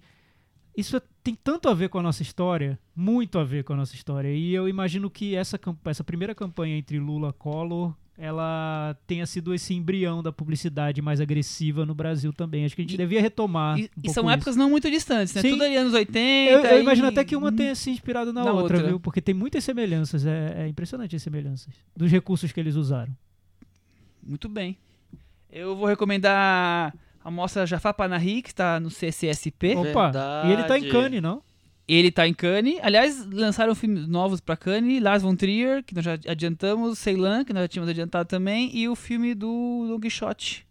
isso 0.75 0.97
é- 0.97 1.01
tem 1.23 1.35
tanto 1.35 1.69
a 1.69 1.73
ver 1.75 1.89
com 1.89 1.99
a 1.99 2.01
nossa 2.01 2.23
história, 2.23 2.79
muito 2.95 3.37
a 3.37 3.43
ver 3.43 3.63
com 3.63 3.73
a 3.73 3.75
nossa 3.75 3.93
história. 3.93 4.33
E 4.33 4.51
eu 4.51 4.67
imagino 4.67 5.09
que 5.11 5.35
essa, 5.35 5.59
essa 5.85 6.03
primeira 6.03 6.33
campanha 6.33 6.75
entre 6.75 6.97
Lula 6.97 7.29
e 7.29 7.33
Collor 7.33 7.93
ela 8.23 8.95
tenha 9.07 9.25
sido 9.25 9.51
esse 9.51 9.73
embrião 9.73 10.21
da 10.21 10.31
publicidade 10.31 11.01
mais 11.01 11.19
agressiva 11.19 11.87
no 11.87 11.95
Brasil 11.95 12.31
também. 12.31 12.63
Acho 12.65 12.75
que 12.75 12.81
a 12.81 12.85
gente 12.85 12.93
E- 12.93 12.97
devia 12.97 13.19
retomar. 13.19 13.79
E, 13.79 13.81
um 13.81 13.85
e 13.85 13.89
pouco 13.89 14.13
são 14.13 14.23
isso. 14.25 14.31
épocas 14.33 14.55
não 14.55 14.69
muito 14.69 14.91
distantes, 14.91 15.33
né? 15.33 15.41
Sim. 15.41 15.49
Tudo 15.49 15.63
ali 15.63 15.75
anos 15.75 15.93
80. 15.93 16.19
Eu, 16.19 16.59
eu 16.63 16.77
e- 16.77 16.81
imagino 16.81 17.07
até 17.07 17.23
que 17.25 17.35
uma 17.35 17.51
tenha 17.51 17.73
se 17.73 17.89
inspirado 17.89 18.31
na, 18.31 18.43
na 18.45 18.51
outra, 18.53 18.77
outra. 18.77 18.87
viu? 18.89 18.99
Porque 18.99 19.19
tem 19.21 19.33
muitas 19.33 19.63
semelhanças. 19.63 20.23
É, 20.23 20.65
é 20.65 20.67
impressionante 20.67 21.15
as 21.15 21.23
semelhanças 21.23 21.73
dos 21.97 22.11
recursos 22.11 22.51
que 22.51 22.59
eles 22.59 22.75
usaram. 22.75 23.11
Muito 24.21 24.47
bem. 24.47 24.77
Eu 25.51 25.75
vou 25.75 25.87
recomendar 25.87 26.93
a 27.23 27.31
mostra 27.31 27.65
Jafar 27.65 27.93
Panahi, 27.95 28.43
que 28.43 28.49
está 28.49 28.79
no 28.79 28.91
CCSP. 28.91 29.75
Opa! 29.75 30.11
E 30.45 30.51
ele 30.51 30.63
tá 30.63 30.77
em 30.77 30.81
Verdade. 30.81 30.89
Cannes, 30.91 31.21
não? 31.23 31.41
Ele 31.87 32.11
tá 32.11 32.27
em 32.27 32.33
Cannes. 32.33 32.79
Aliás, 32.81 33.25
lançaram 33.25 33.75
filmes 33.75 34.07
novos 34.07 34.39
pra 34.39 34.55
Cannes. 34.55 35.01
Lars 35.01 35.23
von 35.23 35.35
Trier, 35.35 35.83
que 35.83 35.93
nós 35.93 36.05
já 36.05 36.13
adiantamos. 36.27 36.99
Ceylan, 36.99 37.43
que 37.43 37.53
nós 37.53 37.63
já 37.63 37.67
tínhamos 37.67 37.89
adiantado 37.89 38.27
também. 38.27 38.75
E 38.75 38.87
o 38.87 38.95
filme 38.95 39.33
do 39.33 39.85
Don 39.87 39.99
Quixote. 39.99 40.65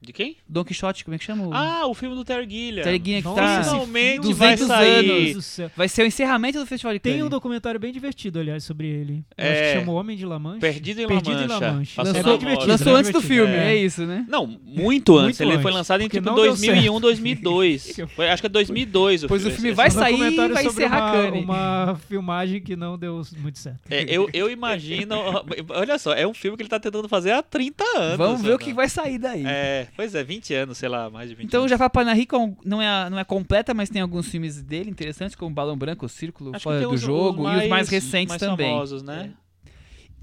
De 0.00 0.12
quem? 0.12 0.36
Don 0.48 0.62
Quixote, 0.64 1.04
como 1.04 1.14
é 1.14 1.18
que 1.18 1.24
chama? 1.24 1.46
o- 1.48 1.52
Ah, 1.54 1.86
o 1.86 1.94
filme 1.94 2.14
do 2.14 2.24
Terry 2.24 2.48
Gilliam. 2.48 2.84
Terry 2.84 2.98
Gilliam, 3.04 3.18
que 3.22 3.24
Nossa, 3.28 3.40
tá... 3.40 3.62
Finalmente 3.64 4.20
filme, 4.20 4.34
vai 4.34 4.50
200 4.56 4.66
sair. 4.68 4.94
anos. 4.98 5.06
Deus 5.24 5.34
do 5.34 5.42
céu. 5.42 5.70
Vai 5.76 5.88
ser 5.88 6.02
o 6.02 6.06
encerramento 6.06 6.58
do 6.60 6.66
Festival 6.66 6.92
de 6.94 7.00
Cannes. 7.00 7.16
Tem 7.18 7.24
um 7.24 7.28
documentário 7.28 7.80
bem 7.80 7.92
divertido, 7.92 8.38
aliás, 8.38 8.62
sobre 8.62 8.86
ele. 8.88 9.24
Eu 9.36 9.44
Acho 9.44 9.52
É. 9.54 9.72
que 9.72 9.78
chama 9.80 9.92
O 9.92 9.94
Homem 9.96 10.16
de 10.16 10.24
La 10.26 10.38
Mancha. 10.38 10.60
Perdido 10.60 11.00
em 11.00 11.02
La 11.04 11.08
Perdido 11.08 11.42
em 11.42 11.46
La 11.46 11.54
Mancha. 11.60 11.72
Mancha. 11.72 11.92
Passou 11.96 12.16
É 12.16 12.22
bem 12.22 12.38
divertido. 12.38 12.68
Lançou 12.68 12.92
né? 12.92 12.98
antes 13.00 13.10
do 13.12 13.20
filme, 13.20 13.52
É. 13.52 13.72
é, 13.72 13.76
isso, 13.76 14.06
né? 14.06 14.24
Não, 14.28 14.46
muito 14.46 15.16
antes. 15.18 15.38
Muito 15.40 15.42
ele 15.54 15.62
foi 15.62 15.70
antes, 15.70 15.78
lançado 15.78 16.00
em 16.02 16.04
porque 16.04 16.18
tipo 16.18 16.28
não 16.28 16.36
deu 16.36 16.44
2001, 16.46 16.92
certo. 16.92 17.00
2002. 17.00 17.96
Foi, 18.14 18.28
acho 18.28 18.42
que 18.42 18.46
é 18.46 18.50
2002 18.50 19.24
o 19.24 19.28
Pois 19.28 19.42
o 19.42 19.44
filme. 19.46 19.56
filme 19.56 19.74
vai 19.74 19.88
Esse 19.88 19.96
é 19.96 20.00
um 20.00 20.02
sair 20.02 20.32
e 20.32 20.48
vai 20.48 20.66
encerrar 20.66 21.12
uma, 21.12 21.22
Cannes. 21.30 21.44
uma 21.44 22.00
filmagem 22.08 22.60
que 22.60 22.76
não 22.76 22.96
deu 22.98 23.22
muito 23.38 23.58
certo. 23.58 23.80
É, 23.90 24.04
eu, 24.08 24.28
eu 24.32 24.50
imagino. 24.50 25.16
Olha 25.70 25.98
só, 25.98 26.12
é 26.12 26.26
um 26.26 26.34
filme 26.34 26.56
que 26.56 26.62
ele 26.62 26.70
tá 26.70 26.78
tentando 26.78 27.08
fazer 27.08 27.32
há 27.32 27.42
30 27.42 27.82
anos. 27.96 28.16
Vamos 28.18 28.42
ver 28.42 28.54
o 28.54 28.58
que 28.58 28.72
vai 28.72 28.88
sair 28.88 29.18
daí. 29.18 29.42
É, 29.46 29.86
pois 29.96 30.14
é, 30.14 30.22
20 30.22 30.54
anos, 30.54 30.78
sei 30.78 30.88
lá, 30.88 31.08
mais 31.10 31.28
de 31.28 31.34
20 31.34 31.46
Então, 31.46 31.60
o 31.60 31.62
anos. 31.62 31.70
Jafar 31.70 31.90
Panahi 31.90 32.28
não 32.64 32.80
é, 32.82 33.10
não 33.10 33.18
é 33.18 33.24
completa, 33.24 33.72
mas 33.74 33.88
tem 33.88 34.00
alguns 34.02 34.28
filmes 34.28 34.62
dele 34.62 34.90
interessantes, 34.90 35.34
como 35.34 35.54
Balão 35.54 35.76
Branco, 35.76 36.06
O 36.06 36.08
Círculo 36.08 36.52
Acho 36.54 36.62
Fora 36.64 36.80
do 36.80 36.90
os- 36.90 37.00
Jogo 37.00 37.48
e 37.50 37.56
os 37.64 37.68
mais 37.68 37.88
recentes 37.88 38.28
mais 38.28 38.40
também. 38.40 38.68
famosos, 38.70 39.02
né? 39.02 39.32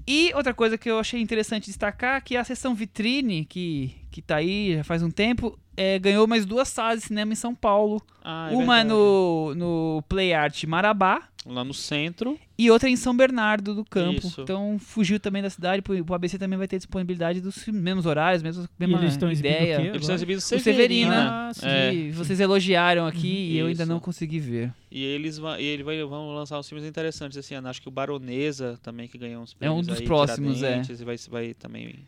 E 0.06 0.32
outra 0.34 0.52
coisa 0.52 0.76
que 0.76 0.90
eu 0.90 0.98
achei 0.98 1.20
interessante 1.20 1.66
destacar, 1.66 2.22
que 2.22 2.36
a 2.36 2.44
sessão 2.44 2.74
Vitrine, 2.74 3.44
que, 3.46 3.94
que 4.10 4.20
tá 4.20 4.36
aí 4.36 4.76
já 4.76 4.84
faz 4.84 5.02
um 5.02 5.10
tempo, 5.10 5.58
é, 5.76 5.98
ganhou 5.98 6.26
mais 6.26 6.44
duas 6.44 6.68
salas 6.68 7.00
de 7.00 7.06
cinema 7.06 7.32
em 7.32 7.36
São 7.36 7.54
Paulo. 7.54 8.02
Ah, 8.22 8.50
é 8.52 8.54
Uma 8.54 8.76
verdade. 8.76 8.88
no, 8.90 9.54
no 9.54 10.02
Play 10.06 10.34
Art 10.34 10.62
Marabá 10.64 11.22
Lá 11.46 11.62
no 11.62 11.74
centro. 11.74 12.38
e 12.56 12.70
outra 12.70 12.88
em 12.88 12.96
São 12.96 13.14
Bernardo 13.14 13.74
do 13.74 13.84
Campo. 13.84 14.26
Isso. 14.26 14.40
Então 14.40 14.78
fugiu 14.78 15.20
também 15.20 15.42
da 15.42 15.50
cidade, 15.50 15.82
o 16.08 16.14
ABC 16.14 16.38
também 16.38 16.58
vai 16.58 16.66
ter 16.66 16.78
disponibilidade 16.78 17.40
dos 17.40 17.58
filmes, 17.58 17.82
mesmos 17.82 18.06
horários, 18.06 18.42
mesma, 18.42 18.68
mesma 18.78 18.98
eles 18.98 19.12
estão 19.12 19.30
ideia. 19.30 19.78
o 19.78 19.82
quê? 19.82 19.88
Eles 19.88 20.00
estão 20.00 20.14
exibindo 20.14 20.38
O 20.38 20.40
Severina, 20.40 20.72
Severina. 20.72 21.30
Ah, 21.30 21.54
sim. 21.54 21.66
É. 21.66 21.90
que 21.90 22.10
vocês 22.12 22.40
elogiaram 22.40 23.06
aqui 23.06 23.28
e 23.52 23.58
eu 23.58 23.66
ainda 23.66 23.84
não 23.84 24.00
consegui 24.00 24.38
ver. 24.38 24.72
E 24.90 25.02
eles 25.04 25.36
vão, 25.36 25.58
e 25.58 25.64
ele 25.64 25.82
vai, 25.82 26.02
vão 26.04 26.34
lançar 26.34 26.58
uns 26.58 26.68
filmes 26.68 26.86
interessantes 26.86 27.36
esse 27.36 27.52
ano. 27.54 27.68
Acho 27.68 27.82
que 27.82 27.88
o 27.88 27.90
Baronesa 27.92 28.78
também, 28.82 29.06
que 29.06 29.18
ganhou 29.18 29.42
uns 29.42 29.54
É 29.60 29.68
um 29.70 29.82
prêmios 29.82 29.86
dos 29.86 29.98
aí, 29.98 30.04
próximos, 30.06 30.62
é. 30.62 30.80
E 30.88 31.04
vai, 31.04 31.16
vai 31.28 31.54
também 31.54 32.06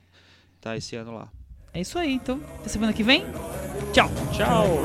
estar 0.56 0.76
esse 0.76 0.96
ano 0.96 1.14
lá. 1.14 1.28
É 1.74 1.80
isso 1.80 1.98
aí, 1.98 2.14
então. 2.14 2.40
Até 2.58 2.70
semana 2.70 2.92
que 2.94 3.02
vem. 3.02 3.22
Tchau. 3.92 4.10
Tchau! 4.32 4.84